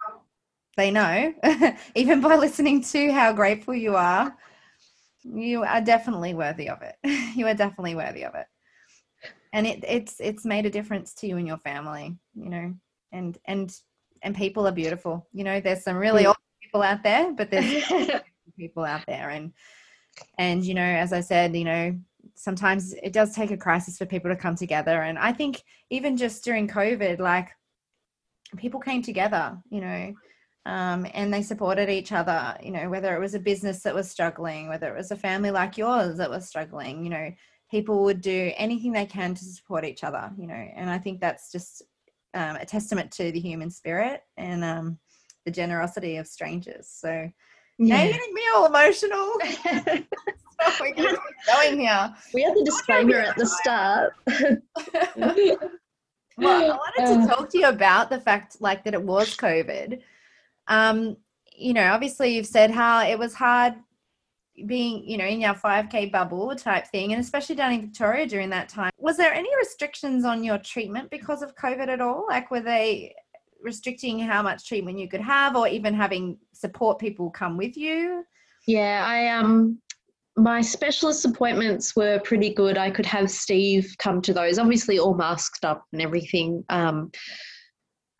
they 0.77 0.91
know. 0.91 1.33
Even 1.95 2.19
by 2.19 2.35
listening 2.35 2.83
to 2.83 3.11
how 3.13 3.31
grateful 3.31 3.73
you 3.73 3.95
are 3.95 4.35
you 5.23 5.63
are 5.63 5.81
definitely 5.81 6.33
worthy 6.33 6.69
of 6.69 6.81
it. 6.81 6.95
You 7.35 7.47
are 7.47 7.53
definitely 7.53 7.95
worthy 7.95 8.23
of 8.23 8.33
it. 8.35 8.45
And 9.51 9.67
it, 9.67 9.83
it's 9.85 10.15
it's 10.19 10.45
made 10.45 10.65
a 10.65 10.69
difference 10.69 11.13
to 11.15 11.27
you 11.27 11.37
and 11.37 11.47
your 11.47 11.57
family 11.57 12.17
you 12.33 12.49
know 12.49 12.73
and 13.11 13.37
and 13.45 13.71
and 14.25 14.35
people 14.35 14.67
are 14.67 14.71
beautiful. 14.71 15.27
You 15.31 15.43
know, 15.45 15.61
there's 15.61 15.83
some 15.83 15.95
really 15.95 16.25
old 16.25 16.35
people 16.61 16.81
out 16.81 17.03
there, 17.03 17.31
but 17.31 17.51
there's 17.51 17.85
people 18.59 18.83
out 18.83 19.03
there, 19.07 19.29
and 19.29 19.53
and 20.37 20.65
you 20.65 20.73
know, 20.73 20.81
as 20.81 21.13
I 21.13 21.21
said, 21.21 21.55
you 21.55 21.63
know, 21.63 21.97
sometimes 22.33 22.93
it 22.93 23.13
does 23.13 23.33
take 23.33 23.51
a 23.51 23.57
crisis 23.57 23.97
for 23.97 24.05
people 24.05 24.31
to 24.31 24.35
come 24.35 24.55
together, 24.55 25.03
and 25.03 25.17
I 25.17 25.31
think 25.31 25.61
even 25.91 26.17
just 26.17 26.43
during 26.43 26.67
COVID, 26.67 27.19
like 27.19 27.49
people 28.57 28.79
came 28.79 29.03
together. 29.03 29.57
You 29.69 29.81
know, 29.81 30.13
um, 30.65 31.05
and 31.13 31.31
they 31.31 31.43
supported 31.43 31.89
each 31.89 32.11
other. 32.11 32.57
You 32.61 32.71
know, 32.71 32.89
whether 32.89 33.15
it 33.15 33.19
was 33.19 33.35
a 33.35 33.39
business 33.39 33.83
that 33.83 33.95
was 33.95 34.09
struggling, 34.09 34.67
whether 34.67 34.93
it 34.93 34.97
was 34.97 35.11
a 35.11 35.15
family 35.15 35.51
like 35.51 35.77
yours 35.77 36.17
that 36.17 36.31
was 36.31 36.47
struggling, 36.47 37.03
you 37.03 37.11
know, 37.11 37.31
people 37.69 38.03
would 38.05 38.21
do 38.21 38.51
anything 38.57 38.91
they 38.91 39.05
can 39.05 39.35
to 39.35 39.45
support 39.45 39.85
each 39.85 40.03
other. 40.03 40.31
You 40.35 40.47
know, 40.47 40.65
and 40.75 40.89
I 40.89 40.97
think 40.97 41.21
that's 41.21 41.51
just 41.51 41.83
um, 42.35 42.57
a 42.57 42.65
testament 42.65 43.11
to 43.13 43.31
the 43.31 43.39
human 43.39 43.71
spirit 43.71 44.21
and 44.37 44.63
um, 44.63 44.99
the 45.45 45.51
generosity 45.51 46.17
of 46.17 46.27
strangers. 46.27 46.87
So 46.87 47.31
yeah. 47.79 47.95
now 47.95 48.03
you're 48.03 48.13
getting 48.13 48.33
me 48.33 48.41
all 48.53 48.65
emotional. 48.65 49.33
we're 50.79 50.93
going 50.93 51.79
here. 51.79 52.13
We 52.33 52.43
had 52.43 52.55
the 52.55 52.63
disclaimer 52.63 53.15
at 53.15 53.37
the 53.37 53.45
start. 53.47 54.13
well, 56.37 56.73
I 56.73 56.77
wanted 56.77 57.21
to 57.21 57.27
talk 57.27 57.49
to 57.49 57.57
you 57.57 57.67
about 57.67 58.09
the 58.09 58.19
fact, 58.19 58.57
like, 58.59 58.83
that 58.83 58.93
it 58.93 59.01
was 59.01 59.35
COVID. 59.35 60.01
Um, 60.67 61.17
you 61.55 61.73
know, 61.73 61.91
obviously, 61.91 62.35
you've 62.35 62.47
said 62.47 62.69
how 62.69 63.01
it 63.05 63.17
was 63.17 63.33
hard 63.33 63.75
being, 64.65 65.07
you 65.07 65.17
know, 65.17 65.25
in 65.25 65.41
your 65.41 65.53
5K 65.53 66.11
bubble 66.11 66.55
type 66.55 66.87
thing, 66.87 67.13
and 67.13 67.21
especially 67.21 67.55
down 67.55 67.73
in 67.73 67.81
Victoria 67.81 68.25
during 68.25 68.49
that 68.51 68.69
time. 68.69 68.91
Was 68.97 69.17
there 69.17 69.33
any 69.33 69.49
restrictions 69.57 70.25
on 70.25 70.43
your 70.43 70.57
treatment 70.57 71.09
because 71.09 71.41
of 71.41 71.55
COVID 71.55 71.87
at 71.87 72.01
all? 72.01 72.25
Like, 72.29 72.51
were 72.51 72.61
they 72.61 73.13
restricting 73.61 74.19
how 74.19 74.41
much 74.41 74.67
treatment 74.67 74.99
you 74.99 75.09
could 75.09 75.21
have, 75.21 75.55
or 75.55 75.67
even 75.67 75.93
having 75.93 76.37
support 76.53 76.99
people 76.99 77.29
come 77.29 77.57
with 77.57 77.75
you? 77.75 78.23
Yeah, 78.67 79.05
I 79.07 79.27
um 79.27 79.79
my 80.37 80.61
specialist 80.61 81.23
appointments 81.25 81.95
were 81.95 82.19
pretty 82.19 82.53
good. 82.53 82.77
I 82.77 82.91
could 82.91 83.05
have 83.05 83.31
Steve 83.31 83.95
come 83.99 84.21
to 84.23 84.33
those, 84.33 84.59
obviously 84.59 84.99
all 84.99 85.15
masked 85.15 85.63
up 85.63 85.85
and 85.93 86.01
everything. 86.01 86.63
Um, 86.69 87.11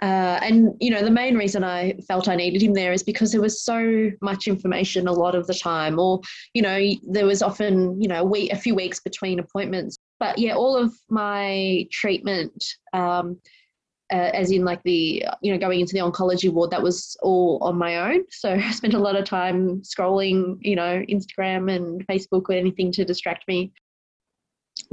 uh, 0.02 0.40
and 0.42 0.74
you 0.80 0.92
know 0.92 1.04
the 1.04 1.12
main 1.12 1.38
reason 1.38 1.64
I 1.64 1.94
felt 2.08 2.28
I 2.28 2.36
needed 2.36 2.62
him 2.62 2.74
there 2.74 2.92
is 2.92 3.04
because 3.04 3.32
there 3.32 3.42
was 3.42 3.62
so 3.62 4.12
much 4.22 4.48
information 4.48 5.08
a 5.08 5.14
lot 5.14 5.36
of 5.36 5.48
the 5.48 5.54
time, 5.54 6.00
or 6.00 6.22
you 6.54 6.62
know 6.62 6.80
there 7.04 7.26
was 7.26 7.42
often 7.42 8.02
you 8.02 8.08
know 8.08 8.22
a 8.22 8.26
week, 8.26 8.52
a 8.52 8.58
few 8.58 8.76
weeks 8.76 9.00
between 9.00 9.40
appointments. 9.40 9.98
But 10.20 10.38
yeah, 10.38 10.56
all 10.56 10.76
of 10.76 10.94
my 11.10 11.88
treatment 11.92 12.64
um, 12.94 13.38
uh, 14.14 14.32
as 14.34 14.52
in 14.52 14.64
like 14.64 14.82
the 14.84 15.26
you 15.42 15.52
know 15.52 15.58
going 15.58 15.80
into 15.80 15.94
the 15.94 16.00
oncology 16.00 16.52
ward 16.52 16.72
that 16.72 16.82
was 16.82 17.18
all 17.22 17.58
on 17.62 17.78
my 17.78 18.12
own 18.12 18.24
so 18.30 18.50
i 18.54 18.72
spent 18.72 18.94
a 18.94 19.00
lot 19.00 19.16
of 19.16 19.26
time 19.26 19.82
scrolling 19.82 20.58
you 20.62 20.76
know 20.76 21.04
instagram 21.10 21.74
and 21.74 22.06
facebook 22.08 22.44
or 22.50 22.54
anything 22.54 22.92
to 22.92 23.04
distract 23.04 23.48
me 23.48 23.72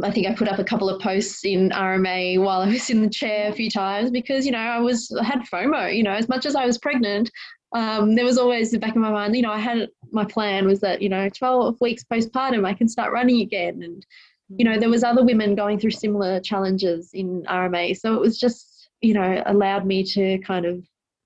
i 0.03 0.11
think 0.11 0.27
i 0.27 0.35
put 0.35 0.49
up 0.49 0.59
a 0.59 0.65
couple 0.65 0.89
of 0.89 1.01
posts 1.01 1.45
in 1.45 1.71
rma 1.71 2.41
while 2.43 2.61
i 2.61 2.69
was 2.69 2.91
in 2.91 3.03
the 3.03 3.09
chair 3.09 3.51
a 3.51 3.53
few 3.53 3.71
times 3.71 4.11
because 4.11 4.47
you 4.47 4.53
know 4.53 4.59
i 4.59 4.79
was 4.79 5.15
I 5.19 5.25
had 5.25 5.41
fomo 5.43 5.95
you 5.95 6.03
know 6.03 6.13
as 6.13 6.29
much 6.29 6.47
as 6.47 6.55
i 6.55 6.67
was 6.67 6.79
pregnant 6.79 7.31
um, 7.75 8.17
there 8.17 8.27
was 8.27 8.37
always 8.37 8.71
the 8.71 8.79
back 8.79 8.91
of 8.91 9.01
my 9.01 9.11
mind 9.11 9.35
you 9.35 9.43
know 9.43 9.53
i 9.53 9.59
had 9.59 9.89
my 10.11 10.27
plan 10.27 10.67
was 10.67 10.81
that 10.81 11.01
you 11.01 11.09
know 11.09 11.29
12 11.31 11.81
weeks 11.81 12.05
postpartum 12.05 12.67
i 12.67 12.75
can 12.75 12.89
start 12.89 13.13
running 13.13 13.41
again 13.41 13.83
and 13.83 14.05
you 14.49 14.65
know 14.65 14.79
there 14.79 14.91
was 14.91 15.03
other 15.03 15.25
women 15.25 15.55
going 15.55 15.79
through 15.79 15.91
similar 15.91 16.39
challenges 16.41 17.11
in 17.15 17.43
rma 17.45 17.97
so 17.97 18.15
it 18.15 18.21
was 18.21 18.39
just 18.39 18.73
you 19.03 19.13
know, 19.13 19.43
allowed 19.47 19.85
me 19.85 20.05
to 20.05 20.39
kind 20.39 20.65
of 20.65 20.83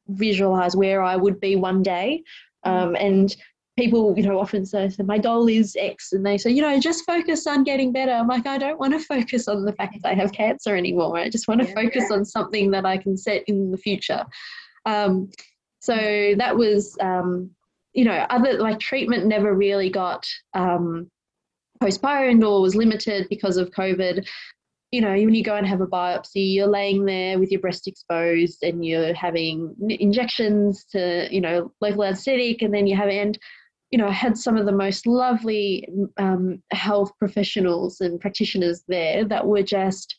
visualize 0.09 0.75
where 0.75 1.03
I 1.03 1.15
would 1.15 1.39
be 1.39 1.55
one 1.55 1.83
day. 1.83 2.23
Mm. 2.65 2.71
Um, 2.71 2.97
and 2.97 3.37
people, 3.77 4.15
you 4.17 4.23
know, 4.23 4.41
often 4.41 4.65
say, 4.65 4.89
so 4.89 5.03
my 5.03 5.19
goal 5.19 5.49
is 5.49 5.77
X, 5.79 6.13
and 6.13 6.25
they 6.25 6.39
say, 6.39 6.51
you 6.51 6.63
know, 6.63 6.81
just 6.81 7.05
focus 7.05 7.47
on 7.47 7.65
getting 7.65 7.93
better. 7.93 8.13
I'm 8.13 8.27
like, 8.27 8.47
I 8.47 8.59
don't 8.59 8.81
want 8.81 8.95
to 8.95 9.01
focus 9.01 9.49
on 9.49 9.65
the 9.65 9.73
fact 9.73 9.99
that 10.03 10.09
I 10.09 10.15
have 10.15 10.33
cancer 10.33 10.75
anymore. 10.75 11.19
I 11.19 11.29
just 11.29 11.47
want 11.47 11.61
to 11.61 11.69
yeah. 11.69 11.75
focus 11.75 12.11
on 12.11 12.25
something 12.25 12.71
that 12.71 12.87
I 12.87 12.97
can 12.97 13.17
set 13.17 13.45
in 13.47 13.71
the 13.71 13.79
future. 13.79 14.25
Um, 14.87 15.31
so 15.81 15.95
that 16.39 16.57
was, 16.57 16.97
um, 17.01 17.51
you 17.93 18.05
know, 18.05 18.27
other 18.31 18.55
like 18.59 18.81
treatment 18.81 19.27
never 19.27 19.55
really 19.55 19.91
got 19.91 20.27
um, 20.55 21.11
postponed 21.81 22.45
or 22.45 22.63
was 22.63 22.75
limited 22.75 23.27
because 23.29 23.57
of 23.57 23.71
COVID 23.71 24.27
you 24.93 25.01
know, 25.01 25.11
when 25.11 25.35
you 25.35 25.43
go 25.43 25.57
and 25.57 25.67
have 25.67 25.81
a 25.81 25.87
biopsy, 25.87 26.55
you're 26.55 26.69
laying 26.69 27.05
there 27.05 27.39
with 27.39 27.51
your 27.51 27.61
breast 27.61 27.89
exposed 27.89 28.63
and 28.63 28.85
you're 28.85 29.13
having 29.15 29.75
injections 29.89 30.85
to, 30.93 31.29
you 31.31 31.41
know, 31.41 31.73
local 31.81 32.05
anesthetic, 32.05 32.63
and 32.63 32.73
then 32.73 32.87
you 32.87 32.97
have, 32.97 33.09
and, 33.09 33.39
you 33.91 33.99
know, 33.99 34.09
I 34.09 34.13
had 34.13 34.37
some 34.37 34.57
of 34.57 34.67
the 34.67 34.73
most 34.73 35.07
lovely 35.07 35.89
um, 36.17 36.63
health 36.73 37.13
professionals 37.19 38.01
and 38.01 38.21
practitioners 38.21 38.83
there 38.89 39.25
that 39.25 39.47
were 39.47 39.63
just, 39.63 40.17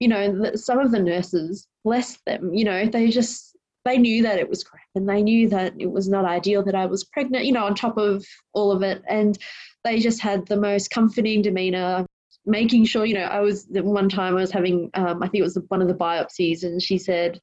you 0.00 0.08
know, 0.08 0.52
some 0.54 0.78
of 0.78 0.90
the 0.90 1.00
nurses, 1.00 1.66
bless 1.84 2.18
them, 2.26 2.52
you 2.52 2.64
know, 2.64 2.86
they 2.86 3.08
just, 3.08 3.56
they 3.84 3.98
knew 3.98 4.22
that 4.22 4.38
it 4.38 4.48
was 4.48 4.64
crap 4.64 4.82
and 4.94 5.08
they 5.08 5.22
knew 5.22 5.48
that 5.48 5.72
it 5.78 5.90
was 5.90 6.08
not 6.08 6.24
ideal 6.24 6.62
that 6.64 6.74
I 6.74 6.86
was 6.86 7.04
pregnant, 7.04 7.46
you 7.46 7.52
know, 7.52 7.64
on 7.64 7.74
top 7.74 7.96
of 7.96 8.24
all 8.52 8.72
of 8.72 8.82
it. 8.82 9.02
And 9.08 9.38
they 9.84 10.00
just 10.00 10.20
had 10.20 10.46
the 10.46 10.56
most 10.56 10.90
comforting 10.90 11.42
demeanor 11.42 12.04
making 12.46 12.84
sure, 12.84 13.04
you 13.04 13.14
know, 13.14 13.22
I 13.22 13.40
was 13.40 13.66
one 13.70 14.08
time 14.08 14.36
I 14.36 14.40
was 14.40 14.52
having, 14.52 14.90
um, 14.94 15.22
I 15.22 15.28
think 15.28 15.40
it 15.40 15.44
was 15.44 15.58
one 15.68 15.82
of 15.82 15.88
the 15.88 15.94
biopsies, 15.94 16.62
and 16.62 16.80
she 16.80 16.96
said, 16.96 17.40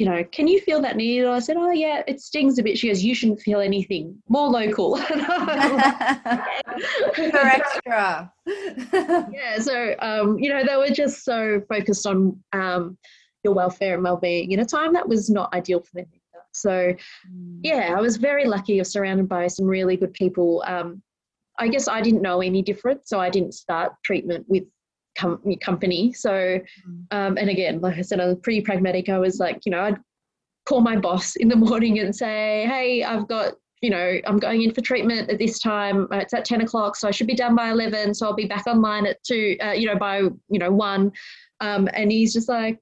you 0.00 0.06
know, 0.06 0.24
can 0.32 0.48
you 0.48 0.58
feel 0.62 0.80
that 0.80 0.96
needle? 0.96 1.30
I 1.30 1.40
said, 1.40 1.58
oh 1.58 1.72
yeah, 1.72 2.02
it 2.08 2.22
stings 2.22 2.58
a 2.58 2.62
bit. 2.62 2.78
She 2.78 2.88
goes, 2.88 3.04
you 3.04 3.14
shouldn't 3.14 3.42
feel 3.42 3.60
anything. 3.60 4.16
More 4.30 4.48
local. 4.48 4.96
Extra. 7.18 8.32
yeah. 8.46 9.58
So, 9.58 9.94
um, 9.98 10.38
you 10.38 10.48
know, 10.48 10.64
they 10.64 10.76
were 10.76 10.88
just 10.88 11.22
so 11.22 11.60
focused 11.68 12.06
on 12.06 12.42
um, 12.54 12.96
your 13.44 13.52
welfare 13.52 13.92
and 13.92 14.02
well-being 14.02 14.52
in 14.52 14.60
a 14.60 14.64
time 14.64 14.94
that 14.94 15.06
was 15.06 15.28
not 15.28 15.52
ideal 15.52 15.80
for 15.80 15.96
them. 15.96 16.06
Either. 16.14 16.44
So, 16.52 16.70
mm. 17.30 17.60
yeah, 17.62 17.92
I 17.94 18.00
was 18.00 18.16
very 18.16 18.46
lucky. 18.46 18.78
of 18.78 18.86
surrounded 18.86 19.28
by 19.28 19.48
some 19.48 19.66
really 19.66 19.98
good 19.98 20.14
people. 20.14 20.64
Um, 20.66 21.02
I 21.58 21.68
guess 21.68 21.88
I 21.88 22.00
didn't 22.00 22.22
know 22.22 22.40
any 22.40 22.62
different, 22.62 23.06
so 23.06 23.20
I 23.20 23.28
didn't 23.28 23.52
start 23.52 23.92
treatment 24.02 24.46
with 24.48 24.64
com- 25.20 25.56
company. 25.60 26.12
So, 26.12 26.30
mm. 26.30 27.06
um, 27.10 27.36
and 27.36 27.50
again, 27.50 27.80
like 27.80 27.98
I 27.98 28.02
said, 28.02 28.20
I 28.20 28.26
was 28.26 28.38
pretty 28.42 28.60
pragmatic. 28.62 29.08
I 29.08 29.18
was 29.18 29.38
like, 29.38 29.64
you 29.64 29.72
know, 29.72 29.80
I'd 29.80 29.98
call 30.66 30.80
my 30.80 30.96
boss 30.96 31.36
in 31.36 31.48
the 31.48 31.56
morning 31.56 31.98
and 31.98 32.14
say, 32.14 32.66
hey, 32.66 33.04
I've 33.04 33.28
got, 33.28 33.54
you 33.82 33.90
know, 33.90 34.18
I'm 34.26 34.38
going 34.38 34.62
in 34.62 34.72
for 34.72 34.80
treatment 34.80 35.30
at 35.30 35.38
this 35.38 35.58
time. 35.58 36.06
Uh, 36.12 36.18
it's 36.18 36.34
at 36.34 36.44
10 36.44 36.62
o'clock, 36.62 36.96
so 36.96 37.08
I 37.08 37.10
should 37.10 37.26
be 37.26 37.34
done 37.34 37.54
by 37.54 37.70
11. 37.70 38.14
So 38.14 38.26
I'll 38.26 38.34
be 38.34 38.46
back 38.46 38.66
online 38.66 39.06
at 39.06 39.22
two, 39.22 39.56
uh, 39.62 39.72
you 39.72 39.86
know, 39.86 39.96
by, 39.96 40.18
you 40.18 40.58
know, 40.58 40.70
one. 40.70 41.12
Um, 41.60 41.88
and 41.94 42.10
he's 42.10 42.32
just 42.32 42.48
like, 42.48 42.78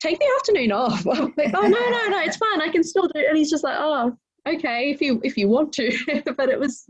take 0.00 0.18
the 0.18 0.30
afternoon 0.36 0.72
off. 0.72 1.06
I'm 1.12 1.34
like, 1.36 1.52
oh, 1.54 1.62
no, 1.62 1.68
no, 1.68 2.08
no, 2.08 2.20
it's 2.20 2.36
fine. 2.36 2.60
I 2.60 2.68
can 2.68 2.84
still 2.84 3.08
do 3.08 3.20
it. 3.20 3.26
And 3.28 3.36
he's 3.36 3.50
just 3.50 3.64
like, 3.64 3.76
oh, 3.78 4.16
okay, 4.46 4.90
if 4.90 5.00
you 5.00 5.20
if 5.24 5.36
you 5.36 5.48
want 5.48 5.72
to. 5.74 6.22
but 6.36 6.48
it 6.48 6.58
was 6.58 6.86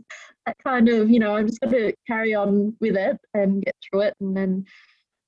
that 0.49 0.63
kind 0.63 0.89
of, 0.89 1.09
you 1.09 1.19
know, 1.19 1.35
I'm 1.35 1.47
just 1.47 1.61
going 1.61 1.73
to 1.73 1.93
carry 2.07 2.33
on 2.33 2.75
with 2.81 2.97
it 2.97 3.17
and 3.33 3.63
get 3.63 3.75
through 3.83 4.01
it. 4.01 4.15
And 4.19 4.35
then 4.35 4.65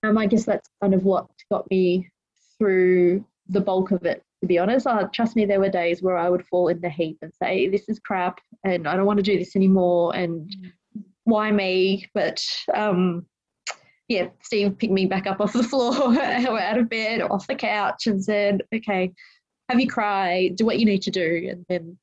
um, 0.04 0.18
I 0.18 0.26
guess 0.26 0.46
that's 0.46 0.68
kind 0.82 0.94
of 0.94 1.04
what 1.04 1.28
got 1.52 1.70
me 1.70 2.10
through 2.58 3.24
the 3.48 3.62
bulk 3.62 3.92
of 3.92 4.04
it, 4.06 4.24
to 4.42 4.48
be 4.48 4.58
honest. 4.58 4.88
Uh, 4.88 5.08
trust 5.14 5.36
me, 5.36 5.46
there 5.46 5.60
were 5.60 5.70
days 5.70 6.02
where 6.02 6.18
I 6.18 6.30
would 6.30 6.46
fall 6.48 6.70
in 6.70 6.82
the 6.82 6.90
heap 6.90 7.20
and 7.22 7.32
say, 7.42 7.70
this 7.70 7.88
is 7.88 8.00
crap 8.00 8.40
and 8.66 8.88
I 8.88 8.96
don't 8.96 9.06
want 9.06 9.18
to 9.18 9.24
do 9.24 9.38
this 9.38 9.56
anymore. 9.56 10.16
And 10.16 10.50
mm. 10.50 11.04
why 11.26 11.52
me? 11.52 12.08
But 12.16 12.44
um, 12.74 13.28
yeah, 14.08 14.30
Steve 14.42 14.78
picked 14.80 14.94
me 14.94 15.06
back 15.06 15.28
up 15.28 15.40
off 15.40 15.54
the 15.54 15.64
floor 15.72 15.96
or 15.96 16.60
out 16.60 16.80
of 16.80 16.90
bed 16.90 17.22
or 17.22 17.32
off 17.32 17.46
the 17.46 17.56
couch 17.56 18.08
and 18.08 18.24
said, 18.24 18.64
okay, 18.74 19.12
have 19.70 19.80
you 19.80 19.88
cried? 19.88 20.56
Do 20.56 20.66
what 20.66 20.80
you 20.80 20.86
need 20.86 21.04
to 21.04 21.12
do. 21.12 21.48
And 21.52 21.66
then 21.70 21.98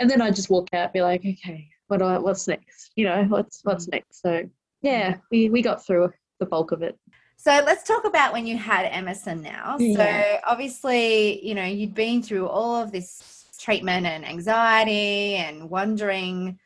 and 0.00 0.08
then 0.08 0.22
I 0.22 0.30
just 0.30 0.48
walk 0.48 0.72
out, 0.72 0.92
be 0.92 1.02
like, 1.02 1.22
okay, 1.22 1.68
what 1.88 2.02
I, 2.02 2.18
what's 2.18 2.46
next? 2.46 2.92
You 2.96 3.04
know, 3.06 3.24
what's 3.24 3.60
what's 3.64 3.86
mm. 3.86 3.92
next? 3.92 4.22
So 4.22 4.48
yeah, 4.82 5.16
we 5.30 5.50
we 5.50 5.62
got 5.62 5.84
through 5.84 6.12
the 6.38 6.46
bulk 6.46 6.72
of 6.72 6.82
it. 6.82 6.98
So 7.36 7.62
let's 7.64 7.84
talk 7.84 8.04
about 8.04 8.32
when 8.32 8.46
you 8.46 8.56
had 8.56 8.84
Emerson 8.86 9.42
now. 9.42 9.76
Yeah. 9.78 9.96
So 9.96 10.38
obviously, 10.46 11.44
you 11.46 11.54
know, 11.54 11.64
you'd 11.64 11.94
been 11.94 12.22
through 12.22 12.48
all 12.48 12.76
of 12.76 12.90
this 12.90 13.46
treatment 13.60 14.06
and 14.06 14.26
anxiety 14.26 15.36
and 15.36 15.70
wondering, 15.70 16.58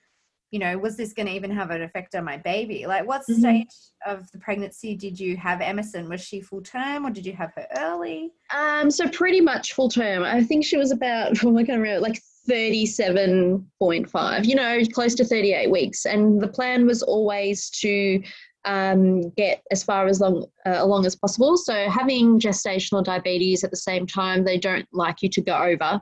you 0.51 0.59
know, 0.59 0.79
was 0.79 0.97
this 0.97 1.13
going 1.13 1.27
to 1.27 1.33
even 1.33 1.51
have 1.51 1.71
an 1.71 1.83
effect 1.83 2.15
on 2.15 2.25
my 2.25 2.39
baby? 2.39 2.87
Like, 2.87 3.07
what 3.07 3.23
mm-hmm. 3.23 3.41
stage 3.41 3.75
of 4.07 4.31
the 4.33 4.39
pregnancy 4.39 4.95
did 4.95 5.21
you 5.21 5.37
have 5.37 5.61
Emerson? 5.61 6.09
Was 6.09 6.23
she 6.23 6.41
full 6.41 6.63
term 6.63 7.07
or 7.07 7.11
did 7.11 7.27
you 7.27 7.33
have 7.35 7.53
her 7.57 7.67
early? 7.77 8.33
Um, 8.55 8.91
so 8.91 9.09
pretty 9.09 9.43
much 9.43 9.75
full 9.75 9.91
term. 9.91 10.23
I 10.23 10.43
think 10.43 10.65
she 10.65 10.79
was 10.79 10.91
about, 10.91 11.33
oh, 11.45 11.57
I 11.57 11.65
can't 11.65 12.03
like 12.03 12.21
37.5, 12.49 14.47
you 14.47 14.55
know, 14.55 14.81
close 14.93 15.15
to 15.15 15.25
38 15.25 15.71
weeks. 15.71 16.07
And 16.07 16.41
the 16.41 16.49
plan 16.49 16.87
was 16.87 17.03
always 17.03 17.71
to 17.81 18.23
um, 18.65 19.31
get 19.31 19.63
as 19.71 19.83
far 19.83 20.07
as 20.07 20.21
long 20.21 20.45
uh, 20.67 20.77
along 20.79 21.07
as 21.07 21.17
possible. 21.17 21.57
So 21.57 21.89
having 21.89 22.39
gestational 22.39 23.05
diabetes 23.05 23.65
at 23.65 23.71
the 23.71 23.77
same 23.77 24.07
time, 24.07 24.45
they 24.45 24.59
don't 24.59 24.87
like 24.93 25.23
you 25.23 25.29
to 25.31 25.41
go 25.41 25.57
over. 25.57 26.01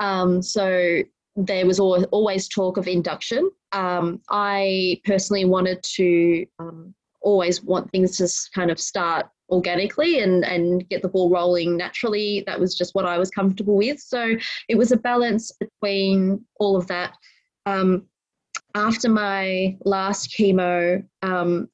Um, 0.00 0.42
so 0.42 1.02
there 1.36 1.66
was 1.66 1.80
always 1.80 2.48
talk 2.48 2.76
of 2.76 2.86
induction. 2.86 3.50
Um, 3.72 4.20
I 4.30 5.00
personally 5.04 5.44
wanted 5.44 5.82
to 5.96 6.46
um, 6.58 6.94
always 7.22 7.62
want 7.62 7.90
things 7.90 8.16
to 8.18 8.28
kind 8.54 8.70
of 8.70 8.78
start 8.78 9.26
organically 9.54 10.20
and 10.20 10.44
and 10.44 10.88
get 10.88 11.02
the 11.02 11.08
ball 11.08 11.30
rolling 11.30 11.76
naturally. 11.76 12.42
That 12.46 12.60
was 12.60 12.74
just 12.74 12.94
what 12.94 13.06
i 13.06 13.18
was 13.18 13.30
comfortable 13.30 13.76
with. 13.76 14.00
So 14.00 14.34
it 14.68 14.76
was 14.76 14.92
a 14.92 14.96
balance 14.96 15.52
between 15.52 16.44
all 16.58 16.76
of 16.76 16.86
that. 16.88 17.14
Um, 17.66 18.06
after 18.74 19.08
my 19.08 19.76
last 19.84 20.34
chemo 20.36 21.02
um, 21.22 21.68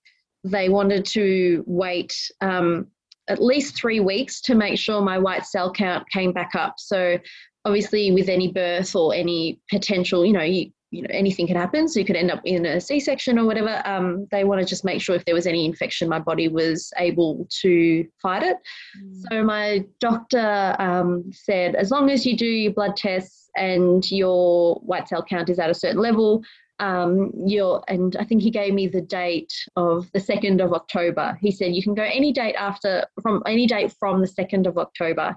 they 0.44 0.68
wanted 0.68 1.04
to 1.04 1.64
wait 1.66 2.14
um, 2.40 2.86
at 3.28 3.42
least 3.42 3.76
three 3.76 4.00
weeks 4.00 4.40
to 4.42 4.54
make 4.54 4.78
sure 4.78 5.00
my 5.00 5.18
white 5.18 5.44
cell 5.44 5.72
count 5.72 6.08
came 6.10 6.32
back 6.32 6.54
up. 6.54 6.74
So 6.78 7.18
obviously 7.64 8.10
with 8.12 8.28
any 8.28 8.52
birth 8.52 8.94
or 8.94 9.14
any 9.14 9.60
potential 9.70 10.24
you 10.24 10.32
know 10.32 10.42
you, 10.42 10.70
you 10.90 11.02
know 11.02 11.08
anything 11.10 11.46
can 11.46 11.56
happen 11.56 11.88
so 11.88 12.00
you 12.00 12.06
could 12.06 12.16
end 12.16 12.30
up 12.30 12.40
in 12.44 12.66
a 12.66 12.80
c-section 12.80 13.38
or 13.38 13.46
whatever 13.46 13.80
um, 13.84 14.26
they 14.30 14.44
want 14.44 14.60
to 14.60 14.66
just 14.66 14.84
make 14.84 15.00
sure 15.00 15.14
if 15.14 15.24
there 15.24 15.34
was 15.34 15.46
any 15.46 15.64
infection 15.64 16.08
my 16.08 16.18
body 16.18 16.48
was 16.48 16.92
able 16.98 17.46
to 17.48 18.06
fight 18.20 18.42
it 18.42 18.56
mm. 19.02 19.22
so 19.30 19.42
my 19.44 19.84
doctor 20.00 20.74
um, 20.78 21.30
said 21.32 21.74
as 21.74 21.90
long 21.90 22.10
as 22.10 22.26
you 22.26 22.36
do 22.36 22.46
your 22.46 22.72
blood 22.72 22.96
tests 22.96 23.50
and 23.56 24.10
your 24.10 24.76
white 24.76 25.08
cell 25.08 25.22
count 25.22 25.48
is 25.48 25.58
at 25.58 25.70
a 25.70 25.74
certain 25.74 26.00
level 26.00 26.42
um, 26.80 27.30
your 27.34 27.84
and 27.88 28.16
I 28.16 28.24
think 28.24 28.42
he 28.42 28.50
gave 28.50 28.72
me 28.72 28.86
the 28.88 29.02
date 29.02 29.52
of 29.76 30.10
the 30.12 30.20
second 30.20 30.62
of 30.62 30.72
October. 30.72 31.36
He 31.38 31.50
said 31.50 31.74
you 31.74 31.82
can 31.82 31.94
go 31.94 32.02
any 32.02 32.32
date 32.32 32.54
after 32.54 33.04
from 33.22 33.42
any 33.46 33.66
date 33.66 33.92
from 34.00 34.22
the 34.22 34.26
second 34.26 34.66
of 34.66 34.78
October, 34.78 35.36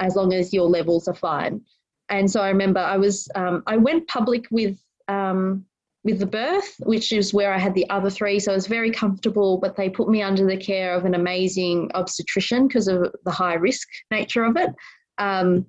as 0.00 0.16
long 0.16 0.34
as 0.34 0.52
your 0.52 0.68
levels 0.68 1.06
are 1.06 1.14
fine. 1.14 1.60
And 2.08 2.28
so 2.28 2.42
I 2.42 2.48
remember 2.48 2.80
I 2.80 2.96
was 2.96 3.28
um, 3.36 3.62
I 3.68 3.76
went 3.76 4.08
public 4.08 4.46
with 4.50 4.76
um, 5.10 5.64
with 6.02 6.18
the 6.18 6.26
birth, 6.26 6.76
which 6.80 7.12
is 7.12 7.34
where 7.34 7.52
I 7.52 7.58
had 7.58 7.74
the 7.74 7.88
other 7.90 8.08
three. 8.08 8.38
So 8.38 8.52
I 8.52 8.54
was 8.54 8.66
very 8.66 8.90
comfortable, 8.90 9.58
but 9.58 9.76
they 9.76 9.90
put 9.90 10.08
me 10.08 10.22
under 10.22 10.46
the 10.46 10.56
care 10.56 10.94
of 10.94 11.04
an 11.04 11.14
amazing 11.14 11.90
obstetrician 11.94 12.68
because 12.68 12.88
of 12.88 13.14
the 13.24 13.30
high 13.30 13.54
risk 13.54 13.86
nature 14.10 14.44
of 14.44 14.56
it. 14.56 14.70
Um, 15.18 15.66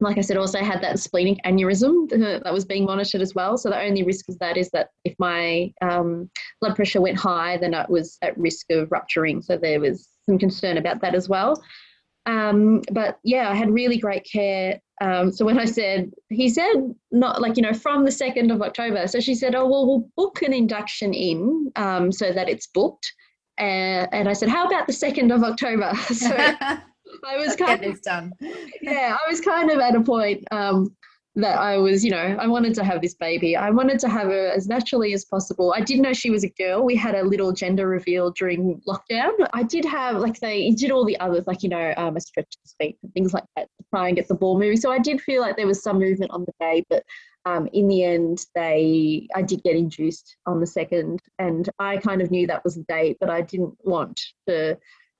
like 0.00 0.18
I 0.18 0.22
said, 0.22 0.36
also 0.36 0.58
had 0.58 0.82
that 0.82 0.98
splenic 0.98 1.38
aneurysm 1.44 2.08
that 2.10 2.52
was 2.52 2.66
being 2.66 2.84
monitored 2.84 3.22
as 3.22 3.34
well. 3.34 3.56
So 3.56 3.70
the 3.70 3.80
only 3.80 4.02
risk 4.02 4.28
of 4.28 4.38
that 4.40 4.56
is 4.56 4.70
that 4.70 4.88
if 5.04 5.14
my 5.18 5.72
um, 5.80 6.30
blood 6.60 6.76
pressure 6.76 7.00
went 7.00 7.18
high, 7.18 7.56
then 7.56 7.74
I 7.74 7.86
was 7.88 8.18
at 8.20 8.36
risk 8.36 8.66
of 8.70 8.90
rupturing. 8.92 9.40
So 9.42 9.56
there 9.56 9.80
was 9.80 10.06
some 10.26 10.38
concern 10.38 10.76
about 10.76 11.00
that 11.00 11.14
as 11.14 11.28
well. 11.28 11.62
Um, 12.26 12.82
but 12.92 13.18
yeah, 13.22 13.50
I 13.50 13.54
had 13.54 13.70
really 13.70 13.98
great 13.98 14.26
care. 14.30 14.80
Um, 15.00 15.30
so 15.30 15.44
when 15.44 15.58
I 15.58 15.64
said, 15.64 16.12
he 16.28 16.48
said, 16.48 16.94
not 17.12 17.40
like, 17.40 17.56
you 17.56 17.62
know, 17.62 17.74
from 17.74 18.04
the 18.04 18.10
2nd 18.10 18.52
of 18.52 18.62
October. 18.62 19.06
So 19.06 19.20
she 19.20 19.34
said, 19.34 19.54
oh, 19.54 19.66
well, 19.66 19.86
we'll 19.86 20.08
book 20.16 20.42
an 20.42 20.52
induction 20.52 21.14
in 21.14 21.70
um, 21.76 22.10
so 22.10 22.32
that 22.32 22.48
it's 22.48 22.66
booked. 22.66 23.12
Uh, 23.58 24.06
and 24.12 24.28
I 24.28 24.32
said, 24.32 24.48
how 24.48 24.66
about 24.66 24.86
the 24.86 24.92
2nd 24.92 25.34
of 25.34 25.42
October? 25.42 25.92
So 26.14 26.34
I 27.24 27.36
was 27.36 27.56
kind 27.56 27.84
of, 27.84 28.02
done. 28.02 28.32
yeah, 28.82 29.16
I 29.16 29.30
was 29.30 29.40
kind 29.40 29.70
of 29.70 29.78
at 29.78 29.94
a 29.94 30.00
point 30.00 30.44
um, 30.50 30.94
that 31.36 31.58
I 31.58 31.76
was, 31.76 32.02
you 32.02 32.10
know, 32.10 32.36
I 32.40 32.46
wanted 32.46 32.74
to 32.76 32.84
have 32.84 33.02
this 33.02 33.14
baby. 33.14 33.56
I 33.56 33.70
wanted 33.70 33.98
to 34.00 34.08
have 34.08 34.28
her 34.28 34.48
as 34.48 34.66
naturally 34.66 35.12
as 35.12 35.26
possible. 35.26 35.74
I 35.76 35.82
did 35.82 36.00
know 36.00 36.14
she 36.14 36.30
was 36.30 36.44
a 36.44 36.48
girl. 36.48 36.82
We 36.82 36.96
had 36.96 37.14
a 37.14 37.22
little 37.22 37.52
gender 37.52 37.86
reveal 37.86 38.30
during 38.30 38.80
lockdown. 38.88 39.32
I 39.52 39.62
did 39.62 39.84
have, 39.84 40.16
like, 40.16 40.40
they 40.40 40.70
did 40.70 40.90
all 40.90 41.04
the 41.04 41.18
others, 41.20 41.46
like, 41.46 41.62
you 41.62 41.68
know, 41.68 41.92
um, 41.98 42.16
a 42.16 42.20
stretch 42.20 42.50
to 42.50 42.68
speak 42.68 42.96
and 43.02 43.12
things 43.12 43.34
like 43.34 43.44
that 43.54 43.68
to 43.78 43.84
try 43.90 44.08
and 44.08 44.16
get 44.16 44.28
the 44.28 44.34
ball 44.34 44.58
moving. 44.58 44.78
So 44.78 44.90
I 44.90 44.98
did 44.98 45.20
feel 45.20 45.42
like 45.42 45.56
there 45.56 45.66
was 45.66 45.82
some 45.82 45.98
movement 45.98 46.30
on 46.30 46.46
the 46.46 46.52
day, 46.58 46.84
but 46.88 47.04
um, 47.44 47.68
in 47.72 47.86
the 47.86 48.02
end, 48.02 48.44
they 48.54 49.28
I 49.34 49.42
did 49.42 49.62
get 49.62 49.76
induced 49.76 50.36
on 50.46 50.58
the 50.58 50.66
second, 50.66 51.20
and 51.38 51.68
I 51.78 51.98
kind 51.98 52.20
of 52.20 52.32
knew 52.32 52.46
that 52.48 52.64
was 52.64 52.74
the 52.74 52.82
date, 52.88 53.18
but 53.20 53.30
I 53.30 53.42
didn't 53.42 53.76
want 53.84 54.20
to 54.48 54.76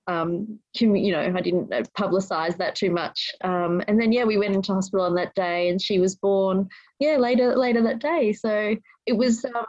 um, 0.06 0.58
you 0.74 1.12
know, 1.12 1.32
I 1.36 1.40
didn't 1.40 1.72
uh, 1.72 1.82
publicize 1.98 2.56
that 2.58 2.74
too 2.74 2.90
much. 2.90 3.32
Um, 3.42 3.82
and 3.88 4.00
then, 4.00 4.12
yeah, 4.12 4.24
we 4.24 4.38
went 4.38 4.54
into 4.54 4.72
hospital 4.72 5.04
on 5.04 5.14
that 5.16 5.34
day 5.34 5.68
and 5.68 5.80
she 5.80 5.98
was 5.98 6.14
born, 6.16 6.68
yeah, 7.00 7.16
later, 7.16 7.56
later 7.56 7.82
that 7.82 7.98
day. 7.98 8.32
So 8.32 8.76
it 9.06 9.12
was 9.12 9.44
um, 9.44 9.66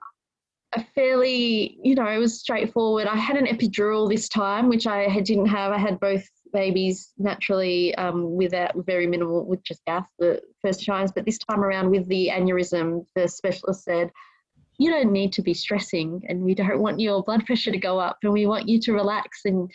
a 0.74 0.84
fairly, 0.94 1.78
you 1.82 1.96
know, 1.96 2.08
it 2.08 2.18
was 2.18 2.40
straightforward. 2.40 3.08
I 3.08 3.16
had 3.16 3.38
an 3.38 3.48
epidural 3.48 4.10
this 4.10 4.30
time, 4.30 4.70
which 4.70 4.86
I 4.86 5.20
didn't 5.22 5.48
have. 5.48 5.72
I 5.72 5.78
had 5.78 6.00
both 6.00 6.28
babies 6.54 7.14
naturally 7.18 7.96
um, 7.96 8.36
without 8.36 8.74
very 8.86 9.08
minimal, 9.08 9.46
with 9.46 9.64
just 9.64 9.84
gas 9.86 10.06
the 10.20 10.42
first 10.62 10.86
times. 10.86 11.12
But 11.12 11.26
this 11.26 11.40
time 11.40 11.64
around 11.64 11.90
with 11.90 12.08
the 12.08 12.30
aneurysm, 12.32 13.06
the 13.16 13.28
specialist 13.28 13.84
said, 13.84 14.12
you 14.80 14.92
don't 14.92 15.12
need 15.12 15.34
to 15.34 15.42
be 15.42 15.54
stressing 15.54 16.24
and 16.30 16.42
we 16.42 16.54
don't 16.54 16.80
want 16.80 17.00
your 17.00 17.24
blood 17.24 17.46
pressure 17.46 17.72
to 17.72 17.78
go 17.78 18.00
up 18.00 18.18
and 18.24 18.32
we 18.32 18.46
want 18.46 18.70
you 18.70 18.80
to 18.82 18.94
relax. 18.94 19.42
And 19.46 19.72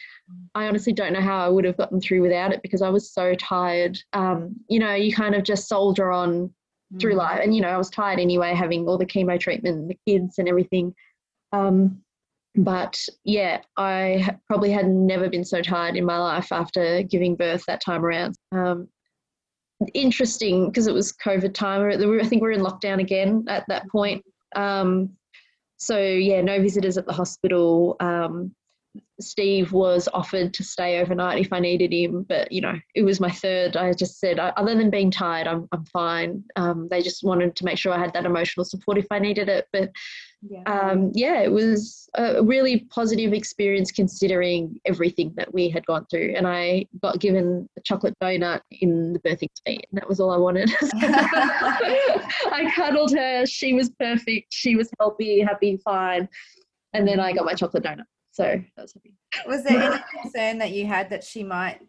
i 0.54 0.66
honestly 0.66 0.92
don't 0.92 1.12
know 1.12 1.20
how 1.20 1.44
i 1.44 1.48
would 1.48 1.64
have 1.64 1.76
gotten 1.76 2.00
through 2.00 2.22
without 2.22 2.52
it 2.52 2.62
because 2.62 2.82
i 2.82 2.88
was 2.88 3.12
so 3.12 3.34
tired. 3.34 3.98
Um, 4.12 4.54
you 4.68 4.78
know 4.78 4.94
you 4.94 5.12
kind 5.12 5.34
of 5.34 5.42
just 5.42 5.68
soldier 5.68 6.10
on 6.10 6.52
through 7.00 7.14
mm. 7.14 7.18
life. 7.18 7.40
And 7.42 7.54
you 7.54 7.60
know 7.60 7.68
i 7.68 7.76
was 7.76 7.90
tired 7.90 8.20
anyway 8.20 8.54
having 8.54 8.86
all 8.86 8.98
the 8.98 9.06
chemo 9.06 9.38
treatment 9.38 9.76
and 9.76 9.90
the 9.90 9.98
kids 10.06 10.38
and 10.38 10.48
everything. 10.48 10.94
Um, 11.52 12.00
but 12.54 13.02
yeah 13.24 13.62
i 13.78 14.36
probably 14.46 14.70
had 14.70 14.86
never 14.86 15.28
been 15.30 15.44
so 15.44 15.62
tired 15.62 15.96
in 15.96 16.04
my 16.04 16.18
life 16.18 16.52
after 16.52 17.02
giving 17.02 17.34
birth 17.34 17.64
that 17.66 17.80
time 17.80 18.04
around. 18.04 18.36
Um, 18.52 18.88
interesting 19.94 20.66
because 20.66 20.86
it 20.86 20.94
was 20.94 21.12
covid 21.12 21.54
time. 21.54 21.82
I 21.82 22.24
think 22.28 22.40
we 22.40 22.48
are 22.48 22.52
in 22.52 22.60
lockdown 22.60 23.00
again 23.00 23.44
at 23.48 23.64
that 23.68 23.88
point 23.88 24.22
um, 24.54 25.10
so 25.76 25.98
yeah, 25.98 26.40
no 26.40 26.60
visitors 26.60 26.96
at 26.96 27.06
the 27.06 27.12
hospital. 27.12 27.96
Um, 28.00 28.54
Steve 29.20 29.72
was 29.72 30.08
offered 30.12 30.52
to 30.54 30.64
stay 30.64 31.00
overnight 31.00 31.40
if 31.40 31.52
I 31.52 31.60
needed 31.60 31.92
him, 31.92 32.24
but 32.28 32.52
you 32.52 32.60
know, 32.60 32.78
it 32.94 33.02
was 33.02 33.20
my 33.20 33.30
third. 33.30 33.76
I 33.76 33.92
just 33.92 34.20
said, 34.20 34.38
other 34.38 34.74
than 34.74 34.90
being 34.90 35.10
tired, 35.10 35.46
I'm 35.46 35.68
I'm 35.72 35.84
fine. 35.86 36.44
Um, 36.56 36.88
they 36.90 37.02
just 37.02 37.24
wanted 37.24 37.56
to 37.56 37.64
make 37.64 37.78
sure 37.78 37.92
I 37.92 37.98
had 37.98 38.12
that 38.12 38.26
emotional 38.26 38.64
support 38.64 38.98
if 38.98 39.06
I 39.10 39.18
needed 39.18 39.48
it. 39.48 39.66
But 39.72 39.90
yeah. 40.42 40.62
Um, 40.66 41.12
yeah, 41.14 41.40
it 41.40 41.52
was 41.52 42.08
a 42.14 42.42
really 42.42 42.80
positive 42.90 43.32
experience 43.32 43.92
considering 43.92 44.80
everything 44.84 45.32
that 45.36 45.52
we 45.54 45.68
had 45.68 45.86
gone 45.86 46.04
through. 46.10 46.34
And 46.36 46.48
I 46.48 46.86
got 47.00 47.20
given 47.20 47.68
a 47.78 47.80
chocolate 47.82 48.14
donut 48.20 48.60
in 48.70 49.12
the 49.12 49.20
birthing 49.20 49.48
suite, 49.54 49.86
and 49.90 50.00
that 50.00 50.08
was 50.08 50.18
all 50.18 50.30
I 50.30 50.36
wanted. 50.38 50.70
I 50.92 52.72
cuddled 52.74 53.12
her. 53.12 53.46
She 53.46 53.72
was 53.72 53.90
perfect. 53.90 54.52
She 54.52 54.74
was 54.74 54.90
healthy, 54.98 55.40
happy, 55.40 55.76
fine. 55.84 56.28
And 56.92 57.06
then 57.06 57.20
I 57.20 57.32
got 57.32 57.44
my 57.44 57.54
chocolate 57.54 57.84
donut. 57.84 58.04
So 58.32 58.44
that 58.44 58.82
was 58.82 58.94
happy. 58.94 59.14
Was 59.46 59.62
there 59.62 59.80
any 59.80 60.02
concern 60.22 60.58
that 60.58 60.72
you 60.72 60.86
had 60.86 61.10
that 61.10 61.22
she 61.22 61.44
might 61.44 61.80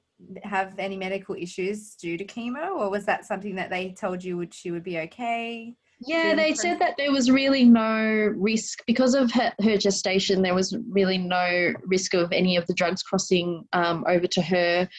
have 0.43 0.77
any 0.77 0.95
medical 0.95 1.35
issues 1.35 1.95
due 1.95 2.17
to 2.17 2.25
chemo, 2.25 2.75
or 2.75 2.91
was 2.91 3.05
that 3.05 3.25
something 3.25 3.55
that 3.55 3.71
they 3.71 3.91
told 3.91 4.23
you 4.23 4.37
would 4.37 4.53
she 4.53 4.69
would 4.69 4.83
be 4.83 4.99
okay? 4.99 5.73
Yeah, 5.99 6.35
they 6.35 6.53
said 6.53 6.79
that 6.79 6.95
there 6.97 7.11
was 7.11 7.31
really 7.31 7.63
no 7.63 8.33
risk 8.35 8.83
because 8.85 9.15
of 9.15 9.31
her, 9.31 9.53
her 9.61 9.77
gestation. 9.77 10.41
There 10.41 10.55
was 10.55 10.75
really 10.89 11.17
no 11.17 11.73
risk 11.85 12.13
of 12.13 12.31
any 12.31 12.57
of 12.57 12.67
the 12.67 12.73
drugs 12.73 13.03
crossing 13.03 13.63
um, 13.73 14.03
over 14.07 14.27
to 14.27 14.41
her. 14.41 14.89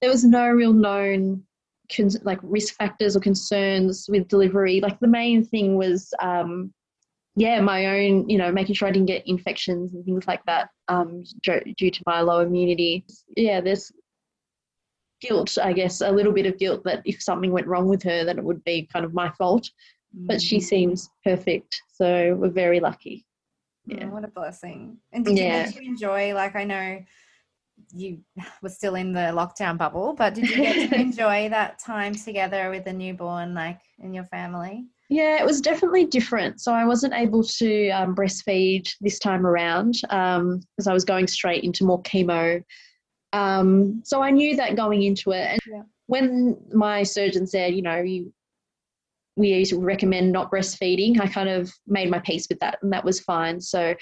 There 0.00 0.10
was 0.10 0.24
no 0.24 0.48
real 0.48 0.72
known 0.72 1.42
cons- 1.94 2.22
like 2.22 2.38
risk 2.42 2.74
factors 2.74 3.16
or 3.16 3.20
concerns 3.20 4.06
with 4.08 4.28
delivery. 4.28 4.80
Like 4.80 4.98
the 5.00 5.08
main 5.08 5.44
thing 5.44 5.76
was, 5.76 6.12
um, 6.20 6.72
yeah, 7.36 7.60
my 7.60 7.86
own, 7.86 8.28
you 8.28 8.38
know, 8.38 8.52
making 8.52 8.74
sure 8.76 8.88
I 8.88 8.92
didn't 8.92 9.08
get 9.08 9.26
infections 9.26 9.92
and 9.92 10.04
things 10.04 10.26
like 10.26 10.44
that 10.46 10.70
um, 10.88 11.24
due 11.42 11.90
to 11.90 12.02
my 12.06 12.20
low 12.20 12.40
immunity. 12.40 13.04
Yeah, 13.36 13.60
there's 13.60 13.92
guilt, 15.20 15.56
I 15.62 15.72
guess, 15.72 16.00
a 16.00 16.10
little 16.10 16.32
bit 16.32 16.46
of 16.46 16.58
guilt 16.58 16.84
that 16.84 17.02
if 17.04 17.22
something 17.22 17.50
went 17.50 17.66
wrong 17.66 17.88
with 17.88 18.02
her, 18.04 18.24
then 18.24 18.38
it 18.38 18.44
would 18.44 18.62
be 18.64 18.88
kind 18.92 19.04
of 19.04 19.14
my 19.14 19.30
fault 19.30 19.68
but 20.14 20.40
she 20.40 20.58
mm. 20.58 20.62
seems 20.62 21.10
perfect. 21.24 21.80
So 21.92 22.34
we're 22.36 22.50
very 22.50 22.80
lucky. 22.80 23.26
Oh, 23.90 23.96
yeah. 23.96 24.06
Oh, 24.06 24.14
what 24.14 24.24
a 24.24 24.28
blessing. 24.28 24.98
And 25.12 25.24
did 25.24 25.38
yeah. 25.38 25.66
you 25.66 25.72
get 25.72 25.74
to 25.74 25.84
enjoy, 25.84 26.34
like, 26.34 26.56
I 26.56 26.64
know 26.64 27.04
you 27.92 28.20
were 28.62 28.68
still 28.68 28.94
in 28.94 29.12
the 29.12 29.32
lockdown 29.32 29.76
bubble, 29.76 30.14
but 30.14 30.34
did 30.34 30.48
you 30.48 30.56
get 30.56 30.90
to 30.90 30.94
enjoy 31.00 31.48
that 31.50 31.78
time 31.78 32.14
together 32.14 32.70
with 32.70 32.84
the 32.84 32.92
newborn, 32.92 33.54
like, 33.54 33.80
in 33.98 34.14
your 34.14 34.24
family? 34.24 34.86
Yeah, 35.10 35.40
it 35.40 35.44
was 35.44 35.60
definitely 35.60 36.06
different. 36.06 36.60
So 36.60 36.72
I 36.72 36.84
wasn't 36.86 37.14
able 37.14 37.44
to 37.44 37.90
um, 37.90 38.14
breastfeed 38.14 38.88
this 39.00 39.18
time 39.18 39.46
around 39.46 39.98
because 40.00 40.40
um, 40.40 40.88
I 40.88 40.92
was 40.94 41.04
going 41.04 41.26
straight 41.26 41.62
into 41.62 41.84
more 41.84 42.02
chemo. 42.02 42.62
Um, 43.34 44.02
so 44.04 44.22
I 44.22 44.30
knew 44.30 44.56
that 44.56 44.76
going 44.76 45.02
into 45.02 45.32
it. 45.32 45.50
And 45.50 45.60
yeah. 45.66 45.82
when 46.06 46.56
my 46.72 47.02
surgeon 47.02 47.46
said, 47.46 47.74
you 47.74 47.82
know, 47.82 48.00
you 48.00 48.32
we 49.36 49.64
recommend 49.72 50.32
not 50.32 50.50
breastfeeding, 50.50 51.20
I 51.20 51.26
kind 51.26 51.48
of 51.48 51.72
made 51.86 52.10
my 52.10 52.20
peace 52.20 52.46
with 52.48 52.60
that, 52.60 52.78
and 52.82 52.92
that 52.92 53.04
was 53.04 53.20
fine. 53.20 53.60
So, 53.60 53.94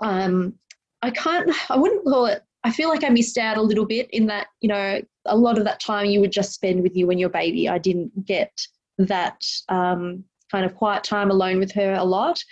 um, 0.00 0.54
I 1.02 1.10
can't, 1.10 1.50
I 1.70 1.76
wouldn't 1.76 2.04
call 2.04 2.26
it. 2.26 2.42
I 2.62 2.70
feel 2.70 2.90
like 2.90 3.04
I 3.04 3.08
missed 3.08 3.38
out 3.38 3.56
a 3.56 3.62
little 3.62 3.86
bit 3.86 4.10
in 4.10 4.26
that, 4.26 4.48
you 4.60 4.68
know, 4.68 5.00
a 5.24 5.36
lot 5.36 5.56
of 5.56 5.64
that 5.64 5.80
time 5.80 6.06
you 6.06 6.20
would 6.20 6.32
just 6.32 6.52
spend 6.52 6.82
with 6.82 6.94
you 6.94 7.10
and 7.10 7.18
your 7.18 7.30
baby. 7.30 7.68
I 7.68 7.78
didn't 7.78 8.26
get 8.26 8.52
that 8.98 9.42
um, 9.70 10.24
kind 10.50 10.66
of 10.66 10.74
quiet 10.74 11.04
time 11.04 11.30
alone 11.30 11.58
with 11.58 11.72
her 11.72 11.94
a 11.94 12.04
lot. 12.04 12.42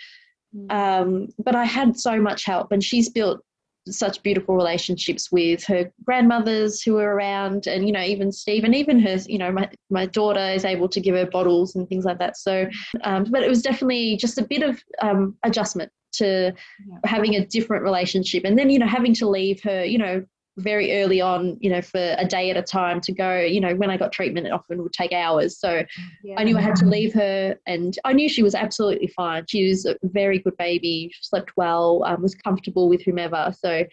Mm. 0.55 0.71
Um, 0.71 1.27
but 1.37 1.55
I 1.55 1.65
had 1.65 1.99
so 1.99 2.19
much 2.19 2.45
help, 2.45 2.71
and 2.71 2.83
she's 2.83 3.09
built 3.09 3.41
such 3.87 4.21
beautiful 4.23 4.55
relationships 4.55 5.31
with 5.31 5.63
her 5.65 5.91
grandmothers 6.05 6.81
who 6.81 6.93
were 6.93 7.15
around 7.15 7.65
and 7.65 7.85
you 7.87 7.91
know 7.91 8.03
even 8.03 8.31
steve 8.31 8.63
and 8.63 8.75
even 8.75 8.99
her 8.99 9.17
you 9.27 9.37
know 9.37 9.51
my, 9.51 9.69
my 9.89 10.05
daughter 10.05 10.49
is 10.49 10.65
able 10.65 10.87
to 10.89 10.99
give 10.99 11.15
her 11.15 11.25
bottles 11.25 11.75
and 11.75 11.87
things 11.87 12.05
like 12.05 12.19
that. 12.19 12.37
So 12.37 12.67
um, 13.03 13.25
but 13.29 13.43
it 13.43 13.49
was 13.49 13.61
definitely 13.61 14.17
just 14.17 14.37
a 14.37 14.43
bit 14.43 14.63
of 14.63 14.81
um, 15.01 15.35
adjustment 15.43 15.91
to 16.11 16.53
having 17.05 17.35
a 17.35 17.45
different 17.45 17.83
relationship 17.83 18.43
and 18.43 18.57
then 18.57 18.69
you 18.69 18.79
know 18.79 18.87
having 18.87 19.13
to 19.15 19.29
leave 19.29 19.61
her 19.63 19.83
you 19.83 19.97
know 19.97 20.23
very 20.57 21.01
early 21.01 21.21
on, 21.21 21.57
you 21.59 21.69
know, 21.69 21.81
for 21.81 22.15
a 22.17 22.25
day 22.25 22.49
at 22.49 22.57
a 22.57 22.61
time 22.61 22.99
to 23.01 23.13
go. 23.13 23.39
You 23.39 23.61
know, 23.61 23.75
when 23.75 23.89
I 23.89 23.97
got 23.97 24.11
treatment, 24.11 24.47
it 24.47 24.51
often 24.51 24.81
would 24.83 24.93
take 24.93 25.13
hours. 25.13 25.59
So 25.59 25.83
yeah. 26.23 26.35
I 26.37 26.43
knew 26.43 26.57
I 26.57 26.61
had 26.61 26.75
to 26.77 26.85
leave 26.85 27.13
her, 27.13 27.55
and 27.65 27.97
I 28.05 28.13
knew 28.13 28.29
she 28.29 28.43
was 28.43 28.55
absolutely 28.55 29.07
fine. 29.07 29.45
She 29.47 29.69
was 29.69 29.85
a 29.85 29.95
very 30.03 30.39
good 30.39 30.57
baby, 30.57 31.11
slept 31.21 31.51
well, 31.55 32.03
um, 32.05 32.21
was 32.21 32.35
comfortable 32.35 32.89
with 32.89 33.03
whomever. 33.03 33.53
So, 33.57 33.85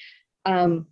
um, 0.44 0.86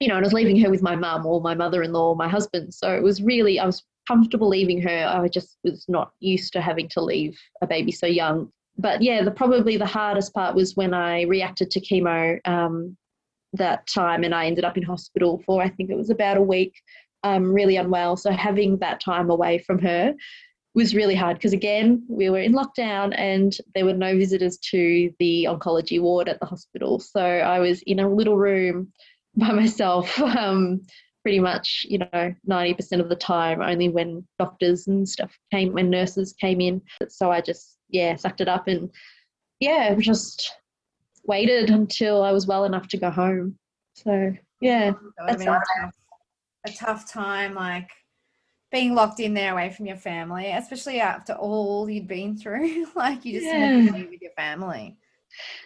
you 0.00 0.08
know, 0.08 0.16
and 0.16 0.24
I 0.24 0.26
was 0.26 0.34
leaving 0.34 0.60
her 0.60 0.70
with 0.70 0.82
my 0.82 0.96
mum 0.96 1.24
or 1.24 1.40
my 1.40 1.54
mother 1.54 1.82
in 1.82 1.92
law 1.92 2.10
or 2.10 2.16
my 2.16 2.28
husband. 2.28 2.74
So 2.74 2.94
it 2.94 3.02
was 3.02 3.22
really, 3.22 3.58
I 3.58 3.66
was 3.66 3.82
comfortable 4.06 4.48
leaving 4.48 4.80
her. 4.82 5.06
I 5.06 5.26
just 5.28 5.58
was 5.64 5.84
not 5.88 6.12
used 6.20 6.52
to 6.52 6.60
having 6.60 6.88
to 6.90 7.00
leave 7.00 7.38
a 7.62 7.66
baby 7.66 7.92
so 7.92 8.06
young. 8.06 8.50
But 8.78 9.00
yeah, 9.00 9.22
the 9.22 9.30
probably 9.30 9.78
the 9.78 9.86
hardest 9.86 10.34
part 10.34 10.54
was 10.54 10.76
when 10.76 10.92
I 10.92 11.22
reacted 11.22 11.70
to 11.70 11.80
chemo. 11.80 12.38
Um, 12.46 12.96
that 13.56 13.86
time 13.86 14.24
and 14.24 14.34
I 14.34 14.46
ended 14.46 14.64
up 14.64 14.76
in 14.76 14.82
hospital 14.82 15.42
for 15.44 15.62
I 15.62 15.68
think 15.68 15.90
it 15.90 15.96
was 15.96 16.10
about 16.10 16.36
a 16.36 16.42
week, 16.42 16.80
um, 17.22 17.52
really 17.52 17.76
unwell. 17.76 18.16
So 18.16 18.30
having 18.30 18.78
that 18.78 19.00
time 19.00 19.30
away 19.30 19.58
from 19.58 19.78
her 19.80 20.14
was 20.74 20.94
really 20.94 21.14
hard 21.14 21.38
because 21.38 21.54
again 21.54 22.04
we 22.08 22.28
were 22.28 22.40
in 22.40 22.52
lockdown 22.52 23.14
and 23.16 23.56
there 23.74 23.86
were 23.86 23.94
no 23.94 24.14
visitors 24.16 24.58
to 24.58 25.10
the 25.18 25.46
oncology 25.48 26.00
ward 26.00 26.28
at 26.28 26.38
the 26.40 26.46
hospital. 26.46 26.98
So 27.00 27.20
I 27.20 27.58
was 27.60 27.82
in 27.82 27.98
a 27.98 28.08
little 28.08 28.36
room 28.36 28.92
by 29.36 29.52
myself. 29.52 30.18
Um, 30.20 30.82
pretty 31.26 31.40
much, 31.40 31.84
you 31.88 31.98
know, 31.98 32.32
90% 32.48 33.00
of 33.00 33.08
the 33.08 33.16
time, 33.16 33.60
only 33.60 33.88
when 33.88 34.24
doctors 34.38 34.86
and 34.86 35.08
stuff 35.08 35.36
came, 35.52 35.72
when 35.72 35.90
nurses 35.90 36.32
came 36.40 36.60
in. 36.60 36.80
So 37.08 37.32
I 37.32 37.40
just, 37.40 37.78
yeah, 37.88 38.14
sucked 38.14 38.40
it 38.40 38.46
up 38.46 38.68
and, 38.68 38.92
yeah, 39.58 39.96
just 39.98 40.52
waited 41.26 41.70
until 41.70 42.22
I 42.22 42.32
was 42.32 42.46
well 42.46 42.64
enough 42.64 42.88
to 42.88 42.96
go 42.96 43.10
home. 43.10 43.56
So 43.94 44.32
yeah, 44.60 44.92
oh 44.94 45.26
that's 45.26 45.42
a 45.42 45.46
tough, 45.46 45.62
a 46.66 46.72
tough 46.72 47.12
time, 47.12 47.54
like 47.54 47.90
being 48.72 48.94
locked 48.94 49.20
in 49.20 49.34
there 49.34 49.52
away 49.52 49.70
from 49.70 49.86
your 49.86 49.96
family, 49.96 50.50
especially 50.50 51.00
after 51.00 51.32
all 51.34 51.88
you'd 51.88 52.08
been 52.08 52.36
through. 52.36 52.86
like 52.96 53.24
you 53.24 53.40
just 53.40 53.46
yeah. 53.46 53.86
to 53.86 53.92
be 53.92 54.06
with 54.06 54.22
your 54.22 54.32
family. 54.36 54.96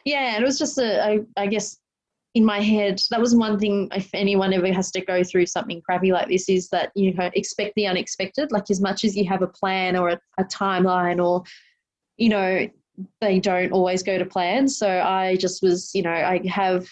Yeah, 0.05 0.39
it 0.39 0.43
was 0.43 0.59
just 0.59 0.79
a, 0.79 1.05
I, 1.05 1.21
I 1.37 1.47
guess 1.47 1.79
in 2.35 2.45
my 2.45 2.61
head 2.61 3.01
that 3.11 3.21
was 3.21 3.35
one 3.35 3.59
thing 3.59 3.89
if 3.93 4.09
anyone 4.15 4.53
ever 4.53 4.73
has 4.73 4.91
to 4.93 5.01
go 5.01 5.25
through 5.25 5.47
something 5.47 5.83
crappy 5.83 6.13
like 6.13 6.29
this 6.29 6.49
is 6.49 6.69
that 6.69 6.93
you 6.95 7.13
know 7.13 7.29
expect 7.35 7.73
the 7.75 7.89
unexpected 7.89 8.53
like 8.53 8.71
as 8.71 8.81
much 8.81 9.05
as 9.05 9.17
you 9.17 9.29
have 9.29 9.43
a 9.43 9.49
plan 9.49 9.97
or 9.97 10.11
a, 10.11 10.21
a 10.39 10.45
timeline 10.45 11.23
or 11.23 11.43
you 12.19 12.29
know 12.29 12.69
they 13.21 13.41
don't 13.41 13.73
always 13.73 14.03
go 14.03 14.19
to 14.19 14.25
plan. 14.25 14.69
So 14.69 14.89
I 14.89 15.37
just 15.37 15.63
was, 15.63 15.91
you 15.95 16.03
know, 16.03 16.11
I 16.11 16.41
have 16.49 16.89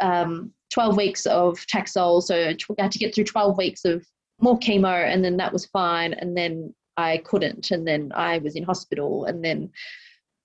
um, 0.00 0.52
12 0.72 0.96
weeks 0.96 1.26
of 1.26 1.58
Taxol. 1.66 2.22
So 2.22 2.36
I 2.36 2.82
had 2.82 2.92
to 2.92 2.98
get 2.98 3.14
through 3.14 3.24
12 3.24 3.56
weeks 3.56 3.84
of 3.84 4.06
more 4.40 4.58
chemo, 4.58 5.06
and 5.06 5.24
then 5.24 5.36
that 5.36 5.52
was 5.52 5.66
fine. 5.66 6.14
And 6.14 6.36
then 6.36 6.74
I 6.96 7.18
couldn't. 7.18 7.70
And 7.70 7.86
then 7.86 8.12
I 8.14 8.38
was 8.38 8.56
in 8.56 8.64
hospital. 8.64 9.24
And 9.24 9.44
then 9.44 9.70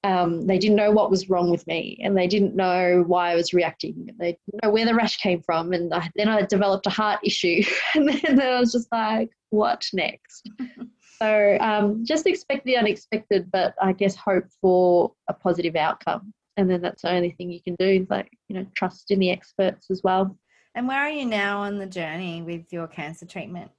um, 0.04 0.46
they 0.46 0.58
didn't 0.58 0.76
know 0.76 0.92
what 0.92 1.10
was 1.10 1.30
wrong 1.30 1.50
with 1.50 1.66
me. 1.68 2.00
And 2.04 2.16
they 2.16 2.28
didn't 2.28 2.56
know 2.56 3.04
why 3.08 3.32
I 3.32 3.36
was 3.36 3.54
reacting. 3.54 4.10
They 4.20 4.38
didn't 4.46 4.64
know 4.64 4.70
where 4.70 4.86
the 4.86 4.96
rash 4.96 5.18
came 5.18 5.42
from. 5.42 5.74
And 5.74 5.94
I, 5.94 6.10
then 6.16 6.30
I 6.30 6.44
developed 6.44 6.88
a 6.88 6.92
heart 6.92 7.20
issue. 7.24 7.64
and 7.96 8.08
then 8.10 8.40
I 8.42 8.60
was 8.60 8.72
just 8.72 8.88
like, 8.92 9.32
what 9.50 9.86
next? 9.94 10.50
So 11.22 11.58
um, 11.60 12.06
just 12.06 12.28
expect 12.28 12.66
the 12.66 12.78
unexpected, 12.78 13.50
but 13.52 13.74
I 13.82 13.94
guess 13.94 14.16
hope 14.16 14.46
for 14.62 15.14
a 15.30 15.34
positive 15.34 15.76
outcome. 15.76 16.34
And 16.58 16.70
then 16.70 16.82
that's 16.82 17.04
the 17.04 17.12
only 17.12 17.32
thing 17.32 17.52
you 17.52 17.62
can 17.62 17.76
do, 17.80 18.06
like, 18.10 18.32
you 18.50 18.56
know, 18.56 18.66
trust 18.76 19.12
in 19.12 19.20
the 19.20 19.32
experts 19.32 19.88
as 19.92 20.02
well. 20.04 20.38
And 20.76 20.88
where 20.88 21.00
are 21.00 21.10
you 21.10 21.26
now 21.26 21.60
on 21.62 21.80
the 21.80 21.86
journey 21.86 22.42
with 22.42 22.72
your 22.72 22.88
cancer 22.88 23.26
treatment? 23.26 23.72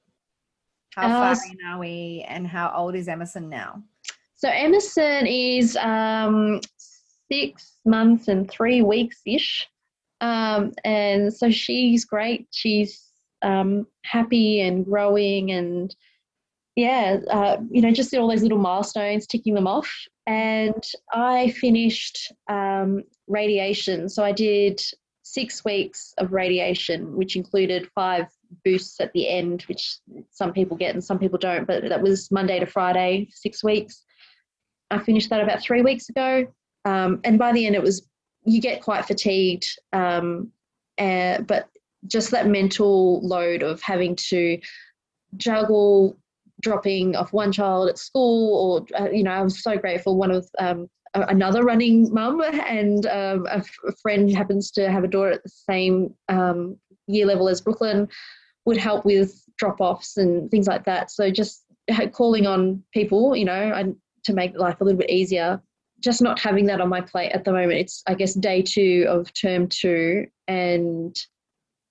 How 0.95 1.07
uh, 1.07 1.35
far 1.35 1.45
in 1.51 1.59
are 1.67 1.79
we 1.79 2.25
and 2.29 2.47
how 2.47 2.73
old 2.77 2.95
is 2.95 3.09
Emerson 3.09 3.49
now? 3.49 3.83
So 4.35 4.49
Emerson 4.49 5.27
is 5.27 5.77
um, 5.77 6.61
six 7.31 7.79
months 7.85 8.29
and 8.29 8.51
three 8.51 8.83
weeks 8.83 9.21
ish. 9.27 9.69
Um, 10.21 10.73
and 10.85 11.33
so 11.33 11.51
she's 11.51 12.05
great. 12.05 12.49
She's 12.53 13.05
um, 13.43 13.87
happy 14.05 14.61
and 14.61 14.85
growing 14.85 15.53
and 15.53 15.95
yeah, 16.79 17.19
uh, 17.29 17.57
you 17.73 17.83
know, 17.83 17.91
just 17.91 18.15
all 18.15 18.29
those 18.29 18.45
little 18.45 18.57
milestones, 18.57 19.27
ticking 19.27 19.55
them 19.55 19.67
off. 19.67 19.93
And 20.29 20.81
I 21.13 21.51
finished 21.51 22.33
um, 22.49 23.03
radiation. 23.27 24.09
So 24.09 24.23
I 24.23 24.31
did 24.31 24.81
six 25.25 25.65
weeks 25.65 26.15
of 26.19 26.33
radiation, 26.33 27.17
which 27.17 27.35
included 27.35 27.89
five 27.97 28.27
boosts 28.65 29.01
at 29.01 29.13
the 29.13 29.29
end, 29.29 29.63
which 29.63 29.99
some 30.31 30.53
people 30.53 30.77
get 30.77 30.95
and 30.95 31.03
some 31.03 31.19
people 31.19 31.37
don't. 31.37 31.67
But 31.67 31.89
that 31.89 32.01
was 32.01 32.31
Monday 32.31 32.61
to 32.61 32.67
Friday, 32.67 33.29
six 33.33 33.65
weeks. 33.65 34.05
I 34.93 35.01
finished 35.01 35.31
that 35.31 35.43
about 35.43 35.61
three 35.61 35.83
weeks 35.83 36.09
ago. 36.09 36.47
Um, 36.85 37.21
and 37.25 37.41
by 37.41 37.51
the 37.51 37.67
end, 37.67 37.75
it 37.75 37.83
was, 37.83 38.07
you 38.45 38.61
get 38.61 38.83
quite 38.83 39.05
fatigued. 39.05 39.67
Um, 39.93 40.53
uh, 40.97 41.41
but 41.41 41.71
just 42.07 42.31
that 42.31 42.47
mental 42.47 43.21
load 43.27 43.65
of 43.65 43.83
having 43.83 44.15
to 44.29 44.61
juggle 45.37 46.17
dropping 46.61 47.17
off 47.17 47.33
one 47.33 47.53
child 47.53 47.89
at 47.89 47.99
school, 47.99 48.87
or 48.93 49.01
uh, 49.01 49.11
you 49.11 49.23
know, 49.23 49.31
I 49.31 49.43
was 49.43 49.63
so 49.63 49.77
grateful. 49.77 50.17
One 50.17 50.31
of 50.31 50.49
um, 50.59 50.89
another 51.15 51.65
running 51.65 52.13
mum 52.13 52.41
and 52.43 53.07
um, 53.07 53.47
a, 53.47 53.59
f- 53.59 53.79
a 53.87 53.93
friend 54.03 54.35
happens 54.35 54.71
to 54.73 54.91
have 54.91 55.05
a 55.05 55.09
daughter 55.09 55.33
at 55.33 55.43
the 55.43 55.49
same 55.49 56.15
um, 56.29 56.77
year 57.07 57.27
level 57.27 57.49
as 57.49 57.61
Brooklyn 57.61 58.09
would 58.65 58.77
help 58.77 59.05
with 59.05 59.43
drop 59.59 59.81
offs 59.81 60.17
and 60.17 60.51
things 60.51 60.67
like 60.67 60.85
that. 60.85 61.11
So 61.11 61.31
just 61.31 61.65
calling 62.13 62.47
on 62.47 62.83
people, 62.93 63.35
you 63.35 63.45
know, 63.45 63.73
and 63.75 63.97
to 64.25 64.33
make 64.33 64.57
life 64.57 64.81
a 64.81 64.85
little 64.85 64.99
bit 64.99 65.11
easier. 65.11 65.61
Just 66.01 66.23
not 66.23 66.39
having 66.39 66.67
that 66.67 66.81
on 66.81 66.89
my 66.89 67.01
plate 67.01 67.33
at 67.33 67.45
the 67.45 67.53
moment. 67.53 67.81
It's 67.81 68.03
I 68.07 68.15
guess 68.15 68.35
day 68.35 68.63
two 68.63 69.07
of 69.09 69.33
term 69.33 69.69
two, 69.69 70.27
and 70.47 71.17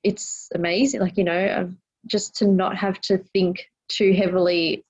it's 0.03 0.47
amazing. 0.55 1.01
Like 1.01 1.17
you 1.17 1.25
know, 1.25 1.73
just 2.05 2.35
to 2.35 2.47
not 2.47 2.77
have 2.77 3.01
to 3.01 3.17
think 3.17 3.65
too 3.89 4.13
heavily 4.13 4.83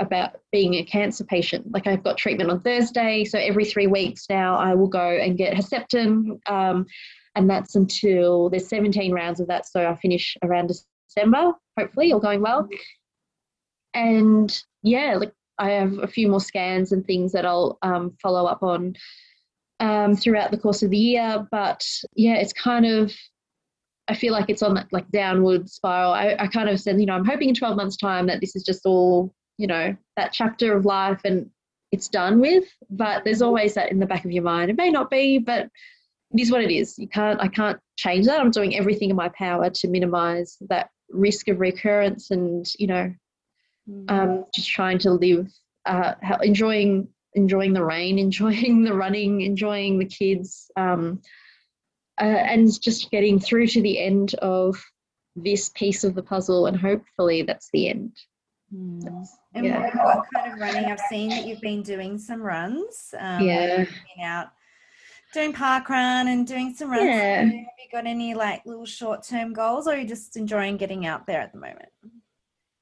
about 0.00 0.36
being 0.50 0.74
a 0.74 0.84
cancer 0.84 1.24
patient. 1.24 1.70
Like 1.72 1.86
I've 1.86 2.02
got 2.02 2.18
treatment 2.18 2.50
on 2.50 2.60
Thursday, 2.60 3.24
so 3.24 3.38
every 3.38 3.64
three 3.64 3.86
weeks 3.86 4.26
now 4.28 4.56
I 4.56 4.74
will 4.74 4.88
go 4.88 5.10
and 5.10 5.36
get 5.36 5.54
Herceptin, 5.54 6.38
um, 6.48 6.86
and 7.34 7.48
that's 7.48 7.76
until 7.76 8.50
there's 8.50 8.68
17 8.68 9.12
rounds 9.12 9.40
of 9.40 9.46
that, 9.48 9.66
so 9.66 9.86
I 9.88 9.94
finish 9.96 10.36
around 10.42 10.72
December, 11.08 11.52
hopefully, 11.78 12.12
all 12.12 12.20
going 12.20 12.42
well. 12.42 12.68
And 13.94 14.62
yeah, 14.82 15.16
like 15.16 15.32
I 15.58 15.70
have 15.70 15.98
a 15.98 16.06
few 16.06 16.28
more 16.28 16.40
scans 16.40 16.92
and 16.92 17.06
things 17.06 17.32
that 17.32 17.46
I'll 17.46 17.78
um, 17.82 18.16
follow 18.22 18.46
up 18.46 18.62
on 18.62 18.94
um, 19.80 20.16
throughout 20.16 20.50
the 20.50 20.58
course 20.58 20.82
of 20.82 20.90
the 20.90 20.98
year, 20.98 21.46
but 21.50 21.84
yeah, 22.14 22.34
it's 22.34 22.52
kind 22.52 22.86
of 22.86 23.12
I 24.08 24.14
feel 24.14 24.32
like 24.32 24.46
it's 24.48 24.62
on 24.62 24.74
that 24.74 24.88
like 24.92 25.10
downward 25.10 25.68
spiral. 25.70 26.12
I, 26.12 26.36
I 26.38 26.46
kind 26.48 26.68
of 26.68 26.80
said, 26.80 27.00
you 27.00 27.06
know, 27.06 27.14
I'm 27.14 27.24
hoping 27.24 27.48
in 27.48 27.54
12 27.54 27.76
months' 27.76 27.96
time 27.96 28.26
that 28.26 28.40
this 28.40 28.56
is 28.56 28.64
just 28.64 28.84
all, 28.84 29.32
you 29.58 29.66
know, 29.66 29.96
that 30.16 30.32
chapter 30.32 30.76
of 30.76 30.84
life 30.84 31.20
and 31.24 31.48
it's 31.92 32.08
done 32.08 32.40
with. 32.40 32.64
But 32.90 33.24
there's 33.24 33.42
always 33.42 33.74
that 33.74 33.92
in 33.92 34.00
the 34.00 34.06
back 34.06 34.24
of 34.24 34.32
your 34.32 34.42
mind. 34.42 34.70
It 34.70 34.76
may 34.76 34.90
not 34.90 35.10
be, 35.10 35.38
but 35.38 35.68
it 36.32 36.40
is 36.40 36.50
what 36.50 36.62
it 36.62 36.70
is. 36.70 36.98
You 36.98 37.08
can't, 37.08 37.40
I 37.40 37.48
can't 37.48 37.78
change 37.96 38.26
that. 38.26 38.40
I'm 38.40 38.50
doing 38.50 38.76
everything 38.76 39.10
in 39.10 39.16
my 39.16 39.28
power 39.28 39.70
to 39.70 39.88
minimize 39.88 40.56
that 40.68 40.90
risk 41.10 41.48
of 41.48 41.60
recurrence 41.60 42.30
and, 42.30 42.66
you 42.78 42.88
know, 42.88 43.14
mm. 43.88 44.10
um, 44.10 44.44
just 44.54 44.68
trying 44.68 44.98
to 44.98 45.12
live, 45.12 45.48
uh, 45.86 46.14
enjoying, 46.42 47.06
enjoying 47.34 47.72
the 47.72 47.84
rain, 47.84 48.18
enjoying 48.26 48.82
the 48.82 48.94
running, 48.94 49.42
enjoying 49.42 49.98
the 49.98 50.06
kids. 50.06 50.70
Um, 50.76 51.20
uh, 52.22 52.24
and 52.24 52.80
just 52.80 53.10
getting 53.10 53.40
through 53.40 53.66
to 53.66 53.82
the 53.82 53.98
end 53.98 54.34
of 54.34 54.80
this 55.34 55.70
piece 55.70 56.04
of 56.04 56.14
the 56.14 56.22
puzzle, 56.22 56.66
and 56.66 56.78
hopefully 56.78 57.42
that's 57.42 57.68
the 57.72 57.88
end. 57.88 58.16
Mm. 58.72 59.26
And 59.54 59.66
yeah. 59.66 59.80
what, 59.80 59.94
what, 59.94 60.24
kind 60.34 60.52
of 60.52 60.60
running? 60.60 60.84
I've 60.84 61.00
seen 61.10 61.30
that 61.30 61.46
you've 61.46 61.60
been 61.60 61.82
doing 61.82 62.18
some 62.18 62.40
runs. 62.40 63.12
Um, 63.18 63.44
yeah. 63.44 63.84
out 64.22 64.48
doing 65.32 65.52
park 65.52 65.88
run 65.88 66.28
and 66.28 66.46
doing 66.46 66.74
some 66.74 66.90
runs. 66.90 67.04
Yeah. 67.04 67.44
Have 67.44 67.52
you 67.52 67.88
got 67.90 68.06
any 68.06 68.34
like 68.34 68.64
little 68.66 68.86
short 68.86 69.26
term 69.26 69.52
goals, 69.52 69.88
or 69.88 69.94
are 69.94 69.96
you 69.96 70.06
just 70.06 70.36
enjoying 70.36 70.76
getting 70.76 71.06
out 71.06 71.26
there 71.26 71.40
at 71.40 71.52
the 71.52 71.58
moment? 71.58 71.88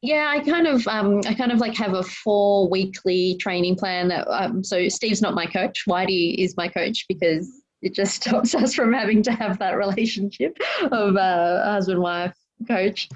Yeah, 0.03 0.33
I 0.35 0.41
kind 0.41 0.67
of, 0.67 0.87
um, 0.89 1.21
I 1.27 1.35
kind 1.35 1.53
of 1.53 1.59
like 1.59 1.77
have 1.77 1.93
a 1.93 2.03
four 2.03 2.69
weekly 2.71 3.37
training 3.39 3.77
plan. 3.77 4.09
That 4.09 4.27
um, 4.29 4.65
so 4.65 4.89
Steve's 4.89 5.23
not 5.23 5.35
my 5.35 5.47
coach. 5.47 5.85
Whitey 5.89 6.37
is 6.37 6.57
my 6.57 6.69
coach 6.69 7.05
because 7.09 7.60
it 7.82 7.94
just 7.94 8.15
stops 8.23 8.55
us 8.55 8.74
from 8.74 8.93
having 8.93 9.23
to 9.24 9.32
have 9.32 9.59
that 9.59 9.77
relationship 9.77 10.57
of 10.90 11.16
uh, 11.16 11.65
husband 11.65 12.01
wife 12.01 12.35
coach. 12.69 13.09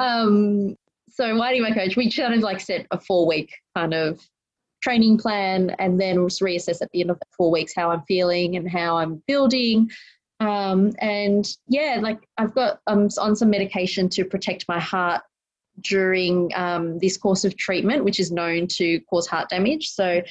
Um, 0.00 0.76
so 1.10 1.34
Whitey, 1.34 1.60
my 1.60 1.72
coach, 1.72 1.96
we 1.96 2.10
kind 2.10 2.34
of 2.34 2.40
like 2.40 2.60
set 2.60 2.86
a 2.90 2.98
four 2.98 3.26
week 3.26 3.52
kind 3.76 3.92
of 3.92 4.20
training 4.82 5.18
plan 5.18 5.70
and 5.78 6.00
then 6.00 6.16
reassess 6.16 6.82
at 6.82 6.90
the 6.92 7.00
end 7.00 7.10
of 7.10 7.18
the 7.18 7.26
four 7.36 7.50
weeks 7.50 7.72
how 7.74 7.90
I'm 7.90 8.02
feeling 8.02 8.56
and 8.56 8.68
how 8.68 8.96
I'm 8.96 9.22
building. 9.26 9.90
Um, 10.40 10.92
and 10.98 11.48
yeah, 11.68 11.98
like 12.00 12.20
I've 12.38 12.54
got 12.54 12.80
um, 12.86 13.08
on 13.18 13.36
some 13.36 13.50
medication 13.50 14.08
to 14.10 14.24
protect 14.24 14.66
my 14.68 14.80
heart 14.80 15.22
during 15.80 16.50
um, 16.54 16.98
this 16.98 17.16
course 17.16 17.44
of 17.44 17.56
treatment, 17.56 18.04
which 18.04 18.18
is 18.18 18.32
known 18.32 18.66
to 18.68 19.00
cause 19.02 19.26
heart 19.26 19.48
damage. 19.48 19.88
So 19.88 20.22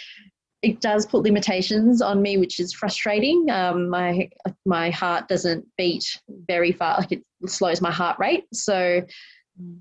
it 0.62 0.80
does 0.80 1.06
put 1.06 1.24
limitations 1.24 2.02
on 2.02 2.22
me, 2.22 2.38
which 2.38 2.60
is 2.60 2.74
frustrating. 2.74 3.50
Um, 3.50 3.90
my 3.90 4.30
my 4.66 4.92
heart 4.92 5.28
doesn't 5.28 5.66
beat 5.78 6.20
very 6.48 6.72
far, 6.72 7.00
like 7.00 7.12
it 7.12 7.24
slows 7.48 7.82
my 7.82 7.92
heart 7.92 8.18
rate. 8.20 8.46
So 8.54 9.02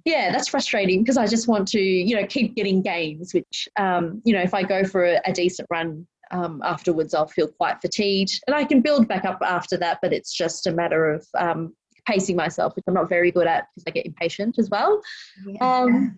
yeah, 0.04 0.32
that's 0.32 0.48
frustrating 0.48 1.02
because 1.02 1.16
I 1.16 1.26
just 1.26 1.48
want 1.48 1.68
to 1.68 1.80
you 1.80 2.16
know 2.16 2.26
keep 2.26 2.54
getting 2.54 2.82
gains. 2.82 3.34
Which 3.34 3.68
um, 3.78 4.22
you 4.24 4.32
know 4.32 4.40
if 4.40 4.54
I 4.54 4.62
go 4.62 4.84
for 4.84 5.04
a, 5.04 5.20
a 5.26 5.32
decent 5.32 5.68
run 5.70 6.06
um, 6.30 6.62
afterwards, 6.64 7.12
I'll 7.12 7.28
feel 7.28 7.48
quite 7.48 7.80
fatigued, 7.82 8.40
and 8.46 8.56
I 8.56 8.64
can 8.64 8.80
build 8.80 9.06
back 9.06 9.24
up 9.24 9.38
after 9.42 9.76
that. 9.78 9.98
But 10.00 10.14
it's 10.14 10.32
just 10.32 10.66
a 10.66 10.72
matter 10.72 11.12
of 11.12 11.26
um, 11.38 11.74
pacing 12.06 12.36
myself, 12.36 12.74
which 12.74 12.84
I'm 12.88 12.94
not 12.94 13.10
very 13.10 13.30
good 13.30 13.46
at 13.46 13.66
because 13.74 13.84
I 13.86 13.90
get 13.90 14.06
impatient 14.06 14.58
as 14.58 14.70
well. 14.70 15.02
Yeah. 15.46 16.08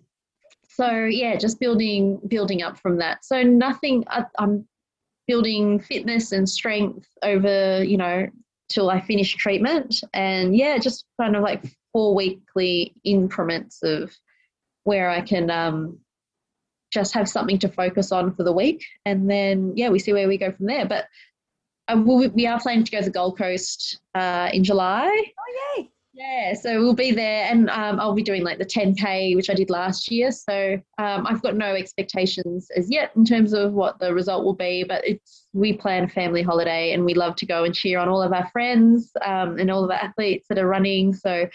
Um, 0.78 0.86
so 0.88 1.04
yeah 1.04 1.36
just 1.36 1.60
building 1.60 2.20
building 2.28 2.62
up 2.62 2.78
from 2.78 2.98
that. 2.98 3.24
So 3.24 3.42
nothing 3.42 4.04
I, 4.08 4.24
i'm 4.38 4.66
building 5.26 5.80
fitness 5.80 6.32
and 6.32 6.48
strength 6.48 7.06
over 7.22 7.82
you 7.84 7.96
know 7.96 8.26
till 8.68 8.90
i 8.90 9.00
finish 9.00 9.34
treatment. 9.34 10.02
And 10.12 10.56
yeah 10.56 10.78
just 10.78 11.04
kind 11.20 11.36
of 11.36 11.42
like 11.42 11.64
four 11.92 12.14
weekly 12.14 12.94
increments 13.04 13.82
of 13.82 14.12
where 14.84 15.10
i 15.10 15.20
can 15.20 15.50
um 15.50 15.98
just 16.92 17.14
have 17.14 17.28
something 17.28 17.58
to 17.58 17.68
focus 17.68 18.12
on 18.12 18.34
for 18.34 18.42
the 18.42 18.52
week. 18.52 18.84
And 19.06 19.30
then 19.30 19.72
yeah 19.76 19.88
we 19.88 19.98
see 19.98 20.12
where 20.12 20.28
we 20.28 20.38
go 20.38 20.52
from 20.52 20.66
there. 20.66 20.86
But 20.86 21.06
uh, 21.88 21.96
we 21.96 22.46
are 22.46 22.60
planning 22.60 22.84
to 22.84 22.90
go 22.92 22.98
to 22.98 23.04
the 23.04 23.10
gold 23.10 23.38
coast 23.38 23.98
uh, 24.14 24.50
in 24.52 24.62
july. 24.62 25.08
Oh 25.08 25.78
yay 25.78 25.90
yeah, 26.14 26.52
so 26.52 26.78
we'll 26.78 26.94
be 26.94 27.10
there, 27.10 27.46
and 27.50 27.70
um, 27.70 27.98
I'll 27.98 28.14
be 28.14 28.22
doing 28.22 28.44
like 28.44 28.58
the 28.58 28.66
10k, 28.66 29.34
which 29.34 29.48
I 29.48 29.54
did 29.54 29.70
last 29.70 30.10
year. 30.10 30.30
So 30.30 30.78
um, 30.98 31.26
I've 31.26 31.40
got 31.40 31.56
no 31.56 31.74
expectations 31.74 32.68
as 32.76 32.90
yet 32.90 33.12
in 33.16 33.24
terms 33.24 33.54
of 33.54 33.72
what 33.72 33.98
the 33.98 34.12
result 34.12 34.44
will 34.44 34.54
be, 34.54 34.84
but 34.84 35.06
it's 35.06 35.46
we 35.54 35.72
plan 35.72 36.04
a 36.04 36.08
family 36.08 36.42
holiday, 36.42 36.92
and 36.92 37.06
we 37.06 37.14
love 37.14 37.36
to 37.36 37.46
go 37.46 37.64
and 37.64 37.74
cheer 37.74 37.98
on 37.98 38.10
all 38.10 38.22
of 38.22 38.34
our 38.34 38.46
friends 38.50 39.10
um, 39.24 39.58
and 39.58 39.70
all 39.70 39.84
of 39.84 39.88
the 39.88 40.04
athletes 40.04 40.46
that 40.48 40.58
are 40.58 40.68
running. 40.68 41.14
So, 41.14 41.34
you 41.34 41.48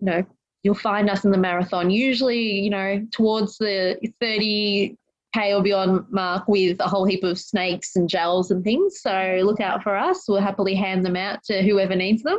know, 0.00 0.22
you'll 0.62 0.74
find 0.74 1.10
us 1.10 1.24
in 1.24 1.32
the 1.32 1.38
marathon 1.38 1.90
usually, 1.90 2.60
you 2.60 2.70
know, 2.70 3.04
towards 3.10 3.58
the 3.58 3.98
30 4.20 4.96
K 5.34 5.52
or 5.52 5.62
beyond 5.62 6.06
mark 6.10 6.46
with 6.46 6.78
a 6.78 6.86
whole 6.86 7.04
heap 7.04 7.24
of 7.24 7.36
snakes 7.36 7.96
and 7.96 8.08
gels 8.08 8.52
and 8.52 8.62
things. 8.62 9.00
So 9.00 9.40
look 9.42 9.60
out 9.60 9.82
for 9.82 9.96
us. 9.96 10.28
We'll 10.28 10.40
happily 10.40 10.76
hand 10.76 11.04
them 11.04 11.16
out 11.16 11.42
to 11.44 11.62
whoever 11.62 11.96
needs 11.96 12.22
them. 12.22 12.38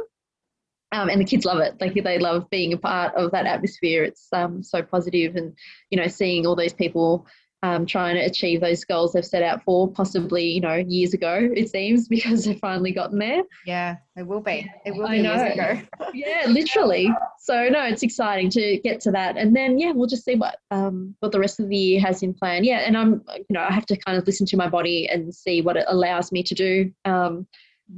Um, 0.95 1.09
and 1.09 1.19
the 1.19 1.25
kids 1.25 1.43
love 1.43 1.59
it. 1.59 1.75
Like 1.81 1.93
they 1.93 2.19
love 2.19 2.49
being 2.49 2.71
a 2.71 2.77
part 2.77 3.13
of 3.15 3.31
that 3.31 3.45
atmosphere. 3.45 4.05
It's 4.05 4.27
um, 4.31 4.63
so 4.63 4.81
positive, 4.81 5.35
and 5.35 5.53
you 5.89 5.97
know, 5.97 6.07
seeing 6.07 6.47
all 6.47 6.55
those 6.55 6.71
people 6.71 7.27
um, 7.63 7.85
trying 7.85 8.15
to 8.15 8.21
achieve 8.21 8.61
those 8.61 8.85
goals 8.85 9.13
they've 9.13 9.25
set 9.25 9.43
out 9.43 9.61
for, 9.63 9.91
possibly 9.91 10.45
you 10.45 10.61
know 10.61 10.75
years 10.75 11.13
ago 11.13 11.49
it 11.53 11.69
seems 11.69 12.07
because 12.15 12.45
they've 12.45 12.59
finally 12.59 12.91
gotten 12.91 13.19
there. 13.19 13.43
Yeah, 13.65 13.97
it 14.15 14.25
will 14.25 14.39
be. 14.39 14.71
It 14.85 14.95
will 14.95 15.09
be 15.09 15.17
years 15.17 15.53
ago. 15.53 15.81
yeah, 16.13 16.45
literally. 16.47 17.11
So 17.39 17.67
no, 17.67 17.83
it's 17.83 18.03
exciting 18.03 18.49
to 18.51 18.79
get 18.79 19.01
to 19.01 19.11
that, 19.11 19.35
and 19.35 19.53
then 19.53 19.77
yeah, 19.77 19.91
we'll 19.91 20.07
just 20.07 20.23
see 20.23 20.35
what 20.35 20.59
um, 20.71 21.15
what 21.19 21.33
the 21.33 21.39
rest 21.41 21.59
of 21.59 21.67
the 21.67 21.75
year 21.75 21.99
has 21.99 22.23
in 22.23 22.33
plan. 22.33 22.63
Yeah, 22.63 22.79
and 22.79 22.95
I'm 22.97 23.21
you 23.35 23.45
know 23.49 23.65
I 23.67 23.73
have 23.73 23.85
to 23.87 23.97
kind 23.97 24.17
of 24.17 24.25
listen 24.25 24.45
to 24.47 24.57
my 24.57 24.69
body 24.69 25.09
and 25.11 25.35
see 25.35 25.61
what 25.61 25.75
it 25.75 25.85
allows 25.87 26.31
me 26.31 26.41
to 26.43 26.55
do. 26.55 26.91
Um, 27.03 27.47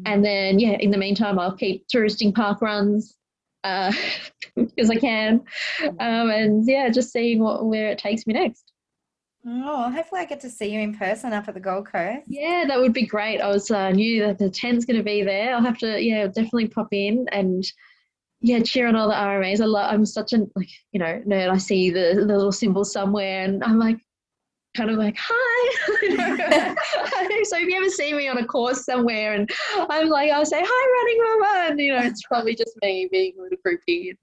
and 0.05 0.23
then, 0.23 0.59
yeah, 0.59 0.77
in 0.79 0.91
the 0.91 0.97
meantime, 0.97 1.39
I'll 1.39 1.55
keep 1.55 1.87
touristing 1.87 2.33
park 2.33 2.61
runs 2.61 3.15
uh, 3.63 3.91
because 4.55 4.89
I 4.89 4.95
can. 4.95 5.43
Um, 5.81 6.29
and 6.29 6.67
yeah, 6.67 6.89
just 6.89 7.11
seeing 7.11 7.39
what 7.39 7.65
where 7.65 7.89
it 7.89 7.97
takes 7.97 8.27
me 8.27 8.33
next. 8.33 8.71
Oh, 9.45 9.89
hopefully 9.89 10.21
I 10.21 10.25
get 10.25 10.41
to 10.41 10.49
see 10.49 10.73
you 10.73 10.81
in 10.81 10.97
person 10.97 11.31
up 11.31 11.47
at 11.47 11.53
the 11.53 11.59
Gold 11.61 11.87
Coast. 11.87 12.25
Yeah, 12.27 12.65
that 12.67 12.79
would 12.79 12.91
be 12.91 13.05
great. 13.05 13.39
I 13.39 13.47
was 13.47 13.71
uh, 13.71 13.91
knew 13.91 14.25
that 14.25 14.39
the 14.39 14.49
tent's 14.49 14.83
going 14.83 14.97
to 14.97 15.03
be 15.03 15.23
there. 15.23 15.55
I'll 15.55 15.61
have 15.61 15.77
to, 15.77 16.01
yeah, 16.01 16.27
definitely 16.27 16.67
pop 16.67 16.89
in 16.91 17.27
and 17.31 17.63
yeah, 18.41 18.59
cheer 18.59 18.87
on 18.87 18.95
all 18.95 19.07
the 19.07 19.15
RMAs. 19.15 19.61
I 19.61 19.65
love, 19.65 19.93
I'm 19.93 20.05
such 20.05 20.33
a 20.33 20.39
like, 20.55 20.69
you 20.91 20.99
know, 20.99 21.21
nerd. 21.25 21.49
I 21.49 21.57
see 21.57 21.89
the, 21.89 22.13
the 22.15 22.25
little 22.25 22.51
symbol 22.51 22.83
somewhere, 22.83 23.43
and 23.43 23.63
I'm 23.63 23.79
like, 23.79 23.97
kind 24.77 24.91
of 24.91 24.97
like, 24.97 25.17
hi. 25.19 25.75
so 27.43 27.57
if 27.57 27.67
you 27.67 27.77
ever 27.77 27.89
see 27.89 28.13
me 28.13 28.27
on 28.27 28.37
a 28.37 28.45
course 28.45 28.85
somewhere 28.85 29.33
and 29.33 29.49
I'm 29.89 30.07
like, 30.09 30.31
I'll 30.31 30.45
say, 30.45 30.61
hi, 30.63 31.03
running 31.03 31.23
mama. 31.23 31.69
And, 31.71 31.79
you 31.79 31.93
know, 31.93 32.03
it's 32.03 32.21
probably 32.23 32.55
just 32.55 32.73
me 32.83 33.09
being 33.11 33.33
a 33.39 33.41
little 33.41 33.57
groupie. 33.65 34.15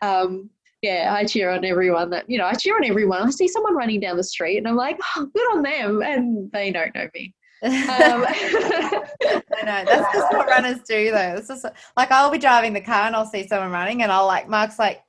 Um, 0.00 0.48
yeah, 0.80 1.14
I 1.14 1.26
cheer 1.26 1.50
on 1.50 1.64
everyone 1.64 2.08
that, 2.10 2.28
you 2.28 2.38
know, 2.38 2.46
I 2.46 2.54
cheer 2.54 2.76
on 2.76 2.84
everyone. 2.84 3.22
I 3.22 3.30
see 3.30 3.46
someone 3.46 3.76
running 3.76 4.00
down 4.00 4.16
the 4.16 4.24
street 4.24 4.56
and 4.56 4.66
I'm 4.66 4.76
like, 4.76 4.98
oh, 5.16 5.28
good 5.34 5.52
on 5.52 5.62
them. 5.62 6.02
And 6.02 6.50
they 6.52 6.72
don't 6.72 6.94
know 6.94 7.08
me. 7.14 7.34
um, 7.62 7.70
I 7.74 9.42
know 9.64 9.84
that's 9.84 10.14
just 10.14 10.32
what 10.32 10.48
runners 10.48 10.80
do 10.88 11.10
though. 11.10 11.34
It's 11.36 11.48
just 11.48 11.66
like 11.94 12.10
I'll 12.10 12.30
be 12.30 12.38
driving 12.38 12.72
the 12.72 12.80
car 12.80 13.06
and 13.06 13.14
I'll 13.14 13.26
see 13.26 13.46
someone 13.46 13.70
running 13.70 14.02
and 14.02 14.10
I'll 14.10 14.26
like 14.26 14.48
Mark's 14.48 14.78
like, 14.78 15.02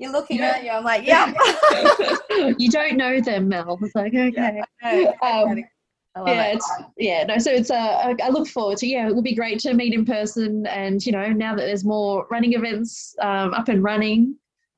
you're 0.00 0.12
looking 0.12 0.38
yeah. 0.38 0.56
at 0.56 0.64
you. 0.64 0.70
I'm 0.70 0.82
like, 0.82 1.06
yeah. 1.06 1.32
you 2.58 2.70
don't 2.70 2.96
know 2.96 3.20
them, 3.20 3.48
Mel. 3.48 3.78
It's 3.82 3.94
like, 3.94 4.14
okay. 4.14 4.62
Yeah, 4.82 5.12
um, 5.22 5.62
yeah, 6.26 6.58
yeah, 6.96 7.24
no. 7.24 7.38
So 7.38 7.52
it's 7.52 7.70
uh, 7.70 8.14
I 8.20 8.28
look 8.30 8.48
forward 8.48 8.78
to 8.78 8.86
yeah. 8.86 9.06
It 9.06 9.14
will 9.14 9.22
be 9.22 9.34
great 9.34 9.60
to 9.60 9.74
meet 9.74 9.92
in 9.92 10.04
person, 10.04 10.66
and 10.66 11.04
you 11.04 11.12
know, 11.12 11.28
now 11.28 11.54
that 11.54 11.66
there's 11.66 11.84
more 11.84 12.26
running 12.30 12.54
events 12.54 13.14
um, 13.20 13.54
up 13.54 13.68
and 13.68 13.84
running, 13.84 14.34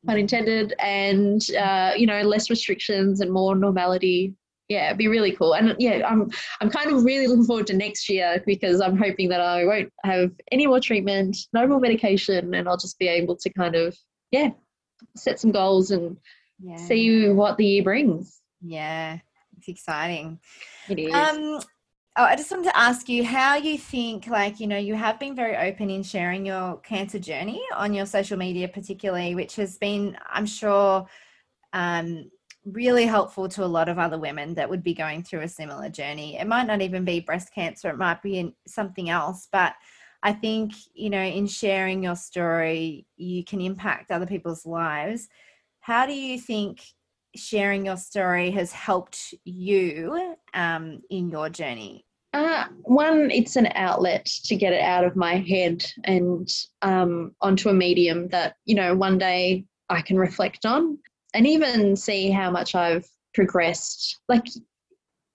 pun 0.07 0.19
intended, 0.19 0.75
and 0.81 1.41
uh, 1.59 1.93
you 1.97 2.07
know, 2.07 2.21
less 2.23 2.51
restrictions 2.51 3.21
and 3.21 3.33
more 3.33 3.55
normality. 3.55 4.35
Yeah, 4.69 4.87
it'd 4.87 4.99
be 4.99 5.09
really 5.09 5.33
cool. 5.33 5.55
And 5.55 5.75
yeah, 5.79 6.07
I'm 6.07 6.31
I'm 6.61 6.69
kind 6.69 6.91
of 6.91 7.05
really 7.05 7.29
looking 7.29 7.45
forward 7.45 7.69
to 7.69 7.75
next 7.75 8.09
year 8.09 8.43
because 8.45 8.81
I'm 8.81 8.99
hoping 8.99 9.29
that 9.29 9.41
I 9.41 9.65
won't 9.65 9.93
have 10.05 10.33
any 10.51 10.67
more 10.67 10.81
treatment, 10.81 11.37
no 11.53 11.67
more 11.67 11.81
medication, 11.81 12.55
and 12.55 12.69
I'll 12.69 12.77
just 12.77 12.99
be 12.99 13.09
able 13.09 13.37
to 13.37 13.51
kind 13.51 13.77
of 13.77 13.97
yeah 14.33 14.51
set 15.17 15.41
some 15.41 15.53
goals 15.53 15.91
and 15.91 16.17
yeah. 16.63 16.77
see 16.77 17.29
what 17.29 17.57
the 17.57 17.67
year 17.67 17.83
brings. 17.83 18.41
Yeah, 18.61 19.19
it's 19.59 19.69
exciting. 19.69 20.39
It 20.89 20.99
is. 20.99 21.13
Um, 21.13 21.61
oh, 22.17 22.25
I 22.25 22.37
just 22.37 22.51
wanted 22.51 22.71
to 22.71 22.77
ask 22.77 23.09
you 23.09 23.25
how 23.25 23.57
you 23.57 23.79
think, 23.79 24.27
like, 24.27 24.61
you 24.61 24.67
know, 24.67 24.79
you 24.79 24.95
have 24.95 25.19
been 25.19 25.35
very 25.35 25.57
open 25.57 25.91
in 25.91 26.03
sharing 26.03 26.47
your 26.47 26.79
cancer 26.79 27.19
journey 27.19 27.63
on 27.75 27.95
your 27.95 28.07
social 28.07 28.39
media, 28.39 28.69
particularly, 28.69 29.35
which 29.35 29.57
has 29.57 29.79
been, 29.79 30.17
I'm 30.31 30.47
sure, 30.47 31.07
um, 31.73 32.31
really 32.65 33.07
helpful 33.07 33.49
to 33.49 33.65
a 33.65 33.67
lot 33.67 33.89
of 33.89 33.99
other 33.99 34.19
women 34.19 34.55
that 34.55 34.71
would 34.71 34.85
be 34.85 34.95
going 34.95 35.25
through 35.25 35.41
a 35.41 35.49
similar 35.49 35.89
journey. 35.89 36.39
It 36.39 36.47
might 36.47 36.67
not 36.69 36.81
even 36.81 37.05
be 37.05 37.19
breast 37.19 37.53
cancer, 37.53 37.91
it 37.91 37.99
might 37.99 38.23
be 38.23 38.55
something 38.69 39.11
else, 39.11 39.49
but 39.51 39.75
I 40.23 40.33
think, 40.33 40.73
you 40.95 41.11
know, 41.11 41.23
in 41.23 41.47
sharing 41.47 42.03
your 42.03 42.17
story, 42.17 43.07
you 43.17 43.45
can 43.45 43.61
impact 43.61 44.11
other 44.11 44.27
people's 44.27 44.65
lives. 44.65 45.29
How 45.81 46.07
do 46.07 46.15
you 46.15 46.39
think 46.39 46.81
sharing 47.35 47.87
your 47.87 47.97
story 47.97 48.51
has 48.53 48.73
helped 48.73 49.35
you 49.45 50.37
um, 50.55 51.01
in 51.11 51.31
your 51.31 51.49
journey? 51.49 52.07
Uh, 52.33 52.67
one, 52.83 53.31
it's 53.31 53.57
an 53.57 53.69
outlet 53.75 54.25
to 54.45 54.57
get 54.57 54.73
it 54.73 54.81
out 54.81 55.05
of 55.05 55.17
my 55.17 55.37
head 55.37 55.85
and 56.05 56.49
um, 56.81 57.35
onto 57.43 57.69
a 57.69 57.75
medium 57.75 58.29
that, 58.29 58.55
you 58.65 58.75
know, 58.75 58.95
one 58.95 59.19
day 59.19 59.65
I 59.89 60.01
can 60.03 60.17
reflect 60.17 60.65
on 60.65 60.99
and 61.35 61.47
even 61.47 61.97
see 61.97 62.31
how 62.31 62.51
much 62.51 62.75
I've 62.75 63.07
progressed. 63.35 64.21
Like, 64.29 64.47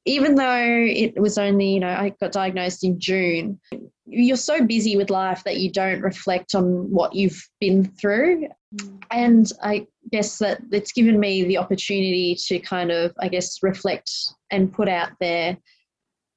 even 0.07 0.35
though 0.35 0.85
it 0.87 1.19
was 1.19 1.37
only, 1.37 1.73
you 1.73 1.79
know, 1.79 1.89
I 1.89 2.13
got 2.21 2.31
diagnosed 2.31 2.83
in 2.83 2.99
June, 2.99 3.59
you're 4.05 4.37
so 4.37 4.63
busy 4.63 4.95
with 4.95 5.09
life 5.09 5.43
that 5.43 5.57
you 5.57 5.69
don't 5.69 6.01
reflect 6.01 6.55
on 6.55 6.89
what 6.89 7.13
you've 7.13 7.45
been 7.59 7.83
through. 7.83 8.47
Mm. 8.75 9.03
And 9.11 9.51
I 9.61 9.85
guess 10.11 10.37
that 10.37 10.61
it's 10.71 10.93
given 10.93 11.19
me 11.19 11.43
the 11.43 11.57
opportunity 11.57 12.37
to 12.47 12.59
kind 12.59 12.91
of, 12.91 13.11
I 13.19 13.27
guess, 13.27 13.61
reflect 13.61 14.09
and 14.49 14.71
put 14.71 14.87
out 14.87 15.11
there 15.19 15.57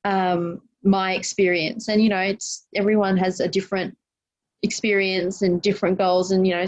um, 0.04 0.62
my 0.82 1.14
experience. 1.14 1.88
And, 1.88 2.02
you 2.02 2.08
know, 2.08 2.18
it's 2.18 2.66
everyone 2.74 3.16
has 3.18 3.38
a 3.38 3.48
different 3.48 3.96
experience 4.62 5.42
and 5.42 5.62
different 5.62 5.98
goals. 5.98 6.30
And 6.30 6.46
you 6.46 6.54
know 6.54 6.66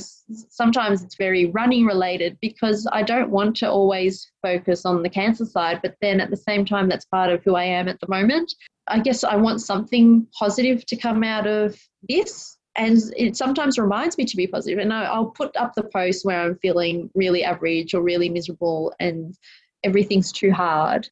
sometimes 0.48 1.02
it's 1.02 1.16
very 1.16 1.46
running 1.46 1.84
related 1.84 2.38
because 2.40 2.86
i 2.92 3.02
don't 3.02 3.30
want 3.30 3.54
to 3.56 3.70
always 3.70 4.30
focus 4.40 4.86
on 4.86 5.02
the 5.02 5.10
cancer 5.10 5.44
side 5.44 5.80
but 5.82 5.96
then 6.00 6.20
at 6.20 6.30
the 6.30 6.36
same 6.36 6.64
time 6.64 6.88
that's 6.88 7.04
part 7.04 7.30
of 7.30 7.42
who 7.44 7.54
i 7.54 7.64
am 7.64 7.88
at 7.88 8.00
the 8.00 8.08
moment. 8.08 8.54
I 8.88 8.98
guess 9.00 9.24
i 9.24 9.36
want 9.36 9.60
something 9.60 10.26
positive 10.38 10.86
to 10.86 10.96
come 10.96 11.22
out 11.22 11.46
of 11.46 11.78
this. 12.08 12.56
And 12.74 12.98
it 13.18 13.36
sometimes 13.36 13.78
reminds 13.78 14.16
me 14.16 14.24
to 14.24 14.36
be 14.36 14.46
positive. 14.46 14.78
And 14.78 14.92
i'll 14.92 15.26
put 15.30 15.54
up 15.56 15.74
the 15.74 15.84
post 15.84 16.24
where 16.24 16.40
i'm 16.40 16.58
feeling 16.58 17.10
really 17.14 17.44
average 17.44 17.92
or 17.94 18.02
really 18.02 18.30
miserable 18.30 18.94
and 19.00 19.36
everything's 19.84 20.32
too 20.32 20.52
hard 20.52 21.08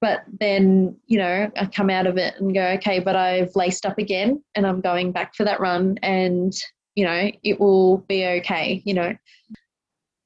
but 0.00 0.22
then 0.38 0.96
you 1.06 1.18
know 1.18 1.50
i 1.56 1.66
come 1.66 1.90
out 1.90 2.06
of 2.06 2.16
it 2.16 2.34
and 2.40 2.54
go 2.54 2.66
okay 2.68 2.98
but 2.98 3.16
i've 3.16 3.54
laced 3.54 3.86
up 3.86 3.98
again 3.98 4.42
and 4.54 4.66
i'm 4.66 4.80
going 4.80 5.12
back 5.12 5.34
for 5.34 5.44
that 5.44 5.60
run 5.60 5.98
and 6.02 6.54
you 6.94 7.04
know 7.04 7.30
it 7.42 7.58
will 7.60 7.98
be 7.98 8.26
okay 8.26 8.82
you 8.84 8.94
know. 8.94 9.14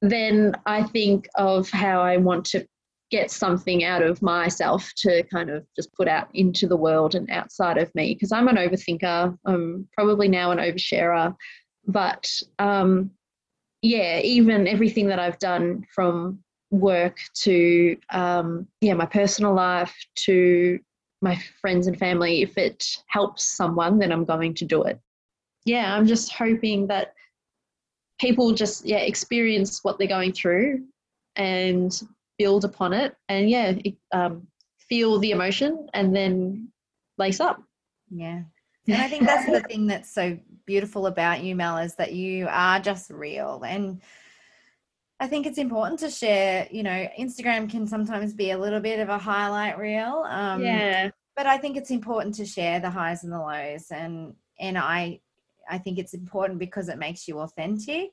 Then 0.03 0.55
i 0.67 0.83
think 0.83 1.29
of 1.35 1.71
how 1.71 2.03
i 2.03 2.19
want 2.19 2.45
to 2.47 2.67
get 3.11 3.31
something 3.31 3.85
out 3.85 4.03
of 4.03 4.21
myself 4.23 4.91
to 4.97 5.23
kind 5.25 5.49
of 5.49 5.65
just 5.77 5.93
put 5.95 6.09
out 6.09 6.29
into 6.35 6.67
the 6.67 6.77
world 6.77 7.15
and 7.15 7.31
outside 7.31 7.79
of 7.79 7.95
me 7.95 8.15
because 8.15 8.33
i'm 8.33 8.49
an 8.49 8.57
overthinker. 8.57 9.39
I'm 9.47 9.89
probably 9.97 10.29
now 10.29 10.51
an 10.51 10.59
oversharer 10.59 11.35
but 11.87 12.29
um 12.59 13.11
yeah 13.83 14.21
even 14.21 14.67
everything 14.67 15.07
that 15.09 15.19
i've 15.19 15.39
done 15.39 15.85
from 15.95 16.44
work 16.81 17.19
to 17.35 17.97
um, 18.11 18.67
yeah 18.81 18.95
my 18.95 19.07
personal 19.07 19.55
life 19.55 19.95
to 20.17 20.79
my 21.23 21.39
friends 21.61 21.87
and 21.87 21.99
family. 21.99 22.43
If 22.43 22.59
it 22.59 22.87
helps 23.07 23.45
someone 23.45 23.99
then 23.99 24.13
i'm 24.13 24.25
going 24.25 24.55
to 24.55 24.65
do 24.65 24.83
it. 24.83 24.99
Yeah 25.65 25.95
i'm 25.95 26.07
just 26.07 26.33
hoping 26.33 26.87
that 26.89 27.15
people 28.21 28.53
just 28.53 28.85
yeah 28.85 28.99
experience 28.99 29.83
what 29.83 29.99
they're 29.99 30.07
going 30.07 30.33
through 30.33 30.85
and 31.37 32.03
build 32.39 32.65
upon 32.65 32.93
it 32.93 33.17
and 33.29 33.51
yeah 33.51 33.75
um, 34.13 34.47
feel 34.89 35.19
the 35.19 35.31
emotion 35.31 35.89
and 35.95 36.15
then 36.15 36.69
lace 37.19 37.41
up. 37.41 37.63
Yeah. 38.11 38.43
And 38.87 38.97
i 38.97 39.09
think 39.09 39.25
that's 39.25 39.47
the 39.51 39.61
thing 39.69 39.87
that's 39.87 40.13
so 40.13 40.39
beautiful 40.67 41.07
about 41.07 41.43
you 41.43 41.55
mel 41.55 41.79
is 41.79 41.95
that 41.97 42.13
you 42.13 42.47
are 42.51 42.81
just 42.81 43.11
real. 43.11 43.63
And 43.67 44.01
I 45.25 45.27
think 45.27 45.47
it's 45.47 45.57
important 45.57 45.99
to 46.01 46.11
share. 46.11 46.69
You 46.71 46.83
know, 46.83 47.09
Instagram 47.19 47.71
can 47.71 47.87
sometimes 47.87 48.35
be 48.35 48.51
a 48.51 48.59
little 48.59 48.81
bit 48.81 49.01
of 49.01 49.09
a 49.09 49.17
highlight 49.17 49.79
reel. 49.79 50.23
Um, 50.29 50.63
yeah. 50.63 51.09
But 51.35 51.47
I 51.47 51.57
think 51.57 51.79
it's 51.79 51.91
important 51.91 52.35
to 52.35 52.45
share 52.45 52.79
the 52.79 52.91
highs 52.91 53.25
and 53.25 53.33
the 53.33 53.39
lows, 53.39 53.87
and 53.91 54.35
and 54.61 54.77
I 54.77 55.21
I 55.69 55.79
think 55.79 55.99
it's 55.99 56.13
important 56.13 56.59
because 56.59 56.91
it 56.91 56.99
makes 56.99 57.27
you 57.27 57.39
authentic, 57.39 58.11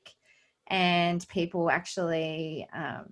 and 0.68 1.28
people 1.28 1.70
actually 1.70 2.66
um, 2.74 3.04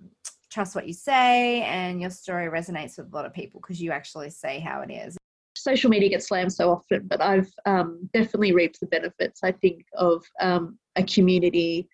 trust 0.49 0.73
what 0.73 0.87
you 0.87 0.93
say, 0.93 1.61
and 1.61 2.01
your 2.01 2.09
story 2.09 2.47
resonates 2.47 2.97
with 2.97 3.13
a 3.13 3.15
lot 3.15 3.27
of 3.27 3.35
people 3.35 3.61
because 3.61 3.79
you 3.79 3.91
actually 3.91 4.31
say 4.31 4.59
how 4.59 4.81
it 4.81 4.89
is. 4.91 5.15
Social 5.55 5.91
media 5.91 6.09
gets 6.09 6.27
slammed 6.27 6.53
so 6.53 6.71
often, 6.71 7.05
but 7.05 7.21
I've 7.21 7.53
um, 7.67 8.09
definitely 8.13 8.51
reaped 8.51 8.79
the 8.79 8.87
benefits. 8.87 9.41
I 9.43 9.51
think 9.51 9.85
of 9.93 10.25
um, 10.41 10.79
a 10.95 11.03
community 11.03 11.87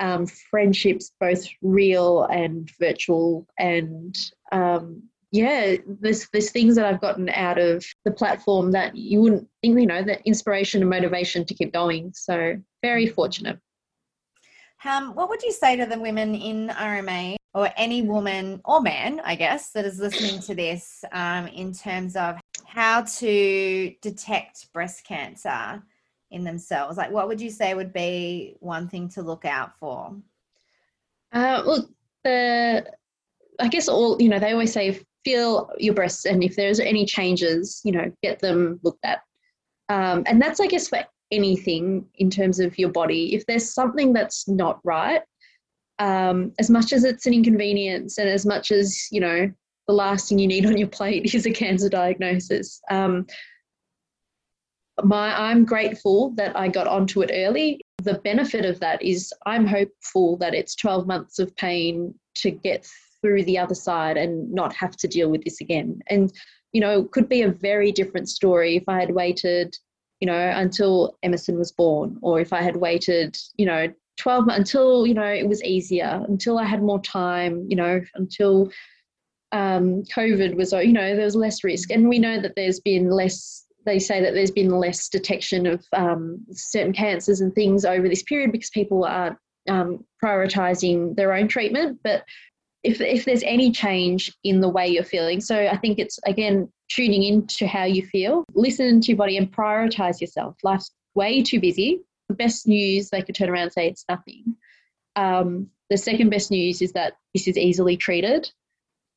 um, 0.00 0.26
friendships, 0.26 1.12
both 1.20 1.46
real 1.62 2.24
and 2.24 2.70
virtual, 2.78 3.46
and 3.58 4.16
um, 4.52 5.02
yeah, 5.34 5.76
there's 5.86 6.28
there's 6.32 6.50
things 6.50 6.76
that 6.76 6.86
I've 6.86 7.00
gotten 7.00 7.28
out 7.30 7.58
of 7.58 7.84
the 8.04 8.12
platform 8.12 8.70
that 8.70 8.94
you 8.94 9.20
wouldn't 9.20 9.48
think, 9.62 9.80
you 9.80 9.86
know, 9.86 10.02
the 10.02 10.24
inspiration 10.24 10.80
and 10.80 10.88
motivation 10.88 11.44
to 11.46 11.54
keep 11.54 11.72
going. 11.72 12.12
So 12.14 12.56
very 12.82 13.08
fortunate. 13.08 13.58
Um, 14.84 15.14
what 15.14 15.28
would 15.28 15.42
you 15.42 15.50
say 15.50 15.76
to 15.76 15.86
the 15.86 15.98
women 15.98 16.34
in 16.34 16.68
RMA 16.68 17.36
or 17.54 17.70
any 17.76 18.02
woman 18.02 18.60
or 18.64 18.80
man, 18.80 19.20
I 19.24 19.34
guess, 19.34 19.70
that 19.70 19.84
is 19.84 19.98
listening 19.98 20.40
to 20.42 20.54
this 20.54 21.04
um, 21.10 21.48
in 21.48 21.72
terms 21.72 22.16
of 22.16 22.38
how 22.64 23.02
to 23.02 23.94
detect 24.02 24.72
breast 24.72 25.04
cancer 25.04 25.82
in 26.34 26.44
themselves? 26.44 26.98
Like, 26.98 27.10
what 27.10 27.28
would 27.28 27.40
you 27.40 27.50
say 27.50 27.74
would 27.74 27.92
be 27.92 28.56
one 28.60 28.88
thing 28.88 29.08
to 29.10 29.22
look 29.22 29.44
out 29.44 29.78
for? 29.78 30.14
Uh, 31.32 31.62
well, 31.64 31.88
the 32.24 32.84
I 33.60 33.68
guess 33.68 33.88
all 33.88 34.20
you 34.20 34.28
know 34.28 34.38
they 34.38 34.52
always 34.52 34.72
say 34.72 35.00
feel 35.24 35.70
your 35.78 35.94
breasts, 35.94 36.26
and 36.26 36.42
if 36.42 36.56
there's 36.56 36.80
any 36.80 37.06
changes, 37.06 37.80
you 37.84 37.92
know, 37.92 38.12
get 38.22 38.40
them 38.40 38.80
looked 38.82 39.04
at. 39.04 39.22
Um, 39.88 40.24
and 40.26 40.42
that's 40.42 40.60
I 40.60 40.66
guess 40.66 40.88
for 40.88 41.04
anything 41.30 42.06
in 42.16 42.30
terms 42.30 42.60
of 42.60 42.78
your 42.78 42.90
body. 42.90 43.34
If 43.34 43.46
there's 43.46 43.72
something 43.72 44.12
that's 44.12 44.46
not 44.48 44.80
right, 44.84 45.22
um, 45.98 46.52
as 46.58 46.68
much 46.68 46.92
as 46.92 47.04
it's 47.04 47.26
an 47.26 47.34
inconvenience, 47.34 48.18
and 48.18 48.28
as 48.28 48.44
much 48.44 48.70
as 48.72 49.08
you 49.10 49.20
know 49.20 49.50
the 49.86 49.94
last 49.94 50.28
thing 50.28 50.38
you 50.38 50.48
need 50.48 50.66
on 50.66 50.76
your 50.76 50.88
plate 50.88 51.24
is 51.34 51.46
a 51.46 51.52
cancer 51.52 51.88
diagnosis. 51.88 52.80
Um, 52.90 53.26
my 55.02 55.50
I'm 55.50 55.64
grateful 55.64 56.30
that 56.36 56.56
I 56.56 56.68
got 56.68 56.86
onto 56.86 57.22
it 57.22 57.30
early. 57.32 57.80
The 58.02 58.14
benefit 58.14 58.64
of 58.64 58.80
that 58.80 59.02
is 59.02 59.32
I'm 59.46 59.66
hopeful 59.66 60.36
that 60.38 60.54
it's 60.54 60.74
12 60.76 61.06
months 61.06 61.38
of 61.38 61.54
pain 61.56 62.14
to 62.36 62.50
get 62.50 62.86
through 63.20 63.44
the 63.44 63.58
other 63.58 63.74
side 63.74 64.16
and 64.16 64.52
not 64.52 64.74
have 64.74 64.96
to 64.98 65.08
deal 65.08 65.30
with 65.30 65.44
this 65.44 65.60
again. 65.60 66.00
And 66.08 66.32
you 66.72 66.80
know, 66.80 67.00
it 67.00 67.12
could 67.12 67.28
be 67.28 67.42
a 67.42 67.50
very 67.50 67.92
different 67.92 68.28
story 68.28 68.76
if 68.76 68.82
I 68.88 68.98
had 68.98 69.14
waited, 69.14 69.76
you 70.20 70.26
know, 70.26 70.52
until 70.54 71.16
Emerson 71.22 71.56
was 71.56 71.70
born, 71.70 72.18
or 72.20 72.40
if 72.40 72.52
I 72.52 72.62
had 72.62 72.76
waited, 72.76 73.38
you 73.56 73.64
know, 73.64 73.92
12 74.18 74.48
until, 74.48 75.06
you 75.06 75.14
know, 75.14 75.24
it 75.24 75.48
was 75.48 75.62
easier, 75.62 76.24
until 76.28 76.58
I 76.58 76.64
had 76.64 76.82
more 76.82 77.00
time, 77.00 77.64
you 77.68 77.76
know, 77.76 78.00
until 78.16 78.70
um, 79.52 80.02
COVID 80.16 80.56
was, 80.56 80.72
you 80.72 80.92
know, 80.92 81.14
there 81.14 81.24
was 81.24 81.36
less 81.36 81.62
risk. 81.62 81.90
And 81.90 82.08
we 82.08 82.18
know 82.18 82.40
that 82.40 82.56
there's 82.56 82.80
been 82.80 83.08
less 83.08 83.63
they 83.84 83.98
say 83.98 84.20
that 84.20 84.34
there's 84.34 84.50
been 84.50 84.70
less 84.70 85.08
detection 85.08 85.66
of 85.66 85.84
um, 85.92 86.44
certain 86.50 86.92
cancers 86.92 87.40
and 87.40 87.54
things 87.54 87.84
over 87.84 88.08
this 88.08 88.22
period 88.22 88.52
because 88.52 88.70
people 88.70 89.04
are 89.04 89.38
um, 89.68 90.04
prioritizing 90.22 91.16
their 91.16 91.32
own 91.32 91.48
treatment. 91.48 92.00
But 92.02 92.24
if, 92.82 93.00
if 93.00 93.24
there's 93.24 93.42
any 93.42 93.70
change 93.72 94.32
in 94.44 94.60
the 94.60 94.68
way 94.68 94.88
you're 94.88 95.04
feeling, 95.04 95.40
so 95.40 95.66
I 95.66 95.76
think 95.76 95.98
it's 95.98 96.18
again 96.26 96.70
tuning 96.90 97.22
into 97.22 97.66
how 97.66 97.84
you 97.84 98.06
feel, 98.06 98.44
listen 98.54 99.00
to 99.00 99.08
your 99.08 99.16
body 99.16 99.36
and 99.36 99.50
prioritize 99.50 100.20
yourself. 100.20 100.56
Life's 100.62 100.90
way 101.14 101.42
too 101.42 101.60
busy. 101.60 102.00
The 102.28 102.34
best 102.34 102.66
news 102.66 103.10
they 103.10 103.22
could 103.22 103.34
turn 103.34 103.48
around 103.48 103.64
and 103.64 103.72
say 103.72 103.88
it's 103.88 104.04
nothing. 104.08 104.56
Um, 105.16 105.68
the 105.90 105.96
second 105.96 106.30
best 106.30 106.50
news 106.50 106.82
is 106.82 106.92
that 106.92 107.14
this 107.32 107.46
is 107.46 107.56
easily 107.56 107.96
treated, 107.96 108.50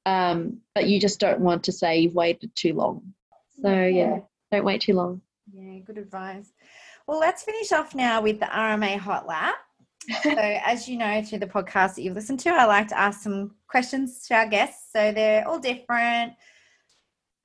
um, 0.05 0.59
but 0.75 0.87
you 0.87 0.99
just 0.99 1.19
don't 1.19 1.39
want 1.39 1.63
to 1.63 1.71
say 1.71 1.99
you've 1.99 2.15
waited 2.15 2.51
too 2.55 2.73
long. 2.73 3.13
So 3.61 3.85
yeah. 3.85 4.19
Don't 4.51 4.65
wait 4.65 4.81
too 4.81 4.93
long. 4.93 5.21
Yeah, 5.51 5.79
good 5.79 5.97
advice. 5.97 6.51
Well, 7.07 7.19
let's 7.19 7.43
finish 7.43 7.71
off 7.71 7.95
now 7.95 8.21
with 8.21 8.39
the 8.39 8.47
RMA 8.47 8.97
Hot 8.97 9.27
Lap. 9.27 9.55
so, 10.23 10.31
as 10.35 10.87
you 10.87 10.97
know 10.97 11.21
through 11.23 11.39
the 11.39 11.47
podcast 11.47 11.95
that 11.95 12.01
you've 12.01 12.15
listened 12.15 12.39
to, 12.41 12.49
I 12.49 12.65
like 12.65 12.87
to 12.89 12.99
ask 12.99 13.21
some 13.21 13.55
questions 13.67 14.25
to 14.27 14.35
our 14.35 14.47
guests. 14.47 14.91
So, 14.91 15.11
they're 15.11 15.47
all 15.47 15.59
different. 15.59 16.33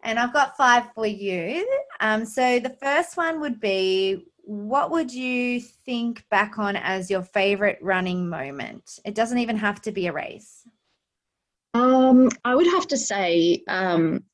And 0.05 0.19
I've 0.19 0.33
got 0.33 0.57
five 0.57 0.93
for 0.95 1.07
you. 1.07 1.67
Um, 2.01 2.25
so, 2.25 2.59
the 2.59 2.77
first 2.83 3.17
one 3.17 3.41
would 3.41 3.61
be 3.61 4.27
what 4.45 4.91
would 4.91 5.13
you 5.13 5.61
think 5.61 6.25
back 6.29 6.59
on 6.59 6.77
as 6.77 7.11
your 7.11 7.23
favorite 7.23 7.79
running 7.81 8.29
moment? 8.29 8.99
It 9.05 9.15
doesn't 9.15 9.39
even 9.39 9.57
have 9.57 9.81
to 9.83 9.93
be 9.93 10.09
a 10.09 10.13
race. 10.13 10.67
Um, 11.75 12.29
I 12.45 12.55
would 12.55 12.67
have 12.67 12.87
to 12.89 12.99
say 12.99 13.63
um, 13.69 14.25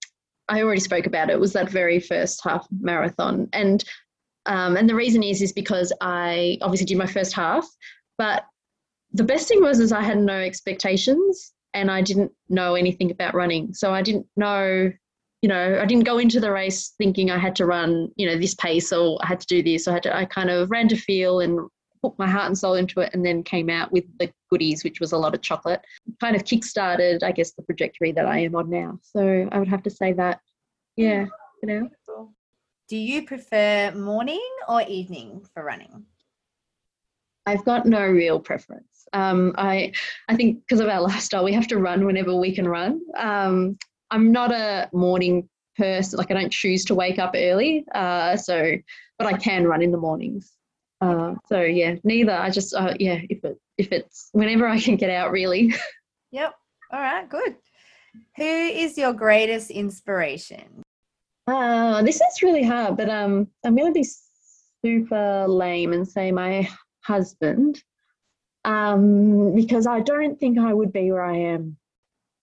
I 0.48 0.62
already 0.62 0.80
spoke 0.80 1.06
about 1.06 1.30
it 1.30 1.38
was 1.38 1.52
that 1.52 1.70
very 1.70 2.00
first 2.00 2.42
half 2.42 2.66
marathon, 2.80 3.48
and 3.52 3.84
um, 4.46 4.76
and 4.76 4.88
the 4.88 4.94
reason 4.94 5.22
is 5.22 5.42
is 5.42 5.52
because 5.52 5.92
I 6.00 6.58
obviously 6.62 6.86
did 6.86 6.98
my 6.98 7.06
first 7.06 7.34
half, 7.34 7.66
but 8.16 8.44
the 9.12 9.24
best 9.24 9.48
thing 9.48 9.62
was 9.62 9.80
is 9.80 9.92
I 9.92 10.02
had 10.02 10.18
no 10.18 10.38
expectations 10.38 11.52
and 11.74 11.90
I 11.90 12.02
didn't 12.02 12.32
know 12.48 12.74
anything 12.74 13.10
about 13.10 13.34
running, 13.34 13.74
so 13.74 13.92
I 13.92 14.02
didn't 14.02 14.26
know. 14.36 14.92
You 15.40 15.48
know, 15.48 15.78
I 15.80 15.86
didn't 15.86 16.02
go 16.02 16.18
into 16.18 16.40
the 16.40 16.50
race 16.50 16.94
thinking 16.98 17.30
I 17.30 17.38
had 17.38 17.54
to 17.56 17.66
run, 17.66 18.10
you 18.16 18.26
know, 18.26 18.36
this 18.36 18.56
pace 18.56 18.92
or 18.92 19.20
I 19.22 19.26
had 19.26 19.38
to 19.38 19.46
do 19.46 19.62
this. 19.62 19.86
I 19.86 19.92
had 19.92 20.02
to, 20.02 20.16
I 20.16 20.24
kind 20.24 20.50
of 20.50 20.68
ran 20.68 20.88
to 20.88 20.96
feel 20.96 21.38
and 21.38 21.60
put 22.02 22.18
my 22.18 22.28
heart 22.28 22.46
and 22.46 22.58
soul 22.58 22.74
into 22.74 23.00
it 23.00 23.10
and 23.12 23.24
then 23.24 23.42
came 23.42 23.70
out 23.70 23.92
with 23.92 24.04
the 24.18 24.30
goodies, 24.50 24.84
which 24.84 25.00
was 25.00 25.12
a 25.12 25.18
lot 25.18 25.34
of 25.34 25.42
chocolate. 25.42 25.80
Kind 26.20 26.36
of 26.36 26.44
kick-started, 26.44 27.22
I 27.22 27.32
guess, 27.32 27.52
the 27.52 27.62
trajectory 27.62 28.12
that 28.12 28.26
I 28.26 28.40
am 28.40 28.54
on 28.54 28.70
now. 28.70 28.98
So 29.02 29.48
I 29.50 29.58
would 29.58 29.68
have 29.68 29.82
to 29.84 29.90
say 29.90 30.12
that, 30.14 30.40
yeah, 30.96 31.26
you 31.62 31.68
know. 31.68 31.90
Do 32.88 32.96
you 32.96 33.26
prefer 33.26 33.92
morning 33.92 34.48
or 34.66 34.82
evening 34.82 35.44
for 35.52 35.62
running? 35.62 36.06
I've 37.44 37.64
got 37.64 37.86
no 37.86 38.06
real 38.06 38.40
preference. 38.40 39.06
Um, 39.12 39.54
I 39.56 39.92
I 40.28 40.36
think 40.36 40.60
because 40.60 40.80
of 40.80 40.88
our 40.88 41.00
lifestyle, 41.10 41.44
we 41.44 41.52
have 41.52 41.66
to 41.68 41.78
run 41.78 42.04
whenever 42.04 42.34
we 42.34 42.54
can 42.54 42.68
run. 42.68 43.00
Um, 43.16 43.78
I'm 44.10 44.32
not 44.32 44.52
a 44.52 44.88
morning 44.92 45.48
person. 45.76 46.18
Like 46.18 46.30
I 46.30 46.34
don't 46.34 46.52
choose 46.52 46.84
to 46.86 46.94
wake 46.94 47.18
up 47.18 47.32
early. 47.34 47.86
Uh, 47.94 48.36
so, 48.36 48.72
but 49.18 49.26
I 49.26 49.34
can 49.34 49.66
run 49.66 49.82
in 49.82 49.92
the 49.92 49.98
mornings. 49.98 50.57
Uh, 51.00 51.34
so 51.46 51.60
yeah, 51.60 51.94
neither. 52.04 52.32
I 52.32 52.50
just 52.50 52.74
uh, 52.74 52.94
yeah, 52.98 53.20
if 53.28 53.44
it 53.44 53.58
if 53.76 53.92
it's 53.92 54.28
whenever 54.32 54.66
I 54.66 54.80
can 54.80 54.96
get 54.96 55.10
out, 55.10 55.30
really. 55.30 55.74
Yep. 56.30 56.52
All 56.92 57.00
right. 57.00 57.26
Good. 57.26 57.56
Who 58.36 58.44
is 58.44 58.98
your 58.98 59.14
greatest 59.14 59.70
inspiration? 59.70 60.82
Uh, 61.46 62.02
this 62.02 62.16
is 62.16 62.42
really 62.42 62.62
hard, 62.62 62.98
but 62.98 63.08
um, 63.08 63.48
I'm 63.64 63.74
going 63.74 63.94
to 63.94 63.98
be 63.98 64.06
super 64.84 65.46
lame 65.48 65.94
and 65.94 66.06
say 66.06 66.30
my 66.30 66.68
husband, 67.00 67.82
um, 68.64 69.54
because 69.54 69.86
I 69.86 70.00
don't 70.00 70.38
think 70.38 70.58
I 70.58 70.74
would 70.74 70.92
be 70.92 71.10
where 71.10 71.24
I 71.24 71.36
am 71.36 71.78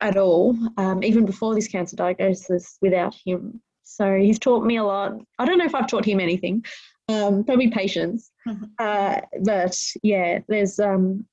at 0.02 0.18
all, 0.18 0.58
um, 0.78 1.04
even 1.04 1.26
before 1.26 1.54
this 1.54 1.68
cancer 1.68 1.96
diagnosis, 1.96 2.78
without 2.82 3.16
him. 3.24 3.62
So 3.84 4.18
he's 4.18 4.40
taught 4.40 4.66
me 4.66 4.78
a 4.78 4.84
lot. 4.84 5.14
I 5.38 5.46
don't 5.46 5.60
know 5.60 5.66
if 5.66 5.76
I've 5.76 5.88
taught 5.88 6.06
him 6.06 6.20
anything, 6.20 6.66
um, 7.08 7.44
probably 7.44 7.70
patience. 7.70 8.32
Mm-hmm. 8.48 8.66
Uh, 8.80 9.22
but 9.44 9.78
yeah, 10.04 10.40
there's 10.48 10.80
um, 10.80 11.26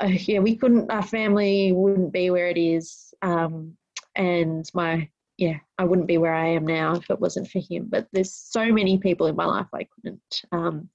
uh, 0.00 0.06
yeah, 0.10 0.40
we 0.40 0.56
couldn't. 0.56 0.90
Our 0.90 1.02
family 1.02 1.72
wouldn't 1.72 2.12
be 2.12 2.30
where 2.30 2.48
it 2.48 2.58
is, 2.58 3.12
um, 3.22 3.76
and 4.16 4.68
my 4.74 5.08
yeah, 5.38 5.58
I 5.78 5.84
wouldn't 5.84 6.08
be 6.08 6.18
where 6.18 6.34
I 6.34 6.48
am 6.48 6.66
now 6.66 6.94
if 6.94 7.10
it 7.10 7.20
wasn't 7.20 7.48
for 7.48 7.60
him. 7.60 7.88
But 7.88 8.06
there's 8.12 8.34
so 8.34 8.72
many 8.72 8.98
people 8.98 9.26
in 9.26 9.36
my 9.36 9.46
life 9.46 9.66
I 9.74 9.86
couldn't, 9.94 10.42
um, 10.52 10.88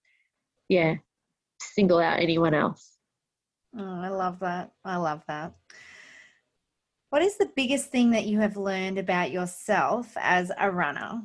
yeah, 0.69 0.95
single 1.59 1.99
out 1.99 2.19
anyone 2.19 2.53
else. 2.53 2.97
Oh, 3.77 4.01
I 4.01 4.09
love 4.09 4.39
that. 4.39 4.71
I 4.85 4.97
love 4.97 5.23
that. 5.27 5.53
What 7.09 7.21
is 7.21 7.37
the 7.37 7.51
biggest 7.55 7.91
thing 7.91 8.11
that 8.11 8.25
you 8.25 8.39
have 8.39 8.57
learned 8.57 8.97
about 8.97 9.31
yourself 9.31 10.13
as 10.17 10.51
a 10.57 10.69
runner? 10.71 11.21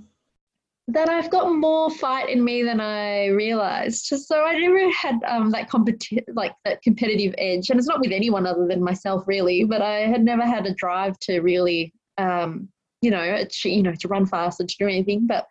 That 0.89 1.09
I've 1.09 1.31
got 1.31 1.55
more 1.55 1.91
fight 1.91 2.29
in 2.29 2.45
me 2.45 2.63
than 2.63 2.81
I 2.81 3.27
realized. 3.29 4.07
So 4.07 4.45
I 4.45 4.59
never 4.59 4.91
had 4.91 5.21
um, 5.27 5.51
that 5.51 5.71
competi- 5.71 6.25
like 6.35 6.55
that 6.65 6.83
competitive 6.83 7.35
edge, 7.39 7.71
and 7.71 7.79
it's 7.79 7.89
not 7.89 8.01
with 8.01 8.13
anyone 8.13 8.47
other 8.47 8.67
than 8.67 8.83
myself, 8.83 9.25
really. 9.27 9.65
But 9.65 9.81
I 9.81 10.01
had 10.01 10.25
never 10.25 10.45
had 10.45 10.67
a 10.67 10.75
drive 10.75 11.19
to 11.21 11.41
really, 11.41 11.93
um, 12.19 12.69
you 13.01 13.11
know, 13.11 13.45
to, 13.49 13.71
you 13.71 13.83
know, 13.83 13.95
to 13.95 14.09
run 14.09 14.27
fast 14.27 14.61
or 14.61 14.67
to 14.67 14.77
do 14.77 14.87
anything. 14.87 15.27
But 15.27 15.47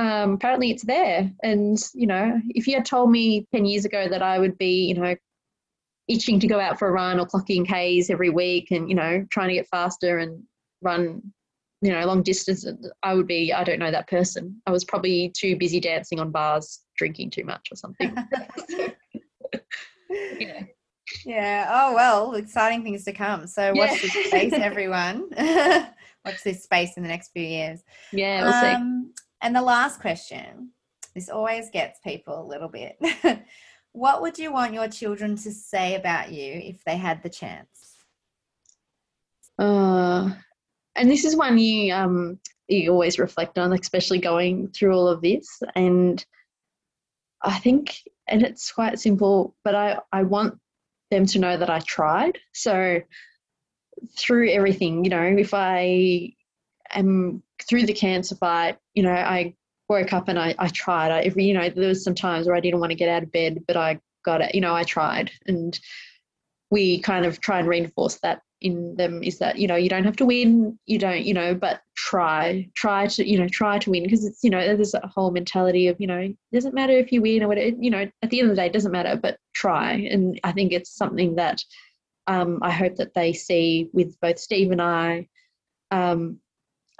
um, 0.00 0.34
apparently, 0.34 0.70
it's 0.70 0.84
there. 0.84 1.30
And 1.42 1.78
you 1.94 2.08
know, 2.08 2.40
if 2.48 2.66
you 2.66 2.74
had 2.74 2.84
told 2.84 3.10
me 3.10 3.46
ten 3.52 3.64
years 3.64 3.84
ago 3.84 4.08
that 4.08 4.22
I 4.22 4.40
would 4.40 4.58
be, 4.58 4.86
you 4.86 4.94
know, 4.94 5.14
itching 6.08 6.40
to 6.40 6.48
go 6.48 6.58
out 6.58 6.80
for 6.80 6.88
a 6.88 6.92
run 6.92 7.20
or 7.20 7.26
clocking 7.26 7.64
Ks 7.64 8.10
every 8.10 8.30
week, 8.30 8.72
and 8.72 8.88
you 8.88 8.96
know, 8.96 9.24
trying 9.30 9.48
to 9.48 9.54
get 9.54 9.68
faster 9.68 10.18
and 10.18 10.42
run 10.82 11.32
you 11.80 11.92
know, 11.92 12.04
long 12.06 12.22
distance, 12.22 12.66
I 13.02 13.14
would 13.14 13.26
be, 13.26 13.52
I 13.52 13.62
don't 13.62 13.78
know 13.78 13.90
that 13.90 14.08
person. 14.08 14.60
I 14.66 14.70
was 14.70 14.84
probably 14.84 15.32
too 15.36 15.56
busy 15.56 15.80
dancing 15.80 16.18
on 16.18 16.30
bars, 16.30 16.80
drinking 16.96 17.30
too 17.30 17.44
much 17.44 17.68
or 17.70 17.76
something. 17.76 18.14
yeah. 20.10 20.64
yeah. 21.24 21.66
Oh, 21.70 21.94
well, 21.94 22.34
exciting 22.34 22.82
things 22.82 23.04
to 23.04 23.12
come. 23.12 23.46
So 23.46 23.72
watch 23.74 23.90
yeah. 23.90 23.98
this 24.02 24.26
space, 24.26 24.52
everyone. 24.56 25.28
watch 26.24 26.42
this 26.44 26.64
space 26.64 26.96
in 26.96 27.02
the 27.04 27.08
next 27.08 27.30
few 27.30 27.44
years. 27.44 27.84
Yeah, 28.12 28.42
we'll 28.44 28.54
um, 28.54 29.12
see. 29.16 29.22
And 29.42 29.54
the 29.54 29.62
last 29.62 30.00
question 30.00 30.70
this 31.14 31.28
always 31.28 31.70
gets 31.70 31.98
people 32.00 32.40
a 32.40 32.46
little 32.46 32.68
bit. 32.68 32.98
what 33.92 34.20
would 34.20 34.38
you 34.38 34.52
want 34.52 34.74
your 34.74 34.88
children 34.88 35.36
to 35.36 35.50
say 35.52 35.94
about 35.94 36.32
you 36.32 36.54
if 36.54 36.84
they 36.84 36.96
had 36.96 37.22
the 37.22 37.28
chance? 37.28 37.96
Uh, 39.58 40.07
and 40.98 41.10
this 41.10 41.24
is 41.24 41.36
one 41.36 41.58
you 41.58 41.92
um, 41.94 42.38
you 42.68 42.90
always 42.92 43.18
reflect 43.18 43.58
on, 43.58 43.72
especially 43.72 44.18
going 44.18 44.68
through 44.68 44.94
all 44.94 45.08
of 45.08 45.22
this. 45.22 45.62
And 45.74 46.24
I 47.42 47.58
think, 47.58 47.96
and 48.28 48.42
it's 48.42 48.70
quite 48.70 48.98
simple, 48.98 49.56
but 49.64 49.74
I, 49.74 49.98
I 50.12 50.22
want 50.22 50.58
them 51.10 51.24
to 51.26 51.38
know 51.38 51.56
that 51.56 51.70
I 51.70 51.80
tried. 51.80 52.38
So 52.52 53.00
through 54.18 54.50
everything, 54.50 55.04
you 55.04 55.10
know, 55.10 55.22
if 55.22 55.54
I 55.54 56.34
am 56.90 57.42
through 57.66 57.86
the 57.86 57.94
cancer 57.94 58.36
fight, 58.36 58.76
you 58.94 59.02
know, 59.02 59.12
I 59.12 59.54
woke 59.88 60.12
up 60.12 60.28
and 60.28 60.38
I, 60.38 60.54
I 60.58 60.68
tried. 60.68 61.10
I, 61.10 61.32
you 61.36 61.54
know, 61.54 61.70
there 61.70 61.88
was 61.88 62.04
some 62.04 62.14
times 62.14 62.46
where 62.46 62.56
I 62.56 62.60
didn't 62.60 62.80
want 62.80 62.90
to 62.90 62.96
get 62.96 63.08
out 63.08 63.22
of 63.22 63.32
bed, 63.32 63.64
but 63.66 63.76
I 63.76 63.98
got 64.24 64.42
it. 64.42 64.54
You 64.54 64.60
know, 64.60 64.74
I 64.74 64.82
tried, 64.82 65.30
and 65.46 65.78
we 66.70 67.00
kind 67.00 67.24
of 67.24 67.40
try 67.40 67.58
and 67.58 67.68
reinforce 67.68 68.18
that 68.22 68.42
in 68.60 68.96
them 68.96 69.22
is 69.22 69.38
that 69.38 69.58
you 69.58 69.66
know 69.66 69.76
you 69.76 69.88
don't 69.88 70.04
have 70.04 70.16
to 70.16 70.26
win 70.26 70.78
you 70.86 70.98
don't 70.98 71.24
you 71.24 71.32
know 71.32 71.54
but 71.54 71.80
try 71.94 72.68
try 72.74 73.06
to 73.06 73.28
you 73.28 73.38
know 73.38 73.48
try 73.48 73.78
to 73.78 73.90
win 73.90 74.02
because 74.02 74.24
it's 74.24 74.42
you 74.42 74.50
know 74.50 74.60
there's 74.76 74.94
a 74.94 75.06
whole 75.06 75.30
mentality 75.30 75.86
of 75.86 76.00
you 76.00 76.06
know 76.06 76.18
it 76.18 76.36
doesn't 76.52 76.74
matter 76.74 76.92
if 76.92 77.12
you 77.12 77.22
win 77.22 77.42
or 77.42 77.48
whatever 77.48 77.76
you 77.78 77.90
know 77.90 78.08
at 78.22 78.30
the 78.30 78.40
end 78.40 78.50
of 78.50 78.56
the 78.56 78.60
day 78.60 78.66
it 78.66 78.72
doesn't 78.72 78.92
matter 78.92 79.16
but 79.16 79.38
try. 79.54 79.92
And 79.92 80.40
i 80.44 80.52
think 80.52 80.72
it's 80.72 80.94
something 80.94 81.36
that 81.36 81.62
um, 82.26 82.58
i 82.62 82.70
hope 82.70 82.96
that 82.96 83.14
they 83.14 83.32
see 83.32 83.88
with 83.92 84.18
both 84.20 84.38
steve 84.38 84.70
and 84.70 84.82
i. 84.82 85.28
Um, 85.90 86.40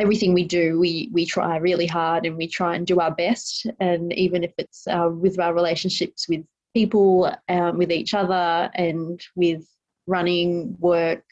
everything 0.00 0.32
we 0.32 0.44
do 0.44 0.78
we 0.78 1.10
we 1.12 1.26
try 1.26 1.56
really 1.56 1.86
hard 1.86 2.24
and 2.24 2.36
we 2.36 2.46
try 2.46 2.76
and 2.76 2.86
do 2.86 3.00
our 3.00 3.10
best. 3.10 3.66
And 3.80 4.12
even 4.12 4.44
if 4.44 4.52
it's 4.56 4.86
uh, 4.86 5.10
with 5.12 5.38
our 5.40 5.52
relationships 5.52 6.28
with 6.28 6.44
people 6.74 7.32
um, 7.48 7.78
with 7.78 7.90
each 7.90 8.14
other 8.14 8.70
and 8.74 9.20
with 9.34 9.66
running 10.06 10.76
work 10.78 11.24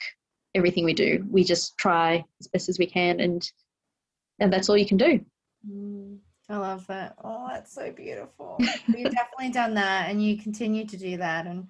everything 0.56 0.84
we 0.84 0.94
do. 0.94 1.24
We 1.30 1.44
just 1.44 1.76
try 1.78 2.24
as 2.40 2.48
best 2.48 2.68
as 2.68 2.78
we 2.78 2.86
can, 2.86 3.20
and 3.20 3.48
and 4.40 4.52
that's 4.52 4.68
all 4.68 4.76
you 4.76 4.86
can 4.86 4.96
do. 4.96 5.20
Mm, 5.70 6.18
I 6.48 6.56
love 6.56 6.86
that. 6.88 7.14
Oh, 7.22 7.46
that's 7.50 7.74
so 7.74 7.92
beautiful. 7.92 8.56
You've 8.88 9.12
definitely 9.12 9.50
done 9.52 9.74
that, 9.74 10.10
and 10.10 10.24
you 10.24 10.38
continue 10.38 10.86
to 10.86 10.96
do 10.96 11.16
that. 11.18 11.46
And 11.46 11.68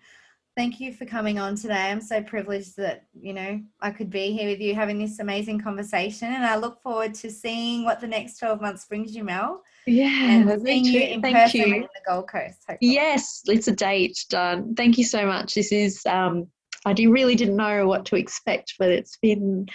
thank 0.56 0.80
you 0.80 0.92
for 0.92 1.04
coming 1.04 1.38
on 1.38 1.56
today. 1.56 1.90
I'm 1.90 2.00
so 2.00 2.22
privileged 2.22 2.76
that 2.76 3.06
you 3.18 3.34
know 3.34 3.60
I 3.80 3.90
could 3.90 4.10
be 4.10 4.32
here 4.32 4.48
with 4.48 4.60
you 4.60 4.74
having 4.74 4.98
this 4.98 5.18
amazing 5.18 5.60
conversation, 5.60 6.32
and 6.32 6.46
I 6.46 6.56
look 6.56 6.80
forward 6.82 7.14
to 7.14 7.30
seeing 7.30 7.84
what 7.84 8.00
the 8.00 8.08
next 8.08 8.38
12 8.38 8.60
months 8.60 8.84
brings 8.86 9.14
you, 9.14 9.24
Mel. 9.24 9.62
Yeah, 9.86 10.08
and 10.08 10.62
seeing 10.62 10.84
you 10.84 11.00
in 11.00 11.22
Thank 11.22 11.36
person 11.36 11.60
you. 11.60 11.74
in 11.74 11.82
the 11.82 11.88
Gold 12.06 12.28
Coast. 12.28 12.58
Hopefully. 12.68 12.78
Yes, 12.80 13.42
it's 13.46 13.68
a 13.68 13.72
date 13.72 14.24
done. 14.30 14.74
Thank 14.74 14.98
you 14.98 15.04
so 15.04 15.26
much. 15.26 15.54
This 15.54 15.72
is 15.72 16.04
um, 16.06 16.48
I 16.86 16.94
really 17.02 17.34
didn't 17.34 17.56
know 17.56 17.86
what 17.86 18.06
to 18.06 18.16
expect, 18.16 18.74
but 18.78 18.90
it's 18.90 19.18
been 19.20 19.66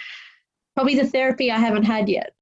probably 0.74 0.94
the 0.94 1.06
therapy 1.06 1.50
I 1.50 1.58
haven't 1.58 1.84
had 1.84 2.08
yet. 2.08 2.32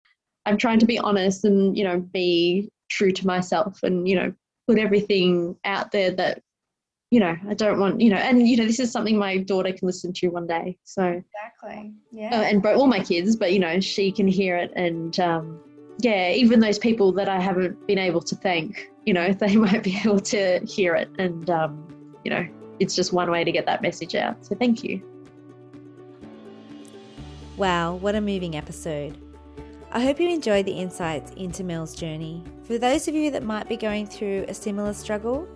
I'm 0.47 0.57
trying 0.57 0.79
to 0.79 0.87
be 0.87 0.99
honest 0.99 1.45
and, 1.45 1.77
you 1.77 1.85
know, 1.85 1.99
be 1.99 2.71
true 2.89 3.11
to 3.13 3.27
myself 3.27 3.83
and, 3.83 4.09
you 4.09 4.15
know, 4.15 4.33
put 4.69 4.79
everything 4.79 5.57
out 5.65 5.91
there 5.91 6.13
that, 6.13 6.41
you 7.11 7.19
know, 7.19 7.37
I 7.49 7.55
don't 7.55 7.81
want, 7.81 8.01
you 8.01 8.11
know, 8.11 8.17
and, 8.17 8.47
you 8.47 8.57
know, 8.57 8.65
this 8.65 8.79
is 8.79 8.93
something 8.93 9.19
my 9.19 9.39
daughter 9.39 9.73
can 9.73 9.87
listen 9.87 10.13
to 10.15 10.29
one 10.29 10.47
day. 10.47 10.79
So, 10.85 11.03
exactly. 11.03 11.93
Yeah. 12.13 12.39
Uh, 12.39 12.43
and 12.43 12.65
all 12.65 12.87
my 12.87 13.01
kids, 13.01 13.35
but, 13.35 13.53
you 13.53 13.59
know, 13.59 13.81
she 13.81 14.13
can 14.13 14.29
hear 14.29 14.57
it. 14.57 14.73
And, 14.77 15.19
um, 15.19 15.61
yeah, 15.99 16.31
even 16.31 16.61
those 16.61 16.79
people 16.79 17.11
that 17.13 17.29
I 17.29 17.41
haven't 17.41 17.87
been 17.89 17.99
able 17.99 18.23
to 18.23 18.37
thank, 18.37 18.89
you 19.05 19.15
know, 19.15 19.33
they 19.41 19.57
might 19.57 19.83
be 19.83 19.99
able 20.05 20.21
to 20.21 20.61
hear 20.65 20.95
it 20.95 21.11
and, 21.19 21.51
um, 21.51 22.15
you 22.25 22.31
know, 22.31 22.47
it's 22.81 22.97
just 22.97 23.13
one 23.13 23.31
way 23.31 23.45
to 23.45 23.53
get 23.53 23.67
that 23.67 23.83
message 23.83 24.15
out. 24.15 24.45
So 24.45 24.57
thank 24.57 24.83
you. 24.83 25.03
Wow, 27.57 27.95
what 27.95 28.15
a 28.15 28.21
moving 28.21 28.57
episode. 28.57 29.17
I 29.93 30.01
hope 30.01 30.19
you 30.19 30.29
enjoyed 30.31 30.67
the 30.67 30.73
insights 30.73 31.33
into 31.33 31.63
Mel's 31.63 31.95
journey. 31.95 32.43
For 32.65 32.79
those 32.79 33.07
of 33.07 33.15
you 33.15 33.31
that 33.33 33.43
might 33.43 33.69
be 33.69 33.77
going 33.77 34.07
through 34.07 34.47
a 34.49 34.55
similar 34.55 34.95
struggle, 34.95 35.47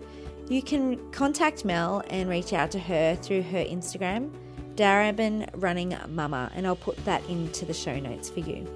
you 0.48 0.60
can 0.60 1.10
contact 1.12 1.64
Mel 1.64 2.02
and 2.10 2.28
reach 2.28 2.52
out 2.52 2.70
to 2.72 2.78
her 2.78 3.16
through 3.16 3.42
her 3.42 3.64
Instagram, 3.64 4.30
Darebin 4.74 5.48
Running 5.55 5.96
Mama, 6.09 6.51
and 6.55 6.66
I'll 6.66 6.76
put 6.76 7.02
that 7.05 7.24
into 7.30 7.64
the 7.64 7.72
show 7.72 7.98
notes 7.98 8.28
for 8.28 8.40
you. 8.40 8.68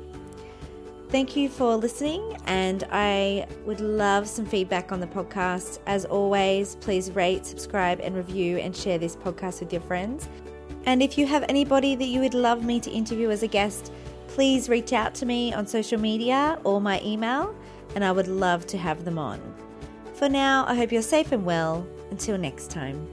Thank 1.10 1.36
you 1.36 1.48
for 1.48 1.74
listening, 1.74 2.36
and 2.44 2.84
I 2.90 3.46
would 3.64 3.80
love 3.80 4.28
some 4.28 4.44
feedback 4.44 4.92
on 4.92 5.00
the 5.00 5.06
podcast. 5.06 5.78
As 5.86 6.04
always, 6.04 6.76
please 6.76 7.10
rate, 7.12 7.46
subscribe, 7.46 8.00
and 8.00 8.14
review 8.14 8.58
and 8.58 8.76
share 8.76 8.98
this 8.98 9.16
podcast 9.16 9.60
with 9.60 9.72
your 9.72 9.80
friends. 9.80 10.28
And 10.84 11.02
if 11.02 11.16
you 11.16 11.26
have 11.26 11.46
anybody 11.48 11.94
that 11.94 12.08
you 12.08 12.20
would 12.20 12.34
love 12.34 12.62
me 12.62 12.78
to 12.80 12.90
interview 12.90 13.30
as 13.30 13.42
a 13.42 13.46
guest, 13.46 13.90
please 14.26 14.68
reach 14.68 14.92
out 14.92 15.14
to 15.14 15.24
me 15.24 15.50
on 15.54 15.66
social 15.66 15.98
media 15.98 16.60
or 16.62 16.78
my 16.78 17.00
email, 17.02 17.54
and 17.94 18.04
I 18.04 18.12
would 18.12 18.28
love 18.28 18.66
to 18.66 18.76
have 18.76 19.06
them 19.06 19.18
on. 19.18 19.40
For 20.12 20.28
now, 20.28 20.66
I 20.68 20.74
hope 20.74 20.92
you're 20.92 21.00
safe 21.00 21.32
and 21.32 21.42
well. 21.42 21.86
Until 22.10 22.36
next 22.36 22.70
time. 22.70 23.06